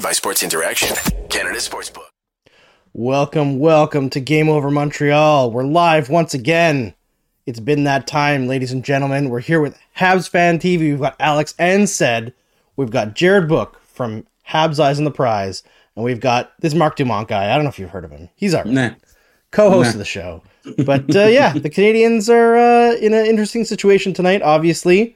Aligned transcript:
Powered 0.00 0.08
by 0.08 0.12
Sports 0.12 0.42
Interaction, 0.42 0.96
Canada 1.28 1.58
Sportsbook. 1.58 2.06
Welcome, 2.94 3.58
welcome 3.58 4.08
to 4.10 4.18
Game 4.20 4.48
Over 4.48 4.70
Montreal. 4.70 5.50
We're 5.50 5.64
live 5.64 6.08
once 6.08 6.32
again. 6.32 6.94
It's 7.44 7.60
been 7.60 7.84
that 7.84 8.06
time, 8.06 8.46
ladies 8.46 8.72
and 8.72 8.82
gentlemen. 8.82 9.28
We're 9.28 9.40
here 9.40 9.60
with 9.60 9.78
Habs 9.98 10.26
Fan 10.26 10.58
TV. 10.58 10.78
We've 10.90 11.00
got 11.00 11.16
Alex 11.20 11.54
and 11.58 11.86
said. 11.86 12.32
We've 12.76 12.90
got 12.90 13.14
Jared 13.14 13.46
Book 13.46 13.78
from 13.84 14.26
Habs 14.48 14.80
Eyes 14.80 14.98
on 14.98 15.04
the 15.04 15.10
Prize. 15.10 15.62
And 15.96 16.02
we've 16.04 16.20
got 16.20 16.52
this 16.60 16.72
Marc 16.72 16.96
Dumont 16.96 17.28
guy. 17.28 17.50
I 17.52 17.54
don't 17.56 17.64
know 17.64 17.70
if 17.70 17.78
you've 17.78 17.90
heard 17.90 18.06
of 18.06 18.10
him. 18.10 18.30
He's 18.36 18.54
our 18.54 18.64
Nah. 18.64 18.92
co-host 19.50 19.88
Nah. 19.88 19.92
of 19.92 19.98
the 19.98 20.04
show. 20.06 20.42
But 20.86 21.14
uh, 21.14 21.26
yeah, 21.26 21.52
the 21.52 21.68
Canadiens 21.68 22.30
are 22.30 22.56
uh, 22.56 22.94
in 22.94 23.12
an 23.12 23.26
interesting 23.26 23.66
situation 23.66 24.14
tonight. 24.14 24.40
Obviously, 24.40 25.14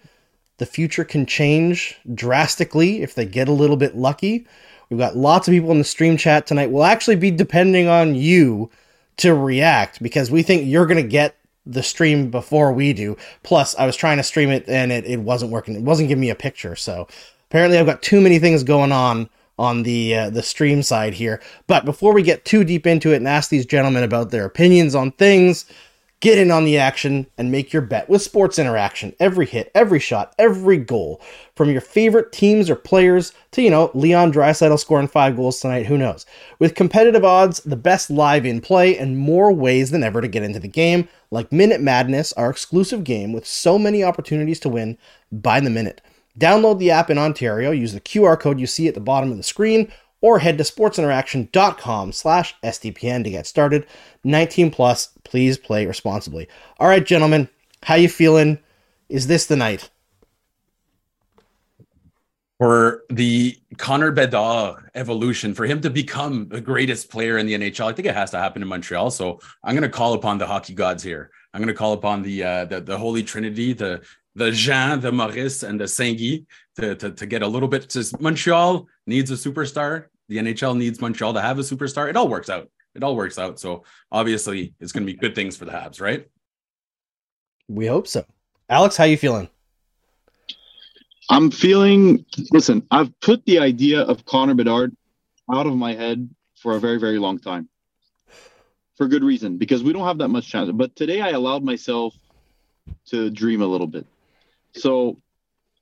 the 0.58 0.66
future 0.66 1.04
can 1.04 1.24
change 1.24 1.96
drastically 2.14 3.02
if 3.02 3.14
they 3.14 3.24
get 3.24 3.48
a 3.48 3.52
little 3.52 3.76
bit 3.78 3.96
lucky. 3.96 4.46
We've 4.90 4.98
got 4.98 5.16
lots 5.16 5.48
of 5.48 5.52
people 5.52 5.70
in 5.70 5.78
the 5.78 5.84
stream 5.84 6.16
chat 6.16 6.46
tonight. 6.46 6.70
We'll 6.70 6.84
actually 6.84 7.16
be 7.16 7.30
depending 7.30 7.88
on 7.88 8.14
you 8.14 8.70
to 9.18 9.34
react 9.34 10.02
because 10.02 10.30
we 10.30 10.42
think 10.42 10.66
you're 10.66 10.86
going 10.86 11.02
to 11.02 11.08
get 11.08 11.36
the 11.66 11.82
stream 11.82 12.30
before 12.30 12.72
we 12.72 12.92
do. 12.92 13.16
Plus, 13.42 13.74
I 13.76 13.86
was 13.86 13.96
trying 13.96 14.18
to 14.18 14.22
stream 14.22 14.50
it 14.50 14.68
and 14.68 14.92
it, 14.92 15.04
it 15.04 15.20
wasn't 15.20 15.52
working. 15.52 15.74
It 15.74 15.82
wasn't 15.82 16.08
giving 16.08 16.20
me 16.20 16.30
a 16.30 16.34
picture. 16.34 16.76
So 16.76 17.08
apparently, 17.48 17.78
I've 17.78 17.86
got 17.86 18.02
too 18.02 18.20
many 18.20 18.38
things 18.38 18.62
going 18.62 18.92
on 18.92 19.28
on 19.58 19.84
the 19.84 20.14
uh, 20.14 20.30
the 20.30 20.42
stream 20.42 20.82
side 20.82 21.14
here. 21.14 21.40
But 21.66 21.84
before 21.84 22.12
we 22.12 22.22
get 22.22 22.44
too 22.44 22.64
deep 22.64 22.86
into 22.86 23.12
it 23.12 23.16
and 23.16 23.28
ask 23.28 23.50
these 23.50 23.66
gentlemen 23.66 24.02
about 24.02 24.30
their 24.30 24.44
opinions 24.44 24.94
on 24.94 25.12
things, 25.12 25.64
get 26.24 26.38
in 26.38 26.50
on 26.50 26.64
the 26.64 26.78
action 26.78 27.26
and 27.36 27.52
make 27.52 27.70
your 27.70 27.82
bet 27.82 28.08
with 28.08 28.22
Sports 28.22 28.58
Interaction. 28.58 29.14
Every 29.20 29.44
hit, 29.44 29.70
every 29.74 30.00
shot, 30.00 30.34
every 30.38 30.78
goal 30.78 31.20
from 31.54 31.70
your 31.70 31.82
favorite 31.82 32.32
teams 32.32 32.70
or 32.70 32.76
players 32.76 33.34
to, 33.50 33.60
you 33.60 33.68
know, 33.68 33.90
Leon 33.92 34.32
Draisaitl 34.32 34.78
scoring 34.78 35.06
five 35.06 35.36
goals 35.36 35.60
tonight, 35.60 35.84
who 35.84 35.98
knows. 35.98 36.24
With 36.58 36.74
competitive 36.74 37.26
odds, 37.26 37.60
the 37.60 37.76
best 37.76 38.08
live 38.08 38.46
in 38.46 38.62
play, 38.62 38.96
and 38.96 39.18
more 39.18 39.52
ways 39.52 39.90
than 39.90 40.02
ever 40.02 40.22
to 40.22 40.28
get 40.28 40.42
into 40.42 40.58
the 40.58 40.66
game, 40.66 41.10
like 41.30 41.52
Minute 41.52 41.82
Madness, 41.82 42.32
our 42.32 42.48
exclusive 42.48 43.04
game 43.04 43.34
with 43.34 43.46
so 43.46 43.78
many 43.78 44.02
opportunities 44.02 44.60
to 44.60 44.70
win 44.70 44.96
by 45.30 45.60
the 45.60 45.68
minute. 45.68 46.00
Download 46.40 46.78
the 46.78 46.90
app 46.90 47.10
in 47.10 47.18
Ontario, 47.18 47.70
use 47.70 47.92
the 47.92 48.00
QR 48.00 48.40
code 48.40 48.58
you 48.58 48.66
see 48.66 48.88
at 48.88 48.94
the 48.94 49.00
bottom 49.00 49.30
of 49.30 49.36
the 49.36 49.42
screen, 49.42 49.92
or 50.24 50.38
head 50.38 50.56
to 50.56 50.64
sportsinteraction.com 50.64 52.10
slash 52.10 52.54
SDPN 52.64 53.24
to 53.24 53.30
get 53.30 53.46
started. 53.46 53.86
19 54.24 54.70
plus, 54.70 55.10
please 55.22 55.58
play 55.58 55.84
responsibly. 55.84 56.48
All 56.80 56.88
right, 56.88 57.04
gentlemen, 57.04 57.46
how 57.82 57.96
you 57.96 58.08
feeling? 58.08 58.58
Is 59.10 59.26
this 59.26 59.44
the 59.44 59.56
night? 59.56 59.90
For 62.56 63.02
the 63.10 63.58
Connor 63.76 64.12
Bedard 64.12 64.88
evolution, 64.94 65.52
for 65.52 65.66
him 65.66 65.82
to 65.82 65.90
become 65.90 66.48
the 66.48 66.60
greatest 66.62 67.10
player 67.10 67.36
in 67.36 67.44
the 67.44 67.52
NHL, 67.52 67.90
I 67.90 67.92
think 67.92 68.08
it 68.08 68.14
has 68.14 68.30
to 68.30 68.38
happen 68.38 68.62
in 68.62 68.68
Montreal. 68.68 69.10
So 69.10 69.40
I'm 69.62 69.74
going 69.74 69.82
to 69.82 69.90
call 69.90 70.14
upon 70.14 70.38
the 70.38 70.46
hockey 70.46 70.72
gods 70.72 71.02
here. 71.02 71.32
I'm 71.52 71.60
going 71.60 71.68
to 71.68 71.74
call 71.74 71.92
upon 71.92 72.22
the 72.22 72.42
uh, 72.42 72.64
the, 72.64 72.80
the 72.80 72.96
Holy 72.96 73.22
Trinity, 73.22 73.74
the 73.74 74.02
the 74.36 74.50
Jean, 74.52 75.00
the 75.00 75.12
Maurice, 75.12 75.62
and 75.62 75.78
the 75.78 75.84
Guy 75.84 76.46
to, 76.80 76.94
to 76.94 77.10
to 77.10 77.26
get 77.26 77.42
a 77.42 77.46
little 77.46 77.68
bit. 77.68 77.90
Just 77.90 78.18
Montreal 78.18 78.88
needs 79.06 79.30
a 79.30 79.34
superstar. 79.34 80.06
The 80.28 80.38
NHL 80.38 80.76
needs 80.76 81.00
Montreal 81.00 81.34
to 81.34 81.40
have 81.40 81.58
a 81.58 81.62
superstar. 81.62 82.08
It 82.08 82.16
all 82.16 82.28
works 82.28 82.48
out. 82.48 82.70
It 82.94 83.02
all 83.02 83.16
works 83.16 83.38
out. 83.38 83.58
So 83.58 83.84
obviously, 84.10 84.74
it's 84.80 84.92
going 84.92 85.06
to 85.06 85.12
be 85.12 85.18
good 85.18 85.34
things 85.34 85.56
for 85.56 85.64
the 85.64 85.72
Habs, 85.72 86.00
right? 86.00 86.26
We 87.68 87.86
hope 87.86 88.06
so. 88.06 88.24
Alex, 88.68 88.96
how 88.96 89.04
you 89.04 89.16
feeling? 89.16 89.48
I'm 91.30 91.50
feeling. 91.50 92.24
Listen, 92.50 92.86
I've 92.90 93.18
put 93.20 93.44
the 93.46 93.58
idea 93.58 94.02
of 94.02 94.24
Connor 94.24 94.54
Bedard 94.54 94.94
out 95.52 95.66
of 95.66 95.74
my 95.74 95.94
head 95.94 96.28
for 96.56 96.76
a 96.76 96.80
very, 96.80 96.98
very 96.98 97.18
long 97.18 97.38
time, 97.38 97.68
for 98.96 99.08
good 99.08 99.24
reason 99.24 99.56
because 99.58 99.82
we 99.82 99.92
don't 99.92 100.06
have 100.06 100.18
that 100.18 100.28
much 100.28 100.48
chance. 100.48 100.70
But 100.72 100.94
today, 100.96 101.20
I 101.20 101.30
allowed 101.30 101.64
myself 101.64 102.14
to 103.06 103.30
dream 103.30 103.62
a 103.62 103.66
little 103.66 103.86
bit. 103.86 104.06
So, 104.74 105.18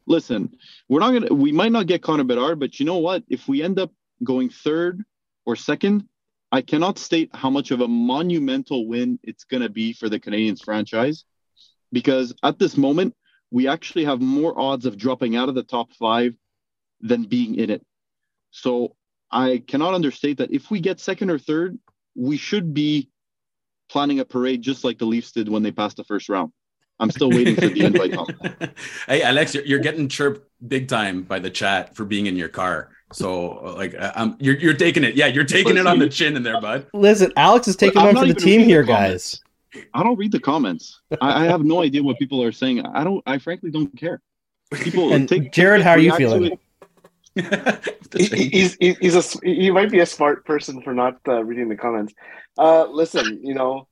listen, 0.06 0.56
we're 0.88 1.00
not 1.00 1.12
gonna. 1.12 1.34
We 1.34 1.50
might 1.50 1.72
not 1.72 1.86
get 1.86 2.02
Connor 2.02 2.24
Bedard, 2.24 2.60
but 2.60 2.78
you 2.78 2.86
know 2.86 2.98
what? 2.98 3.24
If 3.28 3.48
we 3.48 3.62
end 3.62 3.78
up 3.80 3.90
going 4.22 4.48
third 4.48 5.02
or 5.44 5.56
second, 5.56 6.08
I 6.50 6.60
cannot 6.60 6.98
state 6.98 7.30
how 7.34 7.50
much 7.50 7.70
of 7.70 7.80
a 7.80 7.88
monumental 7.88 8.86
win 8.86 9.18
it's 9.22 9.44
gonna 9.44 9.68
be 9.68 9.92
for 9.92 10.08
the 10.08 10.20
Canadiens 10.20 10.62
franchise, 10.62 11.24
because 11.92 12.34
at 12.42 12.58
this 12.58 12.76
moment 12.76 13.14
we 13.50 13.68
actually 13.68 14.04
have 14.04 14.20
more 14.20 14.58
odds 14.58 14.86
of 14.86 14.96
dropping 14.96 15.36
out 15.36 15.48
of 15.48 15.54
the 15.54 15.62
top 15.62 15.92
five 15.94 16.34
than 17.00 17.24
being 17.24 17.56
in 17.56 17.70
it. 17.70 17.84
So 18.50 18.96
I 19.30 19.62
cannot 19.66 19.94
understate 19.94 20.38
that 20.38 20.52
if 20.52 20.70
we 20.70 20.80
get 20.80 21.00
second 21.00 21.30
or 21.30 21.38
third, 21.38 21.78
we 22.14 22.36
should 22.36 22.74
be 22.74 23.08
planning 23.88 24.20
a 24.20 24.24
parade 24.24 24.62
just 24.62 24.84
like 24.84 24.98
the 24.98 25.04
Leafs 25.04 25.32
did 25.32 25.48
when 25.48 25.62
they 25.62 25.72
passed 25.72 25.96
the 25.96 26.04
first 26.04 26.28
round. 26.28 26.52
I'm 26.98 27.10
still 27.10 27.30
waiting 27.30 27.56
for 27.56 27.68
the 27.68 27.84
invite. 27.84 28.14
hey, 29.08 29.22
Alex, 29.22 29.54
you're, 29.54 29.64
you're 29.64 29.78
getting 29.80 30.08
chirped 30.08 30.48
big 30.66 30.88
time 30.88 31.22
by 31.22 31.40
the 31.40 31.50
chat 31.50 31.96
for 31.96 32.04
being 32.04 32.26
in 32.26 32.36
your 32.36 32.48
car. 32.48 32.90
So, 33.12 33.74
like, 33.76 33.94
uh, 33.94 34.12
um, 34.14 34.36
you're 34.40 34.56
you're 34.56 34.74
taking 34.74 35.04
it. 35.04 35.14
Yeah, 35.14 35.26
you're 35.26 35.44
taking 35.44 35.76
it 35.76 35.86
on 35.86 35.98
the 35.98 36.08
chin 36.08 36.36
in 36.36 36.42
there, 36.42 36.60
bud. 36.60 36.86
Listen, 36.94 37.32
Alex 37.36 37.68
is 37.68 37.76
taking 37.76 37.98
I'm 38.00 38.14
one 38.14 38.16
for 38.16 38.32
the 38.32 38.34
team 38.40 38.62
here, 38.62 38.82
the 38.82 38.88
guys. 38.88 39.40
I 39.94 40.02
don't 40.02 40.18
read 40.18 40.32
the 40.32 40.40
comments. 40.40 41.00
I, 41.20 41.44
I 41.44 41.46
have 41.46 41.64
no 41.64 41.82
idea 41.82 42.02
what 42.02 42.18
people 42.18 42.42
are 42.42 42.52
saying. 42.52 42.84
I 42.84 43.04
don't. 43.04 43.22
I 43.26 43.38
frankly 43.38 43.70
don't 43.70 43.94
care. 43.96 44.20
People 44.74 45.12
And 45.12 45.28
take 45.28 45.52
Jared, 45.52 45.82
how 45.82 45.92
are 45.92 45.98
you 45.98 46.14
feeling? 46.16 46.52
it. 46.52 46.58
He- 48.14 48.24
he- 48.26 48.48
he's 48.50 48.76
he's 48.78 49.14
a 49.14 49.18
s- 49.18 49.40
he 49.42 49.70
might 49.70 49.90
be 49.90 50.00
a 50.00 50.06
smart 50.06 50.44
person 50.44 50.82
for 50.82 50.92
not 50.92 51.16
uh, 51.26 51.42
reading 51.42 51.70
the 51.70 51.76
comments. 51.76 52.12
Uh, 52.58 52.84
listen, 52.86 53.40
you 53.42 53.54
know, 53.54 53.88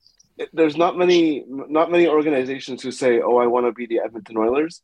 there's 0.53 0.77
not 0.77 0.99
many 0.99 1.45
not 1.49 1.91
many 1.91 2.07
organizations 2.07 2.83
who 2.83 2.91
say, 2.91 3.21
"Oh, 3.23 3.39
I 3.39 3.47
want 3.47 3.65
to 3.65 3.73
be 3.73 3.87
the 3.87 4.01
Edmonton 4.05 4.37
Oilers." 4.37 4.83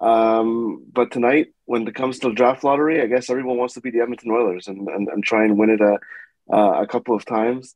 Um, 0.00 0.84
but 0.92 1.10
tonight, 1.10 1.48
when 1.64 1.86
it 1.88 1.94
comes 1.94 2.18
to 2.20 2.28
the 2.28 2.34
draft 2.34 2.64
lottery, 2.64 3.00
I 3.02 3.06
guess 3.06 3.30
everyone 3.30 3.56
wants 3.58 3.74
to 3.74 3.80
be 3.80 3.90
the 3.90 4.00
Edmonton 4.00 4.30
Oilers 4.30 4.68
and 4.68 4.88
and, 4.88 5.08
and 5.08 5.24
try 5.24 5.44
and 5.44 5.58
win 5.58 5.70
it 5.70 5.80
a 5.80 5.98
uh, 6.52 6.82
a 6.82 6.86
couple 6.86 7.14
of 7.16 7.24
times. 7.24 7.74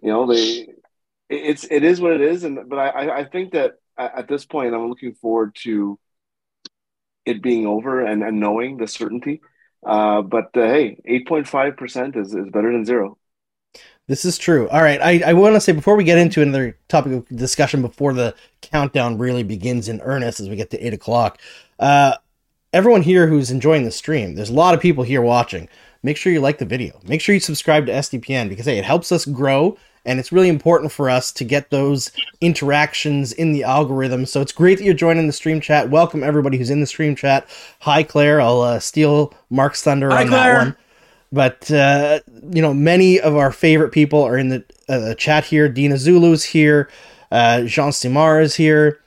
You 0.00 0.08
know, 0.10 0.32
they 0.32 0.68
it's 1.28 1.64
it 1.70 1.84
is 1.84 2.00
what 2.00 2.12
it 2.12 2.20
is, 2.20 2.44
and 2.44 2.68
but 2.68 2.78
I 2.78 3.20
I- 3.20 3.24
think 3.24 3.52
that 3.52 3.74
at 3.98 4.28
this 4.28 4.44
point, 4.46 4.74
I'm 4.74 4.88
looking 4.88 5.14
forward 5.14 5.56
to 5.64 5.98
it 7.24 7.42
being 7.42 7.66
over 7.66 8.04
and, 8.04 8.22
and 8.22 8.40
knowing 8.40 8.76
the 8.76 8.86
certainty. 8.86 9.40
Uh, 9.84 10.22
but 10.22 10.56
uh, 10.56 10.62
hey, 10.62 10.98
eight 11.04 11.26
point 11.28 11.46
five 11.48 11.76
percent 11.76 12.16
is 12.16 12.34
is 12.34 12.48
better 12.50 12.72
than 12.72 12.84
zero. 12.84 13.18
This 14.08 14.24
is 14.24 14.38
true. 14.38 14.68
All 14.70 14.82
right. 14.82 15.00
I, 15.02 15.30
I 15.30 15.32
want 15.34 15.54
to 15.54 15.60
say 15.60 15.72
before 15.72 15.94
we 15.94 16.02
get 16.02 16.16
into 16.16 16.40
another 16.40 16.76
topic 16.88 17.12
of 17.12 17.28
discussion, 17.28 17.82
before 17.82 18.14
the 18.14 18.34
countdown 18.62 19.18
really 19.18 19.42
begins 19.42 19.86
in 19.86 20.00
earnest 20.00 20.40
as 20.40 20.48
we 20.48 20.56
get 20.56 20.70
to 20.70 20.84
eight 20.84 20.94
o'clock, 20.94 21.38
uh, 21.78 22.14
everyone 22.72 23.02
here 23.02 23.26
who's 23.26 23.50
enjoying 23.50 23.84
the 23.84 23.90
stream, 23.90 24.34
there's 24.34 24.48
a 24.48 24.54
lot 24.54 24.74
of 24.74 24.80
people 24.80 25.04
here 25.04 25.20
watching. 25.20 25.68
Make 26.02 26.16
sure 26.16 26.32
you 26.32 26.40
like 26.40 26.56
the 26.56 26.64
video. 26.64 26.98
Make 27.06 27.20
sure 27.20 27.34
you 27.34 27.40
subscribe 27.40 27.84
to 27.86 27.92
SDPN 27.92 28.48
because 28.48 28.64
hey, 28.64 28.78
it 28.78 28.84
helps 28.84 29.12
us 29.12 29.26
grow 29.26 29.76
and 30.06 30.18
it's 30.18 30.32
really 30.32 30.48
important 30.48 30.90
for 30.90 31.10
us 31.10 31.30
to 31.32 31.44
get 31.44 31.68
those 31.68 32.10
interactions 32.40 33.32
in 33.32 33.52
the 33.52 33.64
algorithm. 33.64 34.24
So 34.24 34.40
it's 34.40 34.52
great 34.52 34.78
that 34.78 34.84
you're 34.84 34.94
joining 34.94 35.26
the 35.26 35.34
stream 35.34 35.60
chat. 35.60 35.90
Welcome 35.90 36.24
everybody 36.24 36.56
who's 36.56 36.70
in 36.70 36.80
the 36.80 36.86
stream 36.86 37.14
chat. 37.14 37.46
Hi 37.80 38.04
Claire, 38.04 38.40
I'll 38.40 38.62
uh, 38.62 38.80
steal 38.80 39.34
Marc's 39.50 39.82
thunder 39.82 40.08
Hi, 40.10 40.22
on 40.22 40.28
Claire. 40.28 40.54
that 40.54 40.64
one 40.64 40.76
but 41.32 41.70
uh, 41.70 42.20
you 42.52 42.62
know 42.62 42.72
many 42.74 43.20
of 43.20 43.36
our 43.36 43.52
favorite 43.52 43.90
people 43.90 44.22
are 44.22 44.38
in 44.38 44.48
the 44.48 44.64
uh, 44.88 45.14
chat 45.14 45.44
here 45.44 45.68
dina 45.68 45.96
zulu's 45.96 46.44
here 46.44 46.88
uh, 47.30 47.62
jean 47.62 47.92
simar 47.92 48.40
is 48.40 48.54
here 48.54 49.00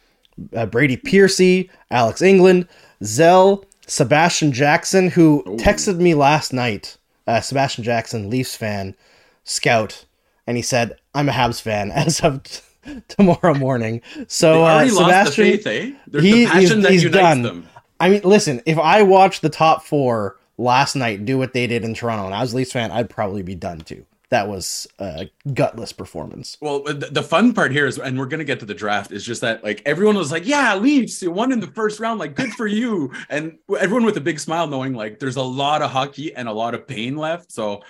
uh, 0.56 0.66
brady 0.66 0.98
piercy 0.98 1.70
alex 1.90 2.22
england 2.22 2.68
zell 3.04 3.66
sebastian 3.88 4.52
jackson 4.52 5.10
who 5.10 5.44
texted 5.60 5.98
me 5.98 6.14
last 6.14 6.54
night 6.54 6.98
uh, 7.28 7.42
sebastian 7.42 7.84
jackson 7.84 8.30
leafs 8.30 8.56
fan 8.56 8.96
scout 9.44 10.06
and 10.48 10.58
he 10.58 10.64
said 10.64 10.96
i'm 11.16 11.28
a 11.30 11.32
habs 11.32 11.62
fan 11.62 11.90
as 12.04 12.20
of 12.22 12.44
t- 12.44 12.62
tomorrow 13.08 13.54
morning 13.56 14.02
so 14.28 14.64
uh, 14.64 14.84
lost 14.84 14.90
the 14.90 14.96
sebastian 14.98 15.46
faith, 15.46 15.68
eh? 15.68 15.82
He- 16.22 16.46
the 16.46 16.46
passion 16.46 16.60
he's- 16.60 16.84
that 16.84 16.92
he's 16.92 17.04
unites 17.04 17.22
done. 17.22 17.42
them. 17.44 17.68
I 18.00 18.10
mean, 18.10 18.22
listen, 18.24 18.64
if 18.66 18.80
I 18.80 19.04
watch 19.04 19.42
the 19.42 19.50
top 19.50 19.84
four 19.84 20.36
last 20.58 20.96
night 20.96 21.26
do 21.26 21.38
what 21.38 21.54
they 21.54 21.68
did 21.68 21.84
in 21.84 21.94
Toronto 21.94 22.26
and 22.26 22.36
I 22.36 22.42
was 22.42 22.54
a 22.54 22.58
Leafs 22.58 22.72
fan, 22.72 22.92
I'd 22.92 23.10
probably 23.10 23.44
be 23.44 23.56
done 23.56 23.82
too. 23.82 24.06
That 24.32 24.48
was 24.48 24.88
a 24.98 25.30
gutless 25.54 25.92
performance. 25.92 26.58
Well, 26.62 26.84
the, 26.84 27.22
fun 27.22 27.54
part 27.54 27.74
here 27.74 27.86
is, 27.86 28.00
and 28.00 28.18
we're 28.18 28.28
gonna 28.28 28.46
get 28.46 28.62
to 28.62 28.66
the 28.66 28.74
draft, 28.74 29.12
is 29.12 29.26
just 29.26 29.42
that 29.42 29.62
like 29.62 29.82
everyone 29.86 30.16
was 30.16 30.32
like, 30.32 30.48
"Yeah, 30.48 30.74
Leafs, 30.76 31.22
you 31.22 31.32
won 31.32 31.52
in 31.52 31.60
the 31.60 31.68
first 31.68 32.00
round, 32.00 32.18
like 32.18 32.34
good 32.34 32.52
for 32.54 32.66
you," 32.66 33.12
and 33.30 33.58
everyone 33.78 34.06
with 34.06 34.16
a 34.16 34.22
big 34.22 34.40
smile, 34.40 34.68
knowing 34.68 34.94
like 34.94 35.20
there's 35.20 35.36
a 35.36 35.44
lot 35.44 35.82
of 35.82 35.92
hockey 35.92 36.34
and 36.34 36.48
a 36.48 36.54
lot 36.54 36.74
of 36.74 36.88
pain 36.88 37.18
left. 37.18 37.52
So, 37.52 37.82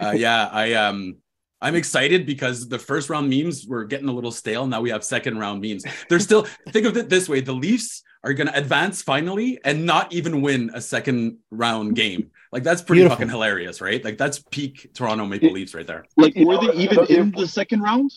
uh, 0.00 0.12
yeah, 0.16 0.48
I 0.50 0.72
um. 0.72 1.16
I'm 1.62 1.74
excited 1.74 2.24
because 2.24 2.70
the 2.70 2.78
first 2.78 3.10
round 3.10 3.28
memes 3.28 3.66
were 3.66 3.84
getting 3.84 4.08
a 4.08 4.12
little 4.12 4.32
stale. 4.32 4.66
Now 4.66 4.80
we 4.80 4.88
have 4.88 5.04
second 5.04 5.36
round 5.36 5.60
memes. 5.60 5.84
They're 6.08 6.18
still 6.18 6.46
think 6.70 6.86
of 6.86 6.96
it 6.96 7.10
this 7.10 7.28
way: 7.28 7.42
the 7.42 7.52
Leafs 7.52 8.02
are 8.22 8.30
you 8.30 8.36
going 8.36 8.48
to 8.48 8.56
advance 8.58 9.02
finally 9.02 9.58
and 9.64 9.86
not 9.86 10.12
even 10.12 10.42
win 10.42 10.70
a 10.74 10.80
second 10.80 11.38
round 11.50 11.96
game. 11.96 12.30
Like 12.52 12.62
that's 12.64 12.82
pretty 12.82 13.00
Beautiful. 13.02 13.16
fucking 13.16 13.30
hilarious, 13.30 13.80
right? 13.80 14.04
Like 14.04 14.18
that's 14.18 14.40
peak 14.50 14.90
Toronto 14.94 15.24
Maple 15.24 15.52
Leafs 15.52 15.74
right 15.74 15.86
there. 15.86 16.04
Like, 16.16 16.34
were 16.36 16.58
they 16.58 16.72
even 16.74 17.06
in 17.06 17.30
the 17.30 17.46
second 17.46 17.80
round? 17.82 18.12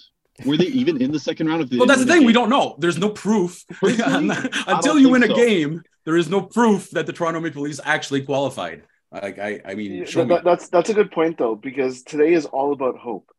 Were 0.45 0.57
they 0.57 0.65
even 0.65 1.01
in 1.01 1.11
the 1.11 1.19
second 1.19 1.47
round? 1.47 1.61
of 1.61 1.69
the? 1.69 1.77
Well, 1.77 1.85
that's 1.87 1.99
the 1.99 2.05
didn't 2.07 2.19
thing. 2.21 2.27
We 2.27 2.33
don't 2.33 2.49
know. 2.49 2.75
There's 2.79 2.97
no 2.97 3.09
proof 3.11 3.63
until 3.81 4.97
you 4.99 5.09
win 5.09 5.23
a 5.23 5.27
so. 5.27 5.35
game. 5.35 5.83
There 6.05 6.17
is 6.17 6.29
no 6.29 6.41
proof 6.41 6.89
that 6.91 7.05
the 7.05 7.13
Toronto 7.13 7.39
Maple 7.39 7.61
Leafs 7.61 7.79
actually 7.83 8.23
qualified. 8.23 8.83
Like 9.11 9.37
I, 9.39 9.61
I 9.63 9.75
mean, 9.75 9.91
Yeah, 9.93 10.05
show 10.05 10.19
that- 10.21 10.27
me. 10.27 10.35
that- 10.35 10.43
that's 10.43 10.69
that's 10.69 10.89
a 10.89 10.93
good 10.93 11.11
point 11.11 11.37
though, 11.37 11.55
because 11.55 12.01
today 12.03 12.33
is 12.33 12.45
all 12.47 12.73
about 12.73 12.97
hope. 12.97 13.29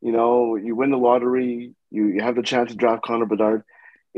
You 0.00 0.12
know, 0.12 0.56
you 0.56 0.74
win 0.74 0.90
the 0.90 0.96
lottery, 0.96 1.74
you, 1.90 2.06
you 2.06 2.22
have 2.22 2.36
the 2.36 2.42
chance 2.42 2.70
to 2.70 2.76
draft 2.76 3.02
Connor 3.02 3.26
Bedard. 3.26 3.62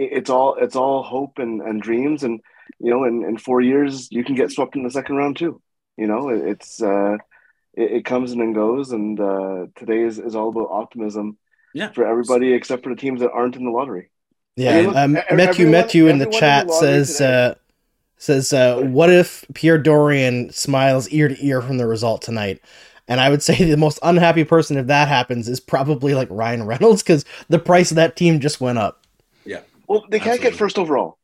It, 0.02 0.10
it's 0.18 0.30
all 0.30 0.56
it's 0.64 0.76
all 0.76 1.02
hope 1.02 1.38
and, 1.38 1.60
and 1.60 1.82
dreams, 1.82 2.22
and 2.24 2.40
you 2.78 2.90
know, 2.90 3.04
in, 3.04 3.24
in 3.24 3.36
four 3.38 3.60
years 3.60 4.08
you 4.10 4.24
can 4.24 4.34
get 4.34 4.50
swept 4.50 4.76
in 4.76 4.82
the 4.82 4.90
second 4.90 5.16
round 5.16 5.36
too. 5.36 5.60
You 5.96 6.06
know, 6.06 6.30
it, 6.30 6.40
it's 6.52 6.82
uh, 6.82 7.16
it, 7.74 7.88
it 7.98 8.04
comes 8.04 8.32
and 8.32 8.40
then 8.40 8.52
goes, 8.52 8.92
and 8.92 9.18
uh, 9.20 9.66
today 9.76 10.00
is, 10.02 10.18
is 10.18 10.34
all 10.34 10.48
about 10.48 10.68
optimism. 10.70 11.36
Yeah. 11.72 11.92
for 11.92 12.04
everybody 12.04 12.52
except 12.52 12.82
for 12.82 12.88
the 12.92 13.00
teams 13.00 13.20
that 13.20 13.30
aren't 13.30 13.54
in 13.54 13.64
the 13.64 13.70
lottery. 13.70 14.10
Yeah, 14.56 14.70
I 14.70 14.74
mean, 14.74 14.86
look, 14.86 14.96
um, 14.96 15.12
Matthew 15.12 15.36
everyone- 15.38 15.70
Matthew 15.70 16.06
in 16.08 16.18
the 16.18 16.24
everyone 16.24 16.34
in 16.34 16.40
chat 16.40 16.66
the 16.66 16.72
says 16.72 17.16
today- 17.16 17.46
uh, 17.46 17.54
says 18.16 18.52
uh, 18.52 18.80
what 18.82 19.08
if 19.08 19.44
Pierre 19.54 19.78
Dorion 19.78 20.52
smiles 20.52 21.08
ear 21.10 21.28
to 21.28 21.46
ear 21.46 21.62
from 21.62 21.78
the 21.78 21.86
result 21.86 22.22
tonight? 22.22 22.60
And 23.06 23.20
I 23.20 23.30
would 23.30 23.40
say 23.42 23.54
the 23.70 23.76
most 23.76 24.00
unhappy 24.02 24.42
person 24.42 24.78
if 24.78 24.88
that 24.88 25.06
happens 25.06 25.48
is 25.48 25.60
probably 25.60 26.12
like 26.14 26.26
Ryan 26.28 26.66
Reynolds 26.66 27.04
because 27.04 27.24
the 27.48 27.60
price 27.60 27.92
of 27.92 27.94
that 27.94 28.16
team 28.16 28.40
just 28.40 28.60
went 28.60 28.78
up. 28.78 29.06
Well, 29.90 30.04
they 30.08 30.20
can't 30.20 30.34
Absolutely. 30.34 30.50
get 30.50 30.58
first 30.58 30.78
overall, 30.78 31.18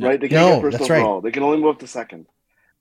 right? 0.00 0.18
They 0.18 0.28
can't 0.30 0.40
No, 0.40 0.54
get 0.54 0.62
first 0.62 0.78
that's 0.78 0.88
right. 0.88 1.00
overall. 1.02 1.20
They 1.20 1.30
can 1.30 1.42
only 1.42 1.58
move 1.58 1.74
up 1.74 1.80
to 1.80 1.86
second. 1.86 2.24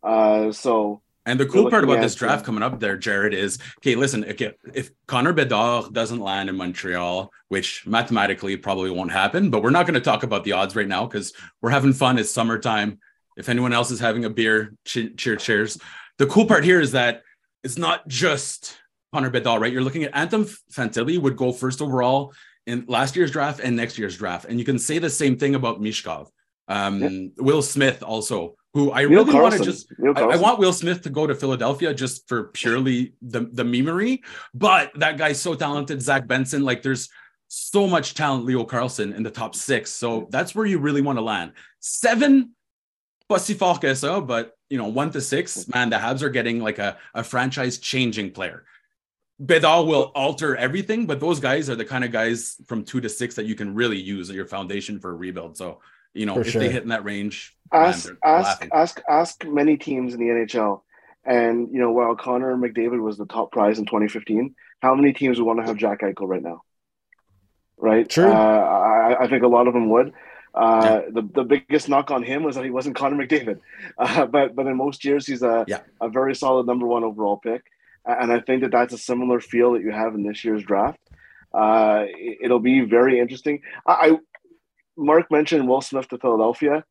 Uh, 0.02 0.54
so 0.54 1.02
And 1.26 1.38
the 1.38 1.46
cool 1.46 1.70
part 1.70 1.84
about 1.84 2.00
this 2.00 2.16
draft 2.16 2.46
coming 2.46 2.64
up 2.64 2.80
there, 2.80 2.96
Jared, 2.96 3.34
is 3.34 3.60
okay. 3.80 3.96
Listen, 3.96 4.24
okay, 4.24 4.54
if 4.74 4.92
Connor 5.08 5.34
Bedard 5.34 5.92
doesn't 5.92 6.22
land 6.22 6.48
in 6.48 6.56
Montreal, 6.56 7.34
which 7.50 7.86
mathematically 7.86 8.56
probably 8.56 8.92
won't 8.92 9.12
happen, 9.12 9.50
but 9.50 9.62
we're 9.62 9.72
not 9.72 9.86
going 9.86 9.96
to 9.96 10.00
talk 10.00 10.24
about 10.24 10.46
the 10.46 10.54
odds 10.54 10.74
right 10.74 10.88
now 10.88 11.06
because 11.06 11.34
we're 11.62 11.70
having 11.72 11.92
fun. 11.92 12.18
It's 12.18 12.32
summertime. 12.32 13.00
If 13.36 13.50
anyone 13.50 13.74
else 13.74 13.92
is 13.92 14.00
having 14.00 14.24
a 14.24 14.30
beer, 14.30 14.74
cheer, 14.86 15.10
cheer, 15.18 15.36
cheers. 15.36 15.78
The 16.18 16.28
cool 16.28 16.46
part 16.46 16.64
here 16.64 16.80
is 16.80 16.94
that 16.94 17.24
it's 17.62 17.78
not 17.78 18.08
just 18.08 18.78
Connor 19.14 19.32
Bedard, 19.32 19.62
right? 19.62 19.74
You're 19.74 19.82
looking 19.82 20.06
at 20.06 20.12
Adam 20.14 20.46
Fantilli 20.72 21.18
would 21.20 21.36
go 21.36 21.52
first 21.52 21.82
overall 21.82 22.34
in 22.68 22.86
last 22.88 23.16
year's 23.16 23.32
draft 23.32 23.60
and 23.60 23.76
next 23.76 23.98
year's 23.98 24.18
draft, 24.18 24.46
and 24.46 24.60
you 24.60 24.66
can 24.66 24.80
say 24.80 25.00
the 25.00 25.10
same 25.10 25.38
thing 25.38 25.56
about 25.56 25.82
Michkov. 25.82 26.30
Um, 26.68 27.32
Will 27.38 27.62
Smith 27.62 28.02
also, 28.02 28.56
who 28.74 28.92
I 28.92 29.06
Neil 29.06 29.24
really 29.24 29.40
want 29.40 29.56
to 29.56 29.64
just 29.64 29.88
I, 30.16 30.22
I 30.22 30.36
want 30.38 30.60
Will 30.60 30.74
Smith 30.74 31.02
to 31.04 31.10
go 31.10 31.28
to 31.28 31.36
Philadelphia 31.36 31.94
just 31.94 32.28
for 32.28 32.46
purely 32.46 33.14
the 33.22 33.42
the 33.52 33.64
memery, 33.64 34.22
but 34.54 34.92
that 34.96 35.18
guy's 35.18 35.40
so 35.40 35.54
talented. 35.54 36.02
Zach 36.02 36.28
Benson, 36.28 36.64
like 36.64 36.82
there's 36.82 37.10
so 37.48 37.88
much 37.88 38.16
talent. 38.16 38.46
Leo 38.46 38.66
Carlsson 38.66 39.16
in 39.16 39.22
the 39.22 39.30
top 39.30 39.56
six, 39.56 39.92
so 39.92 40.28
that's 40.32 40.56
where 40.56 40.66
you 40.66 40.80
really 40.80 41.02
want 41.02 41.20
to 41.20 41.24
land. 41.24 41.54
Seven, 41.80 42.56
si 43.38 43.54
fort 43.54 43.82
que 43.82 43.94
but 44.22 44.54
you 44.70 44.80
know 44.80 44.88
one 44.88 45.12
to 45.12 45.22
six, 45.22 45.68
man, 45.68 45.92
the 45.92 45.98
Habs 45.98 46.24
are 46.24 46.30
getting 46.30 46.60
like 46.60 46.80
a 46.80 46.98
a 47.14 47.24
franchise 47.24 47.78
changing 47.78 48.32
player. 48.32 48.66
Bedard 49.40 49.88
will 49.88 50.12
alter 50.16 50.56
everything, 50.56 51.06
but 51.08 51.20
those 51.20 51.40
guys 51.40 51.70
are 51.70 51.76
the 51.76 51.86
kind 51.86 52.04
of 52.04 52.12
guys 52.12 52.56
from 52.68 52.84
two 52.86 53.02
to 53.02 53.10
six 53.10 53.36
that 53.36 53.46
you 53.46 53.56
can 53.56 53.74
really 53.76 54.00
use 54.00 54.30
at 54.30 54.36
your 54.36 54.46
foundation 54.46 55.00
for 55.00 55.12
a 55.12 55.14
rebuild. 55.16 55.58
So 55.58 55.82
you 56.14 56.26
know 56.26 56.36
For 56.36 56.42
if 56.42 56.50
sure. 56.52 56.62
they 56.62 56.70
hit 56.70 56.84
in 56.84 56.90
that 56.90 57.04
range, 57.04 57.56
ask 57.72 58.06
they're 58.06 58.18
ask 58.24 58.48
laughing. 58.48 58.70
ask 58.74 59.02
ask 59.10 59.46
many 59.46 59.76
teams 59.78 60.14
in 60.14 60.20
the 60.22 60.28
NHL, 60.28 60.82
and 61.26 61.70
you 61.74 61.80
know 61.80 61.92
while 61.92 62.16
Connor 62.16 62.56
McDavid 62.56 63.02
was 63.02 63.18
the 63.18 63.26
top 63.26 63.52
prize 63.52 63.78
in 63.80 63.86
2015, 63.86 64.56
how 64.82 64.96
many 64.96 65.12
teams 65.12 65.38
would 65.38 65.46
want 65.46 65.60
to 65.60 65.66
have 65.66 65.76
Jack 65.76 66.02
Eichel 66.02 66.28
right 66.28 66.42
now? 66.42 66.62
Right. 67.78 68.08
True. 68.08 68.32
Uh, 68.32 68.34
I, 68.34 69.24
I 69.26 69.28
think 69.28 69.44
a 69.44 69.48
lot 69.48 69.68
of 69.68 69.74
them 69.74 69.90
would. 69.90 70.14
Uh, 70.54 71.02
the, 71.12 71.22
the 71.34 71.44
biggest 71.44 71.90
knock 71.90 72.10
on 72.12 72.24
him 72.24 72.44
was 72.44 72.56
that 72.56 72.64
he 72.64 72.70
wasn't 72.72 72.96
Connor 72.96 73.28
McDavid, 73.28 73.60
uh, 73.98 74.26
but 74.28 74.56
but 74.56 74.66
in 74.68 74.78
most 74.78 75.04
years 75.04 75.28
he's 75.28 75.44
a 75.44 75.66
Yeah. 75.68 75.82
a 76.00 76.08
very 76.08 76.34
solid 76.34 76.66
number 76.66 76.88
one 76.88 77.04
overall 77.04 77.36
pick, 77.36 77.64
and 78.06 78.32
I 78.32 78.40
think 78.40 78.62
that 78.64 78.72
that's 78.72 78.94
a 78.94 78.98
similar 78.98 79.40
feel 79.40 79.74
that 79.74 79.82
you 79.82 79.92
have 79.92 80.14
in 80.16 80.24
this 80.24 80.44
year's 80.46 80.64
draft. 80.64 81.00
Uh, 81.54 82.06
it- 82.08 82.40
it'll 82.44 82.60
be 82.60 82.82
very 82.82 83.20
interesting. 83.20 83.62
I, 83.88 83.92
I 83.94 84.18
Marc 84.98 85.30
mentioned 85.32 85.68
Will 85.68 85.82
Smith 85.82 86.08
to 86.10 86.18
Philadelphia. 86.18 86.84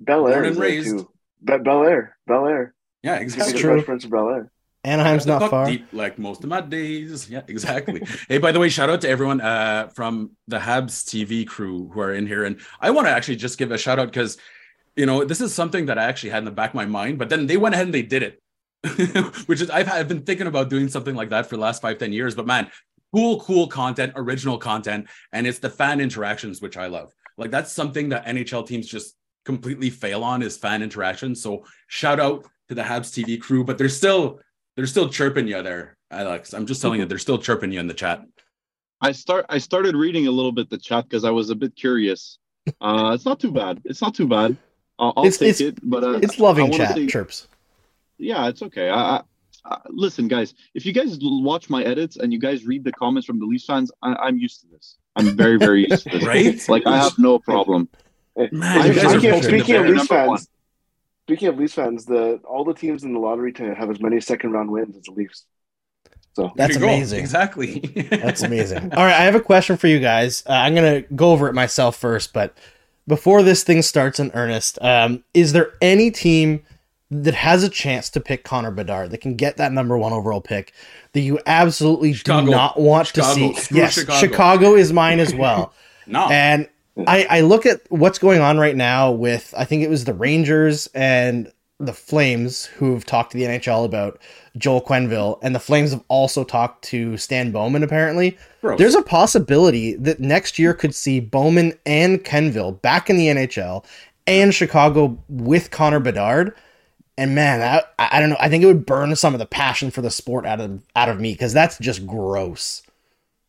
Bel 0.00 0.28
Air 0.28 0.44
and 0.44 0.56
raised. 0.56 0.98
too. 0.98 1.10
Be- 1.42 1.58
Bel 1.58 1.84
Air, 1.84 2.16
Bel 2.26 2.46
Air. 2.46 2.74
Yeah, 3.02 3.18
He's 3.20 3.34
exactly. 3.34 3.52
the 3.54 3.58
true. 3.58 3.72
Fresh 3.76 3.86
Prince 3.86 4.04
of 4.04 4.10
Bel 4.10 4.28
Air. 4.28 4.50
Anaheim's 4.84 5.26
not 5.26 5.50
far. 5.50 5.66
deep, 5.66 5.86
like 5.92 6.16
most 6.18 6.44
of 6.44 6.48
my 6.50 6.60
days. 6.60 7.28
Yeah, 7.28 7.42
exactly. 7.48 8.02
hey, 8.28 8.38
by 8.38 8.52
the 8.52 8.60
way, 8.60 8.68
shout 8.68 8.88
out 8.88 9.00
to 9.00 9.08
everyone 9.08 9.40
uh, 9.40 9.88
from 9.88 10.32
the 10.46 10.58
Habs 10.58 11.02
TV 11.04 11.44
crew 11.46 11.88
who 11.92 12.00
are 12.00 12.14
in 12.14 12.26
here, 12.26 12.44
and 12.44 12.60
I 12.80 12.90
want 12.90 13.08
to 13.08 13.10
actually 13.10 13.36
just 13.36 13.58
give 13.58 13.72
a 13.72 13.78
shout 13.78 13.98
out 13.98 14.06
because 14.08 14.38
you 14.94 15.04
know 15.06 15.24
this 15.24 15.40
is 15.40 15.52
something 15.52 15.86
that 15.86 15.98
I 15.98 16.04
actually 16.04 16.30
had 16.30 16.38
in 16.38 16.44
the 16.44 16.52
back 16.52 16.70
of 16.70 16.76
my 16.76 16.86
mind, 16.86 17.18
but 17.18 17.30
then 17.30 17.46
they 17.48 17.56
went 17.56 17.74
ahead 17.74 17.86
and 17.86 17.94
they 17.94 18.02
did 18.02 18.22
it, 18.22 18.40
which 19.46 19.60
is 19.60 19.70
I've 19.70 19.90
I've 19.90 20.08
been 20.08 20.22
thinking 20.22 20.46
about 20.46 20.70
doing 20.70 20.88
something 20.88 21.14
like 21.14 21.30
that 21.30 21.46
for 21.46 21.56
the 21.56 21.62
last 21.62 21.82
five 21.82 21.98
ten 21.98 22.12
years, 22.12 22.34
but 22.34 22.46
man, 22.46 22.70
cool, 23.14 23.40
cool 23.40 23.66
content, 23.66 24.12
original 24.16 24.58
content, 24.58 25.06
and 25.32 25.46
it's 25.46 25.58
the 25.58 25.70
fan 25.70 26.00
interactions 26.00 26.60
which 26.62 26.76
I 26.76 26.86
love. 26.86 27.12
Like 27.38 27.50
that's 27.50 27.72
something 27.72 28.08
that 28.10 28.26
NHL 28.26 28.66
teams 28.66 28.86
just 28.86 29.14
completely 29.44 29.90
fail 29.90 30.24
on 30.24 30.42
is 30.42 30.56
fan 30.56 30.82
interactions. 30.82 31.42
So 31.42 31.64
shout 31.88 32.18
out 32.20 32.44
to 32.68 32.74
the 32.74 32.82
Habs 32.82 33.12
TV 33.12 33.40
crew, 33.40 33.64
but 33.64 33.78
they're 33.78 33.88
still 33.88 34.40
they're 34.76 34.86
still 34.86 35.08
chirping 35.08 35.46
you 35.48 35.62
there, 35.62 35.96
Alex. 36.10 36.52
I'm 36.52 36.66
just 36.66 36.82
telling 36.82 37.00
you, 37.00 37.06
they're 37.06 37.18
still 37.18 37.38
chirping 37.38 37.72
you 37.72 37.80
in 37.80 37.86
the 37.86 37.94
chat. 37.94 38.22
I 39.00 39.12
start. 39.12 39.46
I 39.48 39.58
started 39.58 39.94
reading 39.94 40.26
a 40.26 40.30
little 40.30 40.52
bit 40.52 40.70
the 40.70 40.78
chat 40.78 41.04
because 41.04 41.24
I 41.24 41.30
was 41.30 41.50
a 41.50 41.54
bit 41.54 41.76
curious. 41.76 42.38
Uh, 42.80 43.12
it's 43.14 43.24
not 43.24 43.38
too 43.38 43.52
bad. 43.52 43.80
It's 43.84 44.00
not 44.02 44.14
too 44.14 44.26
bad. 44.26 44.56
I'll, 44.98 45.12
I'll 45.16 45.24
It's- 45.26 45.38
take 45.38 45.50
it's- 45.50 45.60
it. 45.60 45.78
But 45.82 46.02
uh, 46.02 46.18
It's 46.22 46.38
loving 46.40 46.72
chat 46.72 46.94
say- 46.94 47.06
chirps. 47.06 47.46
Yeah, 48.18 48.48
it's 48.48 48.62
okay. 48.62 48.88
I, 48.88 49.16
I, 49.16 49.22
I, 49.64 49.78
listen, 49.88 50.28
guys. 50.28 50.54
If 50.74 50.86
you 50.86 50.92
guys 50.92 51.18
watch 51.20 51.68
my 51.70 51.82
edits 51.82 52.16
and 52.16 52.32
you 52.32 52.38
guys 52.38 52.64
read 52.66 52.84
the 52.84 52.92
comments 52.92 53.26
from 53.26 53.38
the 53.38 53.46
Leafs 53.46 53.66
fans, 53.66 53.90
I, 54.02 54.14
I'm 54.14 54.38
used 54.38 54.60
to 54.62 54.66
this. 54.68 54.96
I'm 55.16 55.36
very, 55.36 55.58
very 55.58 55.88
used 55.88 56.04
to 56.04 56.10
this. 56.18 56.24
Right? 56.24 56.68
Like 56.68 56.86
I 56.86 56.98
have 56.98 57.18
no 57.18 57.38
problem. 57.38 57.88
Man, 58.36 58.50
I- 58.62 58.88
guys 58.88 58.98
I 59.04 59.18
Speaking, 59.18 59.20
can't- 59.20 59.24
of, 59.24 59.42
poking 59.42 59.42
speaking 59.42 59.76
of. 59.76 59.86
Leafs 59.86 60.10
Number 60.10 60.26
one. 60.28 60.36
fans, 60.38 60.48
speaking 61.26 61.48
of 61.48 61.58
Leafs 61.58 61.72
fans, 61.74 62.04
the 62.04 62.40
all 62.48 62.64
the 62.64 62.74
teams 62.74 63.02
in 63.04 63.12
the 63.14 63.18
lottery 63.18 63.52
tonight 63.52 63.76
have 63.78 63.90
as 63.90 64.00
many 64.00 64.20
second 64.20 64.52
round 64.52 64.70
wins 64.70 64.96
as 64.96 65.02
the 65.04 65.12
Leafs. 65.12 65.44
So 66.34 66.52
That's 66.54 66.74
you 66.74 66.80
go. 66.80 66.86
amazing. 66.86 67.18
Exactly. 67.20 67.78
That's 68.10 68.42
amazing. 68.42 68.92
All 68.92 69.04
right, 69.04 69.14
I 69.14 69.24
have 69.24 69.34
a 69.34 69.40
question 69.40 69.78
for 69.78 69.86
you 69.86 69.98
guys. 70.00 70.42
Uh, 70.46 70.52
I'm 70.52 70.74
gonna 70.74 71.00
go 71.00 71.32
over 71.32 71.48
it 71.48 71.54
myself 71.54 71.96
first, 71.96 72.34
but 72.34 72.54
before 73.08 73.42
this 73.42 73.64
thing 73.64 73.80
starts 73.80 74.20
in 74.20 74.30
earnest, 74.34 74.78
um, 74.82 75.24
is 75.32 75.52
there 75.54 75.72
any 75.80 76.10
team 76.10 76.62
that 77.10 77.34
has 77.34 77.62
a 77.62 77.68
chance 77.68 78.10
to 78.10 78.20
pick 78.20 78.42
Connor 78.44 78.70
Bedard 78.70 79.10
that 79.10 79.20
can 79.20 79.36
get 79.36 79.56
that 79.58 79.72
number 79.72 79.96
one 79.96 80.12
overall 80.12 80.40
pick 80.40 80.72
that 81.12 81.20
you 81.20 81.38
absolutely 81.46 82.12
Chicago. 82.12 82.46
do 82.46 82.50
not 82.50 82.80
want 82.80 83.08
Chicago. 83.08 83.28
to 83.28 83.54
see? 83.54 83.54
Screw 83.54 83.78
yes, 83.78 83.94
Chicago. 83.94 84.18
Chicago 84.18 84.74
is 84.74 84.92
mine 84.92 85.20
as 85.20 85.34
well. 85.34 85.72
no. 86.06 86.28
And 86.28 86.68
I, 87.06 87.26
I 87.28 87.40
look 87.42 87.66
at 87.66 87.82
what's 87.90 88.18
going 88.18 88.40
on 88.40 88.58
right 88.58 88.74
now 88.74 89.12
with 89.12 89.54
I 89.56 89.64
think 89.64 89.82
it 89.82 89.90
was 89.90 90.04
the 90.04 90.14
Rangers 90.14 90.88
and 90.94 91.52
the 91.78 91.92
Flames 91.92 92.64
who've 92.64 93.04
talked 93.04 93.32
to 93.32 93.38
the 93.38 93.44
NHL 93.44 93.84
about 93.84 94.18
Joel 94.56 94.80
Quenneville, 94.80 95.38
and 95.42 95.54
the 95.54 95.60
Flames 95.60 95.90
have 95.90 96.02
also 96.08 96.42
talked 96.42 96.82
to 96.84 97.18
Stan 97.18 97.52
Bowman. 97.52 97.82
Apparently, 97.82 98.38
Gross. 98.62 98.78
there's 98.78 98.94
a 98.94 99.02
possibility 99.02 99.94
that 99.96 100.18
next 100.18 100.58
year 100.58 100.72
could 100.72 100.94
see 100.94 101.20
Bowman 101.20 101.74
and 101.84 102.24
Quenneville 102.24 102.80
back 102.80 103.10
in 103.10 103.18
the 103.18 103.26
NHL 103.26 103.84
and 104.26 104.54
Chicago 104.54 105.18
with 105.28 105.70
Connor 105.70 106.00
Bedard. 106.00 106.54
And 107.18 107.34
man, 107.34 107.60
that, 107.60 107.94
I, 107.98 108.08
I 108.12 108.20
don't 108.20 108.30
know. 108.30 108.36
I 108.38 108.48
think 108.48 108.62
it 108.62 108.66
would 108.66 108.84
burn 108.86 109.14
some 109.16 109.34
of 109.34 109.38
the 109.40 109.46
passion 109.46 109.90
for 109.90 110.02
the 110.02 110.10
sport 110.10 110.44
out 110.46 110.60
of 110.60 110.82
out 110.94 111.08
of 111.08 111.18
me 111.20 111.32
because 111.32 111.52
that's 111.52 111.78
just 111.78 112.06
gross. 112.06 112.82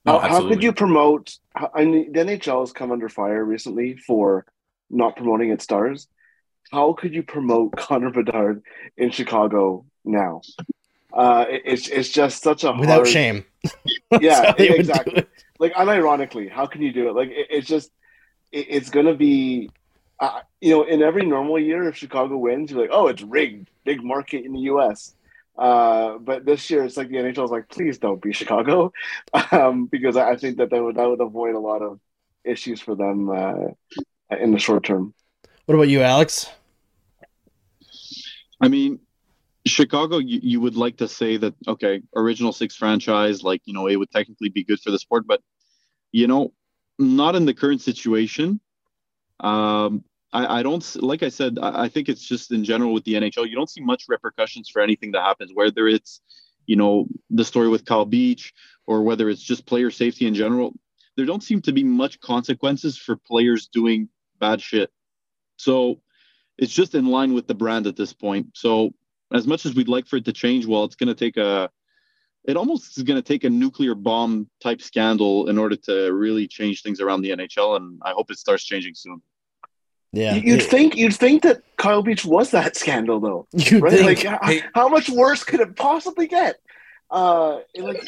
No, 0.06 0.20
how, 0.20 0.30
how 0.30 0.48
could 0.48 0.64
you 0.64 0.72
promote? 0.72 1.38
I 1.54 1.84
mean, 1.84 2.14
the 2.14 2.20
NHL 2.22 2.62
has 2.62 2.72
come 2.72 2.92
under 2.94 3.10
fire 3.10 3.44
recently 3.44 3.98
for 3.98 4.46
not 4.90 5.18
promoting 5.18 5.50
its 5.52 5.66
stars. 5.66 6.08
How 6.72 6.94
could 6.94 7.14
you 7.14 7.24
promote 7.24 7.72
Connor 7.78 8.10
Bedard 8.10 8.64
in 8.96 9.10
Chicago 9.12 9.86
now? 10.06 10.42
Uh, 11.12 11.46
it- 11.50 11.64
it's 11.66 11.88
it's 11.90 12.10
just 12.10 12.42
such 12.44 12.64
a 12.64 12.72
Without 12.72 12.96
hard, 12.96 13.08
shame, 13.10 13.46
Yeah, 14.12 14.20
That's 14.20 14.48
how 14.48 14.54
they 14.54 14.70
would 14.70 14.76
do 14.76 14.80
exactly. 14.80 15.26
like 15.60 15.74
unironically, 15.74 16.50
how 16.50 16.68
can 16.68 16.82
you 16.82 16.94
do 16.94 17.10
it? 17.10 17.16
Like 17.16 17.30
it, 17.30 17.48
it's 17.50 17.68
just 17.68 17.92
it, 18.54 18.68
it's 18.70 18.90
gonna 18.90 19.14
be, 19.16 19.70
uh, 20.20 20.42
you 20.62 20.72
know, 20.72 20.84
in 20.84 21.02
every 21.02 21.26
normal 21.26 21.60
year, 21.60 21.88
if 21.88 21.96
Chicago 21.96 22.38
wins, 22.38 22.72
you're 22.72 22.82
like, 22.82 22.90
oh, 22.92 23.08
it's 23.08 23.22
rigged, 23.22 23.70
big 23.84 24.04
market 24.04 24.46
in 24.46 24.54
the 24.54 24.62
U.S. 24.62 25.16
Uh, 25.58 26.18
but 26.18 26.46
this 26.46 26.70
year, 26.70 26.84
it's 26.84 26.98
like 26.98 27.10
the 27.10 27.18
NHL 27.18 27.46
is 27.46 27.52
like, 27.52 27.70
please 27.70 27.98
don't 27.98 28.22
be 28.22 28.32
Chicago, 28.32 28.92
um, 29.52 29.86
because 29.86 30.18
I 30.18 30.32
I 30.32 30.38
think 30.38 30.58
that 30.58 30.70
that 30.70 30.84
would 30.84 30.96
that 30.96 31.08
would 31.08 31.22
avoid 31.22 31.56
a 31.56 31.60
lot 31.60 31.82
of 31.82 32.00
issues 32.44 32.80
for 32.82 32.96
them 32.96 33.30
uh, 33.30 34.36
in 34.36 34.52
the 34.52 34.60
short 34.60 34.84
term. 34.84 35.14
What 35.66 35.76
about 35.76 35.90
you, 35.90 36.02
Alex? 36.02 36.50
I 38.62 38.70
mean, 38.70 39.00
Chicago, 39.66 40.18
you, 40.18 40.40
you 40.42 40.62
would 40.62 40.76
like 40.76 40.98
to 40.98 41.08
say 41.08 41.38
that 41.38 41.54
okay, 41.68 42.02
original 42.16 42.54
six 42.54 42.76
franchise, 42.76 43.44
like 43.44 43.62
you 43.66 43.74
know, 43.74 43.88
it 43.88 43.98
would 43.98 44.12
technically 44.12 44.50
be 44.50 44.64
good 44.64 44.80
for 44.80 44.92
the 44.92 45.00
sport, 45.00 45.28
but 45.28 45.42
you 46.12 46.28
know, 46.28 46.54
not 46.98 47.36
in 47.36 47.46
the 47.46 47.54
current 47.54 47.82
situation. 47.82 48.60
Um, 49.40 50.04
I, 50.34 50.60
I 50.60 50.64
don't 50.64 50.96
like 51.02 51.24
I 51.24 51.30
said. 51.30 51.58
I, 51.62 51.84
I 51.84 51.90
think 51.90 52.10
it's 52.10 52.24
just 52.24 52.52
in 52.52 52.64
general 52.64 52.94
with 52.94 53.04
the 53.06 53.14
NHL, 53.14 53.50
you 53.50 53.56
don't 53.56 53.70
see 53.70 53.82
much 53.82 54.06
repercussions 54.08 54.70
for 54.70 54.82
anything 54.82 55.12
that 55.12 55.24
happens, 55.24 55.52
whether 55.54 55.88
it's 55.88 56.22
you 56.66 56.76
know 56.76 57.08
the 57.30 57.46
story 57.46 57.70
with 57.70 57.86
Kyle 57.86 58.06
Beach 58.06 58.54
or 58.86 59.04
whether 59.04 59.30
it's 59.30 59.42
just 59.42 59.66
player 59.66 59.92
safety 59.92 60.28
in 60.28 60.34
general. 60.34 60.74
There 61.16 61.26
don't 61.26 61.44
seem 61.44 61.62
to 61.64 61.72
be 61.72 61.84
much 61.84 62.20
consequences 62.20 62.98
for 62.98 63.16
players 63.16 63.68
doing 63.68 64.10
bad 64.40 64.62
shit. 64.62 64.92
So 65.58 66.02
it's 66.58 66.74
just 66.74 66.96
in 66.96 67.08
line 67.08 67.34
with 67.34 67.48
the 67.48 67.56
brand 67.56 67.88
at 67.88 67.96
this 67.96 68.14
point. 68.14 68.48
So 68.54 68.92
as 69.34 69.48
much 69.48 69.66
as 69.66 69.74
we'd 69.74 69.90
like 69.90 70.08
for 70.08 70.18
it 70.18 70.26
to 70.26 70.34
change, 70.34 70.66
well, 70.66 70.84
it's 70.84 70.96
going 70.96 71.08
to 71.08 71.16
take 71.16 71.38
a 71.38 71.70
it 72.44 72.56
almost 72.56 72.98
is 72.98 73.04
going 73.04 73.22
to 73.22 73.28
take 73.28 73.44
a 73.44 73.50
nuclear 73.50 73.94
bomb 73.94 74.50
type 74.62 74.82
scandal 74.82 75.50
in 75.50 75.58
order 75.58 75.76
to 75.76 76.14
really 76.14 76.48
change 76.48 76.82
things 76.82 77.02
around 77.02 77.22
the 77.22 77.32
NHL, 77.32 77.76
and 77.76 78.02
I 78.06 78.12
hope 78.12 78.32
it 78.32 78.38
starts 78.38 78.64
changing 78.64 78.96
soon. 78.96 79.22
Yeah, 80.14 80.36
You'd 80.36 80.62
it- 80.62 80.70
think 80.70 80.96
you'd 80.96 81.14
think 81.16 81.44
that 81.44 81.62
Kyle 81.78 82.02
Beach 82.02 82.26
was 82.26 82.52
that 82.52 82.76
scandal 82.76 83.20
though, 83.20 83.48
you 83.54 83.80
right? 83.80 83.94
think 83.94 84.06
Like, 84.06 84.24
how, 84.24 84.40
Hey. 84.48 84.62
how 84.74 84.88
much 84.88 85.10
worse 85.10 85.44
could 85.44 85.60
it 85.60 85.76
possibly 85.76 86.28
get? 86.28 86.58
Uh, 87.10 87.60
like, 87.78 88.04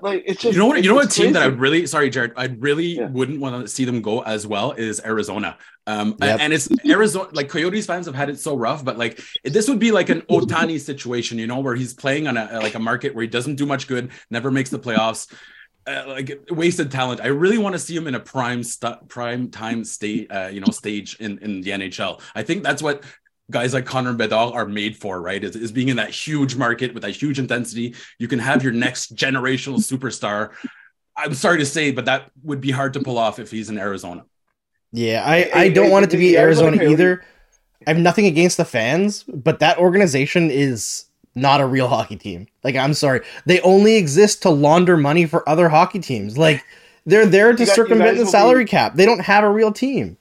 like 0.00 0.22
it's 0.26 0.40
just 0.40 0.52
you 0.54 0.58
know 0.60 0.66
what? 0.66 0.80
You 0.82 0.88
know 0.88 0.94
what 0.94 1.06
it's 1.06 1.16
team 1.16 1.32
that 1.32 1.42
I 1.42 1.46
crazy. 1.46 1.58
really 1.60 1.86
sorry, 1.88 2.08
Jared. 2.08 2.32
I 2.36 2.46
really 2.46 2.96
Yeah. 2.98 3.08
wouldn't 3.08 3.40
want 3.40 3.60
to 3.64 3.68
see 3.68 3.84
them 3.84 4.00
go 4.00 4.22
as 4.22 4.46
well 4.46 4.70
is 4.72 5.00
Arizona. 5.04 5.58
Um, 5.88 6.16
Yep. 6.22 6.38
and 6.40 6.52
it's 6.52 6.68
Arizona. 6.88 7.28
Like 7.32 7.48
Coyotes 7.48 7.84
fans 7.86 8.06
have 8.06 8.14
had 8.14 8.30
it 8.30 8.38
so 8.38 8.56
rough, 8.56 8.84
but 8.84 8.96
like 8.96 9.20
this 9.42 9.68
would 9.68 9.80
be 9.80 9.90
like 9.90 10.08
an 10.08 10.20
Ohtani 10.30 10.78
situation, 10.78 11.38
you 11.38 11.48
know, 11.48 11.58
where 11.58 11.74
he's 11.74 11.94
playing 11.94 12.28
on 12.28 12.36
a 12.36 12.60
like 12.62 12.76
a 12.76 12.78
market 12.78 13.14
where 13.14 13.22
he 13.22 13.28
doesn't 13.28 13.56
do 13.56 13.66
much 13.66 13.88
good, 13.88 14.10
never 14.30 14.52
makes 14.52 14.70
the 14.70 14.78
playoffs. 14.78 15.26
Uh, 15.86 16.04
like 16.06 16.38
wasted 16.50 16.90
talent. 16.90 17.20
I 17.20 17.26
really 17.26 17.58
want 17.58 17.74
to 17.74 17.78
see 17.78 17.94
him 17.94 18.06
in 18.06 18.14
a 18.14 18.20
prime 18.20 18.62
st- 18.62 19.06
prime 19.06 19.50
time 19.50 19.84
state, 19.84 20.32
uh, 20.32 20.48
you 20.50 20.60
know, 20.60 20.70
stage 20.72 21.16
in 21.20 21.38
in 21.38 21.60
the 21.60 21.72
NHL. 21.72 22.22
I 22.34 22.42
think 22.42 22.62
that's 22.62 22.82
what 22.82 23.04
guys 23.50 23.74
like 23.74 23.84
Connor 23.84 24.14
Bedard 24.14 24.54
are 24.54 24.66
made 24.66 24.96
for, 24.96 25.20
right? 25.20 25.42
Is, 25.44 25.56
is 25.56 25.72
being 25.72 25.88
in 25.88 25.96
that 25.96 26.10
huge 26.10 26.56
market 26.56 26.94
with 26.94 27.02
that 27.02 27.10
huge 27.10 27.38
intensity. 27.38 27.94
You 28.18 28.28
can 28.28 28.38
have 28.38 28.62
your 28.62 28.72
next 28.72 29.14
generational 29.14 29.78
superstar. 29.78 30.52
I'm 31.16 31.34
sorry 31.34 31.58
to 31.58 31.66
say, 31.66 31.90
but 31.90 32.06
that 32.06 32.30
would 32.42 32.60
be 32.60 32.70
hard 32.70 32.94
to 32.94 33.00
pull 33.00 33.18
off 33.18 33.38
if 33.38 33.50
he's 33.50 33.68
in 33.68 33.78
Arizona. 33.78 34.24
Yeah, 34.92 35.22
I, 35.26 35.50
I 35.52 35.68
don't 35.68 35.90
want 35.90 36.04
it 36.04 36.10
to 36.10 36.16
be 36.16 36.36
Arizona 36.38 36.76
Arizona 36.76 36.92
either. 36.92 37.24
I 37.86 37.90
have 37.90 37.98
nothing 37.98 38.26
against 38.26 38.56
the 38.56 38.64
fans, 38.64 39.24
but 39.24 39.58
that 39.58 39.78
organization 39.78 40.50
is 40.50 41.06
not 41.34 41.60
a 41.60 41.66
real 41.66 41.88
hockey 41.88 42.16
team. 42.16 42.46
Like, 42.62 42.76
I'm 42.76 42.94
sorry. 42.94 43.20
They 43.46 43.60
only 43.60 43.96
exist 43.96 44.42
to 44.42 44.50
launder 44.50 44.96
money 44.96 45.26
for 45.26 45.48
other 45.48 45.68
hockey 45.68 45.98
teams. 46.00 46.38
Like, 46.38 46.64
they're 47.06 47.26
there 47.26 47.52
to 47.52 47.64
got- 47.64 47.74
circumvent 47.74 48.18
the 48.18 48.26
salary 48.26 48.64
be- 48.64 48.70
cap. 48.70 48.94
They 48.94 49.04
don't 49.06 49.20
have 49.20 49.44
a 49.44 49.50
real 49.50 49.72
team. 49.72 50.16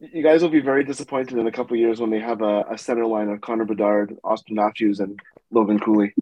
You 0.00 0.22
guys 0.24 0.42
will 0.42 0.48
be 0.48 0.60
very 0.60 0.82
disappointed 0.82 1.38
in 1.38 1.46
a 1.46 1.52
couple 1.52 1.74
of 1.74 1.80
years 1.80 2.00
when 2.00 2.10
they 2.10 2.18
have 2.18 2.42
a, 2.42 2.64
a 2.70 2.76
center 2.76 3.06
line 3.06 3.28
of 3.28 3.40
Connor 3.40 3.64
Bedard, 3.64 4.16
Auston 4.24 4.52
Matthews, 4.56 4.98
and 4.98 5.20
Logan 5.52 5.78
Cooley. 5.78 6.12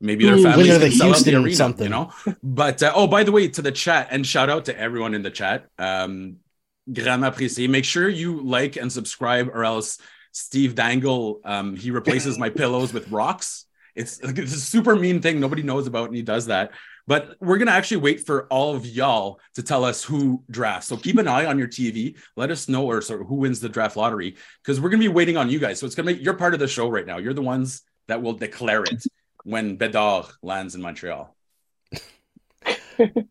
Maybe 0.00 0.24
their 0.24 0.36
Ooh, 0.36 0.42
families 0.44 0.68
winner 0.68 0.78
can 0.78 0.86
of 0.86 0.90
the 0.92 0.96
sell 0.96 1.08
out 1.08 1.14
Houston 1.16 1.34
the 1.34 1.40
arena, 1.40 1.56
something. 1.56 1.84
you 1.84 1.90
know. 1.90 2.12
But 2.42 2.82
uh, 2.84 2.92
oh, 2.94 3.08
by 3.08 3.24
the 3.24 3.32
way, 3.32 3.48
to 3.48 3.62
the 3.62 3.72
chat 3.72 4.08
and 4.10 4.24
shout 4.26 4.48
out 4.48 4.66
to 4.66 4.78
everyone 4.78 5.14
in 5.14 5.22
the 5.22 5.30
chat. 5.30 5.66
Um, 5.78 6.36
grand 6.92 7.22
apprécié. 7.24 7.68
Make 7.68 7.84
sure 7.84 8.08
you 8.08 8.42
like 8.42 8.76
and 8.76 8.92
subscribe, 8.92 9.48
or 9.48 9.64
else 9.64 9.98
Steve 10.38 10.76
Dangle 10.76 11.40
um, 11.44 11.74
he 11.74 11.90
replaces 11.90 12.38
my 12.38 12.48
pillows 12.48 12.92
with 12.92 13.10
rocks. 13.10 13.66
It's, 13.96 14.20
it's 14.22 14.54
a 14.54 14.60
super 14.60 14.94
mean 14.94 15.20
thing 15.20 15.40
nobody 15.40 15.62
knows 15.62 15.88
about, 15.88 16.06
and 16.06 16.16
he 16.16 16.22
does 16.22 16.46
that. 16.46 16.70
But 17.08 17.36
we're 17.40 17.58
gonna 17.58 17.72
actually 17.72 17.98
wait 17.98 18.24
for 18.24 18.46
all 18.46 18.76
of 18.76 18.86
y'all 18.86 19.40
to 19.54 19.62
tell 19.62 19.84
us 19.84 20.04
who 20.04 20.44
drafts. 20.50 20.86
So 20.86 20.96
keep 20.96 21.18
an 21.18 21.26
eye 21.26 21.46
on 21.46 21.58
your 21.58 21.66
TV. 21.66 22.16
Let 22.36 22.50
us 22.50 22.68
know 22.68 22.86
or 22.86 23.00
sort 23.00 23.22
of 23.22 23.26
who 23.26 23.36
wins 23.36 23.60
the 23.60 23.68
draft 23.68 23.96
lottery 23.96 24.36
because 24.62 24.80
we're 24.80 24.90
gonna 24.90 25.00
be 25.00 25.08
waiting 25.08 25.36
on 25.36 25.50
you 25.50 25.58
guys. 25.58 25.80
So 25.80 25.86
it's 25.86 25.94
gonna 25.94 26.14
be 26.14 26.22
you're 26.22 26.34
part 26.34 26.54
of 26.54 26.60
the 26.60 26.68
show 26.68 26.88
right 26.88 27.06
now. 27.06 27.18
You're 27.18 27.34
the 27.34 27.42
ones 27.42 27.82
that 28.06 28.22
will 28.22 28.34
declare 28.34 28.84
it 28.84 29.02
when 29.42 29.76
Bedard 29.76 30.26
lands 30.42 30.74
in 30.74 30.82
Montreal. 30.82 31.34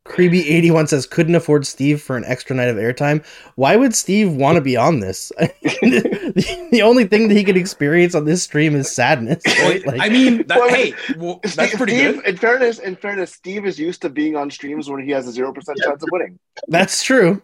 Creepy81 0.06 0.88
says, 0.90 1.06
couldn't 1.06 1.36
afford 1.36 1.66
Steve 1.68 2.02
for 2.02 2.18
an 2.18 2.24
extra 2.26 2.56
night 2.56 2.70
of 2.70 2.78
airtime. 2.78 3.26
Why 3.56 3.76
would 3.76 3.94
Steve 3.96 4.32
want 4.34 4.56
to 4.56 4.62
be 4.62 4.78
on 4.78 5.00
this? 5.00 5.32
the, 5.40 6.68
the 6.72 6.82
only 6.82 7.06
thing 7.06 7.28
that 7.28 7.36
he 7.36 7.44
could 7.44 7.58
experience 7.58 8.16
on 8.16 8.26
this 8.26 8.44
stream 8.44 8.76
is 8.76 8.92
sadness. 8.94 9.44
Right? 9.68 9.86
Like, 9.86 10.02
I 10.02 10.10
mean, 10.10 10.46
that, 10.48 10.60
Well, 10.60 10.70
hey, 10.70 10.94
well, 11.18 11.40
that's 11.44 11.54
Steve, 11.54 11.72
pretty 11.78 11.98
Steve, 11.98 12.16
good. 12.16 12.26
In 12.28 12.38
fairness, 12.38 12.80
in 12.80 12.96
fairness, 12.96 13.34
Steve 13.34 13.66
is 13.66 13.78
used 13.80 14.02
to 14.04 14.10
being 14.10 14.36
on 14.36 14.50
streams 14.52 14.90
when 14.90 15.04
he 15.04 15.12
has 15.12 15.28
a 15.28 15.32
zero 15.32 15.52
percent 15.52 15.78
chance 15.84 16.02
of 16.04 16.10
winning. 16.12 16.40
that's 16.68 17.04
true. 17.04 17.42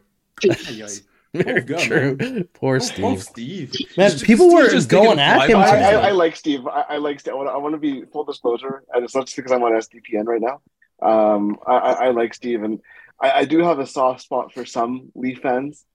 Ay, 0.49 0.83
ay. 0.83 0.87
Very 1.33 1.61
God, 1.61 1.79
true. 1.79 2.43
Poor 2.53 2.75
Oh, 2.75 2.79
Steve. 2.79 3.05
oh, 3.05 3.15
Steve. 3.17 3.73
Man, 3.97 4.11
Steve 4.11 4.27
people 4.27 4.53
were 4.53 4.69
just 4.69 4.87
going 4.87 5.17
at 5.17 5.49
him 5.49 5.57
I. 5.57 5.63
I. 5.63 5.91
I 5.93 6.11
like 6.11 6.35
Steve. 6.35 6.67
I, 6.67 6.85
I 6.89 6.97
like 6.97 7.19
Steve. 7.19 7.33
I 7.33 7.57
want 7.57 7.73
to 7.73 7.79
be 7.79 8.03
full 8.05 8.23
disclosure, 8.23 8.83
and 8.93 9.03
it's 9.03 9.15
not 9.15 9.25
just 9.25 9.35
because 9.35 9.51
I'm 9.51 9.63
on 9.63 9.71
SDPN 9.71 10.25
right 10.27 10.41
now. 10.41 10.61
Um, 11.03 11.57
I, 11.67 11.73
I, 11.73 11.91
I 12.05 12.09
like 12.11 12.33
Steve, 12.33 12.63
and 12.63 12.79
I, 13.21 13.31
I 13.31 13.45
do 13.45 13.59
have 13.59 13.79
a 13.79 13.87
soft 13.87 14.21
spot 14.21 14.53
for 14.53 14.65
some 14.65 15.11
Leaf 15.15 15.39
fans. 15.41 15.85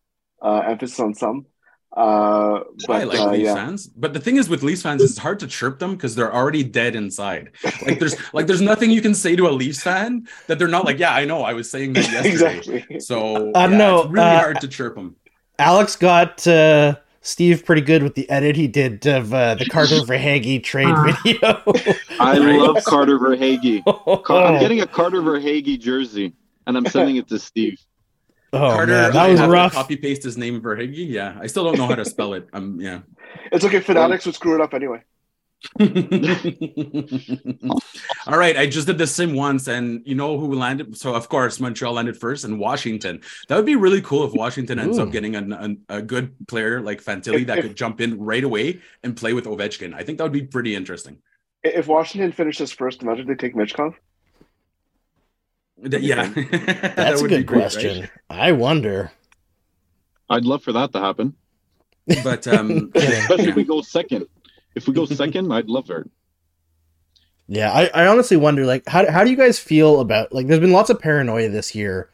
Uh, 0.41 0.63
emphasis 0.67 1.01
on 1.01 1.15
some. 1.15 1.47
Uh, 1.97 2.61
but 2.87 3.01
I 3.01 3.05
like 3.05 3.19
uh, 3.19 3.31
Leafs 3.31 3.45
yeah, 3.45 3.55
fans, 3.55 3.87
but 3.87 4.13
the 4.13 4.21
thing 4.21 4.37
is 4.37 4.49
with 4.49 4.63
Leafs 4.63 4.83
fans, 4.83 5.03
it's 5.03 5.19
hard 5.19 5.41
to 5.41 5.47
chirp 5.47 5.79
them 5.79 5.97
because 5.97 6.15
they're 6.15 6.33
already 6.33 6.63
dead 6.63 6.95
inside. 6.95 7.53
Like 7.83 7.99
there's 7.99 8.15
like 8.33 8.47
there's 8.47 8.61
nothing 8.61 8.91
you 8.91 9.01
can 9.01 9.15
say 9.15 9.35
to 9.35 9.49
a 9.49 9.51
Leafs 9.51 9.83
fan 9.83 10.29
that 10.47 10.59
they're 10.59 10.69
not 10.69 10.85
like, 10.85 10.99
yeah, 10.99 11.15
I 11.15 11.25
know, 11.25 11.43
I 11.43 11.55
was 11.55 11.71
saying 11.71 11.95
that 11.95 12.09
yesterday. 12.13 12.59
exactly. 12.59 12.87
So 12.99 13.51
Uh, 13.55 13.69
yeah, 13.71 13.77
no, 13.77 14.01
it's 14.03 14.11
really 14.11 14.37
uh, 14.37 14.39
hard 14.39 14.61
to 14.61 14.69
chirp 14.69 14.95
them. 14.95 15.17
Alex 15.59 15.97
got 15.97 16.47
uh, 16.47 16.97
Steve 17.29 17.67
pretty 17.67 17.83
good 17.83 18.03
with 18.03 18.15
the 18.15 18.29
edit 18.31 18.57
he 18.57 18.67
did 18.67 19.07
of 19.07 19.35
uh, 19.35 19.55
the 19.55 19.67
Carter 19.71 19.97
Verhaeghe 19.97 20.65
trade 20.65 20.95
video. 21.23 21.63
I 22.19 22.39
love 22.39 22.83
Carter 22.85 23.19
Verhaeghe. 23.19 23.85
Car- 24.25 24.47
I'm 24.47 24.57
oh, 24.57 24.61
getting 24.61 24.81
a 24.81 24.87
Carter 24.87 25.21
Verhaeghe 25.21 25.79
jersey, 25.79 26.33
and 26.67 26.75
I'm 26.75 26.87
sending 26.87 27.17
it 27.17 27.29
to 27.29 27.39
Steve. 27.39 27.79
Carter, 28.51 28.93
man, 28.93 29.05
I 29.05 29.11
that 29.11 29.29
was 29.29 29.41
have 29.41 29.51
rough. 29.51 29.75
Copy 29.75 29.97
paste 29.97 30.23
his 30.23 30.39
name 30.39 30.63
for 30.63 30.75
Higgy. 30.75 31.07
Yeah, 31.07 31.37
I 31.39 31.49
still 31.49 31.65
don't 31.65 31.77
know 31.77 31.87
how 31.87 31.97
to 31.97 32.05
spell 32.07 32.33
it. 32.33 32.49
Um, 32.55 32.81
yeah. 32.81 33.01
It's 33.53 33.63
okay. 33.63 33.81
Fanatics 33.81 34.25
would 34.25 34.35
screw 34.35 34.55
it 34.55 34.63
up 34.63 34.73
anyway. 34.73 35.03
All 35.81 35.89
right, 38.39 38.57
I 38.57 38.67
just 38.67 38.87
did 38.87 38.99
the 38.99 39.07
sim 39.07 39.35
once, 39.35 39.69
and 39.69 40.03
you 40.07 40.15
know 40.15 40.39
who 40.39 40.55
landed? 40.55 40.97
So 40.97 41.15
of 41.15 41.29
course 41.29 41.61
Montreal 41.61 41.95
landed 41.95 42.17
first, 42.17 42.45
and 42.45 42.59
Washington. 42.61 43.21
That 43.49 43.57
would 43.57 43.67
be 43.67 43.77
really 43.77 44.01
cool 44.03 44.25
if 44.25 44.33
Washington 44.33 44.79
ends 44.79 44.99
Ooh. 44.99 45.03
up 45.03 45.11
getting 45.13 45.35
an, 45.37 45.53
an- 45.53 45.81
a 45.89 46.01
good 46.03 46.35
player 46.47 46.81
like 46.81 47.03
Fantilli 47.03 47.43
If- 47.43 47.47
that 47.49 47.59
if- 47.59 47.65
could 47.65 47.77
jump 47.77 48.01
in 48.01 48.19
right 48.21 48.45
away 48.45 48.81
and 49.03 49.17
play 49.17 49.33
with 49.33 49.45
Ovechkin. 49.47 49.95
I 49.95 50.03
think 50.03 50.19
that 50.19 50.25
would 50.25 50.33
be 50.33 50.43
pretty 50.43 50.75
interesting. 50.75 51.19
If 51.65 51.89
Washington 51.89 52.33
finishes 52.33 52.71
first, 52.73 53.03
imagine 53.03 53.27
they 53.27 53.35
take 53.35 53.55
Michkov. 53.55 53.95
Th- 55.91 56.03
Yeah, 56.03 56.29
That 56.29 56.95
That's 56.97 57.21
a 57.21 57.23
would 57.23 57.31
be 57.31 57.37
good 57.39 57.47
great, 57.47 57.63
right? 57.63 57.73
question. 57.73 58.09
I 58.31 58.53
wonder. 58.53 59.11
I'd 60.31 60.45
love 60.45 60.63
for 60.63 60.73
that 60.73 60.93
to 60.93 61.01
happen, 61.01 61.35
But 62.23 62.47
um, 62.47 62.93
especially 62.95 63.45
yeah. 63.45 63.51
if 63.51 63.55
we 63.57 63.65
go 63.65 63.83
second. 63.83 64.27
If 64.75 64.87
we 64.87 64.95
go 64.95 65.05
second, 65.07 65.53
I'd 65.53 65.69
love 65.69 65.91
it. 65.91 66.11
Yeah, 67.49 67.73
I, 67.73 67.87
I 67.95 68.07
honestly 68.07 68.37
wonder, 68.37 68.67
like, 68.67 68.87
how, 68.87 69.11
how 69.11 69.25
do 69.25 69.31
you 69.31 69.37
guys 69.37 69.59
feel 69.59 70.01
about, 70.01 70.33
like, 70.35 70.47
there's 70.47 70.61
been 70.61 70.73
lots 70.73 70.91
of 70.91 71.01
paranoia 71.01 71.49
this 71.49 71.75
year 71.75 72.11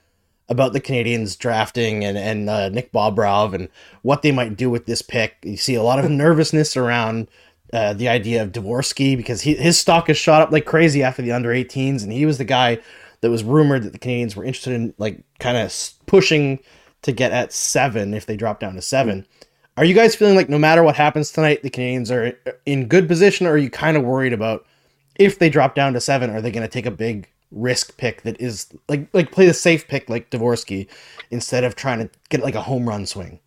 about 0.49 0.73
the 0.73 0.81
Canadiens 0.81 1.37
drafting 1.37 2.05
and, 2.05 2.17
and 2.17 2.49
uh, 2.49 2.69
Nick 2.69 2.93
Bobrov 2.93 3.53
and 3.53 3.69
what 4.03 4.23
they 4.23 4.31
might 4.31 4.57
do 4.57 4.71
with 4.71 4.87
this 4.87 5.03
pick. 5.03 5.37
You 5.43 5.57
see 5.57 5.75
a 5.75 5.83
lot 5.83 5.99
of 5.99 6.11
nervousness 6.11 6.77
around 6.77 7.29
uh, 7.73 7.95
the 7.95 8.09
idea 8.09 8.43
of 8.43 8.53
Dvorsky 8.53 9.17
because 9.17 9.41
he, 9.41 9.55
his 9.55 9.79
stock 9.79 10.07
has 10.07 10.17
shot 10.17 10.43
up 10.43 10.53
like 10.53 10.67
crazy 10.67 11.03
after 11.03 11.23
the 11.23 11.33
under 11.33 11.49
18s, 11.49 12.05
and 12.05 12.13
he 12.13 12.27
was 12.27 12.39
the 12.39 12.45
guy 12.45 12.79
that 13.21 13.31
was 13.31 13.43
rumored 13.43 13.83
that 13.83 13.93
the 13.93 13.99
Canadiens 13.99 14.37
were 14.37 14.45
interested 14.45 14.75
in, 14.75 14.95
like, 14.99 15.25
kind 15.41 15.57
of 15.57 15.91
pushing 16.07 16.61
to 17.03 17.11
get 17.11 17.33
at 17.33 17.53
seven 17.53 18.15
if 18.15 18.27
they 18.27 18.37
drop 18.37 18.61
down 18.61 18.75
to 18.75 18.83
seven. 18.83 19.27
Are 19.77 19.85
you 19.85 19.95
guys 19.95 20.15
feeling 20.15 20.37
like 20.37 20.49
no 20.49 20.59
matter 20.59 20.83
what 20.83 20.95
happens 20.95 21.33
tonight, 21.33 21.63
the 21.63 21.71
Canadiens 21.71 22.11
are 22.11 22.39
in 22.65 22.87
good 22.87 23.09
position, 23.09 23.47
or 23.47 23.53
are 23.53 23.59
you 23.59 23.71
kind 23.71 23.97
of 23.97 24.05
worried 24.05 24.33
about 24.33 24.65
if 25.17 25.39
they 25.39 25.49
drop 25.49 25.75
down 25.75 25.93
to 25.95 26.01
seven, 26.01 26.31
are 26.31 26.41
they 26.41 26.51
going 26.51 26.67
to 26.67 26.73
take 26.73 26.87
a 26.87 26.91
big 26.91 27.29
risk 27.51 27.97
pick 27.97 28.23
that 28.23 28.41
is 28.41 28.67
like 28.89 29.09
like 29.13 29.31
play 29.31 29.47
the 29.47 29.55
safe 29.55 29.87
pick 29.87 30.09
like 30.09 30.31
Dvorsky 30.31 30.89
instead 31.31 31.63
of 31.65 31.77
trying 31.77 31.99
to 31.99 32.11
get 32.29 32.43
like 32.43 32.55
a 32.55 32.63
home 32.63 32.89
run 32.89 33.07
swing? 33.07 33.41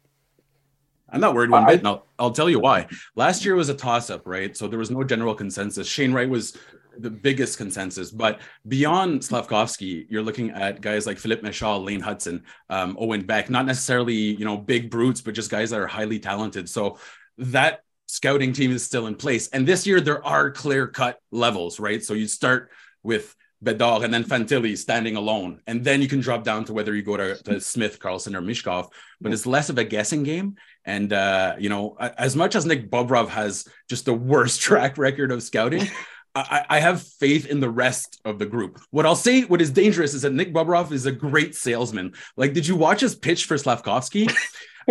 I'm 1.10 1.22
not 1.22 1.34
worried 1.34 1.50
one 1.50 1.66
bit. 1.66 1.80
And 1.80 1.88
I'll, 1.88 2.06
I'll 2.20 2.32
tell 2.32 2.50
you 2.50 2.60
why. 2.60 2.88
Last 3.16 3.46
year 3.46 3.56
was 3.56 3.70
a 3.70 3.74
toss 3.74 4.10
up, 4.10 4.24
right? 4.26 4.58
So 4.58 4.68
there 4.68 4.80
was 4.80 4.92
no 4.92 5.04
general 5.06 5.36
consensus. 5.36 5.88
Shane 5.88 6.12
Wright 6.12 6.30
was 6.30 6.58
the 7.00 7.10
biggest 7.10 7.58
consensus. 7.58 8.12
But 8.12 8.42
beyond 8.68 9.24
Slavkovsky, 9.24 10.06
you're 10.10 10.24
looking 10.24 10.52
at 10.52 10.82
guys 10.82 11.06
like 11.06 11.18
Philip 11.18 11.44
Michal, 11.44 11.84
Lane 11.84 12.02
Hutson, 12.02 12.44
um, 12.70 12.98
Owen 13.00 13.26
Beck, 13.26 13.50
not 13.50 13.66
necessarily, 13.66 14.16
you 14.16 14.46
know, 14.46 14.58
big 14.58 14.90
brutes, 14.90 15.22
but 15.22 15.34
just 15.34 15.52
guys 15.52 15.70
that 15.70 15.80
are 15.80 15.88
highly 15.88 16.20
talented. 16.20 16.70
So 16.70 17.00
that 17.38 17.82
scouting 18.08 18.54
team 18.54 18.72
is 18.72 18.84
still 18.84 19.08
in 19.08 19.16
place. 19.16 19.48
And 19.50 19.68
this 19.68 19.86
year 19.86 20.02
there 20.02 20.26
are 20.26 20.52
clear 20.52 20.88
cut 20.88 21.20
levels, 21.32 21.80
right? 21.80 22.04
So 22.04 22.14
you 22.14 22.28
start 22.28 22.72
with 23.04 23.36
Bedard 23.62 24.04
and 24.04 24.14
then 24.14 24.24
Fantilli 24.24 24.78
standing 24.78 25.16
alone. 25.16 25.62
And 25.66 25.84
then 25.84 26.02
you 26.02 26.08
can 26.08 26.20
drop 26.20 26.44
down 26.44 26.66
to 26.66 26.74
whether 26.74 26.96
you 26.96 27.02
go 27.02 27.18
to, 27.18 27.36
to 27.44 27.60
Smith, 27.60 28.00
Carlson, 28.00 28.36
or 28.36 28.42
Michkov. 28.42 28.90
But 29.20 29.34
it's 29.34 29.46
less 29.46 29.70
of 29.70 29.78
a 29.78 29.84
guessing 29.84 30.24
game. 30.24 30.56
And, 30.86 31.12
uh, 31.12 31.56
you 31.58 31.70
know, 31.70 31.98
as 32.00 32.36
much 32.36 32.56
as 32.56 32.66
Nick 32.66 32.90
Bobrov 32.92 33.30
has 33.30 33.68
just 33.90 34.06
the 34.06 34.14
worst 34.14 34.62
track 34.68 34.98
record 34.98 35.32
of 35.32 35.42
scouting, 35.42 35.90
I, 36.40 36.66
I, 36.70 36.80
have 36.80 37.02
faith 37.02 37.46
in 37.48 37.60
the 37.60 37.70
rest 37.70 38.20
of 38.26 38.40
the 38.40 38.46
group. 38.46 38.80
What 38.92 39.06
I'll 39.06 39.16
say, 39.16 39.44
what 39.44 39.62
is 39.62 39.72
dangerous 39.72 40.14
is 40.14 40.24
that 40.24 40.34
Nick 40.34 40.54
Bobrov 40.54 40.92
is 40.92 41.06
a 41.06 41.12
great 41.12 41.56
salesman. 41.56 42.14
Like, 42.36 42.54
did 42.54 42.68
you 42.68 42.76
watch 42.76 43.02
his 43.02 43.16
pitch 43.16 43.46
for 43.46 43.58
Slavkovsky? 43.58 44.28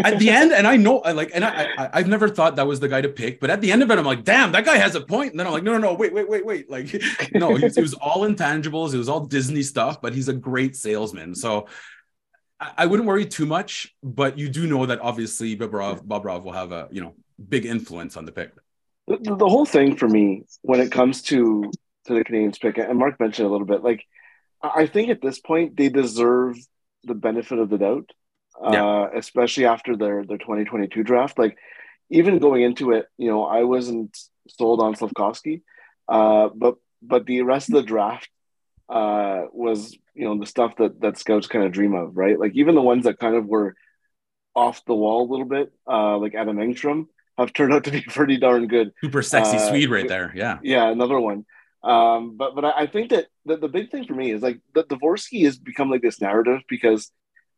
at 0.04 0.18
the 0.18 0.28
end, 0.28 0.52
and 0.52 0.66
I 0.66 0.76
know, 0.76 1.00
I 1.00 1.12
like, 1.12 1.30
and 1.34 1.44
I, 1.44 1.90
I, 1.92 1.98
have 1.98 2.08
never 2.08 2.28
thought 2.28 2.56
that 2.56 2.66
was 2.66 2.80
the 2.80 2.88
guy 2.88 3.00
to 3.00 3.08
pick, 3.08 3.40
but 3.40 3.48
at 3.48 3.60
the 3.60 3.72
end 3.72 3.82
of 3.82 3.90
it, 3.90 3.98
I'm 3.98 4.04
like, 4.04 4.24
damn, 4.24 4.52
that 4.52 4.64
guy 4.64 4.76
has 4.76 4.94
a 4.94 5.00
point. 5.00 5.30
And 5.30 5.40
then 5.40 5.46
I'm 5.46 5.52
like, 5.52 5.62
no, 5.62 5.72
no, 5.72 5.78
no, 5.78 5.94
wait, 5.94 6.12
wait, 6.12 6.28
wait, 6.28 6.44
wait. 6.44 6.70
Like, 6.70 6.92
no, 7.32 7.56
it 7.56 7.76
was 7.76 7.94
all 7.94 8.28
intangibles, 8.28 8.92
it 8.92 8.98
was 8.98 9.08
all 9.08 9.20
Disney 9.20 9.62
stuff, 9.62 10.00
but 10.02 10.14
he's 10.14 10.28
a 10.28 10.34
great 10.34 10.76
salesman. 10.76 11.34
So 11.34 11.66
I, 12.60 12.72
I 12.78 12.86
wouldn't 12.86 13.08
worry 13.08 13.26
too 13.26 13.46
much, 13.46 13.94
but 14.02 14.38
you 14.38 14.48
do 14.48 14.66
know 14.66 14.86
that 14.86 15.00
obviously 15.00 15.56
Bobrov, 15.56 16.04
Bobrov 16.04 16.44
will 16.44 16.52
have 16.52 16.72
a 16.72 16.88
you 16.90 17.00
know 17.00 17.14
big 17.48 17.64
influence 17.64 18.16
on 18.16 18.24
the 18.24 18.32
pick. 18.32 18.52
The, 19.06 19.18
the 19.36 19.48
whole 19.48 19.66
thing 19.66 19.96
for 19.96 20.08
me 20.08 20.44
when 20.62 20.80
it 20.80 20.90
comes 20.92 21.22
to 21.22 21.70
to 22.06 22.14
the 22.14 22.25
Canadiens 22.25 22.60
pick, 22.60 22.78
and 22.78 22.98
Marc 22.98 23.18
mentioned 23.18 23.48
a 23.48 23.50
little 23.50 23.66
bit, 23.66 23.82
like 23.82 24.04
I 24.62 24.86
think 24.86 25.10
at 25.10 25.20
this 25.20 25.40
point 25.40 25.76
they 25.76 25.88
deserve 25.88 26.56
the 27.04 27.14
benefit 27.14 27.58
of 27.58 27.70
the 27.70 27.78
doubt 27.78 28.10
yeah. 28.62 28.84
uh, 28.84 29.10
especially 29.14 29.66
after 29.66 29.96
their 29.96 30.25
their 30.25 30.38
2022 30.38 31.02
draft. 31.02 31.38
Like 31.38 31.56
even 32.10 32.38
going 32.38 32.62
into 32.62 32.92
it, 32.92 33.06
you 33.16 33.30
know, 33.30 33.44
I 33.44 33.64
wasn't 33.64 34.16
sold 34.48 34.80
on 34.80 34.94
Slavkovsky, 34.96 35.62
uh, 36.08 36.48
but 36.54 36.76
but 37.02 37.26
the 37.26 37.42
rest 37.42 37.68
of 37.68 37.75
the 37.75 37.82
draft 37.82 38.28
uh, 38.88 39.44
was 39.52 39.96
you 40.14 40.25
know 40.25 40.38
the 40.38 40.46
stuff 40.46 40.76
that 40.78 41.00
that 41.00 41.18
scouts 41.18 41.46
kind 41.46 41.64
of 41.64 41.72
dream 41.72 41.94
of, 41.94 42.16
right? 42.16 42.38
Like 42.38 42.52
even 42.54 42.75
the 42.75 42.82
ones 42.82 43.04
that 43.04 43.18
kind 43.18 43.34
of 43.34 43.46
were 43.46 43.75
off 44.54 44.84
the 44.86 44.94
wall 44.94 45.28
a 45.28 45.30
little 45.30 45.46
bit, 45.46 45.72
uh, 45.86 46.16
like 46.18 46.34
Adam 46.34 46.56
Engstrom, 46.56 47.06
have 47.38 47.52
turned 47.52 47.73
out 47.73 47.85
to 47.85 47.90
be 47.90 48.00
pretty 48.09 48.37
darn 48.37 48.66
good. 48.66 48.93
Super 49.02 49.23
sexy 49.23 49.57
uh, 49.57 49.69
Swede 49.69 49.90
right 49.90 50.09
there. 50.09 50.33
Yeah. 50.35 50.59
Yeah, 50.62 50.88
another 50.88 51.19
one. 51.19 51.45
Um, 51.83 52.37
but 52.37 52.55
but 52.55 52.64
I 52.64 52.87
think 52.87 53.11
that 53.11 53.26
the, 53.45 53.57
the 53.57 53.69
big 53.69 53.90
thing 53.90 54.07
for 54.07 54.14
me 54.14 54.33
is 54.33 54.43
like 54.43 54.61
the 54.75 54.85
Dvorsky 54.85 55.45
has 55.45 55.59
become 55.59 55.90
like 55.90 56.02
this 56.02 56.21
narrative 56.21 56.62
because 56.69 57.12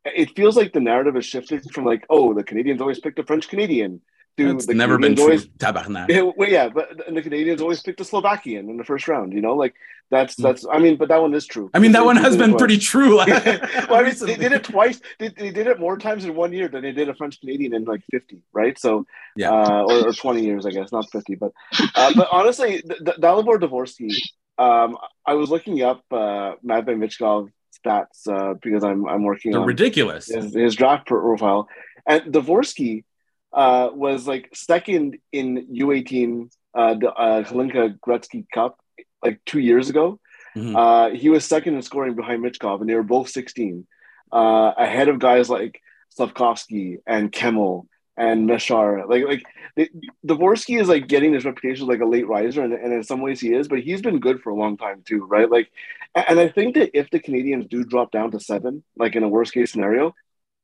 it 0.05 0.37
feels 0.37 0.57
like 0.57 0.73
the 0.73 0.81
narrative 0.81 1.15
has 1.15 1.25
shifted 1.25 1.71
from 1.73 1.85
like, 1.85 2.05
oh, 2.11 2.35
the 2.35 2.45
Canadiens 2.45 2.81
always 2.81 3.01
picked 3.01 3.19
a 3.19 3.25
French 3.25 3.49
Canadian. 3.49 4.01
To 4.38 4.54
the 4.54 4.75
never 4.75 4.97
Canadians 4.97 5.16
been 5.16 5.25
always, 5.25 5.42
true. 5.42 5.52
Tabarnak. 5.59 6.09
Yeah, 6.09 6.30
well, 6.37 6.49
yeah, 6.49 6.68
but 6.68 6.97
the 6.97 7.23
Canadiens 7.23 7.61
always 7.61 7.83
picked 7.83 8.00
a 8.00 8.04
Slovakian 8.04 8.71
in 8.71 8.76
the 8.76 8.85
first 8.85 9.09
round. 9.09 9.33
You 9.33 9.40
know, 9.40 9.54
like 9.54 9.75
that's 10.11 10.37
hmm. 10.37 10.42
that's. 10.42 10.64
I 10.71 10.78
mean, 10.78 10.97
but 10.97 11.09
that 11.09 11.21
one 11.21 11.35
is 11.35 11.47
true. 11.47 11.71
I 11.75 11.80
mean, 11.80 11.92
that 11.92 12.00
they, 12.00 12.07
one 12.07 12.16
has 12.16 12.37
been 12.37 12.57
pretty 12.57 12.78
true. 12.78 13.16
well, 13.16 13.26
I 13.28 14.02
mean, 14.02 14.14
they 14.21 14.37
did 14.37 14.52
it 14.52 14.64
twice. 14.64 15.00
They, 15.18 15.28
they, 15.28 15.50
did 15.50 15.66
it 15.66 15.80
more 15.80 15.99
times 15.99 16.25
in 16.25 16.35
one 16.35 16.52
year 16.52 16.68
than 16.68 16.83
they 16.83 16.92
did 16.92 17.09
a 17.09 17.14
French 17.14 17.40
Canadian 17.40 17.75
in 17.75 17.85
like 17.85 18.02
fifty, 18.11 18.42
right? 18.52 18.78
So, 18.78 19.07
yeah, 19.37 19.50
uh, 19.50 19.83
or, 19.83 20.09
or, 20.09 20.12
twenty 20.12 20.45
years, 20.45 20.66
I 20.66 20.71
guess, 20.71 20.92
not 20.92 21.11
fifty. 21.11 21.35
But, 21.35 21.52
uh, 21.95 22.12
but 22.14 22.28
honestly, 22.30 22.83
the, 22.85 22.97
the 23.00 23.12
Dalibor 23.12 23.59
Dvorsky. 23.61 24.12
Um, 24.57 24.99
I 25.25 25.35
was 25.35 25.50
looking 25.50 25.83
up 25.83 26.02
uh, 26.11 26.54
Michkov 26.64 27.50
stats 27.78 28.26
uh, 28.28 28.54
because 28.61 28.85
I'm 28.85 29.07
I'm 29.09 29.23
working 29.23 29.52
They're 29.52 29.61
on 29.61 29.66
ridiculous 29.66 30.26
his, 30.26 30.54
his 30.54 30.74
draft 30.74 31.07
profile. 31.07 31.68
And 32.07 32.33
Dvorsky 32.33 33.05
uh, 33.53 33.91
was 33.93 34.27
like 34.27 34.51
second 34.55 35.19
in 35.33 35.67
U18 35.75 36.51
uh, 36.75 36.95
the 36.95 37.13
uh, 37.13 37.43
Hlinka 37.43 37.99
Gretzky 37.99 38.47
Cup 38.53 38.79
like 39.23 39.41
two 39.45 39.59
years 39.59 39.91
ago. 39.91 40.21
Mm-hmm. 40.57 40.77
Uh, 40.77 41.11
he 41.11 41.29
was 41.29 41.45
second 41.45 41.75
in 41.75 41.83
scoring 41.83 42.15
behind 42.15 42.43
Michkov, 42.45 42.81
and 42.81 42.89
they 42.89 42.95
were 42.95 43.03
both 43.03 43.29
16, 43.29 43.87
uh, 44.33 44.73
ahead 44.77 45.09
of 45.09 45.19
guys 45.19 45.49
like 45.49 45.81
Slavkovsky 46.11 46.99
and 47.07 47.33
Kemell 47.33 47.87
and 48.17 48.49
Mesar. 48.49 49.09
Like 49.09 49.25
like 49.25 49.45
the, 49.77 49.91
Dvorsky 50.27 50.81
is 50.81 50.89
like 50.89 51.09
getting 51.09 51.33
this 51.33 51.45
reputation 51.45 51.85
as 51.85 51.89
like 51.89 52.01
a 52.01 52.07
late 52.07 52.27
riser, 52.27 52.63
and, 52.63 52.73
and 52.73 52.93
in 52.93 53.05
some 53.05 53.21
ways 53.21 53.41
he 53.41 53.55
is, 53.55 53.69
but 53.69 53.81
he's 53.81 54.03
been 54.03 54.21
good 54.21 54.41
for 54.41 54.51
a 54.51 54.57
long 54.57 54.77
time 54.77 55.03
too, 55.07 55.25
right? 55.25 55.51
Like, 55.51 55.71
and 56.15 56.41
I 56.41 56.49
think 56.49 56.75
that 56.75 56.97
if 56.99 57.11
the 57.11 57.21
Canadiens 57.21 57.69
do 57.69 57.85
drop 57.85 58.11
down 58.11 58.31
to 58.33 58.41
seven, 58.41 58.83
like 58.97 59.15
in 59.17 59.23
a 59.23 59.29
worst 59.29 59.53
case 59.53 59.71
scenario, 59.71 60.15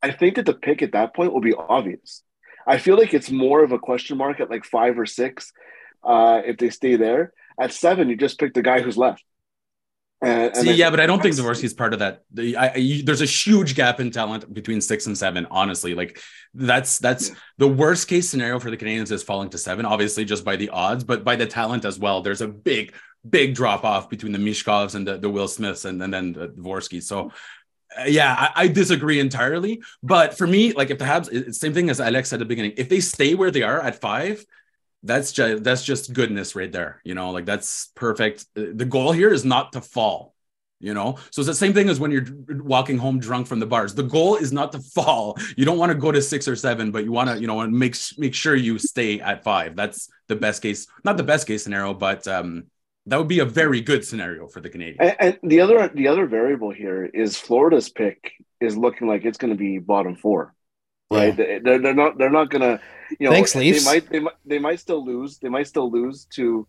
I 0.03 0.11
think 0.11 0.37
that 0.37 0.47
the 0.47 0.55
pick 0.55 0.83
at 0.83 0.92
that 0.92 1.14
point 1.14 1.33
will 1.33 1.40
be 1.40 1.55
obvious. 1.55 2.23
I 2.66 2.79
feel 2.79 2.96
like 2.96 3.14
it's 3.14 3.31
more 3.31 3.62
of 3.62 3.72
a 3.72 3.79
question 3.79 4.16
mark 4.16 4.40
at 4.40 4.50
like 4.50 4.64
five 4.64 4.98
or 4.98 5.07
six 5.07 5.53
uh, 6.03 6.42
if 6.44 6.57
they 6.57 6.70
stay 6.70 6.96
there. 6.96 7.33
At 7.61 7.72
seven, 7.72 8.09
you 8.09 8.16
just 8.16 8.38
pick 8.38 8.55
the 8.55 8.62
guy 8.62 8.81
who's 8.81 8.96
left. 8.96 9.22
And, 10.22 10.57
See, 10.57 10.72
yeah, 10.72 10.88
but 10.88 11.00
I 11.00 11.07
don't 11.07 11.20
think 11.20 11.35
Dvorsky 11.35 11.64
is 11.64 11.74
part 11.74 11.92
of 11.92 11.98
that. 11.98 12.22
The, 12.33 12.57
I, 12.57 12.66
I, 12.68 13.03
there's 13.05 13.20
a 13.20 13.27
huge 13.27 13.74
gap 13.74 14.00
in 14.00 14.11
talent 14.11 14.53
between 14.53 14.81
six 14.81 15.07
and 15.07 15.16
seven. 15.18 15.46
Honestly, 15.50 15.94
like 15.94 16.18
that's 16.55 16.98
that's 16.98 17.29
yeah. 17.29 17.35
the 17.59 17.68
worst 17.68 18.09
case 18.09 18.29
scenario 18.31 18.59
for 18.59 18.70
the 18.70 18.77
Canadiens 18.77 19.12
is 19.12 19.22
falling 19.22 19.50
to 19.50 19.59
seven. 19.59 19.85
Obviously, 19.85 20.24
just 20.24 20.42
by 20.44 20.57
the 20.57 20.70
odds, 20.70 21.05
but 21.05 21.24
by 21.24 21.37
the 21.37 21.46
talent 21.46 21.85
as 21.85 21.98
well. 21.98 22.22
There's 22.22 22.40
a 22.40 22.48
big, 22.48 22.94
big 23.29 23.55
drop 23.55 23.85
off 23.85 24.09
between 24.09 24.33
the 24.33 24.38
Michkovs 24.38 24.94
and 24.94 25.07
the, 25.07 25.18
the 25.18 25.29
Will 25.29 25.48
Smiths, 25.48 25.85
and, 25.85 26.03
and 26.03 26.12
then 26.12 26.33
the 26.33 26.48
Dvorsky. 26.48 27.03
So. 27.03 27.31
Uh, 27.98 28.04
yeah, 28.07 28.35
I, 28.35 28.64
I, 28.64 28.68
disagree 28.68 29.20
entirely. 29.20 29.83
But 30.02 30.37
for 30.37 30.46
me, 30.46 30.72
like 30.72 30.90
if 30.90 30.98
the 30.98 31.04
Habs, 31.04 31.28
it's 31.33 31.59
same 31.59 31.74
thing 31.74 31.90
as 31.90 32.00
Alex 32.00 32.30
said 32.30 32.37
at 32.37 32.38
the 32.40 32.44
beginning. 32.44 32.74
If 32.76 32.88
they 32.88 33.00
stay 33.00 33.35
where 33.35 33.50
they 33.50 33.62
are 33.62 33.80
at 33.80 34.00
five, 34.00 34.44
that's 35.04 35.33
just 35.33 35.62
that's 35.62 35.85
just 35.85 36.12
goodness 36.12 36.57
right 36.57 36.72
there 36.72 37.00
you 37.04 37.14
know 37.14 37.30
like 37.30 37.44
that's 37.44 37.92
perfect 37.94 38.46
the 38.54 38.87
goal 38.87 39.12
here 39.12 39.33
is 39.33 39.44
not 39.44 39.72
to 39.72 39.80
fall 39.80 40.35
you 40.80 40.94
know 40.94 41.16
so 41.30 41.40
it's 41.40 41.46
the 41.46 41.54
same 41.54 41.74
thing 41.74 41.88
as 41.90 42.00
when 42.00 42.11
you're 42.11 42.26
walking 42.62 42.96
home 42.96 43.20
drunk 43.20 43.46
from 43.46 43.61
the 43.61 43.66
bars 43.66 43.94
the 43.94 44.02
goal 44.02 44.37
is 44.37 44.50
not 44.50 44.72
to 44.72 44.78
fall 44.94 45.37
you 45.57 45.64
don't 45.64 45.78
want 45.78 45.92
to 45.92 45.98
go 45.98 46.11
to 46.11 46.22
six 46.22 46.48
or 46.48 46.57
seven 46.57 46.90
but 46.90 47.04
you 47.04 47.12
want 47.12 47.28
to 47.28 47.38
you 47.38 47.46
know 47.46 47.66
make 47.68 47.94
make 48.16 48.35
sure 48.35 48.57
you 48.57 48.78
stay 48.78 49.20
at 49.20 49.44
five 49.44 49.76
that's 49.76 50.09
the 50.28 50.37
best 50.37 50.62
case 50.62 50.87
not 51.04 51.16
the 51.18 51.22
best 51.22 51.46
case 51.46 51.62
scenario 51.62 51.92
but 51.92 52.26
um 52.26 52.64
that 53.06 53.18
would 53.18 53.28
be 53.28 53.40
a 53.40 53.44
very 53.44 53.80
good 53.80 54.04
scenario 54.04 54.46
for 54.46 54.60
the 54.60 54.70
Canadiens. 54.70 54.96
And, 55.00 55.16
and 55.20 55.38
the 55.50 55.60
other 55.60 55.88
the 55.88 56.08
other 56.08 56.26
variable 56.26 56.70
here 56.70 57.04
is 57.04 57.36
Florida's 57.36 57.88
pick 57.88 58.32
is 58.60 58.76
looking 58.76 59.08
like 59.08 59.24
it's 59.24 59.38
going 59.38 59.52
to 59.52 59.58
be 59.58 59.78
bottom 59.78 60.16
four 60.16 60.54
right? 61.14 61.38
Yeah. 61.38 61.58
They're, 61.62 61.78
they're 61.78 61.94
not 61.94 62.18
they're 62.18 62.30
not 62.30 62.50
gonna 62.50 62.80
you 63.18 63.26
know 63.26 63.30
Thanks, 63.30 63.54
Leafs. 63.54 63.84
They 63.84 63.90
might 63.90 64.10
they 64.10 64.20
might 64.20 64.34
they 64.44 64.58
might 64.58 64.80
still 64.80 65.04
lose. 65.04 65.38
They 65.38 65.48
might 65.48 65.66
still 65.66 65.90
lose 65.90 66.26
to 66.36 66.66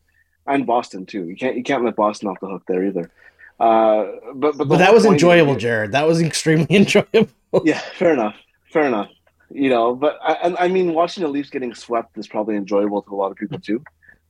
and 0.48 0.66
Boston 0.66 1.06
too. 1.06 1.28
You 1.28 1.36
can't 1.36 1.56
you 1.56 1.64
can't 1.64 1.84
let 1.84 1.96
Boston 1.96 2.30
off 2.30 2.40
the 2.42 2.48
hook 2.48 2.64
there 2.68 2.86
either. 2.86 3.12
Uh, 3.60 4.06
but 4.36 4.58
but, 4.58 4.68
but 4.68 4.78
that 4.78 4.94
was 4.94 5.06
enjoyable, 5.06 5.56
Jared. 5.56 5.94
That 5.94 6.08
was 6.08 6.22
extremely 6.22 6.68
enjoyable. 6.76 7.30
yeah, 7.64 7.80
fair 7.80 8.14
enough. 8.14 8.36
Fair 8.72 8.84
enough. 8.84 9.10
You 9.50 9.70
know, 9.70 9.96
but 9.96 10.18
I, 10.22 10.56
I 10.60 10.68
mean, 10.68 10.94
watching 10.94 11.24
the 11.24 11.30
Leafs 11.30 11.50
getting 11.50 11.74
swept 11.74 12.18
is 12.18 12.28
probably 12.28 12.56
enjoyable 12.56 13.02
to 13.04 13.14
a 13.14 13.16
lot 13.16 13.32
of 13.32 13.38
people 13.38 13.60
too. 13.60 13.84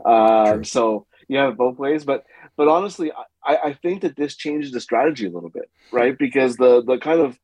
Uh, 0.04 0.62
so 0.62 1.08
you 1.28 1.38
have 1.38 1.58
both 1.58 1.78
ways, 1.78 2.04
but 2.04 2.26
but 2.58 2.68
honestly, 2.68 3.12
I, 3.44 3.58
I 3.58 3.74
think 3.74 4.02
that 4.02 4.16
this 4.16 4.36
changes 4.36 4.72
the 4.72 4.80
strategy 4.80 5.26
a 5.26 5.32
little 5.32 5.50
bit, 5.50 5.70
right? 5.92 6.18
Because 6.18 6.56
the 6.58 6.84
the 6.84 6.98
kind 6.98 7.22
of 7.22 7.38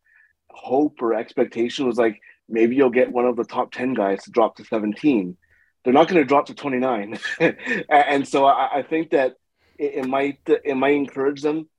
hope 0.53 1.01
or 1.01 1.13
expectation 1.13 1.87
was 1.87 1.97
like 1.97 2.19
maybe 2.49 2.75
you'll 2.75 2.89
get 2.89 3.11
one 3.11 3.25
of 3.25 3.35
the 3.35 3.43
top 3.43 3.71
10 3.71 3.93
guys 3.93 4.23
to 4.23 4.31
drop 4.31 4.57
to 4.57 4.65
17 4.65 5.37
they're 5.83 5.93
not 5.93 6.07
going 6.07 6.21
to 6.21 6.27
drop 6.27 6.47
to 6.47 6.53
29 6.53 7.17
and 7.89 8.27
so 8.27 8.45
I, 8.45 8.79
I, 8.79 8.83
think 8.83 9.11
that 9.11 9.35
it, 9.79 10.03
it, 10.03 10.07
might 10.07 10.39
it 10.45 10.75
might 10.75 10.95
encourage 10.95 11.41
them 11.41 11.69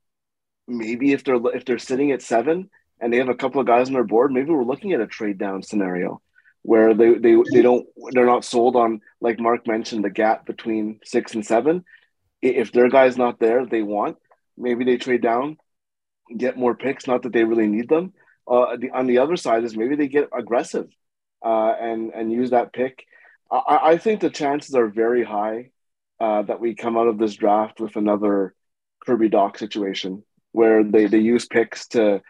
maybe 0.67 1.13
if 1.13 1.23
they're 1.23 1.39
if 1.53 1.65
they're 1.65 1.77
sitting 1.77 2.11
at 2.11 2.21
seven 2.21 2.69
and 2.99 3.13
they 3.13 3.17
have 3.17 3.29
a 3.29 3.35
couple 3.35 3.61
of 3.61 3.67
guys 3.67 3.87
on 3.87 3.93
their 3.93 4.03
board 4.03 4.31
maybe 4.31 4.49
we're 4.49 4.63
looking 4.63 4.93
at 4.93 5.01
a 5.01 5.07
trade 5.07 5.37
down 5.37 5.61
scenario 5.61 6.21
where 6.63 6.93
they, 6.93 7.13
they 7.15 7.35
they 7.53 7.61
don't 7.61 7.85
they're 8.11 8.25
not 8.25 8.45
sold 8.45 8.75
on 8.75 9.01
like 9.21 9.39
marc 9.39 9.67
mentioned 9.67 10.03
the 10.03 10.09
gap 10.09 10.45
between 10.45 10.99
six 11.03 11.33
and 11.33 11.45
seven 11.45 11.83
if 12.41 12.71
their 12.71 12.89
guy's 12.89 13.17
not 13.17 13.39
there 13.39 13.65
they 13.65 13.81
want 13.81 14.17
maybe 14.57 14.83
they 14.83 14.97
trade 14.97 15.21
down 15.21 15.57
get 16.37 16.57
more 16.57 16.75
picks 16.75 17.05
not 17.05 17.21
that 17.21 17.33
they 17.33 17.43
really 17.43 17.67
need 17.67 17.87
them 17.89 18.13
uh, 18.47 18.75
the, 18.77 18.89
on 18.91 19.07
the 19.07 19.19
other 19.19 19.35
side 19.35 19.63
is 19.63 19.75
maybe 19.75 19.95
they 19.95 20.07
get 20.07 20.29
aggressive 20.37 20.87
uh, 21.43 21.73
and 21.79 22.11
and 22.13 22.31
use 22.31 22.49
that 22.51 22.73
pick. 22.73 23.05
I, 23.51 23.79
I 23.83 23.97
think 23.97 24.21
the 24.21 24.29
chances 24.29 24.75
are 24.75 24.87
very 24.87 25.23
high 25.23 25.69
uh, 26.19 26.41
that 26.43 26.59
we 26.59 26.75
come 26.75 26.97
out 26.97 27.07
of 27.07 27.17
this 27.17 27.35
draft 27.35 27.79
with 27.79 27.95
another 27.95 28.55
Kirby 29.05 29.29
Dach 29.29 29.57
situation 29.57 30.23
where 30.51 30.83
they, 30.83 31.07
they 31.07 31.19
use 31.19 31.45
picks 31.45 31.87
to 31.89 32.21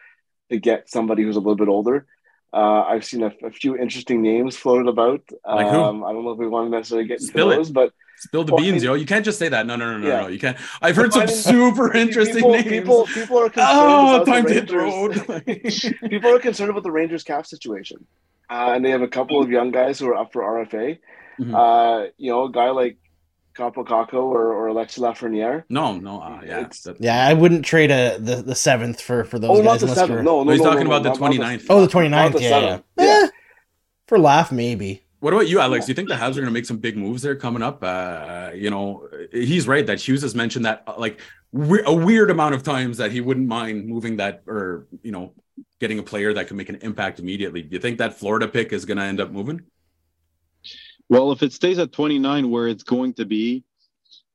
to 0.50 0.60
get 0.60 0.90
somebody 0.90 1.24
who's 1.24 1.36
a 1.36 1.40
little 1.40 1.56
bit 1.56 1.68
older. 1.68 2.06
Uh, 2.54 2.84
I've 2.84 3.04
seen 3.04 3.24
a, 3.24 3.32
a, 3.44 3.50
few 3.50 3.76
interesting 3.76 4.22
names 4.22 4.56
floated 4.56 4.88
about. 4.88 5.22
Like 5.44 5.68
who? 5.68 5.82
Um, 5.82 6.04
I 6.04 6.14
don't 6.14 6.24
know 6.24 6.32
if 6.32 6.38
we 6.38 6.48
want 6.48 6.70
to 6.70 6.78
necessarily 6.78 7.08
get 7.08 7.20
into 7.20 7.34
those, 7.34 7.72
but 7.72 7.94
Spill 8.24 8.46
the 8.46 8.54
well, 8.54 8.64
beans, 8.64 8.76
I 8.76 8.76
mean, 8.76 8.84
yo. 8.86 8.94
You 8.94 9.06
can't 9.06 9.26
just 9.26 9.38
say 9.38 9.50
that. 9.50 9.66
No, 9.66 9.76
no, 9.76 9.92
no, 9.92 9.98
no, 9.98 10.08
yeah. 10.08 10.22
no. 10.22 10.28
You 10.28 10.40
can't. 10.40 10.56
I've 10.82 10.96
heard 10.96 11.12
some 11.12 11.28
super 11.28 11.94
interesting 11.94 12.36
people, 12.36 12.52
names. 12.52 12.70
People, 12.70 13.06
people 13.08 13.38
are 13.38 13.50
concerned 13.50 13.80
oh, 13.82 14.22
about 14.22 14.26
time 14.26 14.44
the 14.46 14.78
road. 14.78 16.10
people 16.10 16.34
are 16.34 16.40
concerned 16.40 16.70
about 16.70 16.84
the 16.84 16.92
Rangers 16.92 17.24
cap 17.24 17.46
situation, 17.46 18.06
uh, 18.50 18.72
and 18.76 18.86
they 18.86 18.92
have 18.92 19.02
a 19.02 19.10
couple 19.10 19.42
of 19.42 19.50
young 19.50 19.72
guys 19.72 20.00
who 20.00 20.08
are 20.08 20.16
up 20.16 20.32
for 20.32 20.42
RFA. 20.42 21.00
Mhm. 21.38 21.54
Uh, 21.54 22.12
you 22.18 22.32
know, 22.32 22.46
a 22.46 22.52
guy 22.52 22.70
like 22.70 22.98
Kaapo 23.56 23.86
Kakko 23.86 24.14
or, 24.16 24.54
or 24.54 24.68
Alexis 24.68 25.02
Lafreniere. 25.04 25.64
No, 25.70 25.96
no, 25.98 26.22
uh, 26.22 26.42
yeah. 26.46 26.60
It's- 26.62 26.82
that- 26.82 27.00
Yeah, 27.00 27.28
I 27.28 27.34
wouldn't 27.34 27.64
trade 27.66 27.92
a 27.92 28.18
the, 28.20 28.38
the 28.38 28.56
seventh 28.56 29.00
for 29.02 29.24
for 29.24 29.40
those 29.40 29.52
Oh, 29.52 29.56
guys. 29.64 29.66
not 29.66 29.80
the 29.82 29.88
seventh. 29.96 30.24
No, 30.24 30.40
no, 30.40 30.44
No, 30.44 30.52
he's 30.52 30.62
no, 30.62 30.70
talking 30.72 30.86
no, 30.88 30.92
about 30.92 31.04
the 31.04 31.10
not- 31.10 31.20
not 31.20 31.32
29th. 31.32 31.66
Oh, 31.70 31.76
the 31.76 31.82
not 31.82 31.92
29th. 31.92 32.34
the 32.34 32.42
Yeah, 32.42 32.50
yeah. 32.50 32.60
seventh. 32.60 32.84
Eh, 32.98 33.28
for 34.08 34.20
laugh, 34.20 34.52
maybe. 34.52 35.04
What 35.20 35.34
about 35.34 35.48
you, 35.48 35.60
Alex? 35.62 35.86
Do 35.86 35.92
you 35.92 35.96
think 35.96 36.10
the 36.10 36.16
Habs 36.16 36.32
are 36.32 36.42
going 36.42 36.46
to 36.48 36.52
make 36.52 36.66
some 36.66 36.78
big 36.78 36.98
moves 36.98 37.22
there 37.22 37.36
coming 37.36 37.64
up? 37.64 37.82
Uh, 37.82 38.50
you 38.54 38.70
know, 38.70 39.08
he's 39.32 39.68
right 39.70 39.86
that 39.88 40.06
Hughes 40.06 40.22
has 40.22 40.36
mentioned 40.36 40.66
that 40.66 40.84
uh, 40.86 40.96
like 40.98 41.20
we- 41.54 41.82
a 41.86 41.94
weird 41.94 42.30
amount 42.30 42.56
of 42.56 42.64
times 42.64 42.98
that 42.98 43.12
he 43.14 43.22
wouldn't 43.22 43.48
mind 43.48 43.88
moving 43.88 44.18
that 44.18 44.44
or 44.48 44.86
you 45.02 45.12
know 45.14 45.34
getting 45.80 46.00
a 46.00 46.04
player 46.04 46.34
that 46.34 46.48
can 46.48 46.58
make 46.58 46.68
an 46.70 46.76
impact 46.82 47.20
immediately. 47.20 47.62
Do 47.62 47.70
you 47.76 47.80
think 47.80 48.00
that 48.00 48.18
Florida 48.20 48.48
pick 48.48 48.74
is 48.74 48.84
going 48.86 48.98
to 48.98 49.04
end 49.04 49.22
up 49.22 49.32
moving? 49.32 49.62
Well, 51.10 51.32
if 51.32 51.44
it 51.44 51.54
stays 51.54 51.80
at 51.80 51.92
29 51.92 52.50
where 52.50 52.68
it's 52.68 52.84
going 52.84 53.14
to 53.16 53.26
be, 53.26 53.64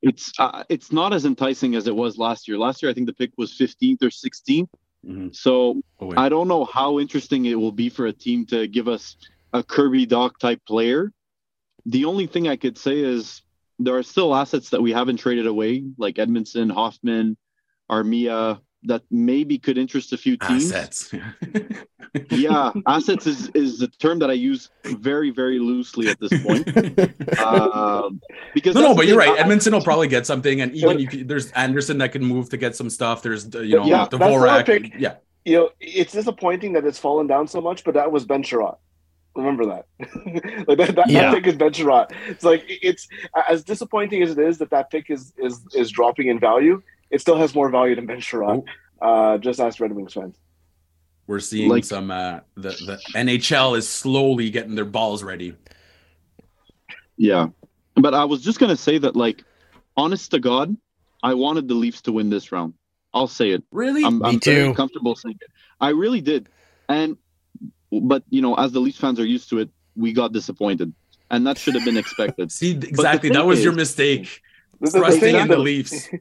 it's 0.02 0.32
uh, 0.38 0.62
it's 0.68 0.92
not 0.92 1.12
as 1.12 1.24
enticing 1.24 1.74
as 1.74 1.86
it 1.88 1.94
was 1.94 2.18
last 2.18 2.46
year. 2.46 2.56
Last 2.58 2.82
year, 2.82 2.90
I 2.90 2.94
think 2.94 3.06
the 3.06 3.12
pick 3.14 3.32
was 3.36 3.52
15th 3.58 4.02
or 4.02 4.10
16th. 4.10 4.68
Mhm. 5.06 5.34
So 5.34 5.80
Oh. 6.00 6.12
I 6.16 6.28
don't 6.28 6.48
know 6.48 6.64
how 6.64 6.98
interesting 7.00 7.46
it 7.46 7.58
will 7.58 7.72
be 7.72 7.88
for 7.88 8.06
a 8.06 8.12
team 8.12 8.46
to 8.46 8.66
give 8.68 8.86
us 8.88 9.16
a 9.52 9.62
Kirby 9.62 10.06
Dach 10.06 10.38
type 10.38 10.60
player. 10.66 11.12
The 11.86 12.04
only 12.04 12.26
thing 12.26 12.48
I 12.48 12.56
could 12.56 12.76
say 12.78 12.98
is 13.00 13.42
there 13.78 13.96
are 13.96 14.02
still 14.02 14.34
assets 14.34 14.70
that 14.70 14.82
we 14.82 14.92
haven't 14.92 15.16
traded 15.18 15.46
away, 15.46 15.84
like 15.96 16.16
Edmundson, 16.16 16.70
Hoffman, 16.70 17.36
Armia, 17.90 18.60
that 18.84 19.02
maybe 19.10 19.58
could 19.58 19.76
interest 19.78 20.12
a 20.12 20.16
few 20.16 20.36
teams. 20.36 20.72
Assets. 20.72 21.12
Yeah, 22.30 22.72
assets 22.86 23.26
is, 23.26 23.48
is 23.50 23.78
the 23.80 23.86
term 23.86 24.18
that 24.20 24.30
I 24.30 24.32
use 24.32 24.70
very, 24.84 25.30
very 25.30 25.58
loosely 25.58 26.08
at 26.08 26.18
this 26.18 26.32
point. 26.42 26.66
Um, 27.38 28.20
because 28.54 28.74
no, 28.74 28.80
no, 28.80 28.94
but 28.94 29.06
you're 29.06 29.18
right. 29.18 29.38
I- 29.38 29.42
Edmundson 29.42 29.72
will 29.72 29.82
probably 29.82 30.08
get 30.08 30.26
something, 30.26 30.60
and 30.62 30.74
even 30.74 30.88
But- 30.88 31.00
you, 31.00 31.06
can- 31.06 31.26
there's 31.26 31.50
Anderson 31.52 31.98
that 31.98 32.12
can 32.12 32.24
move 32.24 32.48
to 32.48 32.56
get 32.56 32.74
some 32.74 32.88
stuff. 32.88 33.22
There's 33.22 33.44
you 33.54 33.76
know 33.76 33.84
Yeah, 33.84 34.06
that's 34.10 34.14
what 34.14 34.20
Dvorak. 34.32 34.66
pick. 34.66 34.94
Yeah, 34.98 35.16
You 35.44 35.56
know, 35.56 35.70
it's 35.80 36.12
disappointing 36.12 36.72
that 36.72 36.86
it's 36.86 36.98
fallen 36.98 37.26
down 37.26 37.46
so 37.46 37.60
much, 37.60 37.84
but 37.84 37.92
that 37.94 38.10
was 38.10 38.24
Ben 38.24 38.42
Chiarot. 38.42 38.78
Remember 39.36 39.66
that. 39.66 39.86
like 40.66 40.78
that, 40.78 40.96
that, 40.96 41.10
Yeah. 41.10 41.30
that 41.30 41.34
pick 41.34 41.46
is 41.46 41.56
Ben 41.56 41.72
Chiarot. 41.72 42.10
It's 42.26 42.42
like 42.42 42.64
it's 42.66 43.06
as 43.48 43.62
disappointing 43.64 44.22
as 44.22 44.30
it 44.32 44.38
is 44.38 44.56
that 44.58 44.70
that 44.70 44.90
pick 44.90 45.10
is 45.10 45.34
is 45.36 45.60
is 45.74 45.90
dropping 45.90 46.28
in 46.28 46.40
value. 46.40 46.82
It 47.10 47.20
still 47.20 47.36
has 47.38 47.54
more 47.54 47.70
value 47.70 47.94
than 47.94 48.06
Ben 48.06 48.20
Chiarot. 48.20 48.64
Uh, 49.00 49.38
just 49.38 49.60
ask 49.60 49.80
Red 49.80 49.92
Wings 49.92 50.12
fans. 50.14 50.36
we're 51.26 51.40
seeing 51.40 51.68
Like- 51.68 51.84
some. 51.84 52.10
Uh, 52.10 52.40
the 52.56 52.70
the 52.70 52.98
NHL 53.14 53.76
is 53.76 53.88
slowly 53.88 54.50
getting 54.50 54.74
their 54.74 54.84
balls 54.84 55.22
ready. 55.22 55.54
Yeah. 57.16 57.48
But 57.96 58.14
I 58.14 58.24
was 58.24 58.42
just 58.42 58.58
going 58.60 58.70
to 58.70 58.76
say 58.76 58.98
that, 58.98 59.16
like, 59.16 59.42
honest 59.96 60.30
to 60.30 60.38
God, 60.38 60.76
I 61.22 61.34
wanted 61.34 61.66
the 61.68 61.74
Leafs 61.74 62.00
to 62.02 62.12
win 62.12 62.30
this 62.30 62.52
round. 62.52 62.74
I'll 63.12 63.26
say 63.26 63.50
it. 63.50 63.64
Really? 63.72 64.04
I'm, 64.04 64.18
Me 64.20 64.28
I'm 64.28 64.40
very 64.40 64.68
too. 64.68 64.74
comfortable 64.74 65.16
saying 65.16 65.38
it. 65.40 65.50
I 65.80 65.90
really 65.90 66.20
did. 66.20 66.48
And, 66.88 67.16
but, 67.90 68.22
you 68.30 68.40
know, 68.40 68.54
as 68.54 68.70
the 68.72 68.80
Leafs 68.80 68.98
fans 68.98 69.18
are 69.18 69.24
used 69.26 69.48
to 69.50 69.58
it, 69.58 69.70
we 69.96 70.12
got 70.12 70.32
disappointed. 70.32 70.92
And 71.30 71.46
that 71.46 71.58
should 71.58 71.74
have 71.74 71.84
been 71.84 71.96
expected. 71.96 72.52
See, 72.58 72.70
exactly. 72.72 73.30
That 73.30 73.38
thing 73.40 73.46
was 73.48 73.64
your 73.64 73.72
mistake. 73.72 74.40
The, 74.80 74.86
the- 74.86 74.92
the 74.92 74.98
Trusting 75.00 75.20
thing 75.20 75.36
in 75.36 75.48
the 75.48 75.56
that- 75.56 75.60
Leafs. 75.60 76.08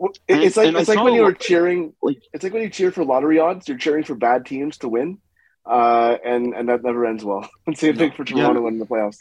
Well, 0.00 0.12
And- 0.30 0.42
it's 0.42 0.56
like 0.56 0.68
and 0.68 0.76
I 0.78 0.80
it's 0.80 0.88
like 0.88 1.02
when 1.04 1.12
you 1.14 1.20
a 1.22 1.24
were 1.26 1.34
cheering. 1.34 1.92
like- 2.02 2.22
It's 2.32 2.42
like 2.42 2.54
when 2.54 2.62
you 2.62 2.70
cheer 2.70 2.90
for 2.90 3.04
lottery 3.04 3.38
odds. 3.38 3.68
You're 3.68 3.76
cheering 3.76 4.04
for 4.04 4.14
bad 4.14 4.46
teams 4.46 4.78
to 4.78 4.88
win, 4.88 5.18
uh, 5.66 6.16
and 6.24 6.54
and 6.54 6.68
that 6.70 6.82
never 6.82 7.04
ends 7.04 7.22
well. 7.24 7.46
And 7.66 7.76
same 7.84 7.96
thing 7.96 8.12
for 8.12 8.24
Yeah. 8.26 8.36
Toronto 8.46 8.66
in 8.68 8.78
the 8.78 8.86
playoffs. 8.86 9.18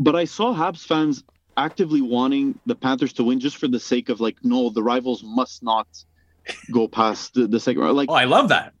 But 0.00 0.16
I 0.16 0.24
saw 0.24 0.54
Habs 0.54 0.86
fans 0.86 1.22
actively 1.58 2.00
wanting 2.00 2.58
the 2.64 2.74
Panthers 2.74 3.12
to 3.14 3.24
win 3.24 3.38
just 3.38 3.58
for 3.58 3.68
the 3.68 3.78
sake 3.78 4.08
of, 4.08 4.18
like, 4.20 4.38
no, 4.42 4.70
the 4.70 4.82
rivals 4.82 5.22
must 5.22 5.62
not 5.62 5.86
go 6.72 6.88
past 6.88 7.34
the, 7.34 7.46
the 7.46 7.60
second 7.60 7.82
round. 7.82 7.94
Like, 7.96 8.08
Oh, 8.10 8.14
I 8.14 8.24
love 8.24 8.48
that. 8.48 8.72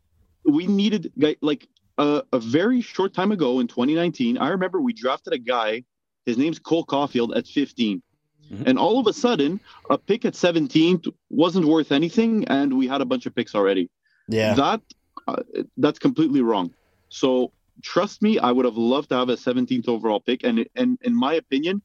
we 0.44 0.66
needed 0.66 1.12
like 1.42 1.68
uh, 1.98 2.22
a 2.32 2.38
very 2.40 2.80
short 2.80 3.12
time 3.12 3.30
ago 3.32 3.60
in 3.60 3.66
2019 3.68 4.38
i 4.38 4.48
remember 4.48 4.80
we 4.80 4.92
drafted 4.94 5.32
a 5.34 5.38
guy 5.38 5.84
his 6.26 6.36
name's 6.38 6.58
cole 6.58 6.84
caufield 6.86 7.36
at 7.36 7.46
15 7.46 8.02
Mhm. 8.52 8.66
and 8.66 8.78
all 8.78 8.98
of 8.98 9.06
a 9.06 9.12
sudden 9.12 9.60
a 9.90 9.98
pick 9.98 10.24
at 10.24 10.34
17 10.34 11.02
wasn't 11.30 11.64
worth 11.66 11.90
anything 11.92 12.44
and 12.48 12.76
we 12.76 12.86
had 12.86 13.00
a 13.00 13.04
bunch 13.04 13.26
of 13.26 13.34
picks 13.34 13.54
already 13.54 13.88
Yeah. 14.28 14.54
that 14.54 14.80
uh, 15.28 15.42
that's 15.78 15.98
completely 15.98 16.42
wrong 16.42 16.72
so 17.08 17.52
trust 17.82 18.22
me 18.22 18.38
i 18.38 18.50
would 18.52 18.64
have 18.64 18.76
loved 18.76 19.08
to 19.10 19.16
have 19.16 19.28
a 19.28 19.36
17th 19.36 19.88
overall 19.88 20.20
pick 20.20 20.44
and 20.44 20.66
and 20.76 20.98
in 21.02 21.14
my 21.14 21.34
opinion 21.34 21.82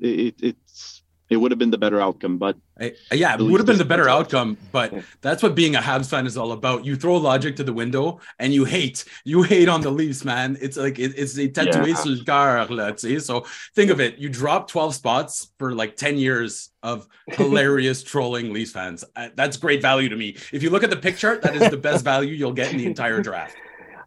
it, 0.00 0.34
it's 0.40 1.02
it 1.30 1.36
would 1.36 1.50
have 1.50 1.58
been 1.58 1.70
the 1.70 1.78
better 1.78 2.00
outcome 2.00 2.38
but 2.38 2.56
I- 2.80 2.94
yeah, 3.12 3.34
it 3.34 3.40
would 3.42 3.58
have 3.58 3.66
been 3.66 3.76
the 3.78 3.84
better 3.84 4.08
outcome, 4.08 4.56
but 4.70 4.92
Yeah. 4.92 5.00
that's 5.20 5.42
what 5.42 5.56
being 5.56 5.74
a 5.74 5.80
Habs 5.80 6.08
fan 6.08 6.26
is 6.26 6.36
all 6.36 6.52
about. 6.52 6.84
You 6.84 6.94
throw 6.94 7.16
logic 7.16 7.56
to 7.56 7.64
the 7.64 7.72
window 7.72 8.20
and 8.38 8.54
you 8.54 8.64
hate. 8.64 9.04
You 9.24 9.42
hate 9.42 9.68
on 9.68 9.80
the 9.80 9.90
Leafs, 9.90 10.24
man. 10.24 10.56
It's 10.60 10.76
like 10.76 11.00
it, 11.00 11.12
it's 11.16 11.36
a 11.38 11.48
tatoué 11.48 11.88
Yeah. 11.88 11.94
sur 11.96 12.10
le 12.10 12.24
cœur, 12.24 12.68
là, 12.70 12.92
tu 12.96 13.08
sais. 13.18 13.26
So 13.26 13.44
think 13.74 13.90
of 13.90 13.98
it. 14.00 14.18
You 14.18 14.28
drop 14.28 14.68
12 14.68 14.94
spots 14.94 15.48
for 15.58 15.74
like 15.74 15.96
10 15.96 16.18
years 16.18 16.70
of 16.84 17.08
hilarious 17.26 18.02
trolling 18.10 18.52
Leafs 18.52 18.70
fans. 18.70 19.04
Uh, 19.16 19.28
that's 19.34 19.56
great 19.56 19.82
value 19.82 20.08
to 20.08 20.16
me. 20.16 20.36
If 20.52 20.62
you 20.62 20.70
look 20.70 20.84
at 20.84 20.90
the 20.90 20.96
pick 20.96 21.16
chart, 21.16 21.42
that 21.42 21.56
is 21.56 21.68
the 21.68 21.76
best 21.76 22.04
value 22.04 22.32
you'll 22.32 22.52
get 22.52 22.70
in 22.70 22.78
the 22.78 22.86
entire 22.86 23.20
draft. 23.20 23.56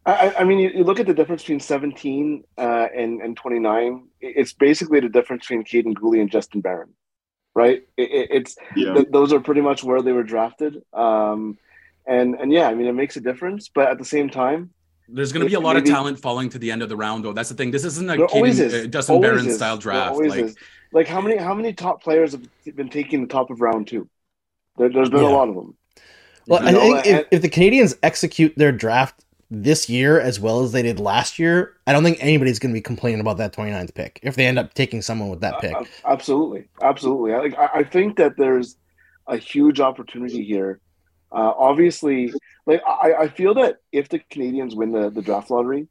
I, 0.06 0.14
I- 0.30 0.40
I 0.40 0.44
mean, 0.46 0.60
you, 0.60 0.70
you 0.74 0.84
look 0.86 1.00
at 1.02 1.08
the 1.08 1.14
difference 1.14 1.42
between 1.44 1.60
17 1.60 2.44
uh, 2.58 2.88
and 2.96 3.22
and 3.22 3.36
29. 3.36 4.08
It's 4.22 4.54
basically 4.54 5.02
the 5.02 5.10
difference 5.10 5.44
between 5.46 5.64
Caden 5.66 5.94
Gooley 5.94 6.22
and 6.22 6.32
Justin 6.32 6.62
Barron, 6.62 6.90
right? 7.56 7.84
It, 7.98 8.12
it, 8.12 8.28
it's 8.32 8.56
yeah 8.76 8.94
th- 8.94 9.08
those 9.12 9.34
are 9.34 9.40
pretty 9.40 9.62
much 9.62 9.84
where 9.84 10.02
they 10.02 10.12
were 10.12 10.24
drafted. 10.24 10.84
Um, 10.94 11.58
and 12.08 12.36
and 12.36 12.52
yeah, 12.52 12.68
I 12.68 12.74
mean, 12.76 12.88
it 12.88 12.94
makes 12.94 13.16
a 13.18 13.22
difference, 13.22 13.70
but 13.74 13.88
at 13.90 13.98
the 13.98 14.06
same 14.06 14.30
time, 14.30 14.72
There's 15.08 15.32
going 15.34 15.46
to 15.46 15.50
be 15.50 15.56
a 15.56 15.60
lot 15.60 15.76
of 15.78 15.84
talent 15.84 16.20
falling 16.20 16.50
to 16.50 16.60
the 16.60 16.72
end 16.72 16.82
of 16.82 16.90
the 16.90 16.96
round, 16.98 17.24
though. 17.26 17.34
That's 17.34 17.50
the 17.50 17.56
thing. 17.56 17.72
This 17.72 17.84
isn't 17.86 18.10
a 18.10 18.18
there 18.18 18.26
always 18.28 18.60
Caden, 18.60 18.66
is. 18.66 18.74
uh, 18.74 18.88
Justin 18.88 19.16
Always 19.16 19.30
Barron 19.30 19.48
is. 19.48 19.56
style 19.56 19.78
draft. 19.78 20.16
Like, 20.18 20.46
is. 20.46 20.56
Like 20.94 21.08
how 21.08 21.22
many 21.22 21.38
how 21.38 21.54
many 21.54 21.74
top 21.74 22.02
players 22.04 22.34
have 22.34 22.76
been 22.76 22.90
taking 22.90 23.22
the 23.22 23.28
top 23.28 23.50
of 23.50 23.62
round 23.62 23.88
two? 23.88 24.10
There, 24.78 24.90
there's 24.90 25.10
been 25.10 25.24
Yeah. 25.24 25.30
a 25.30 25.38
lot 25.40 25.50
of 25.50 25.56
them. 25.56 25.78
Well, 26.48 26.62
You 26.62 26.68
I 26.68 26.72
know, 26.72 26.80
think 26.80 27.06
if, 27.06 27.28
if 27.32 27.42
the 27.42 27.50
Canadiens 27.50 27.98
execute 28.04 28.54
their 28.58 28.72
draft 28.72 29.21
this 29.54 29.90
year 29.90 30.18
as 30.20 30.40
well 30.40 30.64
as 30.64 30.72
they 30.72 30.82
did 30.82 31.00
last 31.00 31.38
year, 31.38 31.76
I 31.86 31.92
don't 31.92 32.06
think 32.06 32.18
anybody's 32.22 32.58
going 32.58 32.74
to 32.74 32.78
be 32.78 32.82
complaining 32.82 33.20
about 33.20 33.38
that 33.38 33.54
29th 33.54 33.94
pick 33.94 34.20
if 34.24 34.36
they 34.36 34.48
end 34.48 34.58
up 34.58 34.74
taking 34.74 35.02
someone 35.02 35.30
with 35.30 35.42
that 35.42 35.60
pick. 35.60 35.76
Uh, 35.76 35.84
absolutely, 36.06 36.70
absolutely. 36.82 37.34
I, 37.34 37.40
like, 37.40 37.60
I, 37.60 37.70
I 37.80 37.84
think 37.84 38.16
that 38.16 38.38
there's 38.38 38.78
a 39.28 39.36
huge 39.36 39.82
opportunity 39.82 40.44
here. 40.46 40.80
Uh, 41.34 41.54
obviously, 41.58 42.34
like 42.66 42.82
I, 42.88 43.14
I 43.14 43.28
feel 43.28 43.54
that 43.56 43.78
if 43.92 44.08
the 44.08 44.20
Canadiens 44.20 44.76
win 44.76 44.92
the, 44.92 45.10
the 45.10 45.22
draft 45.22 45.52
lottery, 45.52 45.88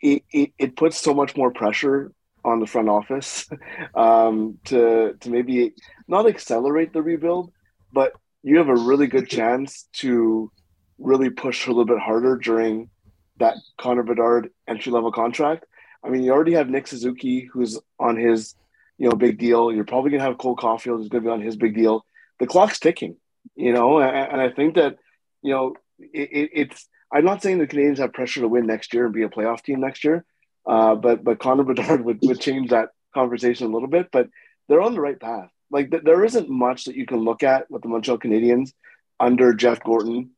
it, 0.00 0.24
it, 0.32 0.52
it 0.58 0.76
puts 0.76 0.98
so 0.98 1.14
much 1.14 1.36
more 1.36 1.52
pressure 1.52 2.12
on 2.44 2.60
the 2.60 2.66
front 2.66 2.88
office 2.88 3.48
um, 3.94 4.58
to 4.66 5.14
to 5.20 5.30
maybe 5.30 5.72
not 6.08 6.26
accelerate 6.26 6.92
the 6.92 7.00
rebuild, 7.02 7.52
but 7.92 8.12
you 8.42 8.58
have 8.58 8.68
a 8.68 8.74
really 8.74 9.06
good 9.06 9.28
chance 9.28 9.88
to 9.94 10.50
really 10.98 11.30
push 11.30 11.66
a 11.66 11.70
little 11.70 11.86
bit 11.86 11.98
harder 11.98 12.36
during 12.36 12.90
that 13.38 13.56
Connor 13.78 14.02
Bedard 14.02 14.50
entry 14.68 14.92
level 14.92 15.12
contract. 15.12 15.64
I 16.04 16.08
mean, 16.08 16.22
you 16.22 16.32
already 16.32 16.52
have 16.52 16.68
Nick 16.68 16.86
Suzuki, 16.86 17.48
who's 17.52 17.78
on 17.98 18.16
his, 18.16 18.54
you 18.98 19.08
know, 19.08 19.16
big 19.16 19.38
deal. 19.38 19.72
You're 19.72 19.84
probably 19.84 20.10
gonna 20.10 20.22
have 20.22 20.38
Cole 20.38 20.56
Caufield, 20.56 20.98
who's 20.98 21.08
gonna 21.08 21.24
be 21.24 21.30
on 21.30 21.40
his 21.40 21.56
big 21.56 21.74
deal. 21.74 22.04
The 22.40 22.46
clock's 22.46 22.78
ticking, 22.78 23.16
you 23.54 23.72
know, 23.72 23.98
and, 23.98 24.32
and 24.32 24.40
I 24.40 24.50
think 24.50 24.74
that, 24.74 24.98
you 25.42 25.52
know, 25.52 25.74
it, 25.98 26.28
it, 26.32 26.50
it's. 26.52 26.88
I'm 27.12 27.24
not 27.24 27.42
saying 27.42 27.58
the 27.58 27.66
Canadiens 27.66 27.98
have 27.98 28.12
pressure 28.12 28.40
to 28.40 28.48
win 28.48 28.66
next 28.66 28.92
year 28.92 29.04
and 29.04 29.14
be 29.14 29.22
a 29.22 29.28
playoff 29.28 29.62
team 29.62 29.80
next 29.80 30.02
year, 30.04 30.24
uh, 30.66 30.94
but 30.96 31.22
but 31.22 31.38
Connor 31.38 31.62
Bedard 31.74 32.04
would, 32.04 32.18
would 32.22 32.40
change 32.40 32.70
that 32.70 32.90
conversation 33.14 33.68
a 33.68 33.72
little 33.72 33.88
bit. 33.88 34.08
But 34.10 34.28
they're 34.68 34.82
on 34.82 34.94
the 34.94 35.00
right 35.00 35.18
path. 35.18 35.50
Like 35.70 35.90
th- 35.90 36.02
there 36.02 36.24
isn't 36.24 36.48
much 36.48 36.84
that 36.84 36.96
you 36.96 37.06
can 37.06 37.18
look 37.18 37.42
at 37.42 37.70
with 37.70 37.82
the 37.82 37.88
Montreal 37.88 38.18
Canadiens 38.18 38.72
under 39.20 39.54
Jeff 39.54 39.82
Gorton, 39.82 40.30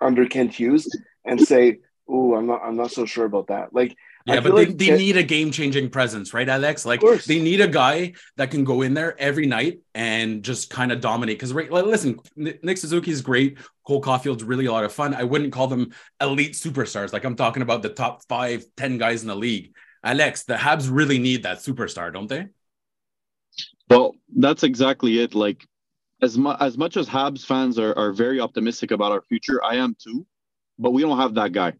under 0.00 0.26
Kent 0.26 0.54
Hughes, 0.54 0.88
and 1.24 1.40
say, 1.40 1.78
"Ooh, 2.10 2.34
I'm 2.34 2.46
not. 2.46 2.60
I'm 2.64 2.76
not 2.76 2.90
so 2.90 3.06
sure 3.06 3.24
about 3.24 3.48
that." 3.48 3.74
Like 3.74 3.96
Yeah, 4.26 4.40
feel 4.40 4.42
but 4.42 4.56
they, 4.56 4.66
like 4.66 4.78
they 4.78 4.86
Ken- 4.86 4.98
need 4.98 5.16
a 5.16 5.22
game 5.22 5.50
changing 5.50 5.90
presence, 5.90 6.34
right, 6.34 6.48
Alex? 6.48 6.84
Like 6.84 7.00
they 7.26 7.40
need 7.40 7.60
a 7.60 7.68
guy 7.68 8.12
that 8.36 8.50
can 8.50 8.64
go 8.64 8.82
in 8.82 8.94
there 8.94 9.18
every 9.20 9.46
night 9.46 9.80
and 9.94 10.42
just 10.42 10.70
kind 10.70 10.92
of 10.92 11.00
dominate. 11.00 11.38
Because 11.38 11.52
right, 11.52 11.70
like, 11.70 11.86
listen, 11.86 12.18
Nick 12.36 12.78
Suzuki 12.78 13.10
is 13.10 13.22
great. 13.22 13.58
Cole 13.86 14.00
Caufield's 14.00 14.44
really 14.44 14.66
a 14.66 14.72
lot 14.72 14.84
of 14.84 14.92
fun. 14.92 15.14
I 15.14 15.24
wouldn't 15.24 15.52
call 15.52 15.68
them 15.68 15.92
elite 16.20 16.52
superstars. 16.52 17.12
Like 17.12 17.24
I'm 17.24 17.36
talking 17.36 17.62
about 17.62 17.82
the 17.82 17.88
top 17.88 18.22
five, 18.28 18.64
ten 18.76 18.98
guys 18.98 19.22
in 19.22 19.28
the 19.28 19.36
league. 19.36 19.74
Alex, 20.02 20.44
the 20.44 20.54
Habs 20.54 20.88
really 20.90 21.18
need 21.18 21.42
that 21.42 21.58
superstar, 21.58 22.12
don't 22.12 22.28
they? 22.28 22.46
Well, 23.88 24.16
that's 24.36 24.62
exactly 24.62 25.20
it. 25.20 25.34
Like 25.34 25.66
as 26.22 26.38
much 26.38 26.58
as 26.60 26.78
much 26.78 26.96
as 26.96 27.08
Habs 27.08 27.44
fans 27.44 27.78
are, 27.78 27.96
are 27.96 28.12
very 28.12 28.40
optimistic 28.40 28.90
about 28.90 29.12
our 29.12 29.22
future, 29.22 29.62
I 29.64 29.76
am 29.76 29.96
too. 29.98 30.26
But 30.78 30.92
we 30.92 31.02
don't 31.02 31.18
have 31.18 31.34
that 31.34 31.52
guy. 31.52 31.74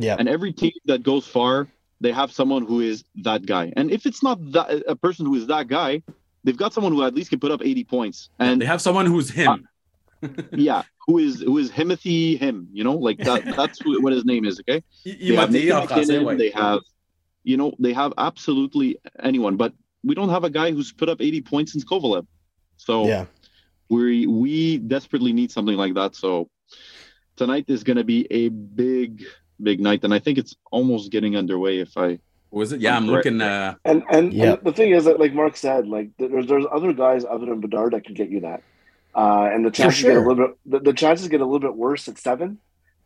Yeah. 0.00 0.16
And 0.18 0.28
every 0.28 0.52
team 0.52 0.72
that 0.86 1.02
goes 1.02 1.26
far 1.26 1.68
they 2.00 2.12
have 2.12 2.32
someone 2.32 2.64
who 2.64 2.80
is 2.80 3.04
that 3.22 3.46
guy. 3.46 3.72
And 3.76 3.90
if 3.90 4.06
it's 4.06 4.22
not 4.22 4.38
that 4.52 4.82
a 4.88 4.96
person 4.96 5.26
who 5.26 5.34
is 5.34 5.46
that 5.48 5.68
guy, 5.68 6.02
they've 6.44 6.56
got 6.56 6.72
someone 6.72 6.92
who 6.92 7.04
at 7.04 7.14
least 7.14 7.30
can 7.30 7.38
put 7.38 7.50
up 7.50 7.60
80 7.62 7.84
points. 7.84 8.30
And 8.38 8.60
they 8.60 8.66
have 8.66 8.80
someone 8.80 9.06
who's 9.06 9.30
him. 9.30 9.68
yeah, 10.52 10.82
who 11.06 11.18
is 11.18 11.40
who 11.40 11.56
is 11.58 11.70
Himothy 11.70 12.38
him, 12.38 12.68
you 12.72 12.84
know, 12.84 12.94
like 12.94 13.18
that 13.18 13.42
that's 13.56 13.80
who, 13.80 14.02
what 14.02 14.12
his 14.12 14.24
name 14.24 14.44
is, 14.44 14.60
okay? 14.60 14.82
Il 15.04 15.28
They 15.28 15.34
have 15.34 15.50
m'a 15.50 15.52
dit 15.52 15.64
Nathan 15.64 15.80
en 15.80 15.86
français, 15.86 16.22
MacKinnon, 16.22 16.38
they 16.38 16.50
have 16.50 16.80
you 17.42 17.56
know, 17.56 17.72
they 17.78 17.94
have 17.94 18.12
absolutely 18.18 18.98
anyone, 19.22 19.56
but 19.56 19.72
we 20.04 20.14
don't 20.14 20.28
have 20.28 20.44
a 20.44 20.50
guy 20.50 20.72
who's 20.72 20.92
put 20.92 21.08
up 21.08 21.22
80 21.22 21.40
points 21.40 21.72
since 21.72 21.84
Kovalev. 21.84 22.26
So 22.76 23.06
Yeah. 23.06 23.26
we 23.88 24.26
we 24.26 24.76
desperately 24.76 25.32
need 25.32 25.50
something 25.50 25.76
like 25.76 25.94
that. 25.94 26.14
So 26.16 26.50
tonight 27.36 27.64
is 27.68 27.82
going 27.82 27.96
to 27.96 28.04
be 28.04 28.26
a 28.30 28.48
big 28.50 29.24
big 29.62 29.80
night 29.80 30.00
and 30.04 30.12
I 30.14 30.18
think 30.18 30.38
it's 30.38 30.54
almost 30.70 31.10
getting 31.10 31.36
underway 31.36 31.78
if 31.80 31.96
I 31.96 32.18
Was 32.52 32.72
it? 32.72 32.80
Yeah, 32.80 32.96
I'm 32.96 33.06
Correct. 33.06 33.26
looking. 33.26 33.40
Uh, 33.40 33.74
And 33.84 34.02
and, 34.10 34.32
Yeah. 34.32 34.52
and 34.54 34.64
the 34.68 34.72
thing 34.72 34.90
is 34.90 35.04
that, 35.04 35.20
like 35.20 35.32
Marc 35.40 35.56
said, 35.56 35.86
like 35.86 36.08
there's 36.18 36.46
there's 36.50 36.66
other 36.78 36.92
guys 36.92 37.24
other 37.34 37.46
than 37.46 37.60
Bedard 37.60 37.92
that 37.94 38.02
can 38.06 38.14
get 38.20 38.28
you 38.34 38.40
that, 38.48 38.60
uh, 39.14 39.48
and 39.52 39.64
the 39.64 39.70
chances 39.70 40.02
get 40.02 40.16
a 40.16 40.20
little 40.28 40.34
bit 40.42 40.50
the, 40.72 40.78
the 40.88 40.92
chances 41.02 41.28
get 41.28 41.40
a 41.40 41.44
little 41.44 41.60
bit 41.68 41.76
worse 41.86 42.08
at 42.10 42.18
seven, 42.18 42.58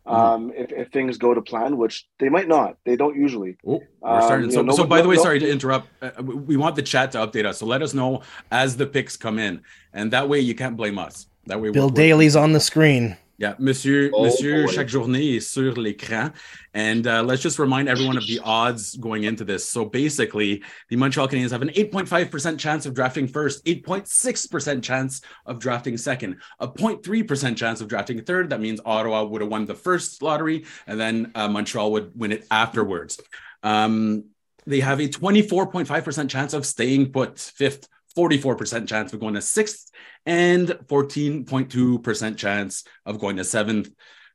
um, 0.07 0.51
if, 0.61 0.71
if 0.81 0.87
things 0.91 1.17
go 1.25 1.33
to 1.37 1.41
plan, 1.51 1.77
which 1.77 1.95
they 2.19 2.29
might 2.29 2.47
not. 2.47 2.77
They 2.87 2.95
don't 2.95 3.15
usually. 3.15 3.51
oh, 3.67 3.81
we're 4.01 4.09
Um, 4.09 4.21
starting. 4.29 4.45
you 4.49 4.51
So, 4.57 4.61
know, 4.61 4.71
no- 4.71 4.77
so 4.77 4.83
by 4.95 5.01
the 5.03 5.09
way, 5.11 5.15
no- 5.17 5.23
sorry 5.27 5.39
to 5.45 5.49
interrupt. 5.55 5.85
Uh, 6.01 6.09
we 6.29 6.33
we 6.51 6.55
want 6.63 6.75
the 6.75 6.85
chat 6.93 7.07
to 7.13 7.19
update 7.23 7.45
us. 7.45 7.55
So 7.59 7.65
let 7.75 7.81
us 7.87 7.93
know 7.93 8.21
as 8.63 8.69
the 8.81 8.87
picks 8.95 9.13
come 9.25 9.37
in, 9.47 9.53
and 9.93 10.05
that 10.15 10.25
way 10.31 10.39
you 10.49 10.55
can't 10.61 10.75
blame 10.81 10.97
us. 11.07 11.15
That 11.49 11.57
way, 11.61 11.69
Bill 11.69 11.89
we're- 11.89 11.93
we're- 11.93 12.03
Daly's 12.09 12.35
on 12.35 12.49
the 12.57 12.59
screen. 12.71 13.15
Yeah, 13.37 13.55
Monsieur, 13.59 14.09
Oh, 14.13 14.23
Monsieur, 14.23 14.65
boy. 14.65 14.71
chaque 14.71 14.87
journée 14.87 15.35
est 15.35 15.41
sur 15.41 15.73
l'écran. 15.73 16.31
And 16.73 17.05
uh, 17.05 17.21
let's 17.21 17.41
just 17.41 17.59
remind 17.59 17.89
everyone 17.89 18.17
of 18.17 18.25
the 18.27 18.39
odds 18.43 18.95
going 18.95 19.23
into 19.25 19.43
this. 19.43 19.67
So 19.67 19.83
basically, 19.85 20.63
the 20.89 20.95
Montreal 20.95 21.27
Canadiens 21.27 21.51
have 21.51 21.61
an 21.61 21.69
8.5% 21.69 22.57
chance 22.57 22.85
of 22.85 22.93
drafting 22.93 23.27
first, 23.27 23.65
8.6% 23.65 24.81
chance 24.83 25.21
of 25.45 25.59
drafting 25.59 25.97
second, 25.97 26.37
a 26.59 26.67
0.3% 26.67 27.57
chance 27.57 27.81
of 27.81 27.87
drafting 27.89 28.21
third. 28.23 28.49
That 28.51 28.61
means 28.61 28.79
Ottawa 28.85 29.23
would 29.23 29.41
have 29.41 29.51
won 29.51 29.65
the 29.65 29.75
first 29.75 30.21
lottery, 30.21 30.65
and 30.87 30.99
then 30.99 31.31
uh, 31.35 31.47
Montreal 31.49 31.91
would 31.91 32.11
win 32.17 32.31
it 32.31 32.45
afterwards. 32.51 33.19
Um, 33.63 34.25
they 34.65 34.79
have 34.79 34.99
a 34.99 35.07
24.5% 35.07 36.29
chance 36.29 36.53
of 36.53 36.65
staying 36.65 37.11
put 37.11 37.37
fifth, 37.39 37.87
44% 38.17 38.87
chance 38.87 39.13
of 39.13 39.19
going 39.19 39.35
to 39.35 39.41
sixth, 39.41 39.91
and 40.25 40.67
14.2% 40.87 42.37
chance 42.37 42.83
of 43.05 43.19
going 43.19 43.37
to 43.37 43.43
seventh. 43.43 43.89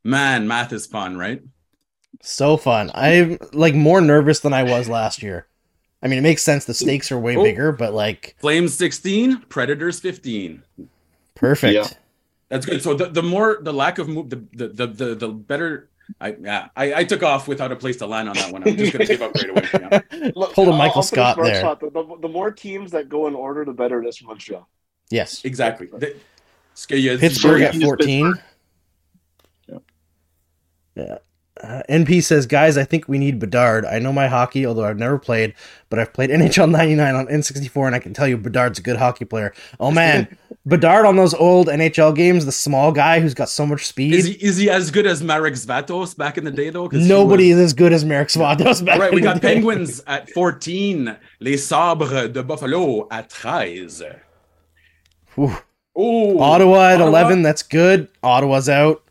Man, 0.04 0.48
math 0.48 0.72
is 0.72 0.86
fun, 0.86 1.16
right? 1.16 1.42
So 2.22 2.56
fun. 2.56 2.90
I'm 2.94 3.38
like 3.52 3.74
more 3.74 4.00
nervous 4.00 4.40
than 4.40 4.52
I 4.52 4.62
was 4.62 4.88
last 4.88 5.22
year. 5.22 5.46
I 6.02 6.08
mean, 6.08 6.18
it 6.18 6.22
makes 6.22 6.42
sense. 6.42 6.64
The 6.64 6.72
stakes 6.74 7.12
are 7.12 7.18
way 7.18 7.36
Oh. 7.36 7.42
bigger, 7.42 7.72
but 7.72 7.92
like 7.92 8.34
Flames 8.40 8.74
16, 8.74 9.42
Predators 9.48 10.00
15. 10.00 10.62
perfect. 11.34 11.74
Yeah. 11.74 11.86
That's 12.48 12.66
good. 12.66 12.82
So 12.82 12.94
the, 12.94 13.06
the 13.06 13.22
more 13.22 13.58
the 13.62 13.72
lack 13.72 13.98
of 13.98 14.08
move, 14.08 14.30
the 14.30 14.42
the 14.54 14.68
the 14.68 14.86
the, 14.86 15.14
the 15.14 15.28
better. 15.28 15.89
I 16.20 16.34
yeah, 16.40 16.68
I, 16.74 16.94
I 16.94 17.04
took 17.04 17.22
off 17.22 17.46
without 17.48 17.72
a 17.72 17.76
place 17.76 17.96
to 17.98 18.06
land 18.06 18.28
on 18.28 18.36
that 18.36 18.52
one. 18.52 18.66
I'm 18.66 18.76
just 18.76 18.92
gonna 18.92 19.06
give 19.06 19.20
up 19.22 19.34
right 19.34 19.50
away. 19.50 19.68
Yeah. 19.74 20.30
Look, 20.34 20.54
Pulled 20.54 20.68
a 20.68 20.70
I'll- 20.70 20.76
Michael 20.78 20.96
I'll 20.98 21.02
finish 21.02 21.32
Scott 21.32 21.36
there. 21.44 21.60
thought. 21.60 21.80
The, 21.80 21.90
the, 21.90 22.16
the 22.22 22.28
more 22.28 22.50
teams 22.50 22.90
that 22.92 23.08
go 23.08 23.26
in 23.26 23.34
order, 23.34 23.64
the 23.64 23.72
better 23.72 24.02
it 24.02 24.08
is 24.08 24.16
for 24.18 24.26
Montreal. 24.26 24.68
Yes. 25.10 25.44
Exactly. 25.44 25.88
The- 25.88 26.16
ce 26.74 26.86
qu'il 26.86 26.98
a 27.08 27.16
dit- 27.16 27.20
Pittsburgh 27.20 27.62
at 27.62 27.72
Pittsburgh. 27.72 27.98
14. 27.98 28.34
Yeah. 29.68 29.78
Yeah. 30.96 31.18
Uh, 31.62 31.82
NP 31.90 32.22
says, 32.22 32.46
guys, 32.46 32.78
I 32.78 32.84
think 32.84 33.06
we 33.06 33.18
need 33.18 33.38
Bedard. 33.38 33.84
I 33.84 33.98
know 33.98 34.12
my 34.12 34.28
hockey, 34.28 34.64
although 34.64 34.84
I've 34.84 34.98
never 34.98 35.18
played, 35.18 35.54
but 35.90 35.98
I've 35.98 36.12
played 36.12 36.30
NHL 36.30 36.70
99 36.70 37.14
on 37.14 37.26
N64, 37.26 37.86
and 37.86 37.94
I 37.94 37.98
can 37.98 38.14
tell 38.14 38.26
you 38.26 38.38
Bedard's 38.38 38.78
a 38.78 38.82
good 38.82 38.96
hockey 38.96 39.24
player. 39.26 39.52
Oh, 39.78 39.90
man. 39.90 40.36
Bedard 40.66 41.06
on 41.06 41.16
those 41.16 41.32
old 41.34 41.68
NHL 41.68 42.14
games, 42.14 42.44
the 42.44 42.52
small 42.52 42.92
guy 42.92 43.20
who's 43.20 43.34
got 43.34 43.48
so 43.48 43.64
much 43.66 43.86
speed. 43.86 44.12
Is 44.14 44.26
he 44.26 44.32
is 44.34 44.58
he 44.58 44.68
as 44.68 44.90
good 44.90 45.06
as 45.06 45.22
Marek 45.22 45.54
Svatos 45.54 46.14
back 46.14 46.36
in 46.36 46.44
the 46.44 46.50
day 46.50 46.68
though? 46.68 46.86
Nobody 46.92 47.48
was- 47.48 47.58
is 47.58 47.64
as 47.64 47.72
good 47.72 47.94
as 47.94 48.04
Marek 48.04 48.28
Svatos 48.28 48.84
back 48.84 48.96
All 48.96 49.00
right, 49.00 49.12
we 49.12 49.22
got 49.22 49.40
day. 49.40 49.54
Penguins 49.54 50.02
at 50.06 50.28
14, 50.30 51.16
Les 51.40 51.56
Sabres 51.56 52.28
de 52.28 52.42
Buffalo 52.42 53.08
at 53.10 53.32
13. 53.32 54.16
Whew. 55.34 55.56
Oh, 55.96 56.38
Ottawa 56.40 56.90
at 56.90 57.00
Ottawa? 57.00 57.08
11. 57.08 57.42
That's 57.42 57.62
good. 57.62 58.08
Ottawa's 58.22 58.68
out. 58.68 59.02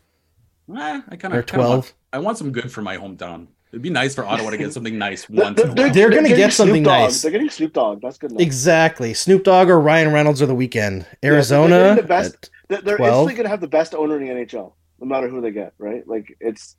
Eh, 0.72 1.00
I 1.08 1.16
kind 1.16 1.34
They're 1.34 1.40
of 1.40 1.46
12. 1.46 1.92
I 2.12 2.18
want 2.18 2.38
some 2.38 2.52
good 2.52 2.70
for 2.72 2.82
my 2.82 2.96
hometown. 2.96 3.46
It'd 3.72 3.82
be 3.82 3.90
nice 3.90 4.16
for 4.16 4.24
Ottawa 4.24 4.50
to 4.50 4.56
get 4.56 4.72
something 4.74 4.98
nice 4.98 5.28
once. 5.28 5.56
They're, 5.62 5.72
they're. 5.74 5.90
They're 5.90 6.10
gonna 6.10 6.22
getting 6.22 6.36
get 6.36 6.52
something 6.52 6.74
Snoop 6.82 6.84
Dogg. 6.86 7.00
nice. 7.02 7.22
They're 7.22 7.30
getting 7.30 7.50
Snoop 7.50 7.72
Dogg. 7.72 8.00
That's 8.02 8.18
good 8.18 8.30
enough. 8.32 8.42
Exactly. 8.42 9.14
Snoop 9.14 9.44
Dogg 9.44 9.68
or 9.68 9.78
Ryan 9.80 10.12
Reynolds 10.12 10.42
or 10.42 10.46
the 10.46 10.54
Weeknd. 10.54 11.06
they're 11.22 11.34
Arizona. 11.34 11.94
the 11.94 12.02
best- 12.02 12.34
at- 12.34 12.50
They're, 12.68 12.80
they're 12.82 12.98
instantly 13.06 13.34
going 13.34 13.44
to 13.44 13.50
have 13.50 13.60
the 13.60 13.68
best 13.68 13.94
owner 13.94 14.20
in 14.20 14.26
the 14.26 14.44
NHL, 14.44 14.72
no 15.00 15.06
matter 15.06 15.28
who 15.28 15.40
they 15.40 15.50
get. 15.52 15.72
Right? 15.78 16.06
Like 16.06 16.36
it's 16.40 16.76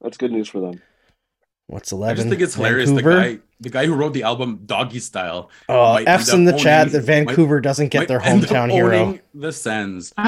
that's 0.00 0.16
good 0.16 0.32
news 0.32 0.48
for 0.48 0.60
them. 0.60 0.82
what's 1.68 1.92
eleven? 1.92 2.12
I 2.12 2.16
just 2.16 2.28
think 2.28 2.40
it's 2.42 2.54
hilarious. 2.56 2.90
The 2.90 3.02
guy, 3.02 3.38
the 3.60 3.70
guy 3.70 3.86
who 3.86 3.94
wrote 3.94 4.12
the 4.14 4.24
album 4.24 4.62
Doggy 4.66 4.98
Style, 4.98 5.48
Oh, 5.68 5.94
might 5.94 6.08
F's 6.08 6.32
in 6.32 6.46
up 6.46 6.54
the 6.56 6.60
chat 6.60 6.90
that 6.90 7.02
Vancouver 7.02 7.60
doesn't 7.60 7.88
get 7.88 8.08
their 8.08 8.18
hometown 8.20 8.70
hero. 8.70 9.18
The 9.32 9.52
Sens. 9.52 10.12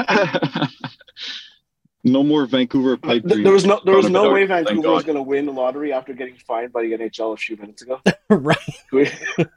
no 2.07 2.23
more 2.23 2.45
Vancouver 2.45 2.97
pipe 2.97 3.23
Th- 3.23 3.33
dreams. 3.33 3.43
There 3.43 3.53
was 3.53 3.65
no 3.65 3.81
there 3.85 3.95
was 3.95 4.09
no 4.09 4.31
way 4.31 4.45
Vancouver 4.45 4.91
was 4.91 5.03
going 5.03 5.15
to 5.15 5.21
win 5.21 5.45
the 5.45 5.51
lottery 5.51 5.93
after 5.93 6.13
getting 6.13 6.35
fined 6.35 6.71
by 6.71 6.81
the 6.83 6.93
NHL 6.93 7.33
a 7.33 7.37
few 7.37 7.57
minutes 7.57 7.81
ago. 7.81 8.01
right. 8.29 8.57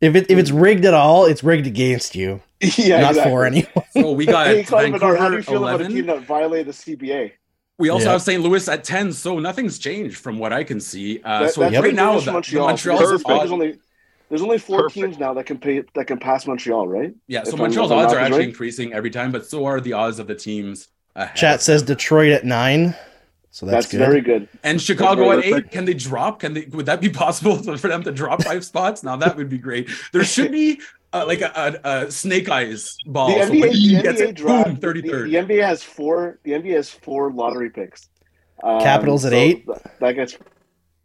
If 0.00 0.16
it 0.16 0.30
if 0.30 0.38
it's 0.38 0.50
rigged 0.50 0.86
at 0.86 0.94
all, 0.94 1.26
it's 1.26 1.44
rigged 1.44 1.66
against 1.66 2.16
you, 2.16 2.40
yeah, 2.60 3.02
not 3.02 3.10
exactly. 3.10 3.32
for 3.32 3.44
anyone. 3.44 3.84
So 3.92 4.12
we 4.12 4.24
got 4.24 4.46
Hey, 4.46 4.62
Connor 4.64 5.16
how 5.16 5.28
do 5.28 5.36
you 5.36 5.42
feel 5.42 5.68
about 5.68 5.82
a 5.82 5.88
team 5.88 6.06
that 6.06 6.22
violated 6.22 6.68
the 6.68 6.72
CBA? 6.72 7.32
We 7.78 7.90
also 7.90 8.06
Yeah. 8.06 8.12
have 8.12 8.22
St. 8.22 8.42
Louis 8.42 8.66
at 8.68 8.82
10. 8.82 9.12
So 9.12 9.38
nothing's 9.38 9.78
changed 9.78 10.16
from 10.16 10.38
what 10.38 10.54
I 10.54 10.64
can 10.64 10.80
see. 10.80 11.20
Uh, 11.22 11.40
That- 11.40 11.54
so 11.54 11.60
that's 11.60 11.74
right 11.74 11.84
good 11.84 11.94
now, 11.96 12.14
news 12.14 12.24
the, 12.24 12.30
for 12.30 12.32
Montreal's 12.32 12.82
Because 12.82 13.22
There's 13.24 13.52
only 13.52 13.78
there's 14.30 14.42
only 14.42 14.58
four 14.58 14.84
Perfect. 14.84 14.94
teams 14.94 15.18
now 15.18 15.34
that 15.34 15.44
can 15.44 15.58
pay 15.58 15.82
that 15.94 16.06
can 16.06 16.18
pass 16.18 16.46
Montreal, 16.46 16.88
right? 16.88 17.12
yeah. 17.26 17.42
So 17.42 17.54
if 17.54 17.58
Montreal's 17.58 17.90
odds 17.90 18.14
are 18.14 18.18
actually 18.18 18.38
right. 18.38 18.48
increasing 18.48 18.92
every 18.94 19.10
time, 19.10 19.32
but 19.32 19.44
so 19.44 19.66
are 19.66 19.80
the 19.82 19.92
odds 19.92 20.18
of 20.18 20.28
the 20.28 20.34
teams. 20.34 20.88
Ahead. 21.16 21.36
Chat 21.36 21.60
says 21.62 21.82
Detroit 21.82 22.32
at 22.32 22.44
nine, 22.44 22.94
so 23.50 23.66
that's, 23.66 23.86
That's, 23.86 23.92
good. 23.92 23.98
very 23.98 24.20
good. 24.20 24.48
And 24.62 24.80
Chicago 24.80 25.32
at 25.32 25.44
eight. 25.44 25.70
Can 25.72 25.84
they 25.84 25.94
drop? 25.94 26.40
Can 26.40 26.54
they? 26.54 26.66
Would 26.66 26.86
that 26.86 27.00
be 27.00 27.08
possible 27.10 27.56
for 27.76 27.88
them 27.88 28.02
to 28.04 28.12
drop 28.12 28.42
five 28.44 28.64
spots? 28.64 29.02
Now 29.02 29.16
that 29.16 29.36
would 29.36 29.48
be 29.48 29.58
great. 29.58 29.90
There 30.12 30.22
should 30.24 30.52
be 30.52 30.80
uh, 31.12 31.24
like 31.26 31.40
a, 31.40 31.80
a, 31.84 31.90
a 32.06 32.10
snake 32.12 32.48
eyes 32.48 32.96
ball. 33.06 33.28
The 33.28 33.44
NBA, 33.46 33.60
when 33.60 33.72
he 33.72 33.96
the 33.96 34.02
NBA 34.02 34.20
it, 34.20 34.34
draft. 34.36 34.80
boom, 34.80 34.92
the, 34.94 35.00
the. 35.02 35.34
NBA 35.34 35.64
has 35.66 35.82
four. 35.82 36.38
The 36.44 36.52
NBA 36.52 36.74
has 36.74 36.88
four 36.90 37.32
lottery 37.32 37.70
picks. 37.70 38.08
Um, 38.62 38.80
Capitals 38.80 39.24
at 39.24 39.32
eight? 39.32 39.66
That 39.98 40.12
gets. 40.12 40.38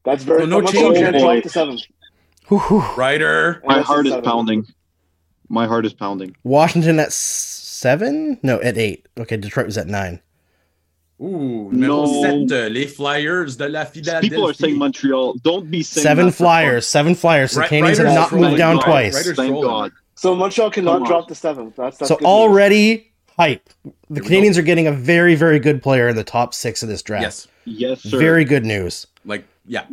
That's 0.04 0.24
very. 0.24 0.42
So 0.42 0.46
no 0.46 0.62
Montreal 0.62 0.94
change. 0.94 0.98
can't 1.04 1.16
Oh, 1.16 1.20
drop 1.20 1.30
boy. 1.32 1.42
to 1.42 1.50
seven. 1.50 1.80
Whew, 2.50 2.60
whew. 2.60 2.84
Ryder. 2.96 3.64
My 3.66 3.82
heart 3.82 4.06
is 4.06 4.14
pounding. 4.24 4.68
My 5.50 5.66
heart 5.66 5.86
is 5.88 5.94
pounding. 5.94 6.36
Washington 6.44 7.00
at 7.00 7.12
seven? 7.90 8.40
No, 8.42 8.60
at 8.62 8.78
eight. 8.78 9.06
Okay, 9.20 9.38
Detroit 9.38 9.68
was 9.68 9.78
at 9.78 9.86
nine. 9.88 10.20
Ooh, 11.22 11.70
No. 11.72 12.04
numéro 12.04 12.48
7, 12.50 12.74
les 12.74 12.88
Flyers 12.88 13.56
de 13.58 13.70
la 13.70 13.86
Philadelphie. 13.86 14.30
People 14.30 14.48
are 14.50 14.54
saying 14.54 14.78
Montreal. 14.78 15.36
Don't 15.44 15.70
be 15.72 15.82
saying 15.84 16.04
Seven 16.04 16.26
that 16.26 16.32
for 16.32 16.38
Flyers. 16.44 16.86
Seven 16.88 17.16
Flyers. 17.16 17.52
So 17.54 17.62
Right- 17.62 17.70
Canadiens 17.70 17.82
Riders 17.84 17.98
have 18.00 18.14
not 18.16 18.34
are 18.34 18.36
moved 18.38 18.58
down 18.58 18.76
God. 18.78 18.84
twice. 18.86 19.16
Riders 19.16 19.36
Thank 19.38 19.52
rolling. 19.54 19.70
God. 19.70 19.92
So 20.16 20.36
Montreal 20.36 20.72
cannot 20.72 21.06
drop 21.06 21.28
to 21.30 21.36
seventh. 21.36 21.76
That's, 21.78 21.98
that's 21.98 22.10
So 22.10 22.16
good 22.16 22.24
news. 22.24 22.28
already 22.28 23.12
hype. 23.38 23.70
The 24.10 24.22
we 24.22 24.52
go. 24.52 24.60
Are 24.60 24.62
getting 24.64 24.88
a 24.88 24.92
very, 24.92 25.36
very 25.36 25.60
good 25.60 25.82
player 25.82 26.08
in 26.10 26.16
the 26.18 26.24
top 26.24 26.54
six 26.54 26.82
of 26.84 26.90
this 26.90 27.02
draft. 27.02 27.24
Yes, 27.24 27.48
Yes, 27.66 28.02
sir. 28.02 28.18
Very 28.18 28.44
good 28.46 28.66
news. 28.66 29.08
like 29.26 29.46
yeah, 29.68 29.86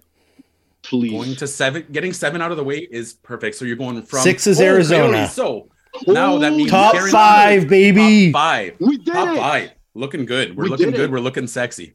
please. 0.83 1.11
going 1.13 1.37
to 1.37 1.47
seven, 1.47 1.87
getting 1.93 2.13
seven 2.13 2.43
out 2.43 2.51
of 2.51 2.57
the 2.57 2.65
way 2.65 2.79
is 2.79 3.13
perfect. 3.15 3.55
So 3.57 3.65
you're 3.65 3.77
going 3.77 4.01
from 4.03 4.21
Six 4.21 4.47
is 4.49 4.61
Oh, 4.61 4.65
Arizona. 4.65 5.13
Coyotes. 5.13 5.33
So 5.35 5.69
now 6.07 6.39
that 6.39 6.53
means 6.53 6.71
Top 6.71 6.93
guaranteed- 6.93 7.13
five, 7.13 7.69
baby. 7.69 8.33
Top 8.33 8.41
five. 8.43 8.75
we 8.81 8.97
did 8.99 9.13
Top 9.15 9.29
it. 9.29 9.39
five. 9.39 9.71
Looking 9.95 10.25
good. 10.25 10.57
We're 10.57 10.65
We 10.65 10.71
looking 10.71 10.91
good. 10.91 11.01
it. 11.01 11.11
We're 11.11 11.21
looking 11.21 11.47
sexy. 11.47 11.95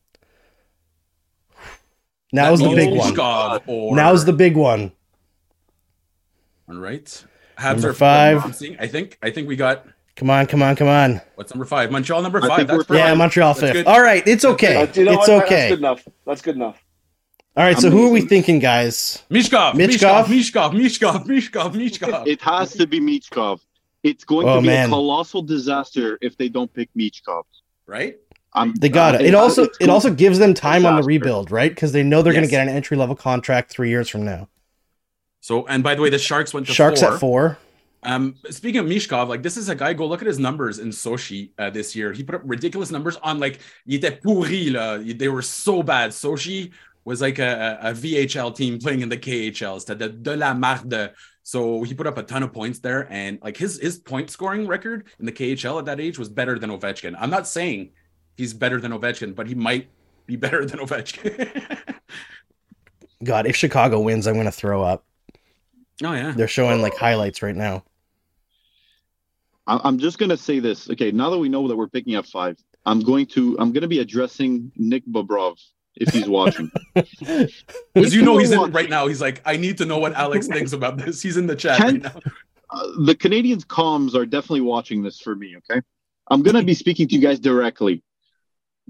Now's 2.31 2.59
That 2.59 2.69
the 2.69 2.75
big 2.75 2.93
one. 2.97 3.13
Michkov 3.13 3.63
Or, 3.67 3.95
Now's 3.95 4.25
the 4.25 4.33
big 4.33 4.55
one. 4.57 4.91
all 6.69 6.75
right. 6.75 7.05
Habs 7.57 7.73
Number 7.73 7.89
are 7.89 7.93
five. 7.93 8.45
I 8.79 8.87
think. 8.87 9.17
I 9.23 9.31
think 9.31 9.47
we 9.47 9.55
got 9.55 9.85
Come 10.15 10.29
on, 10.31 10.47
come 10.47 10.63
on, 10.63 10.75
come 10.75 10.87
on. 10.87 11.21
what's 11.35 11.53
number 11.53 11.65
five? 11.65 11.91
Montreal 11.91 12.21
number 12.23 12.41
five. 12.41 12.67
That's 12.67 12.89
we're. 12.89 12.95
Yeah, 12.97 13.13
Montreal 13.13 13.53
That's 13.53 13.59
fifth. 13.61 13.73
good. 13.73 13.85
All 13.87 14.01
right, 14.01 14.27
it's 14.27 14.43
okay. 14.43 14.75
Uh, 14.81 14.87
you 14.93 15.05
know 15.05 15.11
it's 15.13 15.19
what? 15.19 15.27
That- 15.27 15.37
That's 15.39 15.51
okay. 15.51 15.69
good 15.69 15.79
enough. 15.79 16.07
That's 16.25 16.41
good 16.41 16.55
enough. 16.55 16.83
All 17.55 17.63
right, 17.63 17.77
so 17.77 17.89
who 17.89 18.07
are 18.07 18.11
we 18.11 18.21
thinking, 18.21 18.59
guys? 18.59 19.23
Mishkov, 19.31 19.73
Michkov? 19.73 20.25
Mishkov, 20.25 20.73
Michkov, 20.73 21.25
Michkov, 21.25 21.25
Michkov, 21.25 21.73
Michkov. 21.73 22.27
It 22.27 22.39
has 22.41 22.73
to 22.73 22.85
be 22.85 22.99
Michkov. 22.99 23.59
It's 24.03 24.23
going 24.23 24.47
Oh, 24.47 24.55
to 24.57 24.61
be 24.61 24.67
man. 24.67 24.87
a 24.87 24.89
colossal 24.89 25.41
disaster 25.41 26.17
if 26.21 26.37
they 26.37 26.49
don't 26.49 26.71
pick 26.73 26.89
Michkov. 26.97 27.43
right? 27.87 28.17
I'm, 28.53 28.73
They 28.75 28.89
got 28.89 29.15
uh, 29.15 29.19
it. 29.19 29.27
It 29.27 29.35
also 29.35 29.63
it's 29.63 29.77
it 29.79 29.85
cool. 29.85 29.93
also 29.93 30.11
gives 30.13 30.39
them 30.39 30.53
time 30.53 30.85
on 30.85 30.95
the 30.95 31.03
rebuild, 31.03 31.51
right? 31.51 31.69
Because 31.69 31.91
they 31.91 32.03
know 32.03 32.21
they're 32.21 32.33
going 32.33 32.45
to 32.45 32.49
get 32.49 32.67
an 32.67 32.73
entry 32.73 32.97
level 32.97 33.15
contract 33.15 33.69
three 33.71 33.89
years 33.89 34.09
from 34.09 34.25
now. 34.25 34.47
So, 35.41 35.65
and 35.67 35.83
by 35.83 35.95
the 35.95 36.01
way, 36.01 36.09
the 36.09 36.17
Sharks 36.17 36.53
went 36.53 36.67
to 36.67 36.73
Sharks 36.73 37.01
four. 37.01 37.13
at 37.13 37.19
four. 37.19 37.57
Um, 38.03 38.35
speaking 38.49 38.79
of 38.79 38.87
Michkov, 38.87 39.27
like 39.27 39.43
this 39.43 39.57
is 39.57 39.69
a 39.69 39.75
guy. 39.75 39.93
Go 39.93 40.07
look 40.07 40.21
at 40.21 40.27
his 40.27 40.39
numbers 40.39 40.79
in 40.79 40.89
Sochi 40.89 41.51
uh, 41.59 41.69
this 41.69 41.95
year. 41.95 42.13
He 42.13 42.23
put 42.23 42.35
up 42.35 42.41
ridiculous 42.45 42.89
numbers 42.91 43.17
on 43.21 43.39
like 43.39 43.59
il 43.85 43.99
était 43.99 44.21
pourri 44.21 44.69
là. 44.71 44.97
They 45.17 45.27
were 45.27 45.41
so 45.41 45.83
bad. 45.83 46.11
Sochi 46.11 46.71
was 47.05 47.21
like 47.21 47.39
a, 47.39 47.79
a 47.83 47.89
a 47.89 47.93
VHL 47.93 48.55
team 48.55 48.79
playing 48.79 49.01
in 49.01 49.09
the 49.09 49.17
KHL. 49.17 49.79
C'était 49.79 49.97
de, 49.99 50.09
de 50.09 50.35
la 50.35 50.53
merde. 50.53 51.11
So 51.47 51.81
he 51.83 51.93
put 51.93 52.07
up 52.07 52.17
a 52.17 52.23
ton 52.23 52.43
of 52.43 52.51
points 52.51 52.79
there, 52.79 53.07
and 53.09 53.39
like 53.41 53.55
his 53.55 53.79
his 53.79 53.99
point 53.99 54.29
scoring 54.29 54.67
record 54.67 55.05
in 55.17 55.25
the 55.25 55.31
KHL 55.31 55.79
at 55.79 55.85
that 55.85 55.97
age 55.97 56.19
was 56.19 56.27
better 56.27 56.59
than 56.59 56.69
Ovechkin. 56.69 57.15
I'm 57.17 57.29
not 57.29 57.47
saying 57.47 57.91
he's 58.35 58.53
better 58.53 58.81
than 58.81 58.91
Ovechkin, 58.91 59.33
but 59.33 59.47
he 59.47 59.55
might 59.55 59.87
be 60.25 60.35
better 60.35 60.65
than 60.65 60.79
Ovechkin. 60.79 61.79
God, 63.23 63.45
if 63.47 63.55
Chicago 63.55 64.01
wins, 64.01 64.27
I'm 64.27 64.33
going 64.33 64.45
to 64.45 64.51
throw 64.51 64.83
up. 64.83 65.05
oh 66.03 66.11
yeah, 66.11 66.33
They're 66.35 66.49
showing 66.49 66.81
like 66.81 66.97
highlights 66.97 67.41
right 67.41 67.55
now. 67.55 67.85
I- 69.67 69.79
I'm 69.85 69.99
just 69.99 70.19
gonna 70.19 70.35
say 70.35 70.59
this. 70.59 70.89
Okay, 70.89 71.11
now 71.11 71.29
that 71.29 71.37
we 71.37 71.47
know 71.47 71.65
that 71.69 71.77
we're 71.77 71.87
picking 71.87 72.15
up 72.15 72.25
five, 72.25 72.57
I'm 72.85 72.99
going 72.99 73.25
to 73.27 73.55
I'm 73.57 73.71
gonna 73.71 73.87
be 73.87 73.99
addressing 73.99 74.69
Nick 74.75 75.05
Bobrov 75.07 75.55
if 75.99 76.13
he's 76.13 76.27
watching. 76.27 76.71
because 76.95 78.13
you 78.13 78.21
know 78.21 78.37
he's 78.37 78.51
in 78.51 78.71
right 78.71 78.89
now. 78.89 79.07
He's 79.07 79.21
like, 79.21 79.41
I 79.45 79.57
need 79.57 79.77
to 79.79 79.85
know 79.85 79.97
what 79.97 80.13
Alex 80.13 80.47
thinks 80.55 80.73
about 80.73 80.97
this. 80.97 81.21
He's 81.21 81.37
in 81.37 81.47
the 81.47 81.55
chat 81.55 81.79
right 81.79 82.01
now. 82.01 82.19
Uh, 82.69 82.87
the 83.05 83.15
Canadiens 83.15 83.65
comms 83.65 84.13
are 84.13 84.25
definitely 84.25 84.61
watching 84.61 85.01
this 85.01 85.19
for 85.19 85.35
me. 85.35 85.55
Okay, 85.57 85.81
I'm 86.29 86.43
gonna 86.43 86.63
be 86.63 86.73
speaking 86.73 87.07
to 87.07 87.15
you 87.15 87.21
guys 87.21 87.39
directly. 87.39 88.03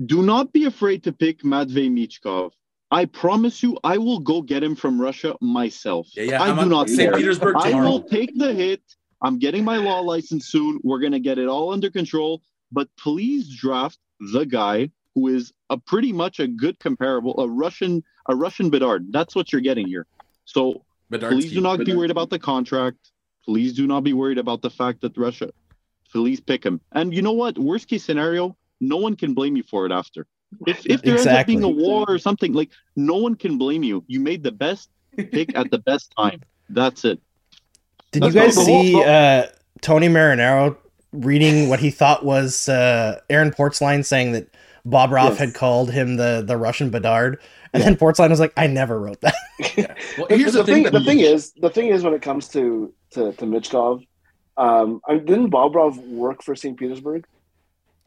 Do 0.06 0.22
not 0.22 0.54
be 0.54 0.66
afraid 0.66 1.04
to 1.06 1.12
pick 1.12 1.44
Matvey 1.44 1.90
Michkov. 1.90 2.52
I 2.90 3.06
promise 3.06 3.62
you, 3.62 3.78
I 3.84 3.98
will 3.98 4.20
go 4.20 4.42
get 4.42 4.64
him 4.64 4.76
from 4.76 5.00
Russia 5.00 5.36
myself. 5.42 6.08
Yeah, 6.16 6.24
yeah. 6.24 6.44
I 6.44 6.50
I'm 6.50 6.58
do 6.58 6.66
not 6.66 6.90
St. 6.90 7.14
Petersburg 7.14 7.56
I 7.58 7.72
tomorrow. 7.72 7.90
will 7.90 8.04
take 8.04 8.32
the 8.38 8.54
hit. 8.54 8.82
I'm 9.22 9.40
getting 9.40 9.64
my 9.64 9.78
law 9.78 10.00
license 10.00 10.48
soon. 10.48 10.80
We're 10.84 11.00
gonna 11.00 11.20
get 11.20 11.38
it 11.38 11.48
all 11.48 11.74
under 11.74 11.90
control. 11.90 12.42
But 12.72 12.88
please 12.98 13.50
draft 13.56 13.98
the 14.20 14.46
guy 14.46 14.92
who 15.18 15.30
is 15.30 15.52
a 15.72 15.78
pretty 15.80 16.14
much 16.14 16.40
a 16.40 16.48
good 16.48 16.78
comparable, 16.80 17.34
a 17.40 17.50
Russian, 17.50 18.04
a 18.30 18.36
Russian 18.36 18.70
Bedard. 18.70 19.08
That's 19.10 19.34
what 19.34 19.52
you're 19.52 19.62
getting 19.62 19.88
here. 19.88 20.06
So 20.46 20.84
please 21.10 21.52
do 21.52 21.60
not 21.60 21.84
be 21.84 21.96
worried 21.96 22.12
about 22.12 22.30
the 22.30 22.38
contract. 22.38 23.00
Please 23.44 23.74
do 23.74 23.88
not 23.88 24.04
be 24.04 24.14
worried 24.14 24.38
about 24.38 24.62
the 24.62 24.70
fact 24.70 25.02
that 25.02 25.18
Russia. 25.18 25.50
Please 26.12 26.40
pick 26.40 26.64
him. 26.64 26.80
And 26.92 27.16
you 27.16 27.24
know 27.24 27.32
what? 27.32 27.58
Worst 27.58 27.88
case 27.88 28.04
scenario, 28.04 28.56
no 28.80 28.98
one 28.98 29.16
can 29.16 29.34
blame 29.34 29.58
you 29.58 29.64
for 29.64 29.88
it 29.88 29.92
after. 29.92 30.28
If 30.68 30.86
if 30.86 31.02
there 31.02 31.16
ends 31.16 31.26
up 31.26 31.48
being 31.48 31.64
a 31.64 31.68
war 31.68 32.06
or 32.08 32.20
something, 32.20 32.54
like 32.54 32.70
no 32.96 33.16
one 33.16 33.34
can 33.34 33.58
blame 33.58 33.82
you. 33.82 34.04
You 34.06 34.20
made 34.20 34.44
the 34.44 34.52
best 34.52 34.92
pick 35.16 35.58
at 35.58 35.72
the 35.72 35.80
best 35.80 36.14
time. 36.16 36.42
That's 36.70 37.06
it. 37.06 37.20
Did 38.12 38.24
you 38.24 38.32
guys 38.34 38.56
see 38.56 39.04
uh, 39.04 39.48
Tony 39.82 40.10
Marinaro 40.10 40.78
reading 41.12 41.70
what 41.70 41.80
he 41.80 41.90
thought 41.90 42.24
was 42.24 42.70
uh, 42.70 43.20
Aaron 43.32 43.50
Portzline 43.50 44.06
saying 44.06 44.34
that 44.34 44.48
Bobrov 44.88 45.30
Yes. 45.30 45.38
had 45.40 45.54
called 45.54 45.92
him 45.92 46.16
the, 46.18 46.44
the 46.46 46.58
Russian 46.58 46.90
Bedard? 46.90 47.40
And 47.74 47.84
then 47.84 47.96
Portzline 47.98 48.30
was 48.30 48.40
like, 48.40 48.54
I 48.58 48.68
never 48.68 49.00
wrote 49.00 49.22
that. 49.22 49.36
Well, 50.18 50.28
The- 50.28 50.38
here's 50.38 50.54
the, 50.54 50.60
the, 50.60 50.66
thing. 50.66 50.84
thing. 50.86 50.94
The 50.94 51.04
thing 51.04 51.20
is, 51.20 51.52
the 51.54 51.70
thing 51.70 51.88
is, 51.88 52.04
when 52.04 52.14
it 52.14 52.22
comes 52.22 52.48
to 52.50 52.94
to, 53.12 53.32
to 53.34 53.46
Michkov, 53.46 54.06
um, 54.58 55.02
I, 55.08 55.16
didn't 55.18 55.52
Bobrov 55.52 55.98
work 56.10 56.44
for 56.44 56.56
St. 56.56 56.78
Petersburg? 56.78 57.26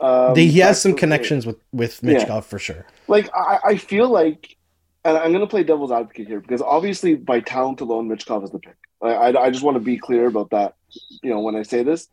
Um, 0.00 0.34
They- 0.34 0.46
he 0.46 0.60
has 0.60 0.80
some 0.80 0.94
connections 0.96 1.46
with, 1.46 1.56
with 1.72 2.00
Yeah. 2.02 2.40
For 2.40 2.58
sure. 2.58 2.86
Like 3.08 3.28
I, 3.34 3.58
I 3.64 3.76
feel 3.76 4.08
like, 4.08 4.56
and 5.04 5.16
I'm 5.16 5.30
going 5.32 5.40
to 5.40 5.46
play 5.46 5.62
devil's 5.62 5.92
advocate 5.92 6.26
here 6.28 6.40
because 6.40 6.62
obviously 6.62 7.14
by 7.14 7.40
talent 7.40 7.80
alone, 7.80 8.08
Michkov 8.08 8.44
is 8.44 8.50
the 8.50 8.58
pick. 8.58 8.76
I, 9.02 9.08
I, 9.08 9.42
I 9.46 9.50
just 9.50 9.62
want 9.64 9.76
to 9.76 9.80
be 9.80 9.96
clear 9.98 10.26
about 10.26 10.50
that. 10.50 10.74
You 11.22 11.30
know, 11.30 11.40
when 11.40 11.54
I 11.56 11.62
say 11.62 11.82
this, 11.82 12.08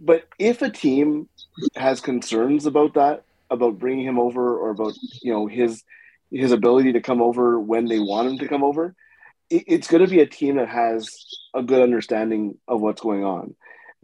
but 0.00 0.28
if 0.38 0.60
a 0.62 0.68
team 0.70 1.28
has 1.76 2.00
concerns 2.00 2.66
about 2.66 2.94
that, 2.94 3.24
about 3.50 3.78
bringing 3.78 4.06
him 4.06 4.18
over, 4.18 4.58
or 4.58 4.70
about 4.70 4.94
you 5.22 5.32
know 5.32 5.46
his 5.46 5.82
his 6.30 6.52
ability 6.52 6.92
to 6.92 7.00
come 7.00 7.22
over 7.22 7.58
when 7.60 7.86
they 7.86 7.98
want 7.98 8.28
him 8.28 8.38
to 8.38 8.48
come 8.48 8.64
over, 8.64 8.94
it, 9.48 9.64
it's 9.66 9.88
going 9.88 10.04
to 10.04 10.10
be 10.10 10.20
a 10.20 10.26
team 10.26 10.56
that 10.56 10.68
has 10.68 11.24
a 11.54 11.62
good 11.62 11.82
understanding 11.82 12.58
of 12.66 12.80
what's 12.80 13.00
going 13.00 13.24
on. 13.24 13.54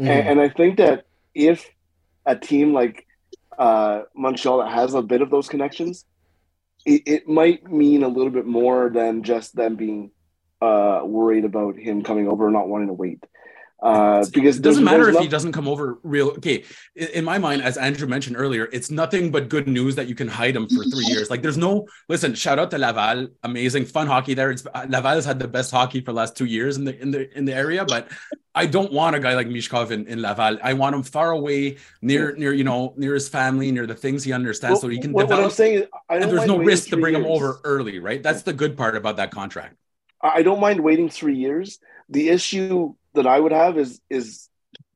Mhm. 0.00 0.08
And, 0.08 0.28
and 0.28 0.40
I 0.40 0.48
think 0.48 0.78
that 0.78 1.04
if 1.34 1.68
a 2.24 2.36
team 2.36 2.72
like 2.72 3.06
uh, 3.58 4.02
Montreal 4.14 4.58
that 4.58 4.72
has 4.72 4.94
a 4.94 5.02
bit 5.02 5.20
of 5.20 5.30
those 5.30 5.48
connections, 5.48 6.04
it, 6.86 7.02
it 7.06 7.28
might 7.28 7.70
mean 7.70 8.02
a 8.02 8.08
little 8.08 8.30
bit 8.30 8.46
more 8.46 8.90
than 8.90 9.22
just 9.22 9.54
them 9.54 9.76
being 9.76 10.10
uh, 10.60 11.02
worried 11.04 11.44
about 11.44 11.76
him 11.76 12.02
coming 12.02 12.28
over 12.28 12.46
and 12.46 12.54
not 12.54 12.68
wanting 12.68 12.88
to 12.88 12.94
wait. 12.94 13.22
Uh, 13.82 14.24
because 14.32 14.58
it 14.58 14.62
doesn't 14.62 14.84
matter 14.84 15.08
if 15.08 15.18
he 15.18 15.26
doesn't 15.26 15.50
come 15.50 15.66
over 15.66 15.98
real 16.04 16.28
okay 16.28 16.62
in, 16.94 17.08
in 17.08 17.24
my 17.24 17.36
mind 17.36 17.60
as 17.60 17.76
andrew 17.76 18.06
mentioned 18.06 18.36
earlier 18.36 18.68
it's 18.72 18.92
nothing 18.92 19.28
but 19.28 19.48
good 19.48 19.66
news 19.66 19.96
that 19.96 20.06
you 20.06 20.14
can 20.14 20.28
hide 20.28 20.54
him 20.54 20.68
for 20.68 20.84
three 20.84 21.04
years. 21.06 21.30
Like 21.30 21.42
there's 21.42 21.58
no 21.58 21.88
listen 22.08 22.34
shout 22.34 22.60
out 22.60 22.70
to 22.70 22.78
laval 22.78 23.28
amazing 23.42 23.86
fun 23.86 24.06
hockey 24.06 24.34
there. 24.34 24.52
It's 24.52 24.64
laval 24.64 25.14
has 25.14 25.24
had 25.24 25.40
the 25.40 25.48
best 25.48 25.72
hockey 25.72 26.00
for 26.00 26.12
the 26.12 26.16
last 26.16 26.36
two 26.36 26.44
years 26.44 26.76
in 26.76 26.84
the 26.84 27.00
in 27.02 27.10
the 27.10 27.36
in 27.36 27.44
the 27.44 27.54
area 27.54 27.84
but 27.84 28.08
i 28.54 28.66
don't 28.66 28.92
want 28.92 29.16
a 29.16 29.20
guy 29.20 29.34
like 29.34 29.48
Michkov 29.48 29.90
in, 29.90 30.06
in 30.06 30.22
laval. 30.22 30.58
I 30.62 30.74
want 30.74 30.94
him 30.94 31.02
far 31.02 31.32
away 31.32 31.78
near 32.02 32.36
near 32.36 32.52
you 32.52 32.64
know 32.64 32.94
near 32.96 33.14
his 33.14 33.28
family 33.28 33.72
near 33.72 33.86
the 33.86 33.96
things 33.96 34.22
he 34.22 34.32
understands 34.32 34.80
so 34.80 34.88
he 34.88 34.98
can 34.98 35.12
what, 35.12 35.28
what 35.28 35.40
I'm 35.40 35.50
saying 35.50 35.74
is, 35.82 35.86
and 36.08 36.30
there's 36.30 36.46
no 36.46 36.58
risk 36.58 36.90
to 36.90 36.96
bring 36.96 37.14
him 37.14 37.24
over 37.24 37.58
early 37.64 37.98
right? 37.98 38.22
That's 38.22 38.42
the 38.42 38.52
good 38.52 38.76
part 38.76 38.96
about 38.96 39.16
that 39.16 39.30
contract. 39.30 39.76
I 40.20 40.42
don't 40.42 40.60
mind 40.60 40.80
waiting 40.80 41.08
three 41.08 41.36
years. 41.36 41.78
The 42.08 42.28
issue 42.28 42.94
that 43.14 43.26
I 43.26 43.38
would 43.38 43.52
have 43.52 43.78
is 43.78 44.00
is 44.10 44.48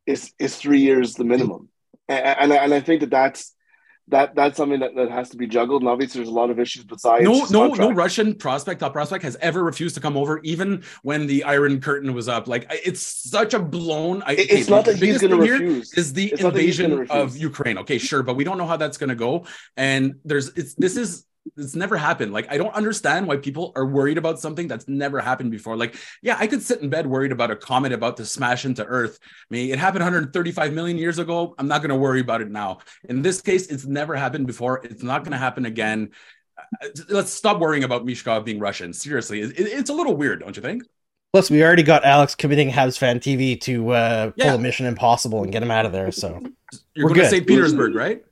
is 0.07 0.33
is 0.39 0.57
three 0.57 0.81
years 0.81 1.15
the 1.15 1.25
minimum, 1.25 1.69
and 2.09 2.25
and, 2.25 2.53
I- 2.53 2.57
and 2.65 2.75
I 2.75 2.81
think 2.81 3.01
that 3.01 3.11
that's 3.11 3.53
that 4.09 4.37
that's 4.37 4.57
something 4.57 4.79
that, 4.81 4.95
that 4.95 5.11
has 5.11 5.31
to 5.31 5.37
be 5.37 5.49
juggled. 5.49 5.83
And 5.83 5.89
obviously, 5.89 6.21
there's 6.21 6.29
a 6.29 6.33
lot 6.33 6.49
of 6.51 6.61
issues 6.61 6.85
besides 6.85 7.25
no, 7.25 7.45
no, 7.51 7.75
no. 7.75 7.91
Russian 7.93 8.37
prospect, 8.37 8.79
top 8.79 8.93
prospect 8.93 9.25
has 9.25 9.37
ever 9.41 9.65
refused 9.65 9.97
to 9.97 10.01
come 10.01 10.17
over, 10.17 10.39
even 10.45 10.85
when 11.03 11.27
the 11.27 11.43
Iron 11.43 11.81
Curtain 11.81 12.15
was 12.15 12.29
up. 12.29 12.47
Like 12.47 12.67
it's 12.71 13.03
such 13.03 13.53
a 13.53 13.59
blown. 13.59 14.23
I, 14.23 14.33
It- 14.35 14.39
It's 14.39 14.53
okay, 14.63 14.71
not 14.71 14.85
that 14.85 14.97
he's 14.97 15.19
going 15.21 15.33
to 15.33 15.37
refuse. 15.53 15.93
Is 15.95 16.13
the 16.13 16.27
It's 16.33 16.41
not 16.43 16.55
that 16.55 16.63
he's 16.63 16.79
invasion 16.79 17.09
of 17.11 17.37
Ukraine? 17.37 17.79
Okay, 17.79 17.99
sure, 17.99 18.23
but 18.23 18.37
we 18.37 18.45
don't 18.45 18.59
know 18.59 18.67
how 18.67 18.77
that's 18.77 18.97
going 18.97 19.09
to 19.11 19.17
go. 19.17 19.47
And 19.77 20.15
there's 20.25 20.49
it's 20.51 20.75
this 20.75 20.97
is 20.97 21.25
it's 21.57 21.75
never 21.77 21.97
happened. 21.97 22.33
Like 22.33 22.51
I 22.51 22.57
don't 22.59 22.75
understand 22.75 23.27
why 23.27 23.37
people 23.37 23.73
are 23.77 23.87
worried 23.87 24.19
about 24.19 24.41
something 24.41 24.69
that's 24.69 24.89
never 24.89 25.21
happened 25.21 25.51
before. 25.51 25.77
Like 25.77 25.97
yeah, 26.23 26.37
I 26.39 26.47
could 26.47 26.63
sit 26.63 26.81
in 26.81 26.89
bed 26.89 27.07
worried 27.07 27.33
about 27.33 27.51
a 27.51 27.57
comet 27.57 27.93
about 27.93 28.17
to 28.19 28.25
smash 28.25 28.65
into 28.65 28.85
Earth. 28.85 29.19
I 29.23 29.55
mean, 29.55 29.71
it 29.73 29.79
happened 29.79 30.03
135 30.03 30.73
million 30.73 30.99
years 30.99 31.19
ago. 31.19 31.55
I'm 31.59 31.69
not 31.69 31.83
going 31.83 31.91
to 31.91 31.97
worry 31.97 32.21
about 32.21 32.41
it 32.41 32.51
now. 32.51 32.79
In 33.09 33.23
this 33.23 33.41
case, 33.41 33.67
it's 33.69 33.85
never 33.87 34.15
happened 34.17 34.47
before. 34.47 34.81
It's 34.85 35.03
not 35.03 35.23
going 35.25 35.33
to 35.33 35.39
happen 35.39 35.67
again. 35.67 36.11
Uh, 36.83 36.89
Let's 37.11 37.33
stop 37.33 37.59
worrying 37.61 37.85
about 37.85 38.05
Michkov 38.07 38.45
being 38.45 38.59
Russian. 38.59 38.93
Seriously, 38.93 39.41
it, 39.43 39.59
it- 39.61 39.73
it's 39.79 39.91
a 39.91 39.95
little 39.95 40.17
weird, 40.17 40.41
don't 40.41 40.57
you 40.57 40.63
think? 40.63 40.83
Plus, 41.33 41.51
we 41.51 41.63
already 41.63 41.83
got 41.83 42.05
Alex 42.05 42.35
committing 42.35 42.71
Habs 42.71 42.97
Fan 42.97 43.21
TV 43.21 43.61
to 43.63 43.91
uh, 43.91 44.25
pull 44.31 44.33
Yeah. 44.37 44.55
a 44.55 44.59
Mission 44.59 44.87
Impossible 44.87 45.43
and 45.43 45.53
get 45.53 45.63
him 45.63 45.71
out 45.71 45.85
of 45.85 45.93
there. 45.93 46.11
So 46.11 46.41
You're 46.95 47.07
We're 47.09 47.15
going 47.15 47.25
to. 47.27 47.29
St. 47.29 47.47
Petersburg, 47.47 47.95
right? 47.95 48.23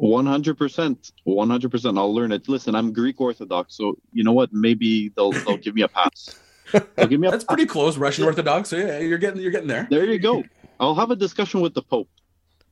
One 0.00 0.24
hundred 0.24 0.56
percent, 0.56 1.12
one 1.24 1.50
hundred 1.50 1.70
percent. 1.70 1.98
I'll 1.98 2.14
learn 2.14 2.32
it. 2.32 2.48
Listen, 2.48 2.74
I'm 2.74 2.90
Greek 2.90 3.20
Orthodox, 3.20 3.76
so 3.76 3.98
you 4.14 4.24
know 4.24 4.32
what? 4.32 4.50
Maybe 4.50 5.10
they'll 5.10 5.32
they'll 5.32 5.58
give 5.58 5.74
me 5.74 5.82
a 5.82 5.88
pass. 5.88 6.40
They'll 6.72 7.06
give 7.06 7.20
me 7.20 7.28
a 7.28 7.30
That's 7.32 7.44
pretty 7.44 7.66
close, 7.66 7.98
Russian 7.98 8.24
Orthodox. 8.24 8.70
So 8.70 8.76
yeah, 8.78 9.00
you're 9.00 9.18
getting 9.18 9.42
you're 9.42 9.50
getting 9.50 9.68
there. 9.68 9.86
There 9.90 10.06
you 10.06 10.18
go. 10.18 10.42
I'll 10.78 10.94
have 10.94 11.10
a 11.10 11.16
discussion 11.16 11.60
with 11.60 11.74
the 11.74 11.82
Pope. 11.82 12.08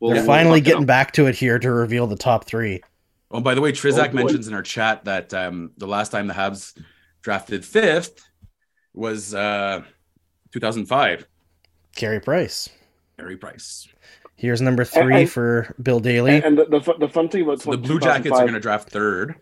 We'll- 0.00 0.12
they're 0.12 0.20
we'll 0.22 0.26
finally 0.26 0.62
getting 0.62 0.86
back 0.86 1.12
to 1.12 1.26
it 1.26 1.34
here 1.34 1.58
to 1.58 1.70
reveal 1.70 2.06
the 2.06 2.16
top 2.16 2.46
three. 2.46 2.80
Oh, 3.30 3.42
by 3.42 3.54
the 3.54 3.60
way, 3.60 3.72
Trizak 3.72 4.08
Oh, 4.08 4.12
mentions 4.14 4.48
in 4.48 4.54
our 4.54 4.62
chat 4.62 5.04
that 5.04 5.34
um, 5.34 5.72
the 5.76 5.86
last 5.86 6.08
time 6.10 6.28
the 6.28 6.34
Habs 6.34 6.80
drafted 7.20 7.62
fifth 7.62 8.26
was 8.94 9.34
uh, 9.34 9.82
2005. 10.52 11.26
Carey 11.94 12.20
Price. 12.20 12.70
Harry 13.18 13.36
Price. 13.36 13.86
Here's 14.38 14.60
number 14.62 14.84
three 14.84 15.22
and- 15.22 15.30
for 15.30 15.74
Bill 15.82 15.98
Daly. 16.00 16.36
And, 16.36 16.44
and 16.44 16.58
the, 16.58 16.78
the, 16.80 16.94
the 17.00 17.08
fun 17.08 17.28
thing 17.28 17.42
about 17.42 17.60
So 17.60 17.72
the 17.72 17.76
Blue 17.76 17.98
Jackets 17.98 18.36
are 18.36 18.42
going 18.42 18.54
to 18.54 18.60
draft 18.60 18.88
third. 18.88 19.34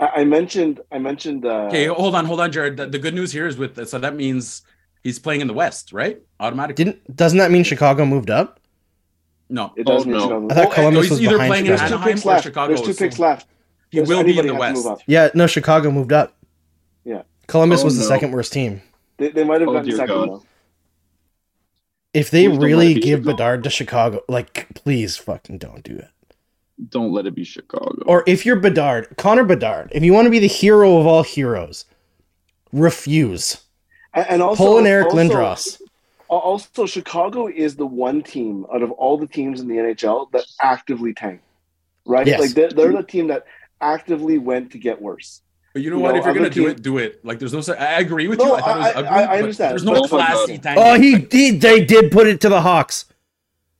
I, 0.00 0.06
I 0.16 0.24
mentioned 0.24 0.80
I 0.90 0.98
mentioned 0.98 1.44
uh, 1.46 1.66
Okay, 1.68 1.86
hold 1.86 2.14
on, 2.14 2.24
hold 2.24 2.40
on, 2.40 2.50
Jared. 2.50 2.76
The, 2.78 2.86
the 2.86 2.98
good 2.98 3.14
news 3.14 3.30
here 3.32 3.46
is 3.46 3.56
with 3.58 3.86
so 3.88 3.98
that 3.98 4.16
means 4.16 4.62
he's 5.04 5.18
playing 5.18 5.42
in 5.42 5.46
the 5.46 5.52
West, 5.54 5.92
right? 5.92 6.18
Automatically. 6.40 6.84
Didn't 6.84 7.14
doesn't 7.16 7.38
that 7.38 7.50
mean 7.50 7.62
Chicago 7.62 8.04
moved 8.06 8.30
up? 8.30 8.58
no, 9.48 9.72
it 9.76 9.86
does 9.86 10.04
Oh, 10.06 10.10
no. 10.10 10.18
Chicago. 10.20 10.46
I 10.50 10.54
thought 10.54 10.66
Oh, 10.66 10.70
Columbus 10.74 11.02
he's 11.02 11.10
was 11.10 11.20
either 11.22 11.32
behind 11.36 11.50
playing 11.50 11.66
in 11.66 11.72
Chicago. 11.72 11.88
two 11.88 11.94
Anaheim 11.94 12.12
picks 12.14 12.24
or 12.26 12.28
left. 12.30 12.42
Chicago. 12.44 12.68
There's 12.74 12.86
two 12.86 12.92
so 12.94 13.04
picks 13.04 13.18
left. 13.20 13.48
He 13.90 13.98
There's 13.98 14.08
will 14.08 14.24
be 14.24 14.38
in 14.38 14.46
the 14.46 14.54
West. 14.54 14.88
Yeah, 15.06 15.28
no, 15.34 15.46
Chicago 15.46 15.90
moved 15.92 16.12
up. 16.12 16.36
Yeah. 17.04 17.22
Columbus 17.46 17.82
Oh, 17.82 17.84
was 17.84 17.96
the 17.96 18.02
no. 18.02 18.08
second 18.08 18.32
worst 18.32 18.52
team. 18.52 18.82
They, 19.18 19.28
they 19.30 19.44
might 19.44 19.60
have 19.60 19.68
Oh, 19.68 19.74
gotten 19.74 19.92
second 19.92 20.08
though. 20.08 20.42
If 22.16 22.30
they 22.30 22.48
Please 22.48 22.58
really 22.58 22.94
give 22.94 23.20
Chicago. 23.20 23.32
Bedard 23.32 23.64
to 23.64 23.70
Chicago, 23.70 24.22
like 24.26 24.68
please 24.74 25.18
fucking 25.18 25.58
don't 25.58 25.84
do 25.84 25.96
it. 25.96 26.08
Don't 26.88 27.12
let 27.12 27.26
it 27.26 27.34
be 27.34 27.44
Chicago. 27.44 28.02
Or 28.06 28.24
if 28.26 28.46
you're 28.46 28.56
Bedard, 28.56 29.16
Connor 29.18 29.44
Bedard, 29.44 29.92
if 29.94 30.02
you 30.02 30.14
want 30.14 30.24
to 30.24 30.30
be 30.30 30.38
the 30.38 30.46
hero 30.46 30.96
of 30.96 31.06
all 31.06 31.22
heroes, 31.22 31.84
refuse. 32.72 33.58
And, 34.14 34.26
and 34.30 34.42
also, 34.42 34.64
Pull 34.64 34.78
an 34.78 34.86
Eric 34.86 35.06
also- 35.06 35.16
Lindros. 35.16 35.80
Also, 36.28 36.86
Chicago 36.86 37.48
is 37.48 37.76
the 37.76 37.86
one 37.86 38.22
team 38.22 38.66
out 38.74 38.82
of 38.82 38.90
all 38.92 39.18
the 39.18 39.28
teams 39.28 39.60
in 39.60 39.68
the 39.68 39.76
NHL 39.76 40.32
that 40.32 40.44
actively 40.60 41.12
tank, 41.12 41.40
right? 42.06 42.26
Yes. 42.26 42.40
Like 42.40 42.50
they're, 42.50 42.70
they're 42.70 42.92
the 42.92 43.02
team 43.02 43.28
that 43.28 43.44
actively 43.80 44.38
went 44.38 44.72
to 44.72 44.78
get 44.78 45.00
worse. 45.00 45.42
But 45.76 45.82
you 45.82 45.90
know 45.90 45.96
You 45.98 46.02
what? 46.04 46.12
know, 46.14 46.20
if 46.20 46.24
you're 46.24 46.32
gonna 46.32 46.46
other 46.46 46.54
do 46.54 46.68
it, 46.68 46.80
do 46.80 46.96
it. 46.96 47.22
Like 47.22 47.38
there's 47.38 47.52
no. 47.52 47.74
I 47.74 47.98
agree 48.00 48.28
with 48.28 48.38
No, 48.38 48.46
you. 48.46 48.54
I 48.54 48.60
thought 48.62 48.76
it 48.76 48.78
was 48.78 48.86
I- 48.86 48.92
ugly. 48.98 49.08
I- 49.10 49.22
I 49.22 49.26
but 49.26 49.38
understand. 49.40 49.70
There's 49.72 49.84
no 49.84 49.92
But- 49.92 50.00
but- 50.00 50.08
classy 50.08 50.56
tank. 50.58 50.78
Oh, 50.82 50.98
he, 50.98 51.26
he 51.30 51.50
they 51.50 51.84
did 51.84 52.10
put 52.10 52.26
it 52.26 52.40
to 52.40 52.48
the 52.48 52.62
Hawks. 52.62 53.04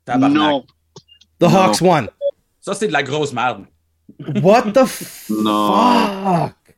No, 0.06 0.18
The 0.18 0.28
No. 0.28 1.48
Hawks 1.48 1.80
won. 1.80 2.10
Ça 2.62 2.74
c'est 2.76 2.88
de 2.88 2.92
la 2.92 3.00
grosse 3.02 3.32
merde. 3.32 3.66
What 4.42 4.74
the 4.74 4.84
No. 5.30 6.50
fuck? 6.52 6.74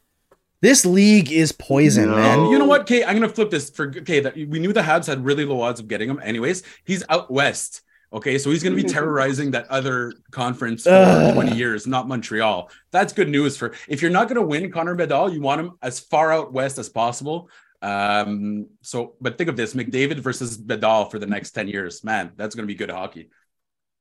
This 0.60 0.86
league 0.86 1.32
is 1.32 1.50
poison, 1.50 2.10
No. 2.10 2.14
man. 2.14 2.50
You 2.52 2.58
know 2.60 2.66
what, 2.66 2.86
Kay? 2.86 3.02
I'm 3.02 3.14
gonna 3.14 3.28
flip 3.28 3.50
this 3.50 3.70
for 3.70 3.88
okay. 3.88 4.20
That 4.20 4.36
we 4.36 4.60
knew 4.60 4.72
the 4.72 4.82
Habs 4.82 5.08
had 5.08 5.24
really 5.24 5.44
low 5.44 5.62
odds 5.62 5.80
of 5.80 5.88
getting 5.88 6.08
him. 6.08 6.20
Anyways, 6.22 6.62
he's 6.84 7.02
out 7.08 7.28
west. 7.28 7.82
Okay, 8.12 8.38
so 8.38 8.50
he's 8.50 8.62
gonna 8.62 8.76
be 8.76 8.82
terrorizing 8.98 9.50
that 9.52 9.66
other 9.68 10.12
conference 10.30 10.84
for 10.84 10.90
Ugh. 10.90 11.34
20 11.34 11.56
years, 11.56 11.86
not 11.86 12.08
Montreal. 12.08 12.70
That's 12.90 13.12
good 13.12 13.28
news 13.28 13.56
for 13.56 13.74
if 13.88 14.00
you're 14.00 14.10
not 14.10 14.28
gonna 14.28 14.42
win 14.42 14.70
Connor 14.72 14.94
Bedard, 14.94 15.32
you 15.32 15.40
want 15.40 15.60
him 15.60 15.72
as 15.82 16.00
far 16.00 16.32
out 16.32 16.52
west 16.52 16.78
as 16.78 16.88
possible. 16.88 17.50
Um, 17.82 18.66
so 18.82 19.14
but 19.20 19.36
think 19.38 19.48
of 19.50 19.56
this: 19.56 19.74
McDavid 19.74 20.18
versus 20.20 20.56
Bedard 20.56 21.10
for 21.10 21.18
the 21.18 21.26
next 21.26 21.50
10 21.52 21.68
years. 21.68 22.02
Man, 22.02 22.32
that's 22.36 22.54
gonna 22.54 22.66
be 22.66 22.74
good 22.74 22.90
hockey. 22.90 23.28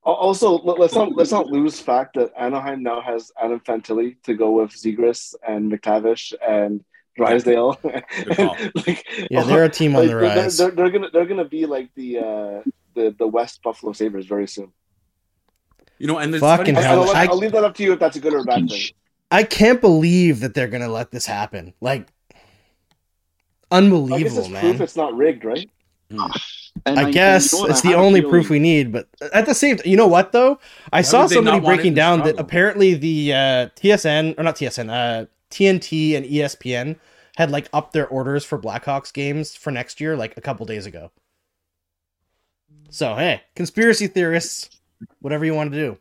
Also, 0.03 0.51
let- 0.59 0.79
let's 0.79 0.95
not 0.95 1.13
let's 1.15 1.31
not 1.33 1.47
lose 1.47 1.79
fact 1.81 2.15
that 2.15 2.31
Anaheim 2.39 2.81
now 2.81 3.01
has 3.01 3.29
Adam 3.41 3.59
Fantilli 3.59 4.15
to 4.23 4.33
go 4.35 4.51
with 4.51 4.71
Zegras 4.71 5.35
and 5.45 5.69
McTavish 5.69 6.33
and 6.47 6.81
Drysdale. 7.17 7.77
like, 7.83 9.05
Yeah, 9.29 9.43
they're 9.43 9.65
a 9.65 9.69
team 9.69 9.95
on 9.95 10.01
like, 10.03 10.09
the 10.11 10.15
they're- 10.15 10.21
rise. 10.37 10.57
They're, 10.57 10.71
they're 10.71 10.89
gonna 10.91 11.09
they're 11.11 11.25
gonna 11.25 11.43
be 11.49 11.65
like 11.65 11.89
the 11.95 12.19
uh, 12.19 12.61
the 12.97 13.15
the 13.17 13.27
West 13.27 13.61
Buffalo 13.63 13.93
Sabres 13.93 14.25
very 14.25 14.47
soon. 14.47 14.71
You 15.99 16.07
know, 16.07 16.17
and 16.19 16.33
it's 16.35 16.41
Fucking 16.41 16.75
funny- 16.75 16.85
I, 16.85 16.89
hell, 16.89 17.05
will 17.05 17.15
I- 17.15 17.25
I'll 17.25 17.37
leave 17.37 17.53
that 17.53 17.63
up 17.63 17.75
to 17.75 17.83
you 17.83 17.93
if 17.93 17.99
that's 17.99 18.17
a 18.17 18.19
good 18.19 18.33
or 18.33 18.39
a 18.39 18.43
bad 18.43 18.69
thing. 18.69 18.81
I 19.31 19.43
can't 19.43 19.81
believe 19.81 20.39
that 20.41 20.53
they're 20.53 20.67
gonna 20.67 20.87
let 20.89 21.11
this 21.11 21.25
happen. 21.25 21.73
Like, 21.81 22.07
I 22.31 22.35
guess 23.71 23.71
unbelievable, 23.71 24.39
it's 24.39 24.47
proof 24.49 24.63
man. 24.63 24.81
it's 24.81 24.95
not 24.95 25.15
rigged, 25.15 25.43
right? 25.43 25.69
And 26.85 26.99
I 26.99 27.11
guess 27.11 27.51
you 27.51 27.59
know 27.59 27.65
it's 27.67 27.83
I 27.85 27.89
the 27.89 27.95
only 27.97 28.21
feeling- 28.21 28.31
proof 28.31 28.49
we 28.49 28.59
need. 28.59 28.91
But 28.91 29.07
at 29.33 29.45
the 29.45 29.55
same, 29.55 29.79
you 29.83 29.97
know 29.97 30.07
what 30.07 30.31
though? 30.31 30.59
I 30.93 30.97
Why 30.99 31.01
saw 31.01 31.27
somebody 31.27 31.57
not 31.57 31.63
want 31.63 31.73
it 31.73 31.77
breaking 31.77 31.91
in 31.91 31.95
down 31.95 32.23
that 32.23 32.39
apparently 32.39 32.93
the 32.93 33.33
uh, 33.33 33.37
TSN 33.75 34.35
or 34.37 34.43
not 34.43 34.55
TSN, 34.55 34.89
uh, 34.89 35.25
TNT 35.49 36.15
and 36.15 36.25
ESPN 36.25 36.97
had 37.37 37.51
like 37.51 37.67
upped 37.73 37.93
their 37.93 38.07
orders 38.07 38.45
for 38.45 38.57
Blackhawks 38.59 39.11
games 39.11 39.55
for 39.55 39.71
next 39.71 39.99
year 39.99 40.15
like 40.15 40.37
a 40.37 40.41
couple 40.41 40.65
days 40.65 40.85
ago. 40.85 41.11
So 42.89 43.15
hey, 43.15 43.41
conspiracy 43.55 44.07
theorists, 44.07 44.69
whatever 45.19 45.45
you 45.45 45.53
want 45.53 45.71
to 45.71 45.77
do. 45.77 45.97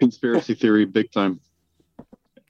conspiracy 0.00 0.54
theory 0.54 0.84
big 0.84 1.12
time. 1.12 1.40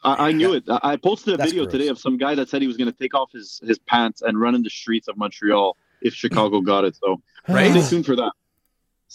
I, 0.04 0.28
I 0.28 0.32
knew 0.32 0.54
it. 0.54 0.64
I 0.68 0.80
I 0.82 0.96
posted 0.96 1.34
a 1.34 1.36
That's 1.36 1.50
video 1.50 1.64
gross. 1.64 1.72
today 1.72 1.88
of 1.88 1.98
some 1.98 2.16
guy 2.16 2.34
that 2.34 2.48
said 2.48 2.60
he 2.62 2.66
was 2.68 2.76
going 2.76 2.90
to 2.90 2.98
take 2.98 3.14
off 3.14 3.30
his, 3.32 3.60
his 3.66 3.78
pants 3.78 4.22
and 4.22 4.40
run 4.40 4.54
in 4.54 4.62
the 4.62 4.70
streets 4.70 5.08
of 5.08 5.16
Montreal 5.16 5.76
if 6.00 6.14
Chicago 6.14 6.60
got 6.72 6.84
it. 6.84 6.96
So 6.96 7.20
Right? 7.48 7.70
stay 7.72 7.88
tuned 7.96 8.06
for 8.06 8.16
that. 8.16 8.32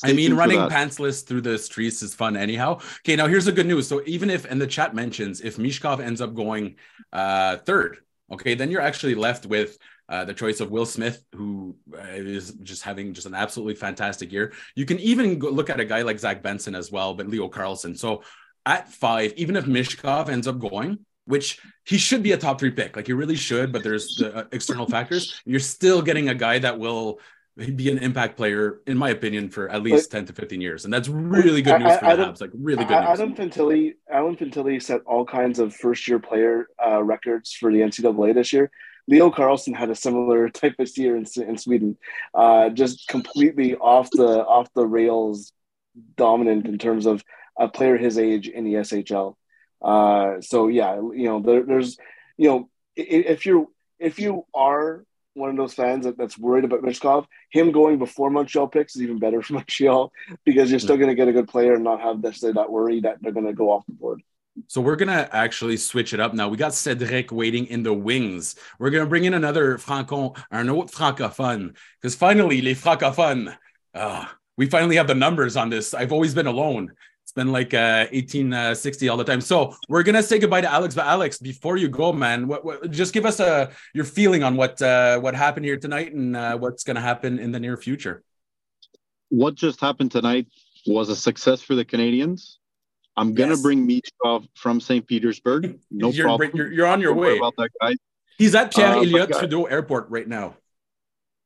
I 0.03 0.13
mean, 0.13 0.35
running 0.35 0.59
pantsless 0.59 1.25
through 1.25 1.41
the 1.41 1.57
streets 1.57 2.03
is 2.03 2.13
fun 2.13 2.37
anyhow. 2.37 2.73
Okay, 2.99 3.15
now 3.15 3.25
here's 3.25 3.45
the 3.45 3.51
good 3.51 3.65
news. 3.65 3.87
So 3.87 4.03
even 4.05 4.29
if, 4.29 4.45
and 4.45 4.61
the 4.61 4.67
chat 4.67 4.93
mentions, 4.93 5.41
if 5.41 5.57
Michkov 5.57 5.99
ends 6.01 6.21
up 6.21 6.35
going 6.35 6.75
uh, 7.11 7.57
third, 7.57 7.97
okay, 8.31 8.53
then 8.53 8.69
you're 8.69 8.81
actually 8.81 9.15
left 9.15 9.47
with 9.47 9.79
uh, 10.09 10.25
the 10.25 10.33
choice 10.33 10.59
of 10.59 10.71
Will 10.71 10.85
Smith, 10.85 11.23
who 11.33 11.75
uh, 11.97 12.17
just 12.63 12.83
having 12.83 13.13
just 13.13 13.27
an 13.27 13.35
absolutely 13.35 13.75
fantastic 13.75 14.31
year. 14.31 14.53
You 14.75 14.85
can 14.85 14.99
even 14.99 15.37
go 15.37 15.49
look 15.49 15.69
at 15.69 15.79
a 15.79 15.85
guy 15.85 16.01
like 16.03 16.19
Zach 16.19 16.41
Benson 16.41 16.75
as 16.75 16.91
well, 16.91 17.13
but 17.13 17.27
Leo 17.27 17.49
Carlsson. 17.49 17.97
So 17.97 18.23
at 18.65 18.89
five, 18.89 19.33
even 19.37 19.55
if 19.55 19.65
Michkov 19.65 20.29
ends 20.29 20.47
up 20.47 20.59
going, 20.59 20.99
which 21.25 21.59
he 21.83 21.97
should 21.97 22.23
be 22.23 22.31
a 22.31 22.37
top 22.37 22.59
three 22.59 22.71
pick, 22.71 22.95
like 22.95 23.07
he 23.07 23.13
really 23.13 23.35
should, 23.35 23.71
but 23.73 23.83
there's 23.83 24.15
the 24.15 24.33
uh, 24.33 24.43
external 24.51 24.87
factors. 24.87 25.41
You're 25.45 25.59
still 25.59 26.01
getting 26.01 26.29
a 26.29 26.35
guy 26.35 26.59
that 26.59 26.79
will 26.79 27.19
be 27.57 27.89
an 27.89 27.97
impact 27.97 28.37
player, 28.37 28.81
in 28.85 28.97
my 28.97 29.09
opinion, 29.09 29.49
for 29.49 29.67
at 29.69 29.81
least 29.81 30.11
10 30.11 30.25
to 30.27 30.33
15 30.33 30.61
years. 30.61 30.85
And 30.85 30.93
that's 30.93 31.09
really 31.09 31.61
good 31.61 31.79
news 31.81 31.95
for 31.97 32.05
the 32.05 32.11
Adam- 32.11 32.33
Habs. 32.33 32.39
Like, 32.39 32.51
really 32.53 32.85
good 32.85 32.95
A- 32.95 33.01
news. 33.01 33.19
Adam 33.19 33.35
Fantilli, 33.35 33.93
Adam 34.09 34.35
Fantilli 34.35 34.81
set 34.81 35.01
all 35.05 35.25
kinds 35.25 35.59
of 35.59 35.75
first 35.75 36.07
year 36.07 36.19
player 36.19 36.67
uh, 36.85 37.01
records 37.03 37.53
for 37.53 37.71
the 37.71 37.79
NCAA 37.79 38.35
this 38.35 38.53
year. 38.53 38.69
Leo 39.07 39.31
Carlsson 39.31 39.75
had 39.75 39.89
a 39.89 39.95
similar 39.95 40.49
type 40.61 40.75
of 40.79 40.97
year 40.97 41.15
in, 41.15 41.25
in 41.37 41.57
Sweden, 41.57 41.97
uh, 42.33 42.69
just 42.69 43.07
completely 43.07 43.75
off 43.75 44.09
the 44.11 44.45
off 44.45 44.67
the 44.73 44.85
rails, 44.85 45.53
dominant 46.15 46.67
in 46.67 46.77
terms 46.77 47.05
of 47.05 47.23
a 47.57 47.67
player 47.67 47.97
his 47.97 48.17
age 48.17 48.47
in 48.47 48.63
the 48.63 48.75
SHL. 48.75 49.35
Uh, 49.81 50.41
so 50.41 50.67
yeah, 50.67 50.95
you 50.95 51.27
know, 51.27 51.41
there, 51.41 51.63
there's, 51.63 51.97
you 52.37 52.49
know, 52.49 52.69
if 52.95 53.45
you're 53.45 53.67
if 53.99 54.19
you 54.19 54.45
are 54.53 55.03
one 55.33 55.51
of 55.51 55.55
those 55.55 55.73
fans 55.73 56.05
that, 56.05 56.17
that's 56.17 56.37
worried 56.37 56.65
about 56.65 56.81
Michkov, 56.81 57.25
him 57.51 57.71
going 57.71 57.99
before 57.99 58.29
Montreal 58.31 58.67
picks 58.67 58.95
is 58.95 59.03
even 59.03 59.19
better 59.19 59.41
for 59.41 59.53
Montreal 59.53 60.11
because 60.43 60.71
you're 60.71 60.79
still 60.79 60.97
going 60.97 61.09
to 61.09 61.15
get 61.15 61.27
a 61.27 61.33
good 61.33 61.47
player 61.47 61.75
and 61.75 61.83
not 61.83 62.01
have 62.01 62.21
this 62.21 62.41
that 62.41 62.71
worry 62.71 63.01
that 63.01 63.17
they're 63.21 63.31
going 63.31 63.45
to 63.45 63.53
go 63.53 63.71
off 63.71 63.85
the 63.85 63.93
board. 63.93 64.21
So 64.65 64.81
we're 64.81 64.95
gonna 64.95 65.29
actually 65.31 65.77
switch 65.77 66.13
it 66.13 66.19
up 66.19 66.33
now. 66.33 66.49
We 66.49 66.57
got 66.57 66.73
Cedric 66.73 67.31
waiting 67.31 67.67
in 67.67 67.83
the 67.83 67.93
wings. 67.93 68.55
We're 68.79 68.89
gonna 68.89 69.05
bring 69.05 69.25
in 69.25 69.35
another 69.35 69.77
franco, 69.77 70.33
un 70.51 70.69
autre 70.69 70.91
francophone, 70.91 71.75
because 72.01 72.15
finally 72.15 72.61
les 72.61 72.73
francophones. 72.73 73.55
Uh, 73.93 74.25
we 74.57 74.65
finally 74.65 74.95
have 74.95 75.07
the 75.07 75.15
numbers 75.15 75.55
on 75.55 75.69
this. 75.69 75.93
I've 75.93 76.11
always 76.11 76.33
been 76.33 76.47
alone. 76.47 76.91
It's 77.23 77.33
been 77.33 77.51
like 77.51 77.73
uh, 77.73 78.07
1860 78.11 79.09
all 79.09 79.17
the 79.17 79.23
time. 79.23 79.41
So 79.41 79.75
we're 79.89 80.03
gonna 80.03 80.23
say 80.23 80.39
goodbye 80.39 80.61
to 80.61 80.71
Alex. 80.71 80.95
But 80.95 81.05
Alex, 81.05 81.37
before 81.37 81.77
you 81.77 81.89
go, 81.89 82.11
man, 82.11 82.47
what, 82.47 82.65
what, 82.65 82.89
just 82.89 83.13
give 83.13 83.25
us 83.25 83.39
a 83.39 83.69
your 83.93 84.05
feeling 84.05 84.43
on 84.43 84.55
what 84.55 84.81
uh, 84.81 85.19
what 85.19 85.35
happened 85.35 85.65
here 85.65 85.77
tonight 85.77 86.13
and 86.13 86.35
uh, 86.35 86.57
what's 86.57 86.83
gonna 86.83 87.01
happen 87.01 87.37
in 87.37 87.51
the 87.51 87.59
near 87.59 87.77
future. 87.77 88.23
What 89.29 89.55
just 89.55 89.81
happened 89.81 90.11
tonight 90.11 90.47
was 90.85 91.09
a 91.09 91.15
success 91.15 91.61
for 91.61 91.75
the 91.75 91.85
Canadiens. 91.85 92.56
I'm 93.17 93.33
going 93.33 93.49
to 93.49 93.55
Yes. 93.55 93.63
bring 93.63 93.87
Michkov 93.87 94.47
from 94.55 94.79
St. 94.79 95.05
Petersburg. 95.05 95.79
No 95.91 96.09
you're, 96.11 96.25
problem. 96.25 96.51
You're, 96.53 96.71
you're 96.71 96.85
on 96.87 97.01
your 97.01 97.13
Don't 97.15 97.23
way. 97.23 97.37
about 97.37 97.55
that 97.57 97.69
guy. 97.81 97.95
He's 98.37 98.53
at 98.53 98.73
Pierre 98.73 98.89
Uh, 98.89 98.97
Elliott 98.97 99.31
Trudeau 99.31 99.65
Airport 99.65 100.09
right 100.09 100.27
now. 100.27 100.55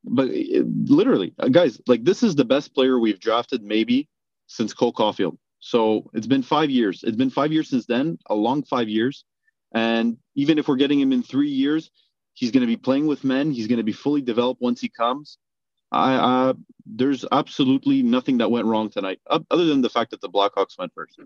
But 0.04 0.28
uh, 0.28 0.62
literally, 0.84 1.32
uh, 1.38 1.48
guys, 1.48 1.80
like 1.86 2.04
this 2.04 2.22
is 2.22 2.34
the 2.34 2.44
best 2.44 2.74
player 2.74 2.98
we've 2.98 3.18
drafted 3.20 3.62
maybe 3.62 4.08
since 4.48 4.74
Cole 4.74 4.92
Caufield. 4.92 5.38
So 5.60 6.10
it's 6.12 6.26
been 6.26 6.42
five 6.42 6.68
years. 6.70 7.02
It's 7.04 7.16
been 7.16 7.30
five 7.30 7.52
years 7.52 7.70
since 7.70 7.86
then, 7.86 8.18
a 8.26 8.34
long 8.34 8.62
five 8.64 8.88
years. 8.88 9.24
And 9.72 10.18
even 10.34 10.58
if 10.58 10.68
we're 10.68 10.76
getting 10.76 11.00
him 11.00 11.12
in 11.12 11.22
three 11.22 11.48
years, 11.48 11.90
he's 12.34 12.50
going 12.50 12.62
to 12.62 12.66
be 12.66 12.76
playing 12.76 13.06
with 13.06 13.24
men. 13.24 13.52
He's 13.52 13.68
going 13.68 13.78
to 13.78 13.84
be 13.84 13.92
fully 13.92 14.20
developed 14.20 14.60
once 14.60 14.80
he 14.80 14.88
comes. 14.90 15.38
I, 15.92 16.14
uh, 16.14 16.54
there's 16.84 17.24
absolutely 17.30 18.02
nothing 18.02 18.38
that 18.38 18.50
went 18.50 18.66
wrong 18.66 18.90
tonight, 18.90 19.20
uh, 19.30 19.38
other 19.50 19.66
than 19.66 19.82
the 19.82 19.90
fact 19.90 20.10
that 20.10 20.20
the 20.20 20.28
Blackhawks 20.28 20.76
went 20.78 20.92
first. 20.94 21.18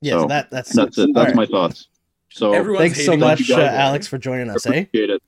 Yeah, 0.00 0.12
so 0.14 0.20
So, 0.22 0.28
that 0.28 0.50
that's 0.50 0.72
That's 0.74 0.98
it. 0.98 1.08
all 1.08 1.12
That's 1.14 1.26
right. 1.28 1.36
my 1.36 1.46
thoughts. 1.46 1.88
So 2.32 2.52
Everyone's 2.52 2.92
Thanks 2.94 3.04
so 3.04 3.16
much, 3.16 3.48
you 3.48 3.56
uh. 3.56 3.60
Alex, 3.60 4.06
for 4.06 4.18
joining 4.18 4.50
us. 4.50 4.64
Eh? 4.66 4.82
appreciate 4.82 5.10
it. 5.10 5.22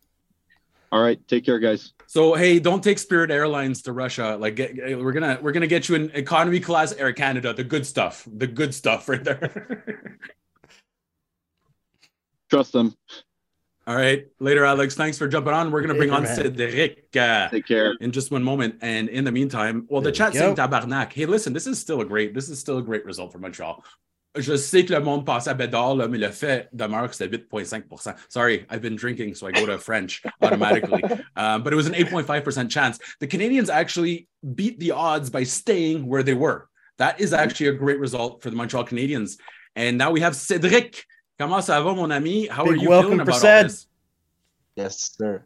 All 0.92 1.02
right, 1.02 1.18
take 1.26 1.44
care, 1.44 1.58
guys. 1.58 1.94
So 2.06 2.34
hey, 2.34 2.58
don't 2.58 2.84
take 2.84 2.98
Spirit 2.98 3.30
Airlines 3.30 3.82
to 3.82 3.92
Russia. 3.92 4.36
Like 4.38 4.56
get, 4.56 4.76
we're 4.76 5.12
gonna 5.12 5.38
we're 5.40 5.52
gonna 5.52 5.66
get 5.66 5.88
you 5.88 5.94
in 5.94 6.10
economy 6.10 6.60
class 6.60 6.92
Air 6.92 7.12
Canada, 7.14 7.54
the 7.54 7.64
good 7.64 7.86
stuff, 7.86 8.28
the 8.30 8.46
good 8.46 8.74
stuff 8.74 9.08
right 9.08 9.24
there. 9.24 10.18
Trust 12.50 12.72
them. 12.72 12.94
All 13.86 13.96
right, 13.96 14.26
later, 14.38 14.64
Alex. 14.64 14.94
Thanks 14.94 15.18
for 15.18 15.26
jumping 15.26 15.52
on. 15.54 15.72
We're 15.72 15.80
gonna 15.80 15.94
bring 15.94 16.10
Later, 16.10 16.18
on 16.18 16.22
man. 16.24 16.36
Cedric 16.36 17.16
uh, 17.16 17.48
Take 17.48 17.66
care. 17.66 17.94
in 18.00 18.12
just 18.12 18.30
one 18.30 18.44
moment. 18.44 18.76
And 18.82 19.08
in 19.08 19.24
the 19.24 19.32
meantime, 19.32 19.86
well, 19.88 20.00
the 20.00 20.12
There 20.12 20.12
we 20.12 20.16
chat 20.32 20.34
saying 20.34 20.54
go. 20.54 20.68
tabarnak. 20.68 21.12
Hey, 21.12 21.26
listen, 21.26 21.52
this 21.52 21.66
is 21.66 21.80
still 21.80 22.00
a 22.00 22.04
great, 22.04 22.32
this 22.34 22.48
is 22.48 22.60
still 22.60 22.78
a 22.78 22.82
great 22.82 23.04
result 23.04 23.32
for 23.32 23.38
Montreal. 23.38 23.82
Je 24.34 24.56
sais 24.56 24.84
que 24.84 24.94
le 24.94 25.00
monde 25.00 25.26
passe 25.26 25.46
à 25.46 25.54
Bédard, 25.54 25.96
là, 25.96 26.08
mais 26.08 26.16
le 26.16 26.30
fait 26.30 26.68
demeure 26.72 27.08
que 27.08 27.14
c'était 27.14 27.36
8,5%. 27.36 28.14
Sorry, 28.30 28.64
I've 28.70 28.80
been 28.80 28.96
drinking, 28.96 29.34
so 29.34 29.46
I 29.46 29.52
go 29.52 29.66
to 29.66 29.76
French 29.78 30.22
automatically. 30.40 31.02
um, 31.36 31.62
but 31.64 31.72
it 31.72 31.76
was 31.76 31.86
an 31.86 31.92
8.5% 31.92 32.70
chance. 32.70 32.98
The 33.20 33.26
Canadiens 33.26 33.68
actually 33.68 34.28
beat 34.54 34.80
the 34.80 34.92
odds 34.92 35.28
by 35.28 35.44
staying 35.44 36.06
where 36.06 36.22
they 36.22 36.34
were. 36.34 36.68
That 36.96 37.20
is 37.20 37.34
actually 37.34 37.68
a 37.68 37.72
great 37.72 37.98
result 37.98 38.42
for 38.42 38.48
the 38.48 38.56
Montreal 38.56 38.86
Canadiens. 38.86 39.38
And 39.76 39.98
now 39.98 40.10
we 40.10 40.20
have 40.20 40.34
Cedric. 40.34 41.04
Comment 41.38 41.60
ça 41.60 41.82
va, 41.82 41.94
mon 41.94 42.10
ami? 42.10 42.46
How 42.46 42.64
are 42.64 42.74
you 42.74 42.88
welcome 42.88 43.12
feeling 43.12 43.26
for 43.26 43.32
about 43.32 43.44
all 43.44 43.62
this? 43.64 43.86
Yes, 44.76 45.14
sir. 45.18 45.44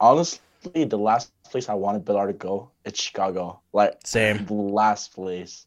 Honestly, 0.00 0.40
the 0.74 0.98
last 0.98 1.30
place 1.44 1.68
I 1.68 1.74
wanted 1.74 2.04
Billard 2.04 2.28
to 2.28 2.32
go, 2.32 2.70
it's 2.84 3.00
Chicago. 3.00 3.60
Like 3.72 3.98
Same. 4.04 4.46
last 4.48 5.14
place. 5.14 5.66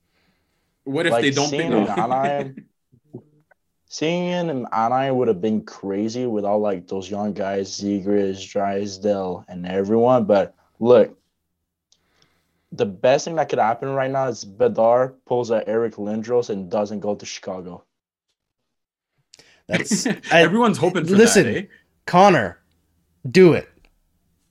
What 0.90 1.06
if 1.06 1.12
like 1.12 1.22
they 1.22 1.32
don't 1.32 1.50
pick 1.52 1.60
seeing 1.62 1.72
him? 1.72 1.88
Anaheim, 1.88 2.66
seeing 3.86 4.26
him 4.26 4.50
in 4.50 4.66
Anaheim 4.72 5.16
would 5.18 5.28
have 5.28 5.42
been 5.42 5.64
crazy 5.64 6.26
with 6.26 6.46
all 6.46 6.60
like 6.60 6.88
those 6.88 7.10
young 7.10 7.34
guys, 7.34 7.70
Zegras, 7.80 8.48
Drysdale, 8.50 9.46
and 9.48 9.66
everyone. 9.68 10.26
But 10.26 10.56
look, 10.80 11.16
the 12.72 12.86
best 12.86 13.26
thing 13.26 13.36
that 13.36 13.50
could 13.50 13.60
happen 13.60 13.90
right 13.90 14.10
now 14.12 14.28
is 14.28 14.44
Bedard 14.46 15.24
pulls 15.26 15.52
a 15.52 15.68
Eric 15.68 15.96
Lindros 15.96 16.50
and 16.50 16.70
doesn't 16.72 17.00
go 17.02 17.16
to 17.16 17.26
Chicago. 17.26 17.84
That's 19.68 20.08
I- 20.08 20.20
Everyone's 20.32 20.78
hoping 20.78 21.06
for 21.06 21.16
listen, 21.16 21.46
that. 21.46 21.56
Eh? 21.58 21.66
Connor, 22.06 22.58
do 23.30 23.54
it. 23.54 23.70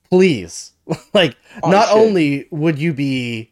Please. 0.09 0.71
like, 1.13 1.35
Oh, 1.63 1.69
not 1.69 1.89
shit. 1.89 1.97
only 1.97 2.47
would 2.51 2.79
you 2.79 2.93
be 2.93 3.51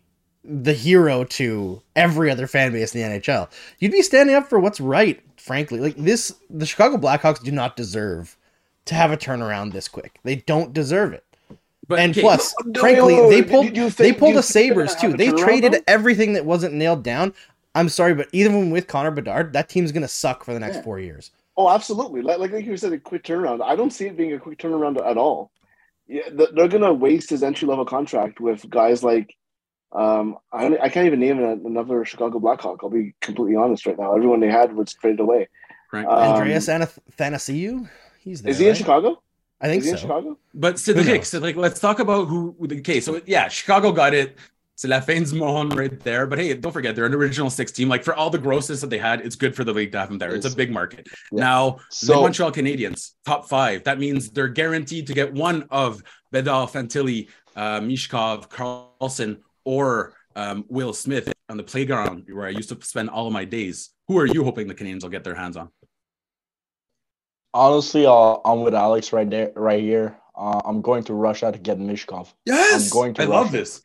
the 0.50 0.74
hero 0.74 1.24
to 1.26 1.82
every 1.96 2.32
other 2.32 2.48
fan 2.48 2.72
base 2.72 2.96
in 2.96 3.02
the 3.12 3.20
NHL, 3.20 3.50
you'd 3.80 3.92
be 3.92 4.02
standing 4.02 4.36
up 4.36 4.48
for 4.50 4.60
what's 4.60 4.80
right, 4.80 5.22
frankly. 5.38 5.80
Like, 5.80 5.96
this, 5.98 6.34
the 6.50 6.66
Chicago 6.66 6.98
Blackhawks 6.98 7.44
do 7.44 7.52
not 7.52 7.76
deserve 7.76 8.38
to 8.86 8.96
have 8.96 9.12
a 9.12 9.18
turnaround 9.18 9.74
this 9.74 9.88
quick. 9.88 10.20
They 10.24 10.38
don't 10.38 10.74
deserve 10.74 11.14
it. 11.14 11.26
But 11.88 12.00
And 12.00 12.12
okay, 12.12 12.22
plus, 12.22 12.54
No, 12.66 12.80
frankly, 12.80 13.16
no, 13.16 13.30
they 13.30 13.44
pulled 13.44 13.76
you 13.76 13.90
they 13.90 14.14
pulled 14.14 14.36
the 14.36 14.44
Sabres 14.44 14.96
too. 14.96 15.14
They 15.14 15.32
traded 15.32 15.74
though? 15.74 15.80
everything 15.88 16.34
that 16.34 16.46
wasn't 16.46 16.74
nailed 16.74 17.04
down. 17.04 17.34
I'm 17.76 17.90
sorry, 17.90 18.14
but 18.14 18.28
even 18.34 18.72
with 18.72 18.88
Connor 18.88 19.12
Bedard, 19.12 19.54
that 19.54 19.70
team's 19.70 19.92
gonna 19.92 20.08
suck 20.08 20.44
for 20.44 20.54
the 20.54 20.60
next 20.60 20.78
Yeah. 20.78 20.82
four 20.84 21.00
years. 21.00 21.32
Oh, 21.56 21.70
absolutely. 21.70 22.22
Like, 22.22 22.38
like 22.40 22.66
you 22.66 22.78
said, 22.78 22.94
a 22.94 23.00
quick 23.00 23.24
turnaround. 23.24 23.62
I 23.62 23.76
don't 23.76 23.92
see 23.92 24.06
it 24.06 24.16
being 24.16 24.34
a 24.34 24.40
quick 24.40 24.60
turnaround 24.60 25.04
at 25.04 25.18
all. 25.18 25.52
Yeah, 26.08 26.30
they're 26.32 26.68
going 26.68 26.84
to 26.84 26.94
waste 26.94 27.32
his 27.32 27.42
entry 27.44 27.68
level 27.68 27.84
contract 27.84 28.40
with 28.40 28.70
guys 28.70 29.04
like, 29.04 29.36
um, 29.92 30.38
I, 30.52 30.64
don't, 30.70 30.82
I 30.82 30.90
can't 30.90 31.08
even 31.08 31.20
name 31.20 31.40
another 31.40 32.04
Chicago 32.06 32.40
Blackhawk. 32.40 32.80
I'll 32.84 32.90
be 32.90 33.14
completely 33.22 33.56
honest 33.56 33.86
right 33.86 33.98
now. 33.98 34.16
Everyone 34.16 34.40
they 34.40 34.52
had 34.52 34.74
was 34.74 34.94
traded 34.94 35.20
away. 35.20 35.48
Frank. 35.90 36.08
Uh, 36.08 36.12
Um, 36.12 36.34
Andreas 36.34 36.68
Anath- 36.68 37.00
he's 38.24 38.42
there. 38.42 38.52
Is 38.52 38.60
he 38.60 38.68
in? 38.68 38.76
Chicago? 38.76 39.22
I 39.60 39.68
think 39.68 39.80
Is 39.80 39.86
he 39.86 39.92
in 39.92 39.98
so. 39.98 40.02
Chicago? 40.02 40.38
But 40.54 40.74
knows? 40.74 40.84
Cedric, 40.84 41.26
so 41.26 41.40
like, 41.40 41.56
let's 41.56 41.80
talk 41.80 42.00
about 42.00 42.28
who. 42.28 42.56
Okay, 42.62 43.00
so 43.00 43.22
yeah, 43.26 43.48
Chicago 43.48 43.92
got 43.92 44.14
it. 44.14 44.38
C'est 44.76 44.88
la 44.88 45.00
fin 45.00 45.24
du 45.24 45.76
right 45.76 46.00
there. 46.02 46.28
But 46.28 46.38
hey, 46.38 46.54
don't 46.54 46.72
forget 46.72 46.96
they're 46.96 47.08
an 47.08 47.16
original 47.16 47.50
six 47.50 47.72
team. 47.72 47.90
Like 47.90 48.04
for 48.04 48.14
all 48.14 48.30
the 48.30 48.38
grossness 48.38 48.82
that 48.82 48.92
they 48.92 49.00
had, 49.00 49.22
it's 49.22 49.36
good 49.36 49.56
for 49.56 49.64
the 49.64 49.74
league 49.74 49.92
to 49.94 50.00
have 50.00 50.10
them 50.10 50.20
there. 50.20 50.36
It's 50.36 50.46
a 50.46 50.56
big 50.56 50.72
market. 50.72 51.08
Yeah. 51.32 51.40
Now 51.40 51.70
the 51.72 51.84
So 51.90 52.22
Montreal 52.22 52.52
Canadiens, 52.52 53.14
top 53.26 53.50
five. 53.50 53.84
That 53.86 53.98
means 53.98 54.30
they're 54.30 54.48
guaranteed 54.48 55.08
to 55.08 55.14
get 55.16 55.34
one 55.34 55.64
of 55.72 56.04
Bedard, 56.32 56.70
Fantilli, 56.70 57.28
uh, 57.56 57.80
Michkov, 57.80 58.50
Carlsson, 58.50 59.40
or 59.68 60.14
um, 60.38 60.64
Will 60.70 60.94
Smith 60.94 61.26
on 61.50 61.58
the 61.58 61.64
playground 61.64 62.24
where 62.32 62.48
I 62.48 62.52
used 62.52 62.70
to 62.70 62.78
spend 62.86 63.10
all 63.10 63.28
of 63.28 63.34
my 63.34 63.44
days. 63.44 63.90
Who 64.08 64.18
are 64.18 64.26
you 64.26 64.44
hoping 64.46 64.68
the 64.68 64.76
Canadiens 64.80 65.04
will 65.04 65.10
get 65.18 65.24
their 65.26 65.36
hands 65.36 65.58
on? 65.58 65.70
honestly, 67.54 68.06
uh, 68.06 68.38
I'm 68.46 68.62
with 68.62 68.76
Alex 68.76 69.12
right 69.12 69.30
there, 69.30 69.52
right 69.56 69.82
here. 69.82 70.16
Uh, 70.36 70.62
I'm 70.64 70.82
going 70.82 71.04
to 71.06 71.14
Russia 71.14 71.52
to 71.52 71.58
get 71.58 71.80
Michkov. 71.80 72.32
Yes, 72.46 72.86
I'm 72.86 72.94
going 72.94 73.14
to 73.16 73.24
I 73.24 73.26
love 73.26 73.52
this. 73.52 73.82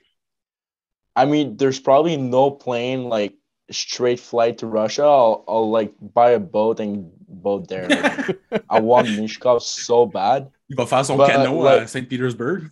I 1.16 1.24
mean, 1.24 1.56
there's 1.56 1.80
probably 1.80 2.16
no 2.18 2.50
plane 2.50 3.04
like 3.08 3.34
straight 3.70 4.20
flight 4.20 4.58
to 4.58 4.66
Russia. 4.66 5.04
I'll, 5.04 5.44
I'll 5.48 5.70
like 5.70 5.94
buy 6.00 6.32
a 6.32 6.38
boat 6.38 6.80
and 6.80 7.10
boat 7.28 7.68
there. 7.68 7.88
I 8.70 8.80
want 8.80 9.08
Michkov 9.08 9.62
so 9.62 10.04
bad. 10.06 10.50
Il 10.68 10.76
va 10.76 10.86
faire 10.86 11.04
son 11.04 11.16
But, 11.16 11.30
canot 11.30 11.62
like- 11.64 11.82
à 11.82 11.88
Saint 11.88 12.06
Petersburg. 12.08 12.68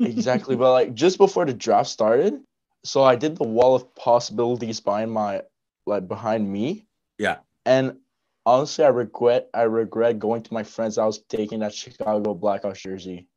Exactly, 0.00 0.56
but 0.56 0.72
like 0.72 0.94
just 0.94 1.18
before 1.18 1.44
the 1.46 1.54
draft 1.54 1.88
started, 1.88 2.40
so 2.84 3.02
I 3.02 3.16
did 3.16 3.36
the 3.36 3.44
wall 3.48 3.74
of 3.74 3.94
possibilities 3.94 4.80
behind 4.80 5.10
my 5.10 5.42
like 5.86 6.06
behind 6.08 6.50
me. 6.50 6.86
Yeah. 7.18 7.38
And 7.64 7.98
honestly, 8.44 8.84
I 8.84 8.88
regret 8.88 9.48
I 9.54 9.62
regret 9.62 10.18
going 10.18 10.42
to 10.42 10.54
my 10.54 10.62
friend's 10.62 10.96
house 10.96 11.20
taking 11.28 11.60
that 11.60 11.74
Chicago 11.74 12.34
Blackhawks 12.34 12.82
jersey. 12.82 13.28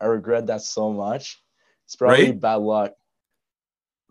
I 0.00 0.06
regret 0.06 0.46
that 0.48 0.62
so 0.62 0.92
much. 0.92 1.42
It's 1.86 1.96
probably 1.96 2.26
Right? 2.30 2.40
bad 2.40 2.56
luck. 2.56 2.92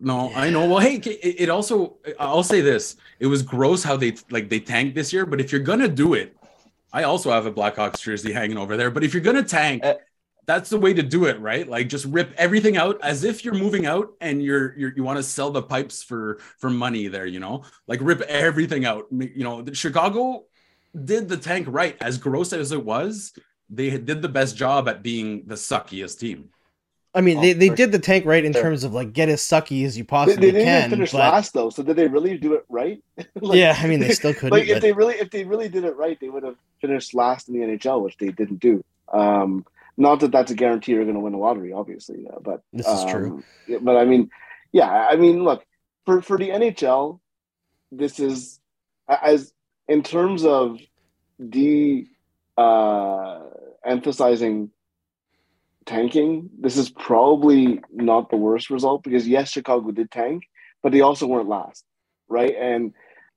No, 0.00 0.32
I 0.34 0.50
know. 0.50 0.66
Well, 0.68 0.78
hey, 0.78 0.96
it, 0.96 1.42
it 1.42 1.48
also 1.48 1.96
I'll 2.18 2.42
say 2.42 2.60
this. 2.60 2.96
It 3.20 3.26
was 3.26 3.42
gross 3.42 3.82
how 3.82 3.96
they 3.96 4.14
like 4.30 4.48
they 4.48 4.60
tanked 4.60 4.94
this 4.94 5.12
year, 5.12 5.26
but 5.26 5.40
if 5.40 5.50
you're 5.52 5.60
gonna 5.60 5.88
do 5.88 6.14
it, 6.14 6.36
I 6.92 7.02
also 7.04 7.30
have 7.30 7.46
a 7.46 7.52
Blackhawks 7.52 8.00
jersey 8.00 8.32
hanging 8.32 8.56
over 8.58 8.76
there. 8.76 8.90
But 8.90 9.04
if 9.04 9.12
you're 9.14 9.22
gonna 9.22 9.42
tank, 9.42 9.84
Uh, 9.84 9.94
that's 10.48 10.70
the 10.70 10.78
way 10.80 10.94
to 10.94 11.02
do 11.02 11.26
it, 11.26 11.38
right? 11.40 11.68
Like 11.68 11.88
just 11.90 12.06
rip 12.06 12.32
everything 12.38 12.78
out 12.78 12.98
as 13.02 13.22
if 13.22 13.44
you're 13.44 13.52
moving 13.54 13.84
out 13.84 14.08
and 14.22 14.42
you're, 14.42 14.74
you're 14.78 14.92
you 14.96 15.04
want 15.04 15.18
to 15.18 15.22
sell 15.22 15.50
the 15.50 15.62
pipes 15.62 16.02
for 16.02 16.38
for 16.56 16.70
money 16.70 17.06
there, 17.06 17.26
you 17.26 17.38
know? 17.38 17.64
Like 17.86 18.00
rip 18.02 18.22
everything 18.22 18.86
out. 18.86 19.06
You 19.12 19.44
know, 19.44 19.60
the- 19.62 19.74
Chicago 19.74 20.44
did 21.04 21.28
the 21.28 21.36
tank 21.36 21.66
right. 21.68 21.96
As 22.00 22.16
gross 22.16 22.54
as 22.54 22.72
it 22.72 22.82
was, 22.82 23.34
they 23.68 23.90
did 23.98 24.22
the 24.22 24.28
best 24.28 24.56
job 24.56 24.88
at 24.88 25.02
being 25.02 25.44
the 25.46 25.54
suckiest 25.54 26.18
team. 26.18 26.48
I 27.14 27.20
mean, 27.20 27.38
Oh, 27.38 27.40
they, 27.42 27.52
they 27.52 27.68
did 27.68 27.92
the 27.92 27.98
tank 27.98 28.24
right 28.24 28.44
in 28.44 28.52
sure. 28.54 28.62
terms 28.62 28.84
of 28.84 28.94
like 28.94 29.12
get 29.12 29.28
as 29.28 29.42
sucky 29.42 29.84
as 29.84 29.98
you 29.98 30.04
They, 30.04 30.08
possibly 30.08 30.46
they 30.50 30.58
didn't 30.58 30.64
can. 30.66 30.78
even 30.80 30.90
finish 30.98 31.12
but 31.12 31.18
last 31.18 31.52
though. 31.52 31.68
So 31.68 31.82
did 31.82 31.96
they 31.96 32.06
really 32.08 32.38
do 32.38 32.54
it 32.54 32.64
right? 32.70 33.02
Like- 33.40 33.58
yeah, 33.58 33.76
I 33.78 33.86
mean, 33.86 34.00
they 34.00 34.12
still 34.12 34.32
couldn't. 34.38 34.50
like 34.58 34.68
if 34.68 34.80
they 34.80 34.92
really 34.92 35.16
if 35.16 35.30
they 35.30 35.44
really 35.44 35.68
did 35.68 35.84
it 35.84 35.96
right, 35.96 36.18
they 36.20 36.30
would 36.30 36.42
have 36.42 36.56
finished 36.80 37.12
last 37.14 37.48
in 37.50 37.54
the 37.60 37.66
NHL, 37.66 38.02
which 38.02 38.16
they 38.16 38.28
didn't 38.30 38.60
do. 38.60 38.82
Um, 39.12 39.64
not 39.98 40.20
that 40.20 40.30
that's 40.30 40.52
a 40.52 40.54
guarantee 40.54 40.92
you're 40.92 41.04
going 41.04 41.14
to 41.14 41.20
win 41.20 41.32
the 41.32 41.38
lottery, 41.38 41.72
obviously, 41.72 42.26
uh, 42.32 42.38
but 42.40 42.62
This 42.72 42.86
is 42.86 43.04
true. 43.10 43.30
um, 43.32 43.44
yeah, 43.66 43.78
But 43.82 43.96
I 43.96 44.04
mean, 44.04 44.30
yeah, 44.72 44.88
I 44.88 45.16
mean, 45.16 45.42
look 45.42 45.64
for 46.06 46.22
for 46.22 46.38
the 46.38 46.50
NHL, 46.50 47.18
this 47.90 48.20
is 48.20 48.60
as 49.08 49.52
in 49.88 50.02
terms 50.02 50.44
of 50.44 50.78
de 51.38 52.06
uh, 52.56 53.40
emphasizing 53.84 54.70
tanking. 55.84 56.50
This 56.60 56.76
is 56.76 56.90
probably 56.90 57.80
not 57.92 58.30
the 58.30 58.36
worst 58.36 58.70
result 58.70 59.02
because 59.02 59.26
yes, 59.26 59.50
Chicago 59.50 59.90
did 59.90 60.10
tank, 60.10 60.44
but 60.82 60.92
they 60.92 61.00
also 61.00 61.26
weren't 61.26 61.48
last, 61.48 61.84
right? 62.28 62.54
And 62.54 62.92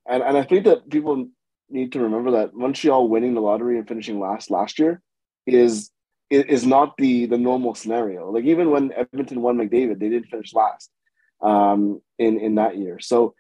and 0.08 0.22
and 0.22 0.38
I 0.38 0.44
think 0.44 0.66
that 0.66 0.90
people 0.90 1.28
need 1.70 1.94
to 1.94 2.02
remember 2.02 2.32
that 2.32 2.54
Montreal 2.54 3.08
winning 3.08 3.34
the 3.34 3.42
lottery 3.42 3.78
and 3.80 3.88
finishing 3.88 4.20
last 4.20 4.52
last 4.52 4.78
year 4.78 5.02
is 5.48 5.90
is 6.32 6.66
not 6.66 6.96
the 6.98 7.26
the 7.26 7.38
normal 7.38 7.76
scenario. 7.76 8.32
Like 8.32 8.46
even 8.46 8.72
when 8.72 8.92
Edmonton 8.94 9.42
won 9.42 9.58
McDavid, 9.58 10.00
they 10.00 10.10
didn't 10.10 10.30
finish 10.30 10.54
last 10.54 10.90
um, 11.42 12.02
in 12.18 12.40
in 12.40 12.56
that 12.56 12.78
year. 12.78 13.00
So 13.00 13.36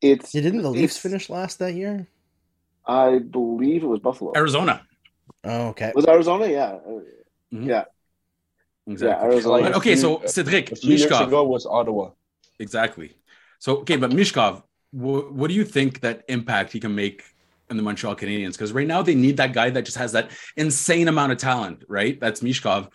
it's 0.00 0.34
Yeah, 0.34 0.42
didn't 0.42 0.62
the 0.62 0.70
Leafs 0.70 0.98
finish 0.98 1.28
last 1.28 1.58
that 1.58 1.74
year? 1.74 2.06
I 2.86 3.18
believe 3.18 3.82
it 3.82 3.86
was 3.86 4.00
Buffalo. 4.00 4.32
Arizona. 4.36 4.86
Oh, 5.44 5.68
okay. 5.68 5.92
Was 5.94 6.06
Arizona? 6.06 6.46
Yeah, 6.46 6.78
Mhm. 7.52 7.66
yeah. 7.66 7.84
Exactly. 8.86 9.26
Arizona. 9.28 9.56
But 9.56 9.62
Like, 9.62 9.76
okay, 9.78 9.92
a 9.94 9.96
so 9.96 10.22
Cedric, 10.26 10.70
A 10.72 10.76
few 10.76 10.90
years 10.94 11.10
Michkov. 11.10 11.48
was 11.48 11.66
Ottawa. 11.66 12.10
Exactly. 12.60 13.10
So 13.58 13.78
okay, 13.78 13.96
but 13.96 14.10
Michkov, 14.10 14.62
wh- 14.92 15.26
what 15.38 15.48
do 15.48 15.54
you 15.54 15.64
think 15.64 16.00
that 16.00 16.22
impact 16.28 16.72
he 16.72 16.78
can 16.80 16.94
make 16.94 17.24
in 17.70 17.76
the 17.76 17.82
Montreal 17.82 18.16
Canadiens? 18.16 18.52
Because 18.52 18.72
right 18.72 18.86
now 18.86 19.02
they 19.02 19.14
need 19.14 19.36
that 19.38 19.52
guy 19.52 19.70
that 19.70 19.84
just 19.84 19.96
has 19.96 20.12
that 20.12 20.30
insane 20.56 21.08
amount 21.08 21.32
of 21.32 21.38
talent, 21.38 21.84
right? 21.88 22.18
That's 22.20 22.40
Michkov. 22.40 22.88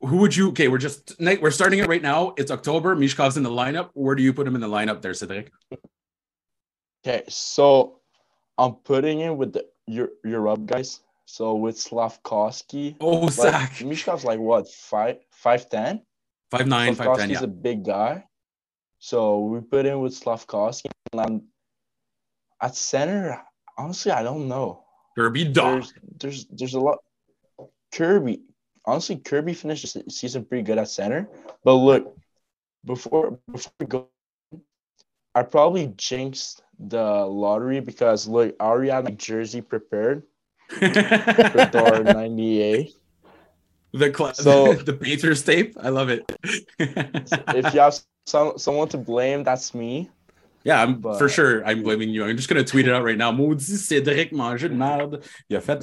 Who 0.00 0.18
would 0.18 0.34
you? 0.34 0.48
Okay, 0.48 0.68
we're 0.68 0.78
just 0.78 1.14
we're 1.20 1.50
starting 1.50 1.78
it 1.78 1.88
right 1.88 2.02
now. 2.02 2.34
It's 2.36 2.50
October. 2.50 2.96
Michkov's 2.96 3.36
in 3.36 3.42
the 3.42 3.50
lineup. 3.50 3.90
Where 3.94 4.14
do 4.14 4.22
you 4.22 4.32
put 4.32 4.46
him 4.46 4.54
in 4.54 4.60
the 4.60 4.68
lineup 4.68 5.00
there, 5.00 5.14
Cedric? 5.14 5.52
Okay, 7.06 7.22
so 7.28 8.00
I'm 8.58 8.74
putting 8.74 9.20
in 9.20 9.36
with 9.36 9.52
the 9.52 9.66
your 9.86 10.10
Europe 10.24 10.66
guys. 10.66 11.00
So 11.24 11.54
with 11.54 11.78
Slavkovsky, 11.78 12.96
Oh, 13.00 13.20
like, 13.20 13.32
Zach, 13.32 13.72
Michkov's 13.84 14.24
like 14.24 14.38
what 14.40 14.68
five 14.68 15.18
five 15.30 15.68
ten. 15.70 16.02
five 16.50 16.66
nine, 16.66 16.94
five 16.94 17.16
ten. 17.16 17.28
Slavkovsky's 17.28 17.40
Yeah, 17.40 17.44
a 17.44 17.46
big 17.46 17.84
guy. 17.84 18.24
So 18.98 19.40
we 19.40 19.60
put 19.60 19.86
in 19.86 20.00
with 20.00 20.14
Slavkovsky. 20.14 20.90
And 21.12 21.20
I'm, 21.20 21.42
at 22.60 22.76
center, 22.76 23.42
honestly, 23.78 24.12
I 24.12 24.22
don't 24.22 24.48
know. 24.48 24.84
Kirby 25.16 25.46
Dach. 25.52 25.54
There's 25.54 25.94
there's 26.18 26.46
there's 26.46 26.74
a 26.74 26.80
lot. 26.80 26.98
Kirby, 27.92 28.40
honestly, 28.86 29.16
Kirby 29.16 29.52
finished 29.54 29.92
the 29.94 30.10
season 30.10 30.44
pretty 30.44 30.62
good 30.62 30.78
at 30.78 30.88
center. 30.88 31.28
But 31.64 31.74
look, 31.74 32.16
before 32.84 33.38
before 33.50 33.72
we 33.80 33.86
go, 33.86 34.08
I 35.34 35.42
probably 35.42 35.92
jinxed 35.96 36.62
the 36.78 37.02
lottery 37.26 37.80
because 37.80 38.26
look, 38.26 38.54
I 38.60 38.64
already 38.64 38.90
had 38.90 39.04
my 39.04 39.10
jersey 39.12 39.60
prepared 39.60 40.22
for 40.68 40.88
dollar 41.72 42.02
ninety 42.02 42.60
eight. 42.62 42.94
the 43.92 44.12
cl- 44.14 44.34
So- 44.34 44.72
the 44.88 44.94
Patriots 44.94 45.42
tape. 45.42 45.76
I 45.80 45.90
love 45.90 46.08
it. 46.08 46.24
If 46.78 47.74
you 47.74 47.80
have 47.80 47.98
some 48.26 48.56
someone 48.58 48.88
to 48.88 48.98
blame, 48.98 49.44
that's 49.44 49.74
me. 49.74 50.08
Yeah, 50.64 50.80
I'm 50.82 51.00
But- 51.00 51.18
for 51.18 51.28
sure. 51.28 51.64
I'm 51.66 51.82
blaming 51.82 52.10
you. 52.10 52.24
I'm 52.24 52.36
just 52.36 52.48
gonna 52.48 52.64
tweet 52.64 52.86
it 52.88 52.94
out 52.94 53.04
right 53.04 53.16
now. 53.18 53.32
Maudit 53.32 53.60
Cédric 53.60 54.32
manger 54.32 54.68
de 54.68 54.74
merde. 54.74 55.22
Il 55.50 55.56
a 55.56 55.60
fait. 55.60 55.82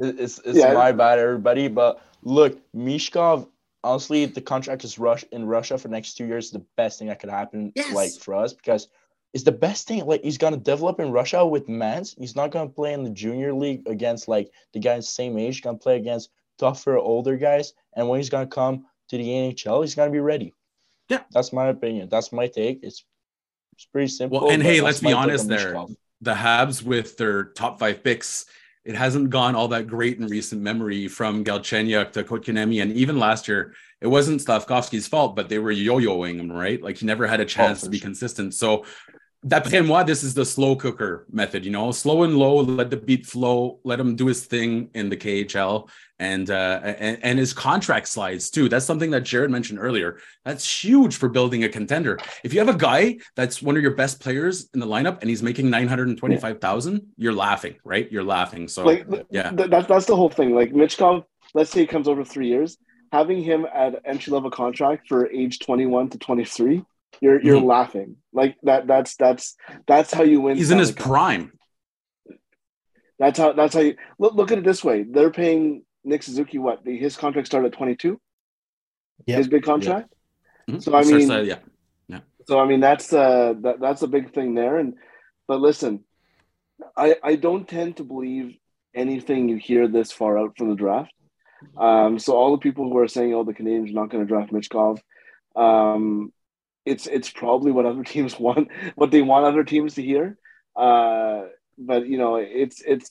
It's 0.00 0.38
it's 0.44 0.58
Yeah. 0.58 0.74
my 0.74 0.92
bad, 0.92 1.18
everybody. 1.18 1.66
But 1.68 2.00
look, 2.22 2.58
Michkov, 2.74 3.48
honestly, 3.82 4.26
the 4.26 4.40
contract 4.40 4.84
is 4.84 4.98
rush 4.98 5.24
in 5.32 5.44
Russia 5.44 5.76
for 5.76 5.88
next 5.88 6.14
two 6.14 6.24
years. 6.26 6.50
The 6.50 6.64
best 6.76 6.98
thing 6.98 7.08
that 7.08 7.18
could 7.18 7.30
happen, 7.30 7.72
Yes. 7.74 7.92
like 7.92 8.12
for 8.20 8.34
us, 8.34 8.52
because 8.52 8.88
it's 9.34 9.44
the 9.44 9.52
best 9.52 9.88
thing. 9.88 10.06
Like 10.06 10.22
he's 10.22 10.38
gonna 10.38 10.56
develop 10.56 11.00
in 11.00 11.10
Russia 11.10 11.44
with 11.44 11.68
Mans. 11.68 12.14
He's 12.18 12.36
not 12.36 12.50
gonna 12.52 12.70
play 12.70 12.92
in 12.92 13.02
the 13.02 13.10
junior 13.10 13.52
league 13.52 13.88
against 13.88 14.28
like 14.28 14.50
the 14.72 14.78
guys 14.80 15.08
same 15.08 15.36
age. 15.36 15.56
He's 15.56 15.64
gonna 15.64 15.78
play 15.78 15.96
against 15.96 16.30
tougher 16.58 16.96
older 16.96 17.36
guys. 17.36 17.72
And 17.96 18.08
when 18.08 18.20
he's 18.20 18.30
gonna 18.30 18.46
come 18.46 18.86
to 19.08 19.16
the 19.16 19.28
NHL, 19.28 19.82
he's 19.82 19.94
gonna 19.96 20.10
be 20.12 20.20
ready. 20.20 20.54
Yeah. 21.08 21.22
that's 21.30 21.52
my 21.52 21.68
opinion. 21.68 22.08
That's 22.10 22.32
my 22.32 22.46
take. 22.46 22.80
It's 22.82 23.04
it's 23.74 23.86
pretty 23.86 24.08
simple. 24.08 24.40
Well, 24.40 24.50
and 24.50 24.62
hey, 24.62 24.80
let's 24.80 25.00
be 25.00 25.12
honest 25.12 25.46
there. 25.48 25.74
Michkov. 25.74 25.94
the 26.20 26.34
Habs 26.34 26.82
with 26.82 27.16
their 27.16 27.44
top 27.44 27.78
five 27.78 28.02
picks, 28.02 28.46
it 28.84 28.96
hasn't 28.96 29.30
gone 29.30 29.54
all 29.54 29.68
that 29.68 29.86
great 29.86 30.18
in 30.18 30.26
recent 30.26 30.60
memory 30.60 31.06
from 31.06 31.44
Galchenyuk 31.44 32.12
to 32.12 32.24
Kotkaniemi. 32.24 32.82
And 32.82 32.92
even 32.92 33.20
last 33.20 33.46
year, 33.46 33.74
it 34.00 34.08
wasn't 34.08 34.40
Slavkovsky's 34.40 35.06
fault, 35.06 35.36
but 35.36 35.48
they 35.48 35.58
were 35.60 35.70
yo-yoing 35.70 36.40
him, 36.40 36.50
right? 36.50 36.82
Like 36.82 36.96
he 36.98 37.06
never 37.06 37.26
had 37.26 37.38
a 37.38 37.44
oh, 37.44 37.46
chance 37.46 37.80
for 37.80 37.86
to 37.86 37.90
be 37.90 37.98
sure. 37.98 38.06
consistent. 38.06 38.54
So 38.54 38.84
d'après 39.46 39.86
moi, 39.86 40.02
this 40.02 40.22
is 40.22 40.34
the 40.34 40.44
slow 40.44 40.74
cooker 40.74 41.26
method, 41.30 41.64
you 41.64 41.70
know, 41.70 41.92
slow 41.92 42.24
and 42.24 42.36
low, 42.36 42.56
let 42.56 42.90
the 42.90 42.96
beat 42.96 43.24
flow, 43.26 43.78
let 43.84 44.00
him 44.00 44.16
do 44.16 44.26
his 44.26 44.44
thing 44.46 44.90
in 44.94 45.08
the 45.08 45.16
KHL. 45.16 45.88
And 46.20 46.50
uh 46.50 46.80
and, 46.82 47.18
and 47.22 47.38
his 47.38 47.52
contract 47.52 48.08
slides 48.08 48.50
too. 48.50 48.68
That's 48.68 48.84
something 48.84 49.12
that 49.12 49.22
Jared 49.22 49.52
mentioned 49.52 49.78
earlier. 49.78 50.18
That's 50.44 50.82
huge 50.82 51.16
for 51.16 51.28
building 51.28 51.62
a 51.62 51.68
contender. 51.68 52.18
If 52.42 52.52
you 52.52 52.58
have 52.58 52.68
a 52.68 52.76
guy 52.76 53.18
that's 53.36 53.62
one 53.62 53.76
of 53.76 53.82
your 53.82 53.94
best 53.94 54.18
players 54.18 54.68
in 54.74 54.80
the 54.80 54.86
lineup 54.86 55.20
and 55.20 55.30
he's 55.30 55.44
making 55.44 55.70
925,000, 55.70 57.06
you're 57.16 57.32
laughing, 57.32 57.76
right? 57.84 58.10
You're 58.10 58.24
laughing. 58.24 58.66
So 58.66 58.84
like 58.84 59.06
yeah. 59.30 59.50
th- 59.50 59.70
that's 59.70 59.86
that's 59.86 60.06
the 60.06 60.16
whole 60.16 60.30
thing. 60.30 60.56
Like 60.56 60.72
Michkov, 60.72 61.24
let's 61.54 61.70
say 61.70 61.80
he 61.80 61.86
comes 61.86 62.08
over 62.08 62.24
three 62.24 62.48
years, 62.48 62.78
having 63.12 63.40
him 63.40 63.64
at 63.72 64.00
entry 64.04 64.32
level 64.32 64.50
contract 64.50 65.06
for 65.06 65.30
age 65.30 65.60
twenty 65.60 65.86
one 65.86 66.10
to 66.10 66.18
twenty 66.18 66.44
three, 66.44 66.84
you're 67.20 67.40
you're 67.42 67.60
Mhm. 67.60 67.66
laughing. 67.66 68.16
Like 68.32 68.56
that. 68.62 68.86
That's 68.86 69.16
that's 69.16 69.56
that's 69.86 70.12
how 70.12 70.22
you 70.22 70.40
win. 70.40 70.56
he's 70.56 70.70
in 70.70 70.78
his 70.78 70.92
Cup. 70.92 71.06
prime. 71.06 71.52
That's 73.18 73.38
how 73.38 73.52
that's 73.52 73.74
how 73.74 73.80
you 73.80 73.96
look. 74.18 74.34
Look 74.34 74.52
at 74.52 74.58
it 74.58 74.64
this 74.64 74.84
way: 74.84 75.02
they're 75.02 75.30
paying 75.30 75.84
Nick 76.04 76.22
Suzuki 76.22 76.58
what? 76.58 76.84
The- 76.84 76.96
His 76.98 77.16
contract 77.16 77.46
started 77.48 77.72
at 77.72 77.78
twenty 77.78 77.96
two. 77.96 78.20
Yep. 79.26 79.38
His 79.38 79.48
big 79.48 79.64
contract. 79.64 80.14
Mhm. 80.70 80.82
So, 80.82 80.94
I 80.94 81.02
Starts 81.02 81.26
mean- 81.26 81.44
yeah, 81.46 81.58
yeah. 82.08 82.20
So 82.46 82.58
I 82.58 82.66
mean 82.66 82.80
that's 82.80 83.12
uh 83.12 83.54
that, 83.60 83.80
that's 83.80 84.02
a 84.02 84.06
big 84.08 84.32
thing 84.32 84.54
there. 84.54 84.78
And 84.78 84.94
but 85.48 85.60
listen, 85.60 86.04
I 86.96 87.16
I 87.22 87.34
don't 87.36 87.66
tend 87.68 87.96
to 87.96 88.04
believe 88.04 88.56
anything 88.94 89.48
you 89.48 89.56
hear 89.56 89.88
this 89.88 90.12
far 90.12 90.38
out 90.38 90.56
from 90.56 90.68
the 90.70 90.76
draft. 90.76 91.12
Um, 91.76 92.18
so 92.20 92.36
all 92.36 92.52
the 92.52 92.58
people 92.66 92.84
who 92.88 92.96
are 92.98 93.08
saying, 93.08 93.34
"Oh, 93.34 93.42
the 93.44 93.52
Canadiens 93.52 93.90
are 93.90 94.00
not 94.00 94.10
going 94.10 94.24
to 94.24 94.28
draft 94.32 94.52
Michkov," 94.52 95.00
um, 95.56 96.32
it's 96.88 97.06
it's 97.06 97.30
probably 97.30 97.70
what 97.70 97.86
other 97.86 98.04
teams 98.14 98.38
want, 98.38 98.68
what 98.96 99.10
they 99.10 99.22
want 99.22 99.44
other 99.46 99.64
teams 99.64 99.94
to 99.94 100.02
hear. 100.02 100.38
Uh, 100.76 101.44
but 101.76 102.06
you 102.06 102.18
know, 102.18 102.36
it's 102.36 102.82
it's 102.86 103.10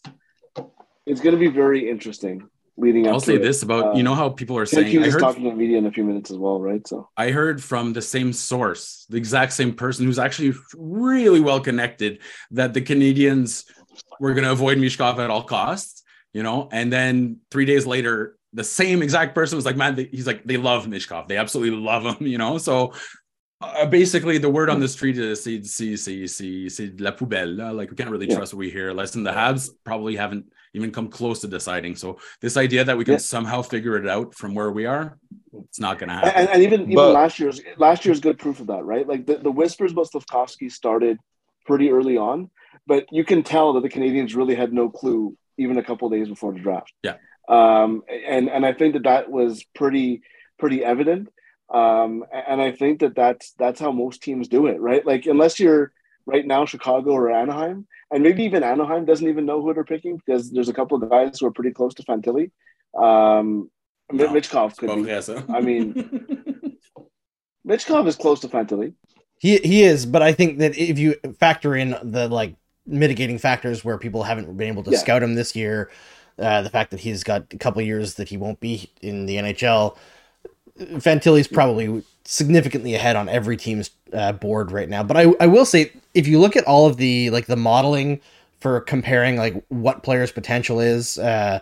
it's 1.06 1.22
going 1.22 1.36
to 1.36 1.40
be 1.40 1.48
very 1.48 1.90
interesting 1.90 2.50
leading 2.78 3.08
up. 3.08 3.14
I'll 3.14 3.20
to 3.20 3.26
say 3.26 3.36
it. 3.36 3.42
this 3.42 3.64
about 3.64 3.94
Uh, 3.94 3.98
you 3.98 4.04
know 4.04 4.16
how 4.16 4.30
people 4.30 4.58
are 4.58 4.66
saying 4.66 4.88
Hughes 4.88 5.08
I 5.08 5.12
heard 5.12 5.20
talking 5.20 5.44
to 5.44 5.50
the 5.50 5.56
media 5.56 5.78
in 5.78 5.86
a 5.86 5.92
few 5.92 6.04
minutes 6.04 6.32
as 6.32 6.38
well, 6.38 6.62
right? 6.62 6.86
So 6.88 7.10
I 7.18 7.32
heard 7.32 7.64
from 7.64 7.94
the 7.94 8.02
same 8.02 8.34
source, 8.34 9.06
the 9.10 9.18
exact 9.18 9.54
same 9.54 9.74
person 9.74 10.06
who's 10.06 10.20
actually 10.20 10.54
really 10.76 11.40
well 11.40 11.60
connected, 11.60 12.20
that 12.52 12.74
the 12.74 12.82
Canadiens 12.82 13.66
were 14.20 14.34
going 14.34 14.46
to 14.46 14.52
avoid 14.52 14.78
Michkov 14.78 15.18
at 15.18 15.30
all 15.30 15.44
costs, 15.44 16.04
you 16.34 16.44
know. 16.44 16.70
And 16.72 16.92
then 16.92 17.38
three 17.52 17.66
days 17.66 17.86
later, 17.86 18.38
the 18.54 18.64
same 18.64 19.02
exact 19.02 19.36
person 19.36 19.56
was 19.56 19.66
like, 19.66 19.76
"Man, 19.76 19.96
they, 19.96 20.06
he's 20.06 20.28
like, 20.28 20.44
they 20.44 20.58
love 20.58 20.86
Michkov, 20.86 21.28
they 21.28 21.38
absolutely 21.38 21.78
love 21.78 22.04
him," 22.06 22.28
you 22.28 22.38
know. 22.38 22.58
So 22.58 22.94
uh, 23.62 23.86
basically, 23.86 24.38
the 24.38 24.50
word 24.50 24.70
on 24.70 24.80
the 24.80 24.88
street 24.88 25.18
is 25.18 25.44
"c'est 25.44 25.64
c'est 25.66 25.96
c'est 25.98 26.28
c'est 26.28 26.70
c'est 26.70 26.96
de 26.96 27.04
la 27.04 27.12
poubelle." 27.12 27.60
uh, 27.60 27.74
Like 27.74 27.90
we 27.90 27.96
can't 27.98 28.10
really 28.10 28.28
Yeah. 28.28 28.38
trust 28.38 28.54
what 28.54 28.60
we 28.60 28.70
hear. 28.70 28.94
Less 28.94 29.12
than 29.12 29.24
the 29.24 29.32
Habs 29.32 29.70
probably 29.84 30.16
haven't 30.16 30.46
even 30.74 30.92
come 30.92 31.08
close 31.10 31.40
to 31.42 31.48
deciding. 31.48 31.96
So 31.96 32.18
this 32.42 32.56
idea 32.58 32.84
that 32.84 32.98
we 32.98 33.04
can 33.04 33.14
Yeah. 33.16 33.20
somehow 33.36 33.62
figure 33.64 33.96
it 33.98 34.08
out 34.08 34.36
from 34.36 34.54
where 34.54 34.72
we 34.72 34.86
are, 34.86 35.18
it's 35.66 35.80
not 35.80 35.98
going 35.98 36.10
to 36.10 36.16
happen. 36.16 36.34
and, 36.36 36.50
and 36.50 36.62
even 36.64 36.82
even 36.82 36.96
But- 36.96 37.14
last 37.14 37.40
year's 37.40 37.60
last 37.78 38.06
year's 38.06 38.20
good 38.20 38.38
proof 38.38 38.60
of 38.60 38.68
that, 38.68 38.84
right? 38.86 39.08
Like 39.08 39.26
the, 39.26 39.38
the 39.38 39.52
whispers 39.52 39.92
about 39.92 40.08
Slavkovsky 40.12 40.70
started 40.70 41.18
pretty 41.66 41.90
early 41.90 42.16
on, 42.18 42.50
but 42.86 43.06
you 43.12 43.24
can 43.24 43.42
tell 43.44 43.74
that 43.74 43.82
the 43.82 43.90
Canadiens 43.90 44.36
really 44.36 44.56
had 44.56 44.72
no 44.72 44.88
clue 44.90 45.36
even 45.58 45.78
a 45.80 45.84
couple 45.84 46.08
days 46.10 46.28
before 46.30 46.54
the 46.54 46.60
draft. 46.60 46.94
Yeah. 47.02 47.16
Um, 47.50 48.04
and 48.28 48.50
and 48.50 48.64
I 48.66 48.74
think 48.74 48.94
that 48.94 49.04
that 49.04 49.32
was 49.32 49.64
pretty 49.74 50.22
pretty 50.60 50.84
evident. 50.84 51.30
Um, 51.74 52.26
and 52.32 52.62
I 52.62 52.72
think 52.72 53.00
that 53.02 53.16
that's 53.16 53.52
that's 53.54 53.80
how 53.80 53.92
most 53.92 54.24
teams 54.24 54.48
do 54.48 54.68
it, 54.68 54.80
right? 54.80 55.06
Like 55.06 55.26
unless 55.26 55.60
you're 55.60 55.92
right 56.26 56.46
now 56.46 56.66
Chicago 56.66 57.12
or 57.12 57.32
Anaheim, 57.32 57.88
and 58.12 58.24
maybe 58.24 58.44
even 58.44 58.64
Anaheim 58.64 59.06
doesn't 59.06 59.28
even 59.28 59.46
know 59.46 59.62
who 59.62 59.74
they're 59.74 59.84
picking 59.84 60.18
because 60.18 60.52
there's 60.52 60.70
a 60.70 60.74
couple 60.74 61.02
of 61.02 61.10
guys 61.10 61.40
who 61.40 61.48
are 61.48 61.52
pretty 61.52 61.72
close 61.72 61.94
to 61.96 62.04
Fantilli. 62.04 62.52
Um, 62.98 63.70
No, 64.12 64.30
Michkov 64.30 64.78
could 64.78 64.90
be. 64.96 65.12
I 65.54 65.60
mean, 65.62 65.94
Michkov 67.68 68.08
is 68.08 68.16
close 68.16 68.40
to 68.42 68.48
Fantilli. 68.48 68.94
He 69.40 69.58
he 69.58 69.84
is, 69.84 70.06
but 70.06 70.22
I 70.22 70.32
think 70.32 70.60
that 70.60 70.78
if 70.78 70.98
you 70.98 71.16
factor 71.40 71.76
in 71.76 71.96
the 72.02 72.28
like 72.30 72.56
mitigating 72.86 73.38
factors 73.38 73.84
where 73.84 73.98
people 73.98 74.24
haven't 74.24 74.56
been 74.58 74.70
able 74.70 74.84
to 74.84 74.92
Yeah. 74.92 74.98
scout 74.98 75.22
him 75.22 75.36
this 75.36 75.56
year, 75.56 75.92
uh, 76.40 76.62
the 76.62 76.70
fact 76.70 76.92
that 76.92 77.02
he's 77.02 77.24
got 77.24 77.54
a 77.54 77.58
couple 77.58 77.82
years 77.82 78.16
that 78.16 78.30
he 78.30 78.38
won't 78.38 78.60
be 78.60 78.90
in 79.02 79.26
the 79.26 79.38
NHL, 79.38 79.98
Fantilli's 80.78 81.48
probably 81.48 82.04
significantly 82.24 82.94
ahead 82.94 83.16
on 83.16 83.30
every 83.30 83.58
team's 83.58 83.90
uh, 84.14 84.32
board 84.34 84.72
right 84.72 84.90
now. 84.90 85.04
But 85.04 85.18
I 85.18 85.34
I 85.40 85.48
will 85.48 85.66
say 85.66 85.92
if 86.14 86.28
you 86.28 86.40
look 86.40 86.56
at 86.56 86.66
all 86.66 86.88
of 86.88 86.98
the 86.98 87.30
like 87.30 87.48
the 87.48 87.56
modeling 87.56 88.22
for 88.60 88.82
comparing 88.82 89.38
like 89.38 89.64
what 89.70 90.04
players' 90.04 90.32
potential 90.32 90.80
is, 90.80 91.18
uh, 91.20 91.60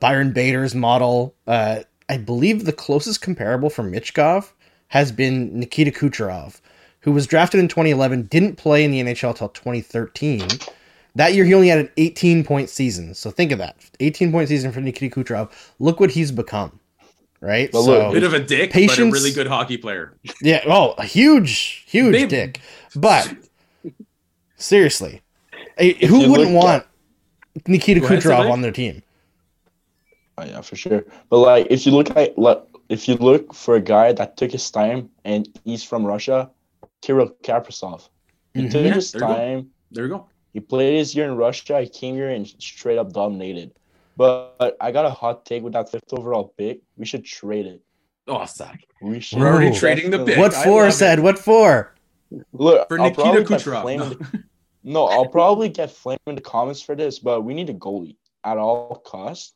Byron 0.00 0.32
Bader's 0.32 0.74
model, 0.74 1.34
uh, 1.46 1.80
I 2.08 2.18
believe 2.18 2.64
the 2.64 2.72
closest 2.72 3.20
comparable 3.20 3.70
for 3.70 3.82
Michkov 3.82 4.52
has 4.88 5.12
been 5.12 5.58
Nikita 5.58 5.90
Kucherov, 5.90 6.60
who 7.00 7.12
was 7.12 7.26
drafted 7.26 7.60
in 7.60 7.68
2011, 7.68 8.24
didn't 8.24 8.56
play 8.56 8.84
in 8.84 8.90
the 8.90 9.00
NHL 9.00 9.30
until 9.30 9.48
2013. 9.48 10.46
That 11.14 11.34
year, 11.34 11.44
he 11.44 11.54
only 11.54 11.68
had 11.68 11.78
an 11.78 11.90
18 11.96 12.44
point 12.44 12.70
season. 12.70 13.14
So 13.14 13.30
think 13.30 13.52
of 13.52 13.58
that 13.58 13.76
18 14.00 14.32
point 14.32 14.48
season 14.48 14.72
for 14.72 14.80
Nikita 14.80 15.14
Kucherov. 15.14 15.50
Look 15.78 16.00
what 16.00 16.10
he's 16.10 16.32
become, 16.32 16.78
right? 17.42 17.70
But 17.70 17.82
so, 17.82 17.90
look, 18.04 18.14
bit 18.14 18.22
of 18.22 18.32
a 18.32 18.40
dick, 18.40 18.72
but 18.72 18.98
a 18.98 19.04
really 19.10 19.32
good 19.32 19.46
hockey 19.48 19.76
player. 19.76 20.16
yeah, 20.42 20.62
oh, 20.66 20.94
a 20.96 21.04
huge, 21.04 21.84
huge 21.86 22.12
They- 22.12 22.26
dick. 22.26 22.60
But 22.96 23.34
seriously, 24.56 25.20
If 25.76 26.08
who 26.08 26.30
wouldn't 26.30 26.52
look 26.52 26.64
want 26.64 26.86
Nikita 27.66 28.00
Kucherov 28.00 28.50
on 28.50 28.62
their 28.62 28.72
team? 28.72 29.02
Oh, 30.38 30.44
yeah, 30.44 30.60
for 30.62 30.76
sure. 30.76 31.04
But 31.28 31.38
like, 31.38 31.66
if 31.68 31.84
you 31.84 31.92
look 31.92 32.10
at 32.16 32.38
like, 32.38 32.62
if 32.88 33.08
you 33.08 33.16
look 33.16 33.52
for 33.54 33.76
a 33.76 33.80
guy 33.80 34.12
that 34.12 34.36
took 34.36 34.50
his 34.52 34.70
time 34.70 35.10
and 35.24 35.48
he's 35.64 35.82
from 35.82 36.04
Russia, 36.06 36.50
Kirill 37.02 37.30
Kaprizov. 37.42 38.08
He 38.54 38.62
Mhm. 38.62 38.70
took 38.70 38.84
Yeah, 38.84 38.94
his 38.94 39.12
there 39.12 39.20
you 39.20 39.26
time. 39.34 39.70
There 39.90 40.04
you 40.04 40.10
go. 40.10 40.26
He 40.52 40.60
played 40.60 40.96
his 40.98 41.14
year 41.14 41.24
in 41.26 41.36
Russia. 41.36 41.80
He 41.80 41.88
came 41.88 42.14
here 42.14 42.28
and 42.30 42.46
straight 42.46 42.98
up 42.98 43.12
dominated. 43.12 43.72
But, 44.22 44.56
but 44.56 44.76
I 44.80 44.92
got 44.92 45.04
a 45.04 45.10
hot 45.10 45.44
take 45.44 45.64
with 45.64 45.72
that 45.72 45.90
fifth 45.90 46.12
overall 46.12 46.54
pick. 46.56 46.78
We 46.96 47.06
should 47.06 47.24
trade 47.24 47.66
it. 47.66 47.82
Oh, 48.28 48.46
Zach. 48.46 48.84
We 49.00 49.18
should. 49.18 49.40
We're 49.40 49.48
already 49.48 49.74
Ooh. 49.74 49.80
trading 49.80 50.12
the 50.12 50.24
pick. 50.24 50.38
What 50.38 50.54
for, 50.54 50.92
said? 50.92 51.18
What 51.18 51.40
for? 51.40 51.96
Look, 52.52 52.86
For 52.86 53.00
I'll 53.00 53.06
Nikita 53.10 53.20
probably 53.20 53.44
get 53.44 53.60
Kucherov. 53.60 53.82
No. 53.82 53.88
in 53.88 53.98
the- 54.10 54.44
no, 54.84 55.06
I'll 55.06 55.26
probably 55.26 55.68
get 55.70 55.90
flamed 55.90 56.20
in 56.28 56.36
the 56.36 56.40
comments 56.40 56.80
for 56.80 56.94
this, 56.94 57.18
but 57.18 57.40
we 57.40 57.52
need 57.52 57.68
a 57.68 57.74
goalie 57.74 58.14
at 58.44 58.58
all 58.58 59.02
costs. 59.04 59.54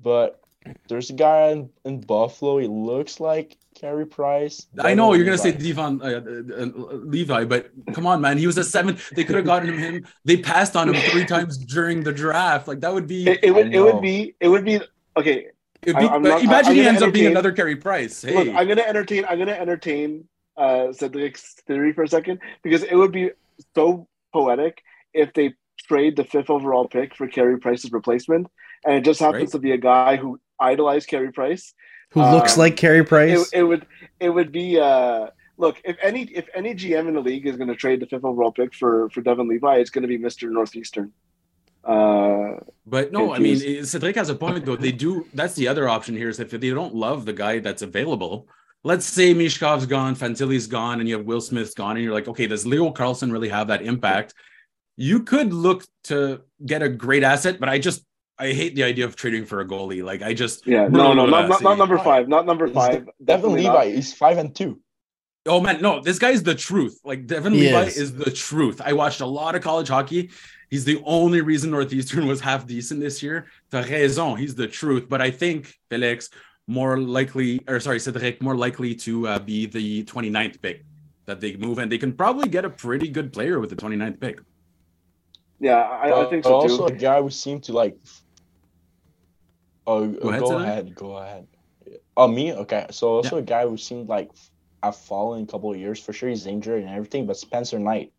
But 0.00 0.40
there's 0.88 1.10
a 1.10 1.12
guy 1.12 1.48
in, 1.48 1.68
in 1.84 2.00
Buffalo. 2.00 2.56
He 2.56 2.66
looks 2.66 3.20
like 3.20 3.58
Carey 3.80 4.06
Price. 4.06 4.66
I 4.80 4.94
know 4.94 5.12
you're 5.14 5.24
gonna 5.24 5.42
Levi. 5.42 5.58
say 5.58 5.72
Devin 5.72 6.02
uh, 6.02 6.04
uh, 6.04 6.62
uh, 6.62 6.94
Levi, 7.14 7.44
but 7.44 7.70
come 7.92 8.06
on, 8.06 8.20
man. 8.20 8.38
He 8.38 8.46
was 8.46 8.58
a 8.58 8.64
seventh. 8.64 9.10
They 9.10 9.24
could 9.24 9.36
have 9.36 9.44
gotten 9.44 9.76
him. 9.78 10.06
They 10.24 10.36
passed 10.38 10.74
on 10.76 10.88
him 10.88 10.96
three 11.10 11.24
times 11.24 11.58
during 11.58 12.02
the 12.02 12.12
draft. 12.12 12.66
Like 12.68 12.80
that 12.80 12.92
would 12.92 13.06
be. 13.06 13.28
It, 13.28 13.38
it 13.42 13.50
would 13.52 13.74
it 13.74 13.80
would 13.80 14.00
be 14.00 14.34
it 14.40 14.48
would 14.48 14.64
be 14.64 14.80
okay. 15.16 15.46
be- 15.82 15.92
I- 15.94 16.08
I'm 16.08 16.22
not- 16.22 16.42
imagine 16.42 16.70
I'm 16.70 16.74
he 16.76 16.80
gonna 16.82 16.88
ends 16.88 17.02
up 17.02 17.12
being 17.12 17.26
another 17.26 17.52
Carey 17.52 17.76
Price. 17.76 18.22
Hey, 18.22 18.34
Look, 18.34 18.48
I'm 18.56 18.66
gonna 18.68 18.82
entertain. 18.82 19.24
I'm 19.28 19.38
gonna 19.38 19.52
entertain 19.52 20.26
uh, 20.56 20.92
Cedric's 20.92 21.54
theory 21.66 21.92
for 21.92 22.02
a 22.02 22.08
second 22.08 22.40
because 22.62 22.82
it 22.82 22.94
would 22.96 23.12
be 23.12 23.30
so 23.74 24.08
poetic 24.32 24.82
if 25.14 25.32
they 25.34 25.54
trade 25.86 26.16
the 26.16 26.24
fifth 26.24 26.50
overall 26.50 26.86
pick 26.88 27.14
for 27.14 27.28
Carey 27.28 27.58
Price's 27.58 27.92
replacement, 27.92 28.48
and 28.84 28.96
it 28.96 29.04
just 29.04 29.20
happens 29.20 29.42
Right. 29.44 29.52
to 29.52 29.58
be 29.60 29.70
a 29.72 29.78
guy 29.78 30.16
who 30.16 30.40
idolized 30.60 31.08
Carey 31.08 31.32
Price. 31.32 31.72
Who 32.12 32.20
looks 32.20 32.54
Um, 32.54 32.60
like 32.60 32.76
Carey 32.76 33.04
Price? 33.04 33.50
it 33.52 33.62
would 33.62 33.86
it 34.20 34.30
would 34.30 34.50
be 34.52 34.78
uh, 34.80 35.28
look 35.58 35.80
if 35.84 35.96
any 36.02 36.22
if 36.24 36.48
any 36.54 36.74
GM 36.74 37.06
in 37.08 37.14
the 37.14 37.20
league 37.20 37.46
is 37.46 37.56
going 37.56 37.68
to 37.68 37.76
trade 37.76 38.00
the 38.00 38.06
fifth 38.06 38.24
overall 38.24 38.52
pick 38.52 38.74
for 38.74 39.10
for 39.10 39.20
Devin 39.20 39.48
Levi, 39.48 39.76
it's 39.76 39.90
going 39.90 40.02
to 40.02 40.08
be 40.08 40.18
Mister 40.18 40.48
Northeastern. 40.50 41.12
Uh, 41.84 42.56
But 42.86 43.12
no, 43.12 43.32
I 43.32 43.38
mean, 43.38 43.54
confused. 43.58 43.90
Cedric 43.90 44.16
has 44.16 44.28
a 44.30 44.34
point 44.34 44.64
though. 44.64 44.76
They 44.76 44.92
do. 44.92 45.26
That's 45.34 45.54
the 45.54 45.68
other 45.68 45.88
option 45.88 46.16
here 46.16 46.28
is 46.28 46.40
if 46.40 46.50
they 46.50 46.70
don't 46.70 46.94
love 46.94 47.24
the 47.24 47.32
guy 47.32 47.60
that's 47.60 47.82
available, 47.82 48.48
let's 48.84 49.06
say 49.06 49.34
Michkov's 49.34 49.86
gone, 49.86 50.14
Fantilli's 50.14 50.66
gone, 50.66 51.00
and 51.00 51.08
you 51.08 51.16
have 51.16 51.26
Will 51.26 51.40
Smith's 51.40 51.74
gone, 51.74 51.96
and 51.96 52.04
you're 52.04 52.14
like, 52.14 52.28
okay, 52.28 52.46
does 52.46 52.66
Leo 52.66 52.90
Carlsson 52.90 53.30
really 53.32 53.48
have 53.48 53.68
that 53.68 53.82
impact? 53.82 54.34
You 54.96 55.22
could 55.22 55.52
look 55.52 55.84
to 56.04 56.40
get 56.66 56.82
a 56.82 56.88
great 56.88 57.22
asset, 57.22 57.60
but 57.60 57.68
I 57.68 57.78
just 57.78 58.04
I 58.38 58.52
hate 58.52 58.74
the 58.76 58.84
idea 58.84 59.04
of 59.04 59.16
trading 59.16 59.44
for 59.44 59.60
a 59.60 59.66
goalie. 59.66 60.02
Like 60.04 60.22
I 60.22 60.32
just 60.34 60.66
Yeah, 60.66 60.88
no, 60.88 61.12
no, 61.12 61.26
not, 61.26 61.48
not, 61.48 61.62
not 61.62 61.78
number 61.78 61.98
five, 61.98 62.28
not 62.28 62.46
number 62.46 62.66
It's 62.66 62.74
five. 62.74 62.92
Devin 62.92 63.12
Definitely 63.24 63.62
Levi 63.62 63.72
not. 63.74 63.86
is 63.86 64.12
five 64.12 64.38
and 64.38 64.54
two. 64.54 64.80
Oh 65.46 65.60
man, 65.60 65.80
no, 65.80 66.00
this 66.00 66.18
guy's 66.18 66.42
the 66.42 66.54
truth. 66.54 67.00
Like 67.04 67.26
Devin 67.26 67.52
He 67.54 67.62
Levi 67.62 67.84
is. 67.84 67.96
is. 67.96 68.14
the 68.14 68.30
truth. 68.30 68.80
I 68.84 68.92
watched 68.92 69.20
a 69.20 69.26
lot 69.26 69.54
of 69.54 69.62
college 69.62 69.88
hockey. 69.88 70.30
He's 70.70 70.84
the 70.84 71.00
only 71.04 71.40
reason 71.40 71.70
Northeastern 71.70 72.26
was 72.26 72.40
half 72.40 72.66
decent 72.66 73.00
this 73.00 73.22
year. 73.22 73.46
T'as 73.72 73.88
raison, 73.88 74.36
he's 74.36 74.54
the 74.54 74.68
truth. 74.68 75.08
But 75.08 75.20
I 75.22 75.30
think 75.30 75.74
Felix 75.90 76.28
more 76.66 76.98
likely, 76.98 77.60
or 77.66 77.80
sorry, 77.80 77.98
Cedric 77.98 78.42
more 78.42 78.54
likely 78.54 78.94
to 78.96 79.26
uh, 79.26 79.38
be 79.38 79.64
the 79.64 80.04
29th 80.04 80.60
pick 80.60 80.84
that 81.24 81.40
they 81.40 81.56
move, 81.56 81.78
and 81.78 81.90
they 81.90 81.96
can 81.98 82.12
probably 82.12 82.48
get 82.48 82.64
a 82.66 82.70
pretty 82.70 83.08
good 83.08 83.32
player 83.32 83.58
with 83.58 83.70
the 83.70 83.76
29th 83.76 84.20
pick. 84.20 84.40
Yeah, 85.60 85.76
I, 85.78 86.12
I 86.24 86.30
think 86.30 86.44
But 86.44 86.50
so 86.50 86.54
also 86.56 86.88
too. 86.88 86.94
a 86.94 86.96
guy 86.98 87.20
who 87.22 87.30
seemed 87.30 87.64
to 87.64 87.72
like. 87.72 87.96
Oh, 89.88 90.06
go 90.06 90.28
ahead, 90.28 90.42
ahead. 90.42 90.44
Go 90.44 90.56
ahead. 90.58 90.94
Go 90.94 91.16
ahead. 91.16 91.46
Oh, 92.16 92.28
me? 92.28 92.52
Okay. 92.52 92.86
So 92.90 93.08
also 93.16 93.38
a 93.38 93.42
guy 93.42 93.66
who 93.66 93.76
seemed 93.76 94.08
like 94.08 94.30
have 94.82 94.96
fallen 94.96 95.44
a 95.44 95.46
couple 95.46 95.70
of 95.72 95.78
years 95.78 95.98
for 95.98 96.12
sure. 96.12 96.28
He's 96.28 96.46
injured 96.46 96.82
and 96.82 96.90
everything, 96.94 97.26
but 97.26 97.36
Spencer 97.36 97.78
Knight, 97.78 98.12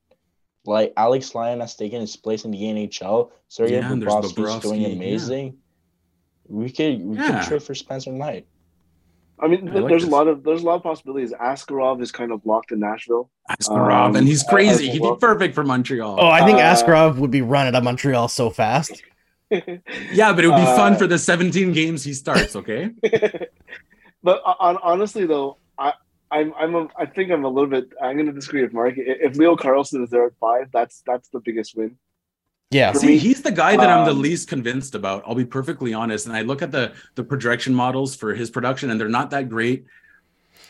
like 0.66 0.92
Alex 0.98 1.36
Lyon 1.36 1.60
has 1.60 1.76
taken 1.76 2.02
his 2.02 2.16
place 2.16 2.44
in 2.44 2.52
the 2.52 2.58
NHL. 2.58 3.32
Sergei 3.50 3.76
Yeah, 3.76 3.92
and 3.92 4.02
there's 4.02 4.12
Bobrovsky's 4.14 4.62
doing 4.62 4.80
Bobrovsky, 4.82 4.88
yeah. 4.88 4.96
amazing. 4.96 5.58
We 6.48 6.72
could 6.72 7.06
we 7.06 7.16
Yeah. 7.18 7.40
could 7.42 7.48
trade 7.48 7.64
for 7.64 7.76
Spencer 7.76 8.12
Knight. 8.12 8.48
I 9.42 9.48
mean, 9.48 9.70
I 9.70 9.74
like 9.74 9.88
there's 9.90 10.02
this. 10.02 10.12
a 10.12 10.16
lot 10.16 10.28
of 10.28 10.44
there's 10.44 10.64
a 10.64 10.66
lot 10.66 10.76
of 10.76 10.84
possibilities. 10.84 11.32
Askarov 11.32 12.02
is 12.02 12.12
kind 12.12 12.32
of 12.32 12.44
locked 12.46 12.72
in 12.72 12.80
Nashville. 12.80 13.30
Askarov, 13.52 14.08
Um, 14.08 14.16
and 14.16 14.28
he's 14.28 14.44
crazy. 14.44 14.90
I- 14.90 14.94
He'd 14.94 15.02
be 15.02 15.14
perfect 15.20 15.54
for 15.56 15.64
Montreal. 15.64 16.18
Oh, 16.20 16.28
I 16.28 16.44
think 16.46 16.58
Uh, 16.58 16.62
Askarov 16.74 17.18
would 17.20 17.32
be 17.32 17.42
run 17.42 17.68
out 17.68 17.76
of 17.76 17.84
Montreal 17.84 18.28
so 18.28 18.50
fast. 18.50 19.02
Yeah, 20.12 20.34
but 20.34 20.44
it 20.44 20.48
would 20.48 20.56
be 20.56 20.62
uh, 20.62 20.76
fun 20.76 20.96
for 20.96 21.08
the 21.08 21.18
17 21.18 21.72
games 21.72 22.04
he 22.04 22.14
starts. 22.14 22.56
Okay. 22.56 22.92
but 24.24 24.42
on, 24.60 24.78
honestly, 24.84 25.26
though, 25.26 25.58
I 25.78 25.94
I'm 26.32 26.54
I'm 26.58 26.76
a, 26.76 26.88
I 26.98 27.06
think 27.06 27.32
I'm 27.32 27.46
a 27.46 27.50
little 27.50 27.70
bit. 27.70 27.92
I'm 28.02 28.16
going 28.16 28.28
to 28.28 28.34
disagree 28.34 28.62
with 28.62 28.74
Marc. 28.74 28.94
If 28.98 29.36
Leo 29.38 29.56
Carlsson 29.56 30.04
is 30.04 30.10
there 30.10 30.26
at 30.26 30.34
five, 30.40 30.70
that's 30.72 31.02
that's 31.06 31.30
the 31.30 31.40
biggest 31.40 31.76
win. 31.76 31.98
Yeah. 32.72 32.94
See, 32.94 33.08
me, 33.08 33.18
he's 33.18 33.42
the 33.42 33.52
guy 33.52 33.76
that 33.76 33.90
I'm 33.90 34.06
the 34.06 34.12
um, 34.12 34.22
least 34.22 34.48
convinced 34.48 34.94
about. 34.94 35.24
I'll 35.26 35.34
be 35.34 35.46
perfectly 35.46 35.94
honest. 35.94 36.28
And 36.28 36.36
I 36.36 36.42
look 36.42 36.62
at 36.62 36.72
the 36.72 36.94
the 37.16 37.24
projection 37.24 37.74
models 37.74 38.16
for 38.16 38.36
his 38.36 38.50
production, 38.52 38.92
and 38.92 39.00
they're 39.00 39.10
not 39.10 39.32
that 39.32 39.50
great. 39.50 39.86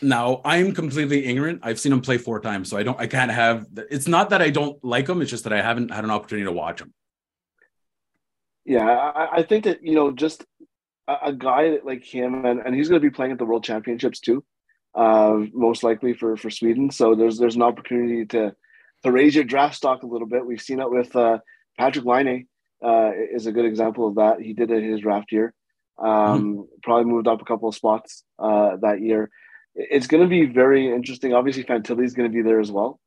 Now, 0.02 0.40
I'm 0.46 0.72
completely 0.72 1.26
ignorant. 1.26 1.60
I've 1.62 1.78
seen 1.78 1.92
him 1.92 2.00
play 2.00 2.16
four 2.16 2.40
times, 2.40 2.70
so 2.70 2.78
I 2.78 2.82
don't. 2.82 2.98
I 2.98 3.06
can't 3.06 3.30
have. 3.30 3.66
It's 3.90 4.08
not 4.08 4.30
that 4.30 4.40
I 4.40 4.48
don't 4.48 4.82
like 4.82 5.08
him. 5.08 5.20
It's 5.20 5.30
just 5.30 5.44
that 5.44 5.52
I 5.52 5.60
haven't 5.60 5.90
had 5.90 6.04
an 6.04 6.10
opportunity 6.10 6.46
to 6.46 6.52
watch 6.52 6.80
him. 6.80 6.94
Yeah, 8.64 8.86
I, 8.86 9.38
I 9.38 9.42
think 9.42 9.64
that 9.64 9.82
you 9.82 9.94
know 9.94 10.12
just 10.12 10.44
a, 11.08 11.16
a 11.26 11.32
guy 11.32 11.78
like 11.84 12.04
him, 12.04 12.44
and, 12.44 12.60
and 12.60 12.74
he's 12.74 12.88
going 12.88 13.00
to 13.00 13.06
be 13.10 13.14
playing 13.14 13.32
at 13.32 13.38
the 13.38 13.44
World 13.44 13.64
Championships 13.64 14.20
too, 14.20 14.44
uh, 14.94 15.38
most 15.52 15.82
likely 15.82 16.14
for 16.14 16.36
for 16.36 16.50
Sweden. 16.50 16.90
So 16.90 17.14
there's 17.14 17.38
there's 17.38 17.56
an 17.56 17.62
opportunity 17.62 18.26
to 18.26 18.54
to 19.02 19.12
raise 19.12 19.34
your 19.34 19.44
draft 19.44 19.76
stock 19.76 20.02
a 20.02 20.06
little 20.06 20.26
bit. 20.28 20.44
We've 20.44 20.60
seen 20.60 20.80
it 20.80 20.90
with 20.90 21.14
uh, 21.16 21.38
Patrik 21.78 22.04
Laine. 22.04 22.46
Uh, 22.82 23.10
is 23.34 23.46
a 23.46 23.52
good 23.52 23.66
example 23.66 24.08
of 24.08 24.14
that. 24.14 24.40
He 24.40 24.54
did 24.54 24.70
it 24.70 24.82
his 24.82 25.00
draft 25.00 25.32
year. 25.32 25.52
Um, 26.02 26.66
Probably 26.82 27.04
moved 27.12 27.28
up 27.28 27.42
a 27.42 27.44
couple 27.44 27.68
of 27.68 27.74
spots 27.74 28.24
uh, 28.38 28.76
that 28.80 29.02
year. 29.02 29.28
It's 29.74 30.06
going 30.06 30.22
to 30.22 30.28
be 30.28 30.46
very 30.46 30.90
interesting. 30.90 31.34
Obviously, 31.34 31.64
Fantilli 31.64 32.04
is 32.04 32.14
going 32.14 32.30
to 32.30 32.34
be 32.34 32.40
there 32.42 32.58
as 32.58 32.72
well, 32.72 32.98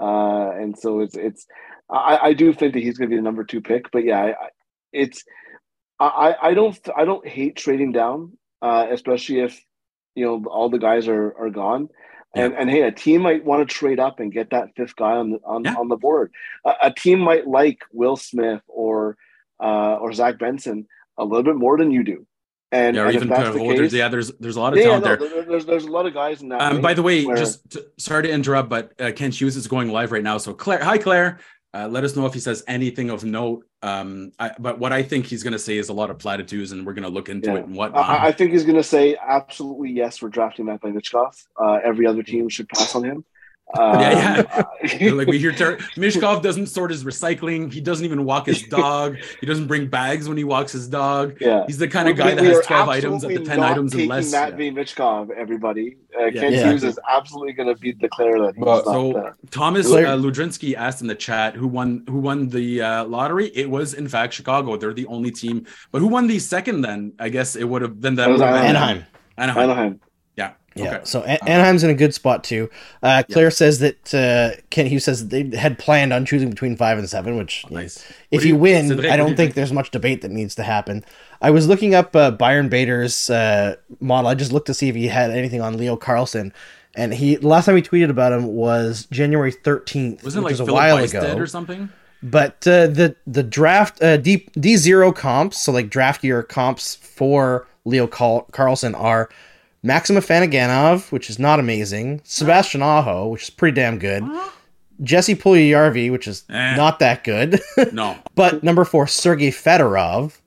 uh, 0.00 0.50
and 0.52 0.78
so 0.78 1.00
it's 1.00 1.16
it's. 1.16 1.46
I, 1.90 2.18
I 2.22 2.32
do 2.32 2.52
think 2.54 2.72
that 2.74 2.82
he's 2.82 2.96
going 2.96 3.10
to 3.10 3.14
be 3.14 3.18
the 3.18 3.22
number 3.22 3.44
two 3.44 3.60
pick. 3.60 3.90
But 3.90 4.04
yeah, 4.04 4.20
I- 4.20 4.48
it's 4.92 5.24
I, 5.98 6.34
I 6.42 6.54
don't 6.54 6.78
I 6.96 7.04
don't 7.04 7.26
hate 7.26 7.56
trading 7.56 7.92
down, 7.92 8.32
uh, 8.62 8.86
especially 8.90 9.40
if 9.40 9.60
you 10.14 10.24
know 10.24 10.44
all 10.50 10.70
the 10.70 10.78
guys 10.78 11.08
are 11.08 11.34
are 11.38 11.50
gone. 11.50 11.88
And 12.34 12.54
and 12.54 12.70
hey, 12.70 12.82
a 12.82 12.92
team 12.92 13.22
might 13.22 13.44
want 13.44 13.68
to 13.68 13.74
trade 13.74 13.98
up 13.98 14.20
and 14.20 14.32
get 14.32 14.50
that 14.50 14.68
fifth 14.76 14.94
guy 14.94 15.12
on 15.16 15.30
the 15.32 15.40
on, 15.44 15.64
Yeah. 15.64 15.74
on 15.74 15.88
the 15.88 15.96
board. 15.96 16.30
A, 16.64 16.72
a 16.84 16.94
team 16.94 17.18
might 17.18 17.46
like 17.48 17.80
Will 17.92 18.16
Smith 18.16 18.62
or 18.68 19.16
uh, 19.60 19.96
or 19.96 20.12
Zach 20.12 20.38
Benson 20.38 20.86
a 21.18 21.24
little 21.24 21.42
bit 21.42 21.56
more 21.56 21.76
than 21.76 21.90
you 21.90 22.04
do. 22.04 22.26
And, 22.72 22.94
Yeah, 22.94 23.02
or 23.02 23.06
and 23.06 23.14
even 23.16 23.28
that's 23.28 23.52
the 23.52 23.58
Perreault. 23.58 23.68
case, 23.70 23.78
There's, 23.78 23.92
yeah, 23.94 24.08
there's 24.08 24.30
there's 24.38 24.54
a 24.54 24.60
lot 24.60 24.72
of 24.72 24.78
yeah, 24.78 24.84
talent 25.00 25.04
no, 25.04 25.16
there- 25.16 25.44
there's 25.44 25.66
there's 25.66 25.84
a 25.86 25.90
lot 25.90 26.06
of 26.06 26.14
guys 26.14 26.40
in 26.40 26.50
that. 26.50 26.62
Um, 26.62 26.80
by 26.80 26.94
the 26.94 27.02
way, 27.02 27.24
where- 27.24 27.36
just 27.36 27.68
to, 27.72 27.84
sorry 27.98 28.22
to 28.22 28.30
interrupt, 28.30 28.68
but 28.68 28.92
uh, 29.00 29.10
Kent 29.14 29.40
Hughes 29.40 29.56
is 29.56 29.66
going 29.66 29.90
live 29.90 30.12
right 30.12 30.22
now. 30.22 30.38
So 30.38 30.54
Claire, 30.54 30.82
hi 30.84 30.98
Claire. 30.98 31.40
Uh, 31.72 31.86
let 31.88 32.02
us 32.02 32.16
know 32.16 32.26
if 32.26 32.34
he 32.34 32.40
says 32.40 32.64
anything 32.66 33.10
of 33.10 33.24
note. 33.24 33.64
Um, 33.82 34.32
I, 34.40 34.50
but 34.58 34.78
what 34.80 34.92
I 34.92 35.02
think 35.04 35.26
he's 35.26 35.42
going 35.44 35.52
to 35.52 35.58
say 35.58 35.78
is 35.78 35.88
a 35.88 35.92
lot 35.92 36.10
of 36.10 36.18
platitudes, 36.18 36.72
and 36.72 36.84
we're 36.84 36.94
going 36.94 37.04
to 37.04 37.08
look 37.08 37.28
into 37.28 37.50
Yeah. 37.50 37.58
it 37.58 37.66
and 37.66 37.76
whatnot. 37.76 38.08
I, 38.08 38.26
I 38.28 38.32
think 38.32 38.50
he's 38.50 38.64
going 38.64 38.76
to 38.76 38.82
say 38.82 39.16
absolutely 39.20 39.90
yes. 39.90 40.20
We're 40.20 40.30
drafting 40.30 40.66
Matt. 40.66 40.80
Uh, 40.82 41.78
every 41.84 42.06
other 42.06 42.22
team 42.22 42.48
should 42.48 42.68
pass 42.68 42.94
on 42.94 43.04
him. 43.04 43.24
Um, 43.78 44.00
Yeah, 44.98 45.12
like 45.12 45.28
we 45.28 45.38
hear 45.38 45.52
Ter- 45.52 45.76
Michkov 45.96 46.42
doesn't 46.42 46.66
sort 46.68 46.90
his 46.90 47.04
recycling. 47.04 47.72
He 47.72 47.80
doesn't 47.80 48.04
even 48.04 48.24
walk 48.24 48.46
his 48.46 48.62
dog. 48.68 49.16
he 49.40 49.46
doesn't 49.46 49.66
bring 49.66 49.86
bags 49.86 50.26
when 50.28 50.36
he 50.38 50.44
walks 50.44 50.72
his 50.72 50.88
dog. 50.88 51.36
yeah. 51.40 51.64
He's 51.66 51.78
the 51.78 51.86
kind 51.86 52.08
of 52.08 52.16
We- 52.16 52.22
guy 52.22 52.34
that 52.34 52.40
we 52.42 52.48
has 52.48 52.58
are 52.58 52.62
12 52.62 52.88
items 52.88 53.24
at 53.24 53.28
the 53.28 53.40
10 53.44 53.60
items 53.62 53.92
and 53.92 54.00
taking 54.00 54.08
less. 54.10 54.32
Matt 54.32 54.50
Yeah. 54.52 54.56
V. 54.56 54.70
Michkov, 54.72 55.30
everybody. 55.30 55.96
Uh, 56.18 56.24
Yeah. 56.26 56.40
Ken 56.40 56.52
Yeah. 56.52 56.70
Hughes 56.70 56.82
is 56.84 56.98
absolutely 57.08 57.52
going 57.52 57.68
to 57.72 57.78
beat 57.80 58.00
the 58.00 58.08
declare 58.08 58.40
that 58.40 58.54
he's 58.56 58.64
But- 58.64 58.84
not 58.86 58.92
So 58.92 59.12
there. 59.12 59.36
Thomas 59.50 59.86
Claire- 59.86 60.06
uh, 60.06 60.16
Ludrinsky 60.16 60.74
asked 60.74 61.02
in 61.02 61.06
the 61.06 61.14
chat 61.14 61.54
who 61.54 61.68
won 61.68 62.02
who 62.08 62.18
won 62.18 62.48
the 62.48 62.82
uh, 62.82 63.04
lottery. 63.04 63.48
It 63.54 63.70
was 63.70 63.94
in 63.94 64.08
fact 64.08 64.32
Chicago. 64.34 64.76
They're 64.76 64.94
the 64.94 65.06
only 65.06 65.30
team. 65.30 65.66
But 65.92 66.00
who 66.00 66.08
won 66.08 66.26
the 66.26 66.38
second? 66.38 66.80
Then 66.80 67.12
I 67.18 67.28
guess 67.28 67.54
it 67.54 67.64
would 67.64 67.82
have 67.82 68.00
been 68.00 68.14
that 68.16 68.24
That 68.26 68.30
was 68.32 68.40
would 68.40 68.48
have 68.48 68.64
Anaheim. 68.64 69.04
Anaheim. 69.38 69.62
Anaheim. 69.70 70.00
Yeah. 70.80 70.84
Yeah. 70.90 70.94
Okay. 70.96 71.04
So 71.04 71.22
An- 71.22 71.38
Anaheim's 71.46 71.84
in 71.84 71.90
a 71.90 71.94
good 71.94 72.12
spot 72.14 72.44
too. 72.44 72.68
Uh, 73.02 73.22
Claire 73.30 73.50
says 73.50 73.78
that 73.80 74.14
uh, 74.14 74.60
Kent 74.70 74.88
Hughes 74.88 75.04
says 75.04 75.28
they 75.28 75.44
had 75.56 75.78
planned 75.78 76.12
on 76.12 76.24
choosing 76.26 76.50
between 76.50 76.76
five 76.76 76.98
and 76.98 77.08
seven, 77.08 77.36
which 77.36 77.64
Nice. 77.70 78.04
if 78.30 78.42
you, 78.44 78.50
you- 78.54 78.56
win, 78.56 78.88
Cedric, 78.88 79.06
I 79.10 79.16
do 79.16 79.16
don't 79.18 79.28
you 79.30 79.36
think 79.36 79.48
think? 79.50 79.54
there's 79.54 79.72
much 79.72 79.90
debate 79.90 80.22
that 80.22 80.30
needs 80.30 80.54
to 80.56 80.62
happen. 80.62 81.04
I 81.42 81.50
was 81.50 81.66
looking 81.68 81.94
up 81.94 82.14
uh, 82.14 82.30
Byron 82.32 82.68
Bader's 82.68 83.30
uh, 83.30 83.76
model. 84.00 84.28
I 84.28 84.34
just 84.34 84.52
looked 84.52 84.66
to 84.66 84.74
see 84.74 84.88
if 84.88 84.94
he 84.94 85.08
had 85.08 85.30
anything 85.30 85.60
on 85.62 85.76
Leo 85.78 85.96
Carlsson, 85.96 86.52
and 86.94 87.14
he 87.14 87.38
last 87.38 87.64
time 87.66 87.76
he 87.76 87.82
tweeted 87.82 88.10
about 88.10 88.32
him 88.32 88.46
was 88.46 89.06
January 89.10 89.52
13th, 89.52 90.22
Wasn't 90.22 90.42
it 90.42 90.44
like 90.44 90.50
was 90.52 90.60
a 90.60 90.64
Philip 90.66 90.78
while 90.80 90.96
Weiss 90.96 91.14
ago. 91.14 91.34
or 91.36 91.46
something? 91.46 91.88
But 92.22 92.66
uh, 92.66 92.88
the 92.88 93.16
the 93.26 93.42
draft 93.42 94.02
uh, 94.02 94.18
D 94.18 94.46
D 94.58 94.76
zero 94.76 95.10
comps, 95.12 95.58
so 95.58 95.72
like 95.72 95.88
draft 95.88 96.22
year 96.22 96.42
comps 96.42 96.96
for 96.96 97.66
Leo 97.86 98.06
Carl- 98.06 98.46
Carlsson 98.52 98.94
are 98.94 99.30
Maxim 99.82 100.16
Afinogenov, 100.16 101.10
which 101.12 101.30
is 101.30 101.38
not 101.38 101.58
amazing, 101.60 102.20
Sebastian 102.24 102.82
Aho, 102.82 103.28
which 103.28 103.44
is 103.44 103.50
pretty 103.50 103.74
damn 103.74 103.98
good, 103.98 104.22
Jesse 105.02 105.34
Puljujärvi, 105.34 106.10
which 106.12 106.28
is 106.28 106.44
Eh. 106.50 106.76
not 106.76 106.98
that 106.98 107.24
good, 107.24 107.60
No. 107.92 108.16
but 108.34 108.62
number 108.62 108.84
four 108.84 109.06
Sergei 109.06 109.50
Fedorov, 109.50 110.38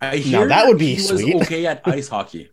I 0.00 0.18
hear 0.18 0.46
that 0.46 0.66
would 0.68 0.78
be 0.78 0.94
he 0.94 1.00
sweet. 1.00 1.34
was 1.34 1.42
okay 1.46 1.66
at 1.66 1.82
ice 1.84 2.06
hockey. 2.08 2.50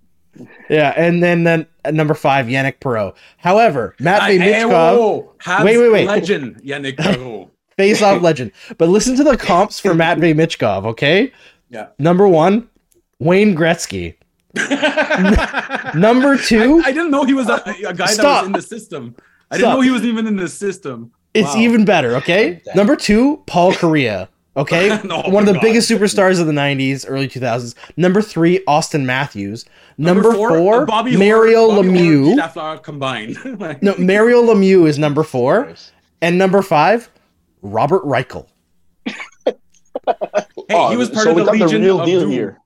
yeah, 0.70 0.94
and 0.98 1.22
then 1.24 1.44
then 1.44 1.68
at 1.86 1.94
number 1.94 2.16
five 2.16 2.48
Yannick 2.48 2.80
Perreault. 2.80 3.16
However, 3.38 3.94
Hey, 4.00 4.04
Matvey 4.06 4.38
hey, 4.40 4.54
Michkov, 4.64 4.70
whoa, 4.98 5.34
whoa. 5.46 5.64
Wait, 5.64 5.78
wait, 5.78 5.92
wait. 5.92 6.08
Legend 6.08 6.56
Yannick 6.64 6.96
Perreault. 6.98 7.50
face 7.78 8.02
off 8.02 8.22
legend. 8.24 8.52
But 8.80 8.90
listen 8.90 9.16
to 9.18 9.24
the 9.24 9.38
comps 9.38 9.80
for 9.80 9.94
Matvey 9.94 10.34
Michkov, 10.34 10.86
okay? 10.88 11.32
Yeah. 11.70 11.88
Number 12.00 12.28
one, 12.28 12.68
Wayne 13.20 13.56
Gretzky. 13.56 14.16
Number 15.96 16.38
two, 16.38 16.82
I, 16.86 16.90
I 16.90 16.92
didn't 16.92 17.12
know 17.12 17.24
he 17.26 17.34
was 17.34 17.50
a, 17.50 17.56
a 17.88 17.94
guy 17.94 18.14
that 18.16 18.24
was 18.24 18.46
in 18.48 18.52
the 18.54 18.62
system. 18.62 19.16
I 19.52 19.58
Stop. 19.58 19.60
didn't 19.60 19.74
know 19.76 19.82
he 19.82 19.92
wasn't 19.92 20.10
even 20.10 20.28
in 20.28 20.36
the 20.38 20.48
system. 20.50 21.12
it's 21.34 21.54
Wow. 21.56 21.62
even 21.62 21.86
better, 21.86 22.16
okay? 22.18 22.62
Damn. 22.66 22.78
Number 22.78 22.96
two, 22.96 23.44
Paul 23.48 23.74
Kariya. 23.74 24.28
Okay, 24.58 24.88
No, 25.04 25.22
one 25.24 25.44
of 25.44 25.48
the 25.48 25.54
God. 25.54 25.62
biggest 25.62 25.90
superstars 25.92 26.40
of 26.40 26.48
the 26.48 26.54
'90s, 26.54 27.06
early 27.08 27.28
2000s. 27.28 27.76
Number 27.98 28.22
three, 28.22 28.64
Auston 28.68 29.04
Matthews. 29.04 29.66
Number, 29.98 30.34
four, 30.34 30.84
uh, 30.84 30.86
Bobby 30.86 31.18
Mario 31.18 31.68
Bobby 31.68 31.90
Lemieux. 31.90 32.54
Pete 32.54 32.84
combined. 32.84 33.38
No, 33.82 33.96
Mario 33.98 34.42
Lemieux 34.42 34.88
is 34.88 34.98
number 34.98 35.24
four, 35.24 35.74
and 36.22 36.38
number 36.38 36.62
five, 36.62 37.10
Robert 37.62 38.04
Reichel. 38.04 38.48
Hey, 39.06 39.54
Oh, 40.72 40.90
he 40.90 40.98
was 40.98 41.10
part 41.10 41.26
so 41.26 41.30
of 41.32 41.36
we 41.36 41.42
the 41.42 41.46
got 41.48 41.54
Legion 41.60 41.82
the 41.82 41.88
real 41.88 42.00
of 42.00 42.06
deal 42.06 42.20
Doom. 42.22 42.32
here. 42.32 42.60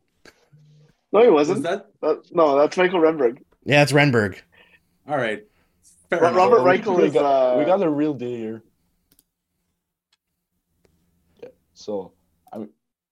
No, 1.11 1.21
he 1.23 1.29
Was 1.29 1.47
wasn't. 1.49 1.63
that 1.65 1.87
That- 2.01 2.23
no, 2.35 2.57
that's 2.57 2.77
Mikael 2.77 2.99
Renberg. 2.99 3.39
Yeah, 3.65 3.81
it's 3.83 3.91
Renberg. 3.91 4.39
all 5.07 5.17
right? 5.17 5.45
Fair 6.09 6.19
Robert 6.21 6.57
So 6.57 6.63
we- 6.63 6.71
Reichel 6.77 6.97
we 6.97 7.03
is, 7.05 7.13
got, 7.13 7.25
uh, 7.55 7.57
we 7.59 7.65
got 7.65 7.77
the 7.77 7.89
real 7.89 8.13
deal 8.13 8.35
here. 8.37 8.63
Yeah. 11.41 11.49
So 11.73 12.13
I 12.51 12.57
mean, 12.59 12.69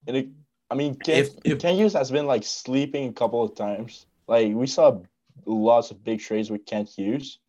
and 0.08 0.18
it, 0.18 0.28
I 0.70 0.76
mean, 0.76 0.96
Ken, 0.96 1.20
If- 1.20 1.36
if- 1.44 1.60
Kent 1.60 1.78
Hughes 1.78 1.94
has 1.94 2.12
been 2.12 2.26
like 2.28 2.44
sleeping 2.44 3.10
a 3.10 3.14
couple 3.14 3.44
of 3.44 3.56
times. 3.56 4.06
Like 4.28 4.54
we 4.54 4.68
saw 4.68 5.00
lots 5.46 5.92
of 5.92 6.04
big 6.04 6.20
trades 6.20 6.50
with 6.50 6.66
Kent 6.66 6.90
Hughes. 6.90 7.40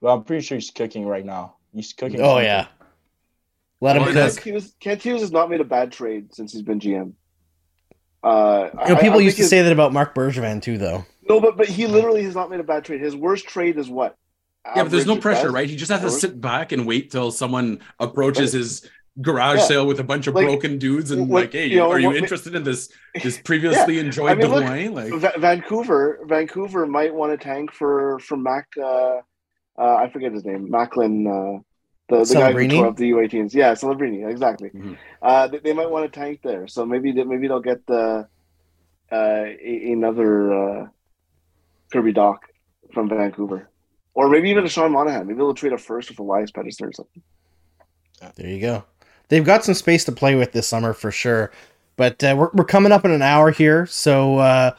But 0.00 0.14
I'm 0.14 0.24
pretty 0.24 0.42
sure 0.44 0.56
he's 0.56 0.70
cooking 0.70 1.06
right 1.06 1.24
now. 1.24 1.56
He's 1.74 1.92
cooking. 1.92 2.20
Oh 2.20 2.38
yeah. 2.38 2.66
Let 3.82 3.96
him 3.96 4.02
Well, 4.02 4.12
cook. 4.12 4.34
Kent 4.34 4.44
Hughes, 4.44 4.74
Kent 4.80 5.02
Hughes 5.02 5.20
has 5.22 5.32
not 5.32 5.48
made 5.50 5.60
a 5.60 5.64
bad 5.64 5.92
trade 5.92 6.34
since 6.34 6.52
he's 6.52 6.62
been 6.62 6.80
GM. 6.80 7.12
Uh, 8.22 8.68
You 8.86 8.94
know, 8.94 9.00
people 9.00 9.18
I 9.18 9.22
used 9.22 9.36
to 9.38 9.44
say 9.44 9.62
that 9.62 9.72
about 9.72 9.92
Marc 9.92 10.14
Bergevin 10.14 10.60
too, 10.62 10.76
though. 10.78 11.04
no, 11.28 11.40
but 11.40 11.56
but 11.56 11.66
he 11.68 11.86
literally 11.86 12.22
has 12.24 12.34
not 12.34 12.50
made 12.50 12.60
a 12.60 12.64
bad 12.64 12.84
trade. 12.84 13.00
His 13.00 13.16
worst 13.16 13.46
trade 13.48 13.78
is 13.78 13.88
what? 13.88 14.16
Yeah, 14.76 14.82
but 14.82 14.90
there's 14.90 15.06
no 15.06 15.16
pressure, 15.16 15.44
best. 15.44 15.54
right? 15.54 15.68
He 15.70 15.76
just 15.76 15.90
has 15.90 16.00
to 16.02 16.08
Or- 16.08 16.10
sit 16.10 16.38
back 16.40 16.72
and 16.72 16.86
wait 16.86 17.10
till 17.10 17.30
someone 17.30 17.80
approaches 17.98 18.52
Right. 18.52 18.58
his 18.58 18.90
garage 19.22 19.58
Yeah. 19.60 19.64
sale 19.64 19.86
with 19.86 20.00
a 20.00 20.04
bunch 20.04 20.26
of 20.26 20.34
Like, 20.34 20.46
broken 20.46 20.76
dudes 20.78 21.10
and 21.10 21.28
what- 21.30 21.42
like, 21.44 21.52
hey, 21.52 21.66
you 21.66 21.76
know, 21.76 21.90
are 21.90 21.98
you 21.98 22.08
what- 22.08 22.16
interested 22.16 22.54
in 22.54 22.62
this 22.62 22.90
this 23.22 23.38
previously 23.38 23.98
enjoyed 23.98 24.30
I 24.32 24.34
mean, 24.34 24.48
look, 24.50 24.64
Drouin? 24.64 24.92
Like, 24.92 25.12
Va- 25.14 25.38
Vancouver, 25.38 26.20
Vancouver 26.26 26.86
might 26.86 27.14
want 27.14 27.32
to 27.32 27.42
tank 27.42 27.72
for 27.72 28.18
for 28.18 28.36
Mac. 28.36 28.66
Uh, 28.78 29.20
uh, 29.78 29.96
I 29.96 30.10
forget 30.12 30.30
his 30.32 30.44
name, 30.44 30.70
Macklin. 30.70 31.62
The, 32.10 32.24
the 32.24 32.34
guy 32.34 32.52
who 32.52 32.68
tore 32.68 32.86
up 32.88 32.96
the 32.96 33.10
U18s. 33.10 33.54
Yeah, 33.54 33.72
Celebrini, 33.72 34.28
exactly. 34.28 34.70
Mhm. 34.70 34.98
Uh, 35.22 35.48
they, 35.48 35.58
they 35.58 35.72
might 35.72 35.88
want 35.90 36.12
to 36.12 36.20
tank 36.20 36.40
there, 36.42 36.66
so 36.66 36.84
maybe 36.84 37.12
they, 37.12 37.24
maybe 37.24 37.48
they'll 37.48 37.60
get 37.60 37.86
the 37.86 38.28
uh, 39.12 39.16
a, 39.16 39.92
another 39.92 40.52
uh, 40.52 40.86
Kirby 41.92 42.12
Dach 42.12 42.38
from 42.92 43.08
Vancouver, 43.08 43.68
or 44.14 44.28
maybe 44.28 44.50
even 44.50 44.64
a 44.64 44.68
Sean 44.68 44.92
Monahan. 44.92 45.26
Maybe 45.26 45.38
they'll 45.38 45.54
trade 45.54 45.72
a 45.72 45.78
first 45.78 46.10
with 46.10 46.18
a 46.18 46.22
Elias 46.22 46.50
Pettersson 46.50 46.88
or 46.88 46.92
something. 46.92 47.22
There 48.36 48.48
you 48.48 48.60
go. 48.60 48.84
They've 49.28 49.44
got 49.44 49.64
some 49.64 49.74
space 49.74 50.04
to 50.04 50.12
play 50.12 50.34
with 50.34 50.52
this 50.52 50.68
summer 50.68 50.92
for 50.92 51.10
sure. 51.10 51.50
But 51.96 52.22
uh, 52.24 52.34
we're, 52.36 52.50
we're 52.52 52.64
coming 52.64 52.92
up 52.92 53.04
in 53.04 53.10
an 53.10 53.22
hour 53.22 53.50
here. 53.50 53.86
So 53.86 54.38
uh, 54.38 54.74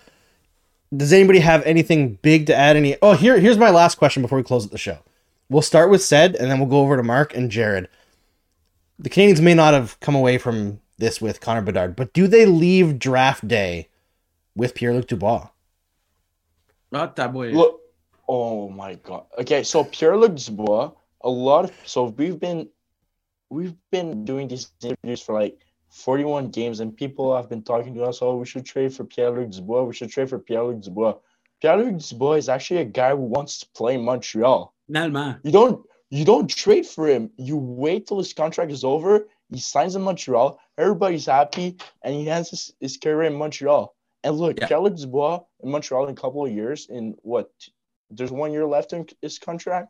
does 0.96 1.14
anybody 1.14 1.40
have 1.40 1.64
anything 1.64 2.16
big 2.22 2.48
to 2.48 2.56
add? 2.56 2.76
Any? 2.76 2.98
Oh, 3.02 3.14
here 3.14 3.40
here's 3.40 3.58
my 3.58 3.70
last 3.70 3.96
question 3.96 4.22
before 4.22 4.38
we 4.38 4.44
close 4.44 4.68
the 4.68 4.78
show. 4.78 5.00
We'll 5.52 5.62
start 5.62 5.90
with 5.90 6.02
said, 6.02 6.38
and 6.38 6.50
then 6.50 6.60
we'll 6.60 6.70
go 6.70 6.80
over 6.80 6.96
to 6.96 7.04
Marc 7.04 7.36
and 7.36 7.52
Jared. 7.52 7.90
The 8.98 9.10
Canadiens 9.10 9.42
may 9.42 9.54
not 9.54 9.74
have 9.74 10.00
come 10.00 10.16
away 10.16 10.38
from 10.38 10.80
this 10.98 11.20
with 11.20 11.42
Connor 11.42 11.62
Bedard, 11.62 11.98
but 11.98 12.14
do 12.14 12.26
they 12.26 12.46
leave 12.46 12.98
draft 12.98 13.46
day 13.46 13.90
with 14.56 14.74
Pierre 14.76 14.94
Luc 14.94 15.08
Dubois? 15.08 15.50
not 16.90 17.18
that 17.18 17.34
way. 17.34 17.52
Look, 17.52 17.82
oh 18.30 18.70
my 18.70 18.96
god. 18.96 19.26
Okay, 19.40 19.62
so 19.64 19.84
Pierre 19.84 20.16
Luc 20.16 20.36
Dubois, 20.36 20.92
a 21.20 21.30
lot 21.30 21.66
of 21.66 21.74
so 21.86 22.06
we've 22.06 22.40
been 22.40 22.70
we've 23.50 23.76
been 23.92 24.24
doing 24.24 24.48
these 24.48 24.72
interviews 24.82 25.22
for 25.22 25.34
like 25.34 25.60
41 25.90 26.50
games, 26.52 26.80
and 26.80 26.96
people 26.96 27.36
have 27.36 27.50
been 27.50 27.62
talking 27.62 27.94
to 27.96 28.04
us. 28.04 28.22
Oh, 28.22 28.38
we 28.38 28.46
should 28.46 28.66
trade 28.66 28.94
for 28.94 29.04
Pierre 29.04 29.32
Luc 29.32 29.52
Dubois. 29.52 29.84
We 29.84 29.94
should 29.94 30.12
trade 30.12 30.30
for 30.30 30.40
Pierre 30.40 30.64
Luc 30.64 30.82
Dubois. 30.82 31.16
Pierre 31.62 31.78
Luc 31.78 32.00
Dubois 32.00 32.34
is 32.38 32.50
actually 32.50 32.82
a 32.82 32.86
guy 32.86 33.12
who 33.12 33.18
wants 33.22 33.60
to 33.60 33.68
play 33.76 33.96
in 33.96 34.04
Montreal. 34.04 34.74
Finalement. 34.92 35.40
You 35.44 35.52
don't 35.52 35.86
you 36.10 36.26
don't 36.26 36.50
trade 36.50 36.86
for 36.86 37.08
him. 37.08 37.30
You 37.38 37.56
wait 37.58 38.08
till 38.08 38.18
his 38.18 38.34
contract 38.34 38.72
is 38.72 38.84
over. 38.84 39.28
He 39.50 39.60
signs 39.60 39.96
in 39.96 40.02
Montreal. 40.02 40.60
Everybody's 40.78 41.26
happy, 41.26 41.78
and 42.04 42.14
he 42.16 42.30
ends 42.30 42.50
his, 42.50 42.74
his 42.80 42.98
career 42.98 43.24
in 43.24 43.36
Montreal. 43.36 43.94
And 44.24 44.36
look, 44.36 44.60
Yeah. 44.60 44.68
Pierre-Luc 44.68 44.96
Dubois 44.98 45.40
in 45.64 45.72
Montreal 45.72 46.06
in 46.08 46.12
a 46.12 46.16
couple 46.20 46.46
of 46.46 46.52
years. 46.52 46.88
In 46.90 47.16
what? 47.22 47.50
There's 48.10 48.32
one 48.32 48.52
year 48.52 48.66
left 48.66 48.92
in 48.94 49.06
his 49.22 49.40
contract. 49.40 49.90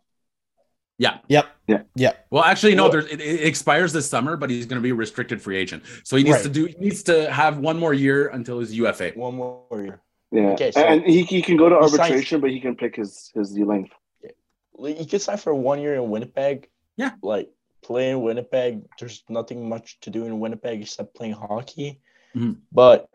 Yeah. 0.99 1.19
Yep. 1.29 1.45
Yeah. 1.67 1.81
Yep. 1.95 2.27
Well, 2.29 2.43
actually, 2.43 2.75
no. 2.75 2.83
Well- 2.83 2.91
There, 2.91 3.07
it, 3.07 3.19
it 3.21 3.41
expires 3.47 3.91
this 3.93 4.07
summer, 4.07 4.37
but 4.37 4.49
he's 4.51 4.65
going 4.67 4.79
to 4.79 4.83
be 4.83 4.91
a 4.91 4.95
restricted 4.95 5.41
free 5.41 5.57
agent. 5.57 5.83
So 6.03 6.15
he 6.17 6.23
needs 6.23 6.35
Right. 6.37 6.43
to 6.43 6.49
do. 6.49 6.65
He 6.65 6.75
needs 6.79 7.01
to 7.03 7.31
have 7.31 7.57
one 7.57 7.79
more 7.79 7.93
year 7.93 8.27
until 8.27 8.59
his 8.59 8.73
UFA. 8.73 9.11
One 9.15 9.35
more 9.35 9.65
year. 9.73 10.01
Yeah, 10.31 10.51
Okay, 10.51 10.71
so- 10.71 10.81
and 10.81 11.03
he, 11.05 11.23
he 11.23 11.41
can 11.41 11.57
go 11.57 11.67
to 11.69 11.75
He 11.75 11.81
signs- 11.89 11.99
arbitration, 11.99 12.41
but 12.41 12.51
he 12.51 12.59
can 12.59 12.75
pick 12.75 12.95
his 12.95 13.31
his 13.35 13.57
length. 13.57 13.91
Like, 14.73 14.97
He 14.97 15.05
could 15.05 15.21
sign 15.21 15.37
for 15.37 15.53
one 15.53 15.79
year 15.81 15.95
in 15.95 16.09
Winnipeg. 16.09 16.69
Yeah. 16.97 17.11
Like 17.21 17.49
play 17.83 18.09
in 18.11 18.21
Winnipeg. 18.21 18.83
There's 18.99 19.23
nothing 19.29 19.67
much 19.67 19.99
to 20.01 20.09
do 20.09 20.25
in 20.25 20.39
Winnipeg 20.39 20.81
except 20.81 21.15
playing 21.15 21.33
hockey. 21.33 21.99
Mhm. 22.35 22.57
But 22.71 23.09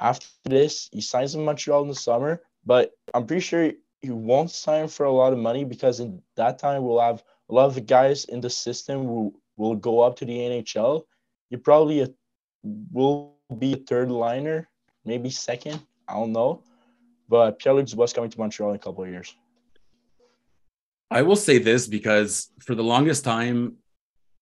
after 0.00 0.26
this, 0.44 0.88
he 0.92 1.00
signs 1.00 1.34
in 1.34 1.44
Montreal 1.44 1.82
in 1.82 1.88
the 1.88 1.94
summer. 1.94 2.42
But 2.64 2.92
I'm 3.14 3.26
pretty 3.26 3.40
sure 3.42 3.72
he 4.02 4.10
won't 4.10 4.50
sign 4.50 4.88
for 4.88 5.04
a 5.06 5.12
lot 5.12 5.32
of 5.32 5.38
money 5.38 5.64
because 5.64 6.00
in 6.00 6.22
that 6.36 6.58
time 6.58 6.82
we'll 6.84 7.00
have 7.00 7.22
a 7.50 7.54
lot 7.54 7.66
of 7.66 7.74
the 7.74 7.80
guys 7.80 8.24
in 8.24 8.40
the 8.40 8.50
system 8.50 9.04
who 9.06 9.34
will 9.56 9.76
go 9.76 10.00
up 10.00 10.16
to 10.16 10.24
the 10.24 10.38
NHL. 10.38 11.06
You 11.50 11.58
probably 11.58 12.00
a, 12.02 12.08
will 12.92 13.36
be 13.58 13.74
a 13.74 13.76
third 13.76 14.10
liner, 14.10 14.68
maybe 15.04 15.30
second. 15.30 15.80
I 16.08 16.14
don't 16.14 16.32
know. 16.32 16.62
But 17.28 17.58
Pierre-Luc 17.58 17.86
Dubois 17.86 18.12
coming 18.12 18.30
to 18.30 18.38
Montreal 18.38 18.70
in 18.70 18.76
a 18.76 18.78
couple 18.78 19.04
of 19.04 19.10
years. 19.10 19.34
I 21.10 21.22
will 21.22 21.36
say 21.36 21.58
this 21.58 21.86
because 21.86 22.50
for 22.60 22.74
the 22.74 22.82
longest 22.82 23.24
time, 23.24 23.76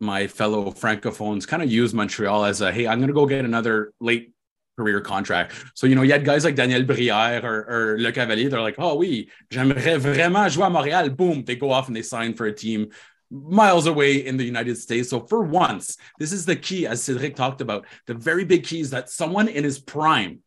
my 0.01 0.27
fellow 0.27 0.71
francophones 0.71 1.47
kind 1.47 1.63
of 1.63 1.71
used 1.71 1.95
Montreal 1.95 2.45
as 2.45 2.61
a 2.61 2.73
hey, 2.73 2.87
I'm 2.87 2.99
going 2.99 3.09
to 3.09 3.15
go 3.15 3.27
get 3.27 3.45
another 3.45 3.93
late 4.01 4.35
career 4.77 5.01
contract. 5.01 5.53
So, 5.75 5.87
you 5.87 5.95
know, 5.95 6.03
you 6.03 6.13
had 6.13 6.25
guys 6.25 6.45
like 6.45 6.57
Daniel 6.57 6.83
Brière 6.83 7.45
or, 7.45 7.93
or 7.95 7.99
Lecavalier. 7.99 8.51
They're 8.51 8.61
like, 8.61 8.77
oh, 8.79 8.97
oui, 8.97 9.29
j'aimerais 9.51 9.99
vraiment 9.99 10.49
jouer 10.49 10.67
à 10.67 10.71
Montréal. 10.71 11.17
Boom, 11.17 11.45
they 11.45 11.57
go 11.57 11.71
off 11.71 11.87
and 11.87 11.97
they 11.97 12.03
sign 12.03 12.35
for 12.35 12.47
a 12.47 12.53
team 12.53 12.89
miles 13.31 13.87
away 13.87 14.27
in 14.27 14.37
the 14.37 14.45
United 14.45 14.77
States. 14.77 15.11
So, 15.11 15.21
for 15.21 15.43
once, 15.43 15.97
this 16.19 16.33
is 16.33 16.45
the 16.45 16.57
key, 16.57 16.87
as 16.87 17.03
Cedric 17.03 17.37
talked 17.37 17.61
about. 17.61 17.87
The 18.07 18.15
very 18.15 18.45
big 18.45 18.65
key 18.65 18.81
is 18.81 18.91
that 18.91 19.11
someone 19.11 19.49
in 19.49 19.65
his 19.65 19.79
prime, 19.79 20.41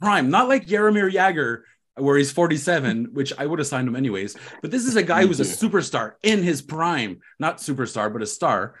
prime, 0.00 0.30
not 0.30 0.48
like 0.48 0.66
Jaromir 0.66 1.12
Jagr, 1.12 1.62
where 1.96 2.16
he's 2.16 2.32
47, 2.32 3.10
which 3.12 3.32
I 3.36 3.46
would 3.46 3.58
have 3.58 3.68
signed 3.68 3.88
him 3.88 3.96
anyways. 3.96 4.36
But 4.62 4.70
this 4.70 4.86
is 4.86 4.96
a 4.96 5.02
guy 5.02 5.26
who's 5.26 5.40
a 5.40 5.44
superstar 5.44 6.12
in 6.22 6.42
his 6.42 6.62
prime, 6.62 7.20
not 7.38 7.58
superstar, 7.58 8.12
but 8.12 8.22
a 8.22 8.26
star. 8.26 8.76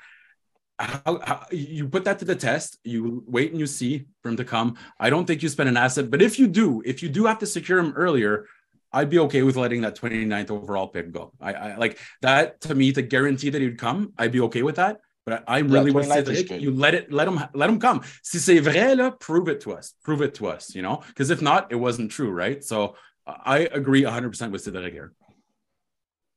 How, 0.78 1.18
how, 1.24 1.46
you 1.50 1.88
put 1.88 2.04
that 2.04 2.20
to 2.20 2.24
the 2.24 2.36
test. 2.36 2.78
You 2.84 3.24
wait 3.26 3.50
and 3.50 3.58
you 3.58 3.66
see 3.66 4.06
for 4.22 4.28
him 4.28 4.36
to 4.36 4.44
come. 4.44 4.76
I 5.00 5.10
don't 5.10 5.26
think 5.26 5.42
you 5.42 5.48
spend 5.48 5.68
an 5.68 5.76
asset, 5.76 6.10
but 6.10 6.22
if 6.22 6.38
you 6.38 6.46
do, 6.46 6.82
if 6.84 7.02
you 7.02 7.08
do 7.08 7.26
have 7.26 7.40
to 7.40 7.46
secure 7.46 7.80
him 7.80 7.92
earlier, 7.96 8.46
I'd 8.92 9.10
be 9.10 9.18
okay 9.20 9.42
with 9.42 9.56
letting 9.56 9.82
that 9.82 9.96
29th 9.96 10.50
overall 10.50 10.88
pick 10.88 11.12
go. 11.12 11.32
I, 11.40 11.52
I 11.52 11.76
like 11.76 11.98
that 12.22 12.60
to 12.62 12.74
me 12.74 12.92
to 12.92 13.02
guarantee 13.02 13.50
that 13.50 13.60
he'd 13.60 13.78
come. 13.78 14.12
I'd 14.16 14.32
be 14.32 14.40
okay 14.42 14.62
with 14.62 14.76
that. 14.76 15.00
But 15.28 15.44
I- 15.46 15.58
I'm 15.58 15.68
Yeah, 15.68 15.80
really 15.80 15.90
with 15.90 16.06
29th 16.06 16.28
is 16.28 16.38
Cedric. 16.38 16.62
You 16.62 16.70
let 16.70 16.94
it, 16.94 17.12
let 17.12 17.28
him, 17.28 17.40
let 17.52 17.68
him 17.68 17.78
come. 17.78 18.00
Si 18.22 18.38
c'est 18.38 18.60
vrai, 18.60 18.96
là, 18.96 19.10
prove 19.18 19.48
it 19.48 19.60
to 19.60 19.72
us. 19.72 19.94
Prove 20.02 20.22
it 20.22 20.34
to 20.36 20.46
us. 20.46 20.74
You 20.74 20.82
know, 20.82 21.02
because 21.08 21.30
if 21.30 21.42
not, 21.42 21.70
it 21.70 21.76
wasn't 21.76 22.10
true, 22.10 22.30
right? 22.30 22.64
So 22.64 22.94
I 23.26 23.68
agree 23.72 24.04
100 24.04 24.30
percent 24.30 24.52
with 24.52 24.62
Cedric 24.62 24.92
here. 24.92 25.12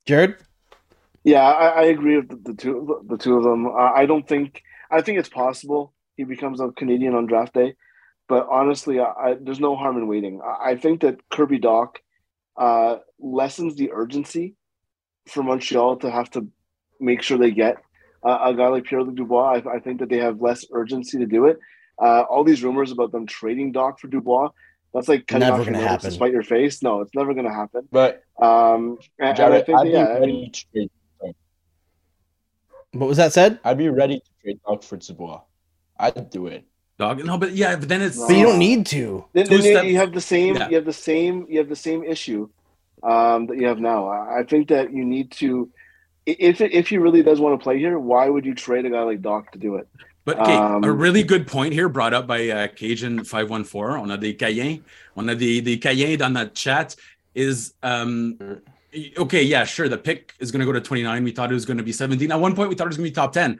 Jared? 0.06 0.36
Yeah, 1.24 1.42
I, 1.42 1.66
I 1.68 1.82
agree 1.84 2.16
with 2.16 2.28
the, 2.28 2.52
the 2.52 2.54
two 2.54 3.02
the 3.08 3.16
two 3.16 3.36
of 3.38 3.44
them. 3.44 3.66
I, 3.68 4.02
I 4.02 4.06
don't 4.06 4.28
think 4.28 4.62
I 4.90 5.00
think 5.00 5.18
it's 5.18 5.30
possible 5.30 5.94
he 6.16 6.24
becomes 6.24 6.60
a 6.60 6.68
Canadian 6.72 7.14
on 7.14 7.26
draft 7.26 7.54
day, 7.54 7.74
but 8.28 8.46
honestly, 8.50 9.00
I, 9.00 9.04
I, 9.04 9.36
there's 9.40 9.60
no 9.60 9.74
harm 9.74 9.96
in 9.96 10.06
waiting. 10.06 10.42
I, 10.44 10.72
I 10.72 10.76
think 10.76 11.00
that 11.00 11.16
Kirby 11.30 11.60
Dach 11.60 11.92
uh, 12.58 12.96
lessens 13.18 13.76
the 13.76 13.90
urgency 13.92 14.56
for 15.28 15.42
Montreal 15.42 15.96
to 15.98 16.10
have 16.10 16.28
to 16.32 16.48
make 17.00 17.22
sure 17.22 17.38
they 17.38 17.52
get 17.52 17.76
uh, 18.24 18.38
a 18.44 18.54
guy 18.54 18.68
like 18.68 18.84
Pierre 18.84 19.02
Luc 19.02 19.14
Dubois. 19.14 19.60
I, 19.66 19.76
I 19.76 19.78
think 19.80 20.00
that 20.00 20.08
they 20.08 20.18
have 20.18 20.40
less 20.40 20.64
urgency 20.72 21.18
to 21.18 21.26
do 21.26 21.46
it. 21.46 21.58
Uh, 22.00 22.22
all 22.22 22.44
these 22.44 22.62
rumors 22.64 22.90
about 22.90 23.12
them 23.12 23.26
trading 23.26 23.72
Dach 23.72 23.98
for 23.98 24.08
Dubois. 24.08 24.48
That's 24.94 25.08
like 25.08 25.26
cutting 25.26 25.46
Never 25.48 25.60
off 25.60 25.66
your 25.66 25.72
gonna 25.74 25.78
nose 25.78 25.84
to 25.86 25.90
happen. 25.90 26.10
spite 26.10 26.32
your 26.32 26.42
face. 26.42 26.82
No, 26.82 27.00
it's 27.00 27.14
never 27.14 27.32
going 27.34 27.46
to 27.46 27.52
happen. 27.52 27.88
But 27.90 28.22
Um, 28.40 28.98
and, 29.18 29.38
and 29.38 29.54
I 29.54 29.62
think, 29.62 29.78
I'd 29.78 29.84
be 29.84 29.90
yeah, 29.90 30.04
I 30.04 30.18
ready 30.18 30.32
mean, 30.32 30.52
to 30.52 30.64
trade. 30.72 30.90
What 32.92 33.08
was 33.08 33.16
that 33.16 33.32
said? 33.32 33.58
I'd 33.64 33.78
be 33.78 33.88
ready 33.88 34.20
to 34.20 34.26
trade 34.42 34.60
Dach 34.66 34.84
for 34.84 34.96
Dubois. 34.98 35.40
I'd 35.98 36.30
do 36.30 36.46
it. 36.46 36.64
Dog, 36.98 37.24
no, 37.24 37.38
but 37.38 37.52
yeah, 37.52 37.74
but 37.76 37.88
then 37.88 38.02
it's 38.02 38.18
But 38.18 38.36
you 38.36 38.44
don't 38.44 38.58
need 38.58 38.84
to. 38.86 39.24
Then, 39.32 39.46
then 39.48 39.62
you- 39.86 39.92
you 39.92 39.96
have 39.96 40.12
the 40.12 40.20
same. 40.20 40.56
Yeah. 40.56 40.68
You 40.68 40.76
have 40.76 40.84
the 40.84 40.92
same. 40.92 41.46
You 41.48 41.58
have 41.58 41.68
the 41.68 41.76
same 41.76 42.04
issue 42.04 42.48
um, 43.02 43.46
that 43.46 43.56
you 43.58 43.66
have 43.66 43.80
now. 43.80 44.08
I 44.08 44.40
I 44.40 44.42
think 44.44 44.68
that 44.68 44.92
you 44.92 45.04
need 45.04 45.30
to, 45.32 45.70
i- 46.28 46.36
if 46.38 46.60
if 46.60 46.88
he 46.88 46.98
really 46.98 47.22
does 47.22 47.40
want 47.40 47.58
to 47.58 47.62
play 47.62 47.78
here, 47.78 47.98
why 47.98 48.28
would 48.28 48.44
you 48.44 48.54
trade 48.54 48.84
a 48.86 48.90
guy 48.90 49.02
like 49.02 49.20
Dach 49.22 49.50
to 49.52 49.58
do 49.58 49.76
it? 49.76 49.88
But 50.24 50.38
okay, 50.40 50.56
Um, 50.56 50.84
a 50.84 50.92
really 50.92 51.24
good 51.24 51.46
point 51.48 51.72
here 51.74 51.88
brought 51.88 52.14
up 52.14 52.26
by 52.28 52.48
uh, 52.48 52.68
Cajun 52.68 53.24
514. 53.24 53.98
On 54.00 54.10
a 54.10 54.16
des 54.16 54.34
Caïens. 54.34 54.80
On 55.16 55.28
a 55.28 55.34
des, 55.34 55.60
des 55.60 55.78
Caïens 55.78 56.16
dans 56.16 56.32
notre 56.32 56.54
chat. 56.56 56.94
Is 57.34 57.74
um 57.82 58.38
okay, 59.18 59.42
yeah, 59.42 59.64
sure. 59.64 59.88
The 59.88 59.98
pick 59.98 60.34
is 60.38 60.52
gonna 60.52 60.64
go 60.66 60.72
to 60.72 60.80
29. 60.80 61.24
We 61.24 61.32
thought 61.32 61.50
it 61.50 61.54
was 61.54 61.64
gonna 61.64 61.82
be 61.82 61.92
17. 61.92 62.30
At 62.30 62.38
one 62.40 62.54
point, 62.54 62.68
we 62.68 62.74
thought 62.76 62.84
it 62.84 62.90
was 62.90 62.96
gonna 62.98 63.08
be 63.08 63.12
top 63.14 63.32
10. 63.32 63.58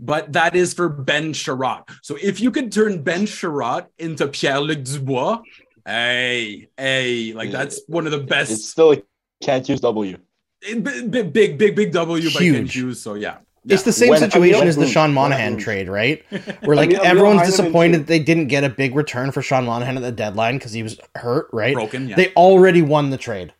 But 0.00 0.32
that 0.32 0.56
is 0.56 0.74
for 0.74 0.88
Ben 0.88 1.32
Chiarot. 1.32 1.88
So 2.02 2.18
if 2.20 2.40
you 2.40 2.50
could 2.50 2.72
turn 2.72 3.02
Ben 3.02 3.22
Chiarot 3.24 3.86
into 3.98 4.26
Pierre-Luc 4.26 4.82
Dubois, 4.82 5.40
hey, 5.86 6.68
hey, 6.76 7.32
like 7.32 7.52
that's 7.52 7.80
one 7.86 8.06
of 8.06 8.12
the 8.12 8.18
best 8.18 8.50
It's 8.50 8.68
still 8.68 8.92
a 8.92 9.02
can't 9.40 9.66
use 9.68 9.80
W. 9.80 10.18
big, 10.62 11.10
big, 11.10 11.32
big, 11.32 11.58
big, 11.58 11.76
big 11.76 11.92
W 11.92 12.24
by 12.30 12.38
Ken 12.38 12.42
Huge. 12.54 12.74
Hughes. 12.74 13.00
So 13.00 13.14
yeah. 13.14 13.38
It's 13.68 13.84
the 13.84 13.92
same 13.92 14.08
When- 14.10 14.18
situation 14.18 14.58
when- 14.60 14.68
as 14.68 14.76
the 14.76 14.88
Sean 14.88 15.14
Monahan 15.14 15.56
trade, 15.56 15.88
right? 15.88 16.24
Where 16.64 16.74
like 16.76 16.90
Emil- 16.90 17.00
Emil 17.00 17.06
everyone's 17.10 17.38
Heineman 17.40 17.46
disappointed 17.50 17.98
that 18.00 18.06
they 18.08 18.18
didn't 18.18 18.48
get 18.48 18.64
a 18.64 18.68
big 18.68 18.94
return 18.96 19.30
for 19.30 19.40
Sean 19.40 19.66
Monahan 19.66 19.96
at 19.96 20.02
the 20.02 20.10
deadline 20.10 20.58
because 20.58 20.72
he 20.72 20.82
was 20.82 20.98
hurt, 21.14 21.48
right? 21.52 21.74
broken. 21.74 22.08
Yeah. 22.08 22.16
They 22.16 22.32
already 22.34 22.82
won 22.82 23.10
the 23.10 23.16
trade. 23.18 23.52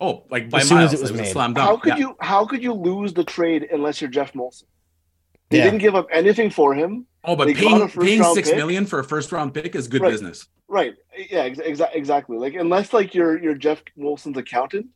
Oh, 0.00 0.24
like 0.30 0.50
by 0.50 0.60
As 0.60 0.68
soon 0.68 0.78
as 0.78 0.92
it 0.92 1.00
was 1.00 1.10
it 1.10 1.12
was 1.14 1.20
made. 1.22 1.30
slam. 1.32 1.54
How 1.54 1.76
could 1.76 1.90
Yeah. 1.94 1.98
you 1.98 2.16
how 2.20 2.44
could 2.44 2.62
you 2.62 2.72
lose 2.72 3.14
the 3.14 3.24
trade 3.24 3.68
unless 3.72 4.00
you're 4.00 4.10
Geoff 4.10 4.32
Molson? 4.32 4.64
They 5.50 5.58
Yeah. 5.58 5.64
didn't 5.64 5.78
give 5.78 5.94
up 5.94 6.08
anything 6.12 6.50
for 6.50 6.74
him. 6.74 7.06
Oh, 7.24 7.36
but 7.36 7.46
they 7.46 7.54
paying 7.54 7.80
a 7.80 7.86
paying 7.88 8.20
round 8.20 8.34
six 8.34 8.48
pick? 8.48 8.56
million 8.56 8.84
for 8.84 8.98
a 8.98 9.04
first 9.04 9.30
round 9.32 9.54
pick 9.54 9.74
is 9.76 9.86
good 9.88 10.02
Right. 10.02 10.10
business. 10.10 10.48
Right. 10.68 10.94
Yeah, 11.30 11.42
ex- 11.44 11.58
exa- 11.60 11.94
exactly. 11.94 12.36
Like 12.36 12.54
unless 12.54 12.92
like 12.92 13.14
you're 13.14 13.40
you're 13.40 13.54
Geoff 13.54 13.80
Molson's 13.96 14.36
accountant, 14.36 14.86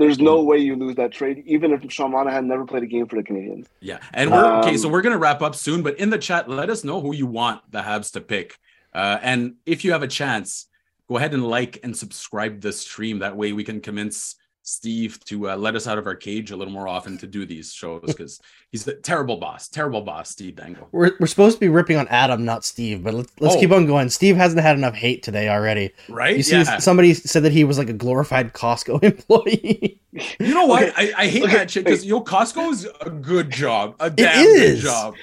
there's 0.00 0.18
no 0.18 0.42
way 0.42 0.58
you 0.58 0.76
lose 0.76 0.96
that 0.96 1.12
trade, 1.12 1.42
even 1.46 1.72
if 1.72 1.90
Sean 1.92 2.12
Monahan 2.12 2.48
never 2.48 2.64
played 2.64 2.82
a 2.82 2.86
game 2.86 3.06
for 3.06 3.16
the 3.16 3.22
Canadiens. 3.22 3.66
Yeah, 3.80 3.98
and 4.12 4.30
we're 4.30 4.44
okay. 4.60 4.70
Um, 4.70 4.78
So 4.78 4.88
we're 4.88 5.02
gonna 5.02 5.18
wrap 5.18 5.42
up 5.42 5.54
soon, 5.54 5.82
but 5.82 5.98
in 5.98 6.10
the 6.10 6.18
chat, 6.18 6.48
let 6.48 6.70
us 6.70 6.84
know 6.84 7.00
who 7.00 7.14
you 7.14 7.26
want 7.26 7.60
the 7.70 7.80
Habs 7.82 8.12
to 8.12 8.20
pick, 8.20 8.58
uh, 8.94 9.18
and 9.22 9.54
if 9.66 9.84
you 9.84 9.92
have 9.92 10.02
a 10.02 10.08
chance, 10.08 10.66
go 11.08 11.16
ahead 11.16 11.34
and 11.34 11.46
like 11.46 11.78
and 11.82 11.96
subscribe 11.96 12.60
the 12.60 12.72
stream. 12.72 13.20
That 13.20 13.36
way, 13.36 13.52
we 13.52 13.64
can 13.64 13.80
convince 13.80 14.36
Steve 14.62 15.18
to 15.24 15.50
uh, 15.50 15.56
let 15.56 15.74
us 15.74 15.86
out 15.86 15.98
of 15.98 16.06
our 16.06 16.14
cage 16.14 16.50
a 16.50 16.56
little 16.56 16.72
more 16.72 16.86
often 16.86 17.16
to 17.18 17.26
do 17.26 17.46
these 17.46 17.72
shows 17.72 18.02
because 18.06 18.40
he's 18.70 18.84
the 18.84 18.94
terrible 18.94 19.36
boss, 19.38 19.68
terrible 19.68 20.02
boss, 20.02 20.30
Steve 20.30 20.56
Dangle. 20.56 20.88
We're, 20.92 21.12
we're 21.18 21.26
supposed 21.26 21.56
to 21.56 21.60
be 21.60 21.68
ripping 21.68 21.96
on 21.96 22.06
Adam, 22.08 22.44
not 22.44 22.64
Steve, 22.64 23.02
but 23.02 23.14
let's, 23.14 23.32
let's 23.40 23.56
Oh. 23.56 23.60
keep 23.60 23.72
on 23.72 23.86
going. 23.86 24.10
Steve 24.10 24.36
hasn't 24.36 24.60
had 24.60 24.76
enough 24.76 24.94
hate 24.94 25.22
today 25.22 25.48
already. 25.48 25.92
Right? 26.08 26.36
You 26.36 26.42
see, 26.42 26.56
yeah. 26.56 26.78
somebody 26.78 27.14
said 27.14 27.42
that 27.44 27.52
he 27.52 27.64
was 27.64 27.78
like 27.78 27.88
a 27.88 27.94
glorified 27.94 28.52
Costco 28.52 29.02
employee. 29.02 30.00
You 30.12 30.54
know 30.54 30.66
what? 30.66 30.84
Okay. 30.90 31.12
I, 31.14 31.22
I 31.22 31.26
hate 31.28 31.42
Okay, 31.44 31.52
that 31.56 31.70
shit 31.70 31.84
because 31.84 32.04
yo, 32.04 32.22
Costco 32.22 32.70
is 32.72 32.88
a 33.00 33.10
good 33.10 33.50
job, 33.50 33.96
a 33.98 34.10
damn 34.10 34.44
is. 34.44 34.82
good 34.82 34.88
job. 34.88 35.14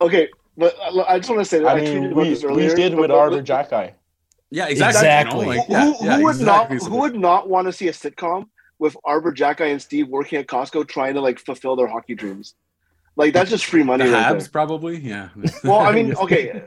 Okay, 0.00 0.28
but 0.56 0.76
uh, 0.80 1.04
I 1.08 1.18
just 1.18 1.28
want 1.28 1.40
to 1.40 1.44
say 1.44 1.58
that 1.58 1.66
I, 1.68 1.74
I 1.76 1.80
tweeted 1.80 1.94
mean, 2.02 2.04
about 2.12 2.16
we, 2.16 2.28
this 2.30 2.42
we 2.44 2.48
earlier. 2.50 2.74
did 2.76 2.94
with 2.94 3.08
but- 3.08 3.18
Arber 3.18 3.42
Xhekaj. 3.42 3.92
Yeah, 4.50 4.68
exactly. 4.68 4.98
Exactly. 5.00 5.38
You 5.40 5.44
know, 5.44 5.56
like, 5.56 5.66
who, 5.66 5.72
yeah, 5.72 5.84
who 5.92 6.04
yeah, 6.04 6.18
would 6.20 6.36
exactly. 6.36 6.76
not 6.76 6.86
who 6.86 6.96
would 7.00 7.16
not 7.16 7.48
want 7.48 7.66
to 7.66 7.72
see 7.72 7.88
a 7.88 7.92
sitcom 7.92 8.46
with 8.78 8.96
Arber, 9.04 9.32
Xhekaj, 9.32 9.70
and 9.72 9.80
Steve 9.82 10.08
working 10.08 10.38
at 10.38 10.46
Costco 10.46 10.86
trying 10.88 11.14
to 11.14 11.20
like 11.20 11.38
fulfill 11.38 11.76
their 11.76 11.86
hockey 11.88 12.14
dreams? 12.14 12.54
Like 13.16 13.32
that's 13.32 13.50
just 13.50 13.64
free 13.64 13.82
money 13.82 14.04
the 14.06 14.12
right 14.12 14.34
Habs 14.36 14.40
there. 14.40 14.48
probably? 14.50 14.98
Yeah. 14.98 15.28
Well, 15.64 15.80
I 15.80 15.92
mean, 15.92 16.14
okay. 16.24 16.64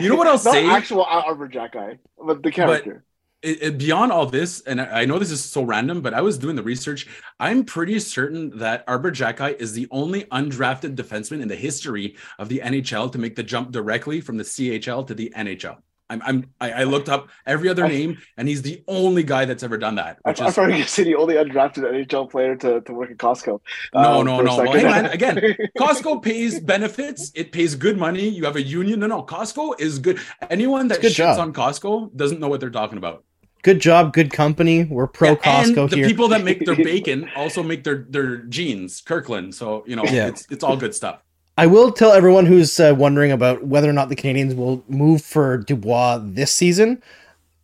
You 0.00 0.08
know 0.08 0.16
what 0.16 0.26
I'll 0.26 0.42
Not 0.44 0.56
actual 0.56 1.04
Arber 1.04 1.48
Xhekaj, 1.48 1.98
but 2.24 2.42
the 2.42 2.50
character. 2.50 3.04
it, 3.42 3.62
it- 3.62 3.78
beyond 3.78 4.10
all 4.12 4.26
this, 4.26 4.60
and 4.62 4.80
I 4.80 5.02
I 5.02 5.04
know 5.04 5.18
this 5.18 5.30
is 5.30 5.44
so 5.44 5.62
random, 5.62 6.00
but 6.00 6.14
I 6.14 6.20
was 6.22 6.38
doing 6.38 6.56
the 6.56 6.62
research. 6.62 7.06
I'm 7.38 7.64
pretty 7.64 7.98
certain 7.98 8.56
that 8.58 8.84
Arber 8.88 9.10
Xhekaj 9.12 9.60
is 9.60 9.72
the 9.74 9.86
only 9.90 10.24
undrafted 10.24 10.94
defenseman 10.96 11.42
in 11.42 11.48
the 11.48 11.56
history 11.56 12.16
of 12.38 12.48
the 12.48 12.60
NHL 12.64 13.12
to 13.12 13.18
make 13.18 13.36
the 13.36 13.42
jump 13.42 13.70
directly 13.72 14.20
from 14.20 14.36
the 14.38 14.44
CHL 14.44 15.06
to 15.08 15.14
the 15.14 15.32
NHL. 15.36 15.76
I'm, 16.10 16.22
I'm 16.24 16.50
I, 16.60 16.70
I 16.72 16.82
looked 16.84 17.08
up 17.08 17.28
every 17.46 17.68
other 17.68 17.84
I- 17.84 17.88
name, 17.88 18.18
and 18.36 18.48
he's 18.48 18.62
the 18.62 18.82
only 18.88 19.22
guy 19.22 19.44
that's 19.44 19.62
ever 19.62 19.76
done 19.76 19.96
that. 19.96 20.18
I, 20.24 20.30
Which 20.30 20.40
I 20.40 20.48
is 20.48 20.54
thought 20.54 20.76
you 20.76 20.84
said 20.84 21.06
the 21.06 21.14
only 21.16 21.34
undrafted 21.34 21.78
NHL 21.84 22.30
player 22.30 22.56
to, 22.56 22.80
to 22.80 22.92
work 22.92 23.10
at 23.10 23.18
Costco. 23.18 23.60
No, 23.94 24.00
um, 24.20 24.26
no, 24.26 24.40
no. 24.40 24.56
Well, 24.56 24.66
second. 24.72 24.80
hey, 24.80 24.84
man, 24.84 25.06
again, 25.06 25.36
Costco 25.78 26.22
pays 26.22 26.60
benefits. 26.60 27.30
It 27.34 27.52
pays 27.52 27.74
good 27.74 27.98
money. 27.98 28.28
You 28.28 28.44
have 28.44 28.56
a 28.56 28.62
union. 28.62 29.00
No, 29.00 29.06
no. 29.06 29.22
Costco 29.22 29.80
is 29.80 29.98
good. 29.98 30.18
Anyone 30.50 30.88
that 30.88 30.96
It's 30.96 31.02
good 31.02 31.12
shits 31.24 31.36
job. 31.36 31.40
on 31.40 31.52
Costco 31.52 32.16
doesn't 32.16 32.40
know 32.40 32.48
what 32.48 32.60
they're 32.60 32.70
talking 32.70 32.98
about. 32.98 33.24
Good 33.64 33.80
job, 33.80 34.12
good 34.12 34.30
company. 34.32 34.84
We're 34.84 35.08
pro 35.08 35.30
Yeah, 35.30 35.34
Costco 35.36 35.78
and 35.82 35.90
the 35.90 35.96
here. 35.96 36.06
people 36.06 36.28
that 36.28 36.44
make 36.44 36.64
their 36.64 36.76
bacon 36.92 37.28
also 37.36 37.62
make 37.62 37.82
their 37.84 38.06
their 38.08 38.38
jeans, 38.44 39.00
Kirkland. 39.00 39.54
So 39.54 39.82
you 39.86 39.96
know, 39.96 40.04
Yeah. 40.04 40.28
it's 40.28 40.46
it's 40.48 40.62
all 40.64 40.76
good 40.76 40.94
stuff. 40.94 41.22
I 41.58 41.66
will 41.66 41.90
tell 41.90 42.12
everyone 42.12 42.46
who's 42.46 42.78
uh, 42.78 42.94
wondering 42.96 43.32
about 43.32 43.64
whether 43.66 43.90
or 43.90 43.92
not 43.92 44.10
the 44.10 44.14
Canadiens 44.14 44.54
will 44.54 44.84
move 44.86 45.22
for 45.22 45.58
Dubois 45.58 46.20
this 46.22 46.52
season. 46.52 47.02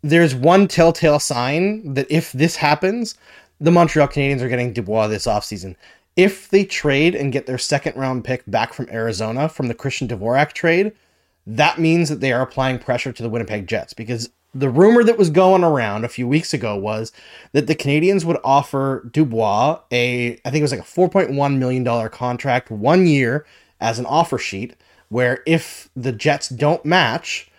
There's 0.03 0.35
one 0.35 0.67
telltale 0.67 1.21
sign 1.21 1.95
that 1.95 2.09
if 2.11 2.33
this 2.33 2.57
happens, 2.57 3.17
the 3.61 3.71
Montreal 3.71 4.09
Canadiens 4.09 4.41
are 4.41 4.49
getting 4.49 4.73
Dubois 4.73 5.07
this 5.07 5.29
offseason. 5.29 5.77
If 6.17 6.49
they 6.49 6.65
trade 6.65 7.15
and 7.15 7.33
get 7.33 7.47
their 7.47 7.57
second 7.57 7.95
round 7.95 8.25
pick 8.25 8.43
back 8.49 8.75
from 8.75 8.89
Arizona 8.91 9.49
from 9.49 9.69
the 9.69 9.75
Christian 9.75 10.09
Dvorak 10.09 10.55
trade, 10.55 10.91
that 11.47 11.79
means 11.79 12.09
that 12.09 12.19
they 12.19 12.33
are 12.33 12.43
applying 12.43 12.81
pressure 12.81 13.13
to 13.13 13.23
the 13.23 13.29
Winnipeg 13.29 13.69
Jets 13.69 13.95
because 13.95 14.29
the 14.57 14.71
rumor 14.71 15.05
that 15.05 15.19
was 15.19 15.31
going 15.31 15.63
around 15.63 16.05
a 16.05 16.09
few 16.09 16.27
weeks 16.27 16.53
ago 16.53 16.77
was 16.77 17.13
that 17.53 17.69
the 17.69 17.77
Canadiens 17.77 18.25
would 18.25 18.39
offer 18.43 19.09
Dubois 19.13 19.79
a 19.93 20.33
I 20.45 20.51
think 20.51 20.57
it 20.57 20.63
was 20.63 20.73
like 20.73 20.81
a 20.81 20.83
4.1 20.83 21.59
million 21.59 21.85
dollar 21.85 22.09
contract 22.09 22.73
one 22.73 23.07
year 23.07 23.47
as 23.85 23.99
an 23.99 24.07
offer 24.07 24.39
sheet 24.39 24.75
where 25.11 25.43
if 25.47 25.89
the 25.95 26.11
Jets 26.13 26.49
don't 26.49 26.85
match 26.85 27.51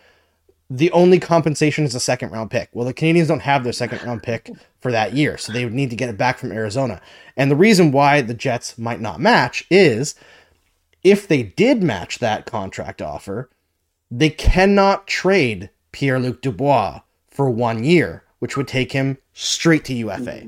the 0.67 0.91
only 0.91 1.19
compensation 1.19 1.83
is 1.83 1.93
a 1.93 1.99
second 1.99 2.31
round 2.31 2.49
pick. 2.49 2.69
Well, 2.73 2.87
the 2.87 2.93
Canadiens 2.93 3.27
don't 3.27 3.41
have 3.41 3.63
their 3.63 3.71
second 3.71 4.01
round 4.03 4.23
pick 4.23 4.49
for 4.79 4.91
that 4.91 5.13
year, 5.13 5.37
so 5.37 5.53
they 5.53 5.63
would 5.63 5.75
need 5.75 5.91
to 5.91 5.95
get 5.95 6.09
it 6.09 6.17
back 6.17 6.39
from 6.39 6.51
Arizona. 6.51 7.01
And 7.37 7.51
the 7.51 7.55
reason 7.55 7.91
why 7.91 8.21
the 8.21 8.33
Jets 8.33 8.75
might 8.75 8.99
not 8.99 9.19
match 9.19 9.65
is 9.69 10.15
if 11.03 11.27
they 11.27 11.43
did 11.43 11.83
match 11.83 12.17
that 12.17 12.47
contract 12.47 12.99
offer, 12.99 13.51
they 14.09 14.31
cannot 14.31 15.05
trade 15.05 15.69
Pierre 15.91 16.19
Luc 16.19 16.41
Dubois 16.41 17.01
for 17.29 17.47
one 17.47 17.83
year, 17.83 18.23
which 18.39 18.57
would 18.57 18.67
take 18.67 18.91
him 18.91 19.19
straight 19.33 19.85
to 19.85 19.93
UFA. 19.93 20.47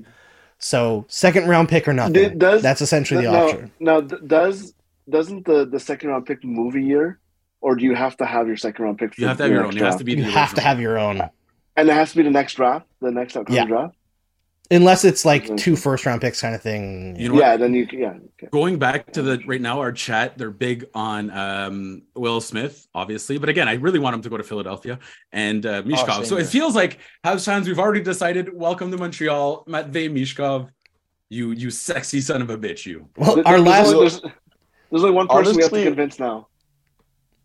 So, 0.58 1.06
second 1.08 1.48
round 1.48 1.70
pick 1.70 1.88
or 1.88 1.94
nothing. 1.94 2.40
Does- 2.40 2.64
That's 2.64 2.82
essentially 2.82 3.24
the 3.24 3.32
now, 3.32 3.44
option. 3.46 3.72
now, 3.80 4.02
does 4.02 4.74
doesn't 5.10 5.46
the, 5.46 5.66
the 5.66 5.80
second 5.80 6.10
round 6.10 6.26
pick 6.26 6.44
move 6.44 6.76
a 6.76 6.80
year, 6.82 7.20
or 7.62 7.76
do 7.76 7.84
you 7.86 7.96
have 7.96 8.18
to 8.18 8.26
have 8.26 8.48
your 8.48 8.58
second 8.58 8.86
round 8.86 8.98
pick? 8.98 9.14
For 9.16 9.22
You 9.22 9.28
have 9.28 9.38
to 9.38 9.44
have 9.44 9.52
your 9.52 9.62
own. 9.66 9.70
next 9.76 9.82
It 9.82 9.86
has 9.86 9.96
to 9.98 10.04
be. 10.04 10.12
You 10.14 10.24
the 10.24 10.32
have 10.32 10.54
to 10.56 10.62
have 10.62 10.80
your 10.80 10.98
own. 10.98 11.22
and 11.76 11.90
it 11.90 11.94
has 11.94 12.12
to 12.12 12.18
be 12.18 12.24
the 12.24 12.30
next 12.32 12.56
draft, 12.56 12.88
the 13.02 13.12
next 13.12 13.36
upcoming 13.36 13.62
Yeah. 13.62 13.66
draft. 13.68 13.96
Unless 14.70 15.06
it's 15.06 15.24
like 15.24 15.46
Mhm. 15.46 15.58
two 15.58 15.76
first 15.78 16.06
round 16.06 16.20
picks 16.20 16.42
kind 16.42 16.54
of 16.54 16.62
thing. 16.62 17.16
You 17.18 17.30
know 17.30 17.36
what? 17.36 17.40
yeah, 17.40 17.56
then 17.56 17.74
you 17.74 17.88
yeah. 17.94 18.16
Okay. 18.38 18.50
Going 18.52 18.78
back 18.78 19.14
to 19.14 19.22
the 19.22 19.42
right 19.48 19.62
now, 19.62 19.80
our 19.80 19.94
chat, 19.94 20.38
they're 20.38 20.52
big 20.52 20.86
on 20.94 21.30
um, 21.30 22.02
Will 22.16 22.42
Smith, 22.42 22.86
obviously. 22.94 23.38
But 23.38 23.48
again, 23.48 23.70
I 23.70 23.76
really 23.76 24.00
want 24.00 24.16
him 24.16 24.22
to 24.24 24.30
go 24.30 24.36
to 24.36 24.44
Philadelphia 24.44 25.00
and 25.32 25.66
uh, 25.66 25.84
Michkov. 25.84 26.16
same 26.16 26.26
so 26.26 26.38
it 26.38 26.48
feels 26.48 26.76
like 26.76 26.98
Habs 27.24 27.46
fans, 27.46 27.66
we've 27.66 27.80
already 27.80 28.02
decided. 28.02 28.54
Welcome 28.54 28.92
to 28.92 28.98
Montreal, 28.98 29.64
Matvey 29.68 30.10
Michkov. 30.10 30.68
You 31.30 31.52
you 31.52 31.70
sexy 31.72 32.20
son 32.20 32.42
of 32.42 32.50
a 32.50 32.58
bitch, 32.58 32.86
you. 32.86 33.08
Well, 33.18 33.42
our 33.46 33.60
last 33.60 33.94
only, 33.94 34.10
there's, 34.90 35.02
there's 35.02 35.04
only 35.04 35.16
one 35.16 35.28
person 35.28 35.56
we 35.56 35.64
have 35.64 35.72
to 35.72 35.84
convince 35.84 36.20
now. 36.20 36.48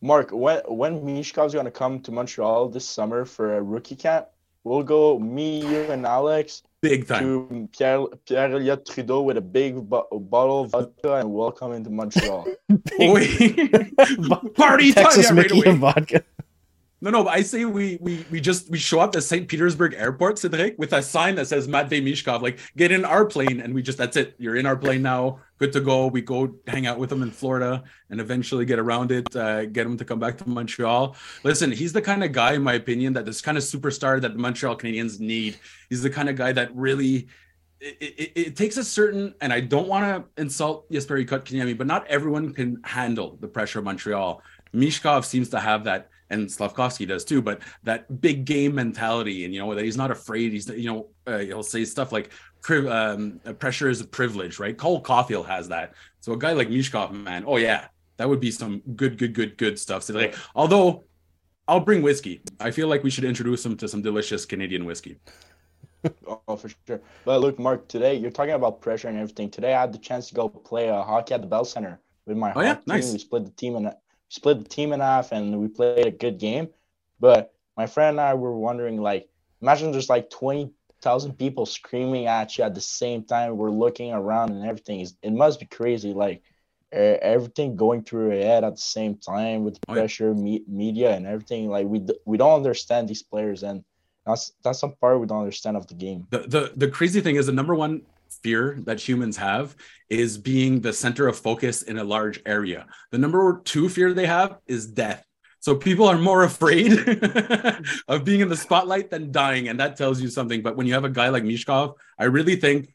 Marc, 0.01 0.30
when 0.32 0.61
when 0.66 1.05
Michkov's 1.05 1.55
gonna 1.55 1.70
come 1.70 2.01
to 2.01 2.11
Montreal 2.12 2.68
this 2.68 2.88
summer 2.88 3.24
for 3.24 3.57
a 3.57 3.62
rookie 3.62 3.95
camp, 3.95 4.26
we'll 4.64 4.82
go 4.82 5.18
me, 5.18 5.61
you, 5.61 5.82
and 5.93 6.05
Alex 6.05 6.62
Big 6.80 7.07
time. 7.07 7.22
to 7.22 7.68
Pierre 7.76 8.07
Pierre 8.26 8.51
Elliott 8.51 8.84
Trudeau 8.86 9.22
with 9.22 9.36
a 9.36 9.40
big 9.40 9.88
bo- 9.88 10.09
bottle 10.11 10.62
of 10.62 10.70
vodka 10.72 11.14
and 11.14 11.32
welcome 11.32 11.72
into 11.72 11.90
Montreal. 11.90 12.47
Wait. 12.99 13.97
Party 14.55 14.93
time 14.93 15.05
Texas 15.05 15.24
yeah, 15.24 15.28
right 15.28 15.36
Mickey 15.36 15.61
away. 15.61 15.70
and 15.70 15.78
vodka. 15.78 16.24
No, 17.03 17.11
no, 17.11 17.24
but 17.24 17.34
I 17.34 17.42
say 17.42 17.64
we 17.64 17.98
we 18.00 18.24
we 18.30 18.40
just 18.40 18.70
we 18.70 18.78
show 18.78 19.00
up 19.00 19.16
at 19.16 19.24
St. 19.24 19.48
Petersburg 19.48 19.94
Airport, 19.94 20.38
Cedric, 20.38 20.78
with 20.78 20.92
a 20.92 21.03
sign 21.03 21.34
that 21.34 21.48
says 21.48 21.66
Matvey 21.66 22.00
Michkov. 22.00 22.42
Like, 22.42 22.61
get 22.76 22.92
in 22.92 23.05
our 23.05 23.24
plane, 23.24 23.61
and 23.61 23.74
we 23.74 23.82
just 23.82 23.98
that's 23.98 24.16
it. 24.16 24.36
You're 24.38 24.55
in 24.55 24.66
our 24.66 24.76
plane 24.76 25.03
now. 25.03 25.40
Good 25.59 25.72
to 25.72 25.80
go. 25.80 26.07
We 26.07 26.20
go 26.20 26.55
hang 26.68 26.86
out 26.86 27.00
with 27.00 27.11
him 27.11 27.24
in 27.24 27.32
Florida, 27.32 27.82
and 28.09 28.20
eventually 28.20 28.64
get 28.64 28.78
around 28.78 29.11
it. 29.11 29.34
Uh, 29.34 29.66
get 29.66 29.84
him 29.84 29.96
to 29.96 30.05
come 30.05 30.20
back 30.20 30.38
to 30.38 30.48
Montreal. 30.48 31.16
Listen, 31.42 31.72
he's 31.72 31.92
the 31.92 32.00
kind 32.00 32.22
of 32.22 32.30
guy, 32.30 32.53
in 32.53 32.62
my 32.62 32.74
opinion, 32.74 33.14
that 33.14 33.24
this 33.24 33.40
kind 33.40 33.59
of 33.59 33.64
superstar 33.64 34.20
that 34.20 34.34
the 34.34 34.38
Montreal 34.38 34.78
Canadiens 34.78 35.18
need. 35.18 35.59
He's 35.90 36.05
the 36.05 36.11
kind 36.11 36.28
of 36.28 36.36
guy 36.36 36.53
that 36.53 36.72
really. 36.72 37.26
It, 37.80 37.96
it, 38.00 38.32
it 38.36 38.57
takes 38.57 38.76
a 38.76 38.84
certain, 38.84 39.34
and 39.40 39.53
I 39.53 39.59
don't 39.59 39.88
want 39.88 40.05
to 40.05 40.40
insult 40.40 40.88
Jesperi 40.88 41.28
Kotkaniemi, 41.28 41.76
but 41.76 41.88
not 41.88 42.07
everyone 42.07 42.55
can 42.55 42.80
handle 42.84 43.38
the 43.40 43.48
pressure 43.48 43.80
of 43.80 43.86
Montreal. 43.86 44.40
Michkov 44.72 45.24
seems 45.24 45.48
to 45.48 45.59
have 45.59 45.82
that, 45.84 46.09
and 46.33 46.51
Slavkovsky 46.51 47.07
does 47.07 47.24
too. 47.24 47.41
But 47.43 47.62
that 47.85 48.20
big 48.20 48.45
game 48.45 48.74
mentality, 48.74 49.45
and 49.45 49.55
you 49.55 49.61
know 49.61 49.74
that 49.74 49.85
he's 49.85 49.97
not 49.97 50.11
afraid. 50.11 50.53
He's 50.53 50.68
you 50.68 50.91
know 50.91 51.09
uh, 51.26 51.39
he'll 51.39 51.62
say 51.62 51.85
stuff 51.85 52.11
like 52.12 52.30
"Priv- 52.62 52.89
um, 52.89 53.41
"pressure 53.59 53.89
is 53.89 54.01
a 54.01 54.07
privilege," 54.07 54.59
right? 54.59 54.76
Cole 54.76 55.03
Caufield 55.03 55.47
has 55.47 55.68
that. 55.68 55.95
So 56.20 56.33
a 56.33 56.39
guy 56.39 56.53
like 56.53 56.68
Michkov, 56.68 57.12
man, 57.12 57.45
oh 57.47 57.57
yeah, 57.59 57.87
that 58.16 58.28
would 58.28 58.41
be 58.41 58.51
some 58.51 58.83
good, 58.97 59.18
good, 59.18 59.35
good, 59.35 59.57
good 59.59 59.78
stuff. 59.78 60.03
So 60.05 60.14
like, 60.14 60.35
although 60.55 61.05
I'll 61.68 61.80
bring 61.80 62.03
whiskey. 62.03 62.43
I 62.59 62.70
feel 62.72 62.89
like 62.89 63.05
we 63.05 63.11
should 63.11 63.24
introduce 63.24 63.64
him 63.64 63.76
to 63.76 63.89
some 63.89 64.03
delicious 64.03 64.45
Canadian 64.45 64.85
whiskey. 64.85 65.18
oh, 66.49 66.57
for 66.57 66.68
sure. 66.87 67.01
But 67.24 67.41
look, 67.41 67.59
Marc, 67.59 67.87
today 67.89 68.14
you're 68.16 68.33
talking 68.33 68.55
about 68.55 68.80
pressure 68.80 69.09
and 69.09 69.16
everything. 69.16 69.49
Today 69.49 69.72
I 69.72 69.80
had 69.83 69.93
the 69.93 69.99
chance 69.99 70.28
to 70.28 70.35
go 70.35 70.49
play 70.49 70.91
uh, 70.91 71.03
hockey 71.05 71.35
at 71.35 71.41
the 71.41 71.47
Bell 71.47 71.64
Center 71.64 72.01
with 72.26 72.37
my 72.37 72.53
Oh, 72.55 72.61
yeah? 72.61 72.68
hockey 72.74 72.83
Nice. 72.89 73.05
team. 73.07 73.12
We 73.12 73.18
split 73.20 73.45
the 73.45 73.53
team 73.53 73.76
and 73.76 73.93
split 74.33 74.59
the 74.62 74.68
team 74.76 74.93
in 74.95 75.01
half, 75.01 75.33
and 75.33 75.61
we 75.61 75.68
played 75.68 76.07
a 76.07 76.11
good 76.24 76.39
game. 76.39 76.66
But 77.20 77.53
my 77.76 77.87
friend 77.87 78.14
and 78.18 78.20
I 78.20 78.35
were 78.35 78.57
wondering, 78.57 79.01
like, 79.01 79.28
imagine 79.61 79.93
there's 79.93 80.09
like 80.16 80.30
twenty 80.30 80.72
thousand 81.03 81.33
people 81.39 81.66
screaming 81.66 82.26
at 82.26 82.57
you 82.57 82.64
at 82.64 82.74
the 82.74 82.80
same 83.01 83.24
time. 83.24 83.57
We're 83.57 83.70
looking 83.85 84.12
around 84.12 84.51
and 84.51 84.64
everything. 84.64 85.01
Is 85.01 85.14
it 85.22 85.33
must 85.33 85.61
be 85.61 85.66
crazy, 85.66 86.12
like. 86.12 86.43
Everything 86.95 87.74
going 87.74 88.03
through 88.05 88.35
your 88.35 88.45
head 88.45 88.64
at 88.64 88.74
the 88.74 88.87
same 88.97 89.16
time 89.16 89.64
with 89.64 89.78
Oh, 89.89 89.95
pressure, 89.95 90.35
me- 90.35 90.64
media, 90.68 91.09
and 91.16 91.26
everything. 91.26 91.70
Like 91.70 91.87
we 91.87 92.01
d- 92.01 92.20
we 92.26 92.37
don't 92.37 92.53
understand 92.62 93.09
these 93.09 93.22
players, 93.22 93.62
and 93.62 93.83
That's 94.26 94.53
that's 94.62 94.80
some 94.80 94.93
part 95.01 95.18
we 95.18 95.26
don't 95.26 95.41
understand 95.41 95.76
of 95.78 95.87
the 95.87 95.97
game. 96.07 96.26
The, 96.28 96.41
the 96.55 96.62
the 96.76 96.89
crazy 96.89 97.22
thing 97.24 97.37
is 97.41 97.47
the 97.47 97.57
number 97.61 97.74
one 97.74 98.03
fear 98.43 98.78
that 98.84 99.01
humans 99.01 99.36
have 99.36 99.76
is 100.11 100.36
being 100.38 100.80
the 100.80 100.93
center 100.93 101.26
of 101.26 101.38
focus 101.38 101.82
in 101.82 101.99
a 101.99 102.05
large 102.05 102.40
area. 102.45 102.86
The 103.11 103.18
number 103.18 103.61
two 103.64 103.88
fear 103.88 104.12
they 104.12 104.26
have 104.26 104.59
is 104.66 104.86
death. 104.86 105.24
So 105.61 105.76
people 105.76 106.09
are 106.09 106.18
more 106.18 106.43
afraid 106.53 106.93
of 108.09 108.24
being 108.24 108.40
in 108.40 108.49
the 108.49 108.57
spotlight 108.57 109.11
than 109.11 109.30
dying, 109.30 109.68
and 109.68 109.78
that 109.80 109.97
tells 109.97 110.20
you 110.20 110.28
something. 110.28 110.61
But 110.61 110.76
when 110.76 110.86
you 110.86 110.95
have 110.95 111.05
a 111.05 111.11
guy 111.11 111.28
like 111.28 111.45
Michkov, 111.45 111.95
I 112.18 112.24
really 112.24 112.57
think, 112.57 112.88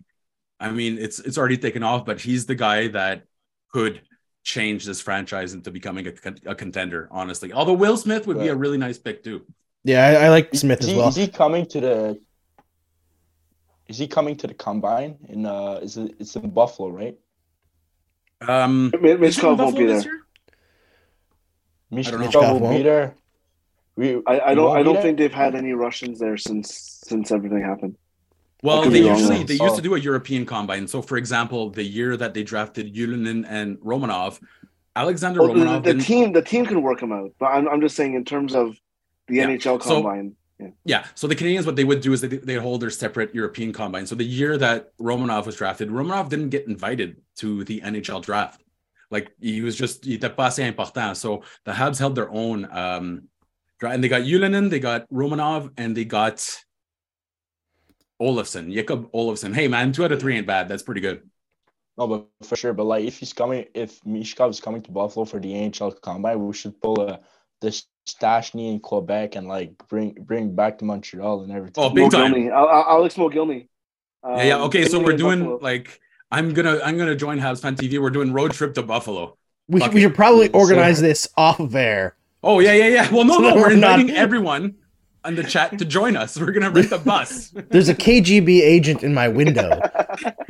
I 0.59 0.71
mean, 0.71 0.97
it's 0.97 1.19
it's 1.19 1.37
already 1.37 1.57
taken 1.57 1.81
off, 1.81 2.05
but 2.05 2.19
he's 2.19 2.45
the 2.45 2.55
guy 2.55 2.89
that 2.89 3.23
could 3.71 4.01
change 4.43 4.85
this 4.85 5.01
franchise 5.01 5.53
into 5.53 5.71
becoming 5.71 6.07
a, 6.07 6.13
a 6.45 6.55
contender. 6.55 7.07
Honestly, 7.09 7.53
although 7.53 7.73
Will 7.73 7.97
Smith 7.97 8.27
would 8.27 8.39
be 8.39 8.49
a 8.49 8.55
really 8.55 8.77
nice 8.77 8.97
pick 8.97 9.23
too. 9.23 9.45
Yeah, 9.83 10.05
I, 10.05 10.25
I 10.25 10.29
like 10.29 10.53
Is 10.53 10.61
Smith 10.61 10.81
as 10.83 10.93
well. 10.93 11.07
is 11.07 11.15
he 11.15 11.27
coming 11.27 11.65
to 11.67 11.79
the? 11.79 12.19
Is 13.87 13.97
he 13.97 14.07
coming 14.07 14.35
to 14.37 14.47
the 14.47 14.53
combine 14.53 15.17
in? 15.29 15.45
Uh, 15.45 15.79
is 15.81 15.97
it? 15.97 16.15
It's 16.19 16.35
in 16.35 16.49
Buffalo, 16.49 16.89
right? 16.89 17.17
Um, 18.47 18.91
Mi- 19.01 19.11
is 19.11 19.11
he 19.11 19.11
in 19.11 19.19
Michkov 19.19 19.43
won't 19.43 19.57
Buffalo 19.57 19.79
be 19.79 19.85
there. 19.85 20.01
year? 20.01 20.21
Mish- 21.91 22.11
don't 22.11 22.19
know. 22.19 22.27
Michkov 22.27 22.59
Michkov 22.61 22.77
be 22.77 22.83
there. 22.83 23.15
We, 23.95 24.21
I, 24.27 24.39
I 24.51 24.55
don't 24.55 24.75
I 24.77 24.83
don't 24.83 24.93
there? 24.95 25.03
think 25.03 25.17
they've 25.17 25.33
had 25.33 25.55
any 25.55 25.71
Russians 25.73 26.19
there 26.19 26.37
since 26.37 27.01
since 27.05 27.31
everything 27.31 27.61
happened. 27.63 27.95
Well, 28.63 28.89
they 28.89 29.03
usually 29.07 29.43
they 29.43 29.53
used 29.53 29.63
Oh. 29.73 29.75
to 29.75 29.81
do 29.81 29.95
a 29.95 29.99
European 29.99 30.45
combine. 30.45 30.87
So, 30.87 31.01
for 31.01 31.17
example, 31.17 31.69
the 31.69 31.83
year 31.83 32.17
that 32.17 32.33
they 32.33 32.43
drafted 32.43 32.93
Ylönen 32.93 33.45
and 33.47 33.77
Romanov, 33.79 34.39
Alexander 34.95 35.41
Oh, 35.43 35.47
Romanov 35.47 35.83
the 35.83 35.93
didn't- 35.93 36.01
team 36.03 36.33
the 36.33 36.41
team 36.41 36.65
can 36.65 36.81
work 36.81 36.99
them 36.99 37.11
out, 37.13 37.31
but 37.39 37.47
I'm 37.47 37.67
I'm 37.69 37.81
just 37.81 37.95
saying 37.95 38.15
in 38.15 38.25
terms 38.25 38.53
of 38.53 38.75
the 39.27 39.35
Yeah. 39.37 39.45
NHL 39.47 39.81
So- 39.81 39.95
combine. 40.01 40.35
Yeah. 40.59 40.69
Yeah. 40.85 41.05
So 41.15 41.27
the 41.27 41.35
Canadiens, 41.35 41.65
what 41.65 41.75
they 41.75 41.83
would 41.83 42.01
do 42.01 42.13
is 42.13 42.21
they 42.21 42.27
they 42.27 42.55
hold 42.55 42.81
their 42.81 42.89
separate 42.89 43.33
European 43.33 43.73
combine. 43.73 44.07
So 44.07 44.15
the 44.15 44.23
year 44.23 44.57
that 44.57 44.97
Romanov 44.97 45.45
was 45.45 45.55
drafted, 45.55 45.89
Romanov 45.89 46.29
didn't 46.29 46.49
get 46.49 46.67
invited 46.67 47.17
to 47.37 47.63
the 47.63 47.81
NHL 47.81 48.23
draft. 48.23 48.63
Like 49.11 49.31
he 49.39 49.61
was 49.61 49.75
just 49.75 50.05
he 50.05 50.17
était 50.17 50.35
pas 50.35 50.57
assez 50.57 50.67
important. 50.67 51.17
So 51.17 51.43
the 51.65 51.71
Habs 51.73 51.99
held 51.99 52.15
their 52.15 52.29
own. 52.29 52.67
Um, 52.71 53.29
and 53.81 54.03
they 54.03 54.09
got 54.09 54.23
Ylönen, 54.23 54.71
they 54.71 54.79
got 54.79 55.07
Romanov, 55.09 55.71
and 55.77 55.95
they 55.95 56.05
got 56.05 56.37
Olofsson, 58.19 58.73
Jacob 58.73 59.11
Olofsson. 59.11 59.53
Hey 59.53 59.67
man, 59.67 59.91
two 59.91 60.03
out 60.03 60.11
of 60.11 60.19
three 60.19 60.35
ain't 60.35 60.47
bad. 60.47 60.67
That's 60.67 60.83
pretty 60.83 61.01
good. 61.01 61.29
No, 61.97 62.07
but 62.07 62.47
for 62.47 62.55
sure. 62.55 62.73
But 62.73 62.85
like, 62.85 63.05
if 63.05 63.19
he's 63.19 63.33
coming, 63.33 63.65
if 63.73 64.01
Michkov 64.01 64.49
is 64.49 64.59
coming 64.59 64.81
to 64.83 64.91
Buffalo 64.91 65.25
for 65.25 65.39
the 65.39 65.51
NHL 65.51 65.99
combine, 66.01 66.45
we 66.45 66.53
should 66.53 66.79
pull 66.81 66.99
a 67.01 67.19
the 67.61 67.81
Stastny 68.07 68.71
in 68.71 68.79
Quebec 68.79 69.35
and 69.35 69.47
like 69.47 69.71
bring 69.89 70.13
bring 70.21 70.55
back 70.55 70.77
to 70.79 70.85
Montreal 70.85 71.41
and 71.41 71.51
everything. 71.51 71.83
Oh, 71.83 71.89
big 71.89 72.09
time. 72.11 72.33
Mogilny, 72.33 72.51
Al- 72.51 72.69
Al- 72.69 72.85
Alex 72.89 73.15
Mogilny. 73.15 73.67
Yeah, 74.25 74.43
yeah. 74.43 74.55
Um, 74.55 74.61
Okay, 74.63 74.85
so 74.85 74.99
we're 75.03 75.15
doing 75.17 75.39
Buffalo. 75.39 75.59
like 75.61 75.99
I'm 76.31 76.53
gonna 76.53 76.79
I'm 76.83 76.97
gonna 76.97 77.15
join 77.15 77.39
Habs 77.39 77.61
fan 77.61 77.75
TV. 77.75 77.99
We're 78.01 78.09
doing 78.09 78.33
road 78.33 78.51
trip 78.53 78.73
to 78.75 78.83
Buffalo. 78.83 79.37
We 79.67 79.81
should, 79.81 79.93
we 79.93 80.01
should 80.01 80.15
probably 80.15 80.49
organize 80.49 80.97
sir. 80.97 81.03
this 81.03 81.27
off 81.37 81.59
of 81.59 81.75
air. 81.75 82.15
Oh 82.43 82.59
yeah, 82.59 82.73
yeah, 82.73 82.87
yeah. 82.87 83.11
Well, 83.13 83.25
no, 83.25 83.35
So 83.35 83.41
no, 83.41 83.55
we're 83.55 83.61
we're 83.69 83.75
not- 83.75 83.99
inviting 83.99 84.15
everyone 84.15 84.75
on 85.25 85.35
the 85.35 85.43
chat 85.43 85.77
to 85.77 85.83
join 85.85 86.15
us. 86.15 86.39
We're 86.39 86.51
gonna 86.51 86.71
rent 86.71 86.91
a 86.93 86.97
bus. 86.97 87.49
There's 87.69 87.89
a 87.89 87.95
KGB 87.95 88.61
agent 88.61 89.03
in 89.03 89.13
my 89.13 89.27
window. 89.27 89.81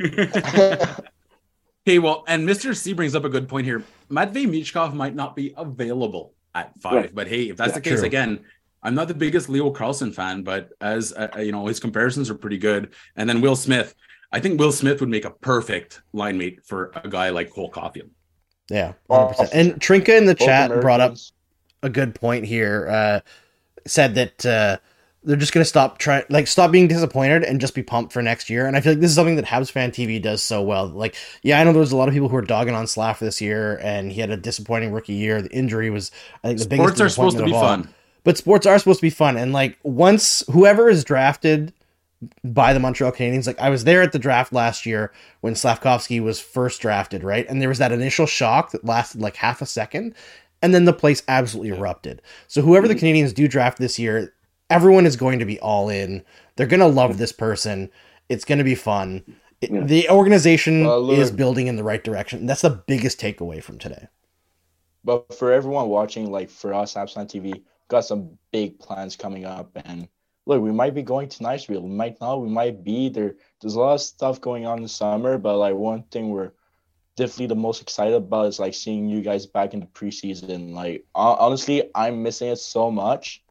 okay, 0.00 1.98
well, 1.98 2.24
and 2.28 2.48
Mr. 2.48 2.76
C 2.76 2.92
brings 2.92 3.14
up 3.14 3.24
a 3.24 3.28
good 3.28 3.48
point 3.48 3.66
here. 3.66 3.82
Matvey 4.08 4.46
Michkov 4.46 4.94
might 4.94 5.14
not 5.14 5.34
be 5.34 5.52
available 5.56 6.34
at 6.54 6.78
five, 6.80 6.94
Right. 6.94 7.14
but 7.14 7.28
hey, 7.28 7.48
if 7.50 7.56
that's 7.56 7.70
Yeah, 7.70 7.74
the 7.76 7.80
case, 7.80 7.98
true. 8.00 8.06
again, 8.06 8.40
I'm 8.82 8.94
not 8.94 9.08
the 9.08 9.14
biggest 9.14 9.48
Leo 9.48 9.70
Carlsson 9.72 10.12
fan, 10.14 10.42
but 10.42 10.70
as 10.80 11.12
uh, 11.12 11.28
you 11.38 11.52
know, 11.52 11.66
his 11.66 11.80
comparisons 11.80 12.30
are 12.30 12.34
pretty 12.34 12.58
good. 12.58 12.94
And 13.16 13.28
then 13.28 13.40
Will 13.40 13.56
Smith, 13.56 13.94
I 14.32 14.40
think 14.40 14.58
Will 14.60 14.72
Smith 14.72 15.00
would 15.00 15.08
make 15.08 15.24
a 15.24 15.30
perfect 15.30 16.02
line 16.12 16.38
mate 16.38 16.60
for 16.64 16.92
a 17.02 17.08
guy 17.08 17.30
like 17.30 17.50
Cole 17.52 17.70
Caufield. 17.70 18.10
Yeah, 18.70 18.92
Oh, 19.08 19.32
100%. 19.36 19.48
And 19.52 19.80
Trinka 19.80 20.16
in 20.16 20.26
the 20.26 20.34
Both 20.34 20.46
chat 20.46 20.70
brought 20.80 21.00
up 21.00 21.16
a 21.82 21.88
good 21.90 22.14
point 22.14 22.44
here. 22.44 22.86
Uh, 22.88 23.20
said 23.86 24.14
that 24.16 24.44
uh, 24.46 24.76
they're 25.24 25.36
just 25.36 25.52
going 25.52 25.62
to 25.62 25.68
stop 25.68 25.98
trying, 25.98 26.24
like, 26.30 26.46
stop 26.46 26.70
being 26.70 26.88
disappointed 26.88 27.42
and 27.42 27.60
just 27.60 27.74
be 27.74 27.82
pumped 27.82 28.12
for 28.12 28.22
next 28.22 28.48
year. 28.48 28.66
And 28.66 28.76
I 28.76 28.80
feel 28.80 28.92
like 28.92 29.00
this 29.00 29.10
is 29.10 29.16
something 29.16 29.36
that 29.36 29.44
Habs 29.44 29.70
fan 29.70 29.90
TV 29.90 30.22
does 30.22 30.42
so 30.42 30.62
well. 30.62 30.86
Like, 30.86 31.16
yeah, 31.42 31.60
I 31.60 31.64
know 31.64 31.72
there 31.72 31.80
was 31.80 31.92
a 31.92 31.96
lot 31.96 32.08
of 32.08 32.14
people 32.14 32.28
who 32.28 32.36
were 32.36 32.42
dogging 32.42 32.74
on 32.74 32.86
Slav 32.86 33.18
this 33.18 33.40
year, 33.40 33.78
and 33.82 34.12
he 34.12 34.20
had 34.20 34.30
a 34.30 34.36
disappointing 34.36 34.92
rookie 34.92 35.14
year. 35.14 35.42
The 35.42 35.50
injury 35.50 35.90
was, 35.90 36.10
I 36.44 36.48
think, 36.48 36.60
the 36.60 36.68
biggest. 36.68 36.88
Sports 36.88 37.00
are 37.00 37.08
supposed 37.08 37.36
to 37.38 37.44
be 37.44 37.50
disappointment 37.50 37.84
of 37.84 37.86
all. 37.86 37.92
fun. 37.92 37.94
but 38.24 38.38
sports 38.38 38.66
are 38.66 38.78
supposed 38.78 39.00
to 39.00 39.06
be 39.06 39.10
fun. 39.10 39.36
And 39.36 39.52
like, 39.52 39.76
once 39.82 40.44
whoever 40.50 40.88
is 40.88 41.04
drafted 41.04 41.72
by 42.44 42.72
the 42.72 42.80
Montreal 42.80 43.12
Canadiens, 43.12 43.46
like, 43.46 43.60
I 43.60 43.70
was 43.70 43.84
there 43.84 44.02
at 44.02 44.12
the 44.12 44.18
draft 44.18 44.52
last 44.52 44.86
year 44.86 45.12
when 45.40 45.54
Slavkovsky 45.54 46.20
was 46.20 46.40
first 46.40 46.80
drafted, 46.80 47.24
right? 47.24 47.46
And 47.48 47.60
there 47.60 47.68
was 47.68 47.78
that 47.78 47.92
initial 47.92 48.26
shock 48.26 48.70
that 48.70 48.84
lasted 48.84 49.20
like 49.20 49.36
half 49.36 49.60
a 49.62 49.66
second, 49.66 50.14
and 50.62 50.74
then 50.74 50.84
the 50.84 50.92
place 50.92 51.22
absolutely 51.28 51.76
erupted. 51.76 52.22
So 52.46 52.62
whoever 52.62 52.88
the 52.88 52.94
mm-hmm. 52.94 53.06
Canadiens 53.06 53.34
do 53.34 53.46
draft 53.48 53.78
this 53.78 53.98
year, 53.98 54.34
everyone 54.70 55.06
is 55.06 55.16
going 55.16 55.38
to 55.38 55.44
be 55.44 55.58
all 55.60 55.88
in. 55.88 56.24
They're 56.56 56.66
going 56.66 56.80
to 56.80 56.86
love 56.86 57.18
this 57.18 57.32
person. 57.32 57.90
It's 58.28 58.44
going 58.44 58.58
to 58.58 58.64
be 58.64 58.74
fun. 58.74 59.24
It- 59.60 59.70
Yeah. 59.70 59.84
The 59.84 60.08
organization 60.10 60.86
Uh, 60.86 61.00
is 61.10 61.30
building 61.30 61.66
in 61.66 61.76
the 61.76 61.84
right 61.84 62.02
direction. 62.04 62.46
That's 62.46 62.62
the 62.62 62.70
biggest 62.86 63.20
takeaway 63.20 63.62
from 63.62 63.78
today. 63.78 64.06
But 65.04 65.32
for 65.34 65.52
everyone 65.52 65.88
watching, 65.88 66.30
like 66.30 66.50
for 66.50 66.74
us, 66.74 66.96
Absent 66.96 67.30
TV, 67.30 67.62
got 67.88 68.04
some 68.04 68.38
big 68.52 68.78
plans 68.78 69.16
coming 69.16 69.44
up. 69.44 69.70
And 69.84 70.08
look, 70.46 70.60
we 70.62 70.72
might 70.72 70.94
be 70.94 71.02
going 71.02 71.28
to 71.30 71.42
Nashville. 71.42 71.82
We 71.82 71.90
might 71.90 72.20
not. 72.20 72.42
We 72.42 72.48
might 72.48 72.84
be 72.84 73.08
there. 73.08 73.36
There's 73.60 73.74
a 73.74 73.80
lot 73.80 73.94
of 73.94 74.00
stuff 74.00 74.40
going 74.40 74.66
on 74.66 74.78
in 74.78 74.82
the 74.82 74.88
summer, 74.88 75.38
but 75.38 75.56
like 75.56 75.74
one 75.74 76.02
thing 76.10 76.30
we're 76.30 76.52
definitely 77.16 77.46
the 77.46 77.56
most 77.56 77.80
excited 77.82 78.14
about 78.14 78.46
is 78.46 78.60
like 78.60 78.74
seeing 78.74 79.08
you 79.08 79.22
guys 79.22 79.46
back 79.46 79.72
in 79.74 79.80
the 79.80 79.86
preseason. 79.86 80.72
Like 80.74 81.04
honestly, 81.14 81.90
I'm 81.94 82.22
missing 82.22 82.48
it 82.50 82.56
so 82.56 82.90
much. 82.90 83.42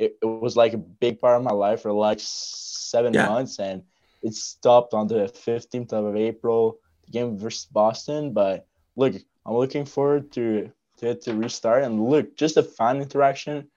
It, 0.00 0.16
it 0.22 0.26
was 0.26 0.56
like 0.56 0.72
a 0.72 0.78
big 0.78 1.20
part 1.20 1.36
of 1.36 1.44
my 1.44 1.52
life 1.52 1.82
for 1.82 1.92
like 1.92 2.18
seven 2.20 3.12
Yeah. 3.12 3.26
months, 3.28 3.60
and 3.60 3.82
it 4.22 4.34
stopped 4.34 4.94
on 4.94 5.06
the 5.06 5.28
15th 5.28 5.92
of 5.92 6.16
April, 6.16 6.78
the 7.04 7.12
game 7.12 7.36
versus 7.38 7.66
Boston. 7.66 8.32
But 8.32 8.66
look, 8.96 9.14
I'm 9.44 9.54
looking 9.54 9.84
forward 9.84 10.32
to 10.32 10.72
to 10.98 11.10
it 11.10 11.22
to 11.22 11.34
restart 11.34 11.84
and 11.84 12.08
look 12.08 12.36
just 12.36 12.54
the 12.56 12.62
fan 12.62 13.00
interaction. 13.00 13.70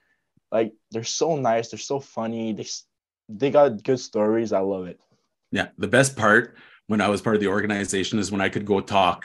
Like 0.50 0.72
they're 0.90 1.04
so 1.04 1.36
nice, 1.36 1.68
they're 1.68 1.78
so 1.78 2.00
funny. 2.00 2.52
They 2.52 2.66
they 3.28 3.50
got 3.50 3.82
good 3.84 4.00
stories. 4.00 4.52
I 4.52 4.60
love 4.60 4.86
it. 4.86 5.00
Yeah, 5.52 5.68
the 5.78 5.88
best 5.88 6.16
part 6.16 6.56
when 6.86 7.00
I 7.00 7.08
was 7.08 7.22
part 7.22 7.36
of 7.36 7.40
the 7.40 7.48
organization 7.48 8.18
is 8.18 8.32
when 8.32 8.40
I 8.40 8.48
could 8.48 8.66
go 8.66 8.80
talk 8.80 9.24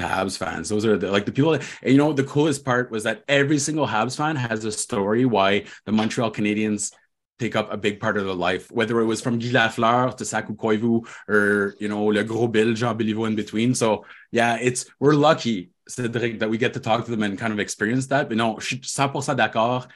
Habs 0.00 0.36
fans. 0.36 0.68
Those 0.68 0.86
are 0.86 0.96
the, 0.98 1.10
like 1.10 1.26
the 1.26 1.32
people. 1.32 1.54
And 1.54 1.64
you 1.82 1.98
know, 1.98 2.12
the 2.12 2.24
coolest 2.24 2.64
part 2.64 2.90
was 2.90 3.04
that 3.04 3.24
every 3.28 3.58
single 3.58 3.86
Habs 3.86 4.16
fan 4.16 4.36
has 4.36 4.64
a 4.64 4.72
story 4.72 5.24
why 5.24 5.64
the 5.86 5.92
Montreal 5.92 6.32
Canadiens 6.32 6.92
take 7.40 7.56
up 7.56 7.72
a 7.72 7.76
big 7.76 7.98
part 7.98 8.16
of 8.18 8.24
their 8.26 8.34
life, 8.34 8.70
whether 8.70 9.00
it 9.00 9.06
was 9.06 9.20
from 9.20 9.38
Guy 9.38 9.48
Lafleur 9.48 10.16
to 10.16 10.24
Saku 10.24 10.54
Koivu 10.54 11.08
or 11.26 11.74
you 11.80 11.88
know 11.88 12.04
Le 12.04 12.22
Gros 12.22 12.48
Bill, 12.48 12.74
Jean 12.74 12.96
Béliveau 12.96 13.26
in 13.26 13.34
between. 13.34 13.74
So 13.74 14.04
yeah, 14.30 14.58
it's 14.60 14.84
we're 15.00 15.14
lucky, 15.14 15.70
Cedric, 15.88 16.38
that 16.40 16.50
we 16.50 16.58
get 16.58 16.74
to 16.74 16.80
talk 16.80 17.04
to 17.04 17.10
them 17.10 17.22
and 17.22 17.38
kind 17.38 17.52
of 17.52 17.58
experience 17.58 18.06
that. 18.08 18.28
But 18.28 18.36
no, 18.36 18.58
je 18.60 18.76
suis 18.76 18.96
100% 18.96 19.36
d'accord. 19.36 19.88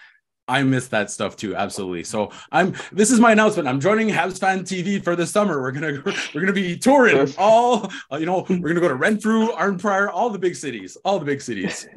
I 0.47 0.63
miss 0.63 0.89
that 0.89 1.11
stuff 1.11 1.37
too, 1.37 1.57
absolutely. 1.57 2.05
So 2.05 2.31
I'm. 2.53 2.75
This 2.93 3.11
is 3.11 3.19
my 3.19 3.33
announcement. 3.33 3.67
I'm 3.67 3.81
joining 3.81 4.09
Habs 4.09 4.39
Fan 4.39 4.63
TV 4.63 5.03
for 5.03 5.17
the 5.17 5.27
summer. 5.27 5.61
We're 5.61 5.73
gonna 5.73 6.03
we're 6.35 6.41
gonna 6.41 6.53
be 6.53 6.77
touring 6.77 7.33
all. 7.39 7.91
Uh, 8.13 8.17
you 8.17 8.27
know, 8.27 8.45
we're 8.49 8.69
gonna 8.69 8.81
go 8.81 8.89
to 8.89 8.95
Renfrew, 8.95 9.49
Arnprior, 9.53 10.11
all 10.13 10.29
the 10.29 10.39
big 10.39 10.55
cities, 10.55 10.97
all 11.05 11.19
the 11.19 11.25
big 11.25 11.41
cities. 11.41 11.89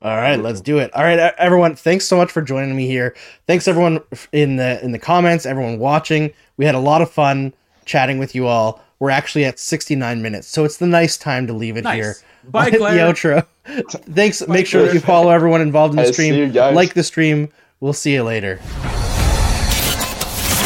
All 0.00 0.14
right, 0.14 0.38
let's 0.38 0.60
do 0.60 0.78
it. 0.78 0.94
All 0.94 1.02
right, 1.02 1.18
everyone, 1.38 1.74
thanks 1.74 2.06
so 2.06 2.16
much 2.16 2.30
for 2.30 2.40
joining 2.40 2.76
me 2.76 2.86
here. 2.86 3.16
Thanks 3.48 3.66
everyone 3.66 4.00
in 4.30 4.54
the 4.54 4.80
in 4.84 4.92
the 4.92 4.98
comments, 5.00 5.44
everyone 5.44 5.80
watching. 5.80 6.32
We 6.56 6.64
had 6.64 6.76
a 6.76 6.78
lot 6.78 7.02
of 7.02 7.10
fun 7.10 7.52
chatting 7.84 8.20
with 8.20 8.32
you 8.32 8.46
all. 8.46 8.80
We're 9.00 9.10
actually 9.10 9.44
at 9.44 9.58
69 9.58 10.20
minutes, 10.22 10.48
so 10.48 10.64
it's 10.64 10.76
the 10.78 10.86
nice 10.86 11.16
time 11.16 11.46
to 11.46 11.52
leave 11.52 11.76
it 11.76 11.86
here. 11.88 12.16
Bye, 12.44 12.64
I'll 12.66 12.70
hit 12.70 12.78
Claire. 12.80 12.94
the 12.94 13.12
outro. 13.12 13.46
Thanks. 14.14 14.46
Make 14.48 14.66
sure 14.66 14.84
that 14.84 14.94
you 14.94 15.00
follow 15.00 15.30
everyone 15.30 15.60
involved 15.60 15.92
in 15.92 15.96
the 15.96 16.02
I 16.02 16.06
see 16.06 16.12
stream. 16.12 16.34
you 16.34 16.48
guys. 16.48 16.74
Like 16.74 16.94
the 16.94 17.02
stream. 17.04 17.48
We'll 17.80 17.92
see 17.92 18.14
you 18.14 18.24
later. 18.24 18.56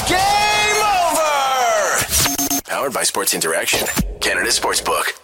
Game 0.08 0.82
over! 0.82 2.62
Powered 2.64 2.92
by 2.94 3.02
Sports 3.02 3.34
Interaction, 3.34 3.86
Canada 4.20 4.48
Sportsbook. 4.48 5.18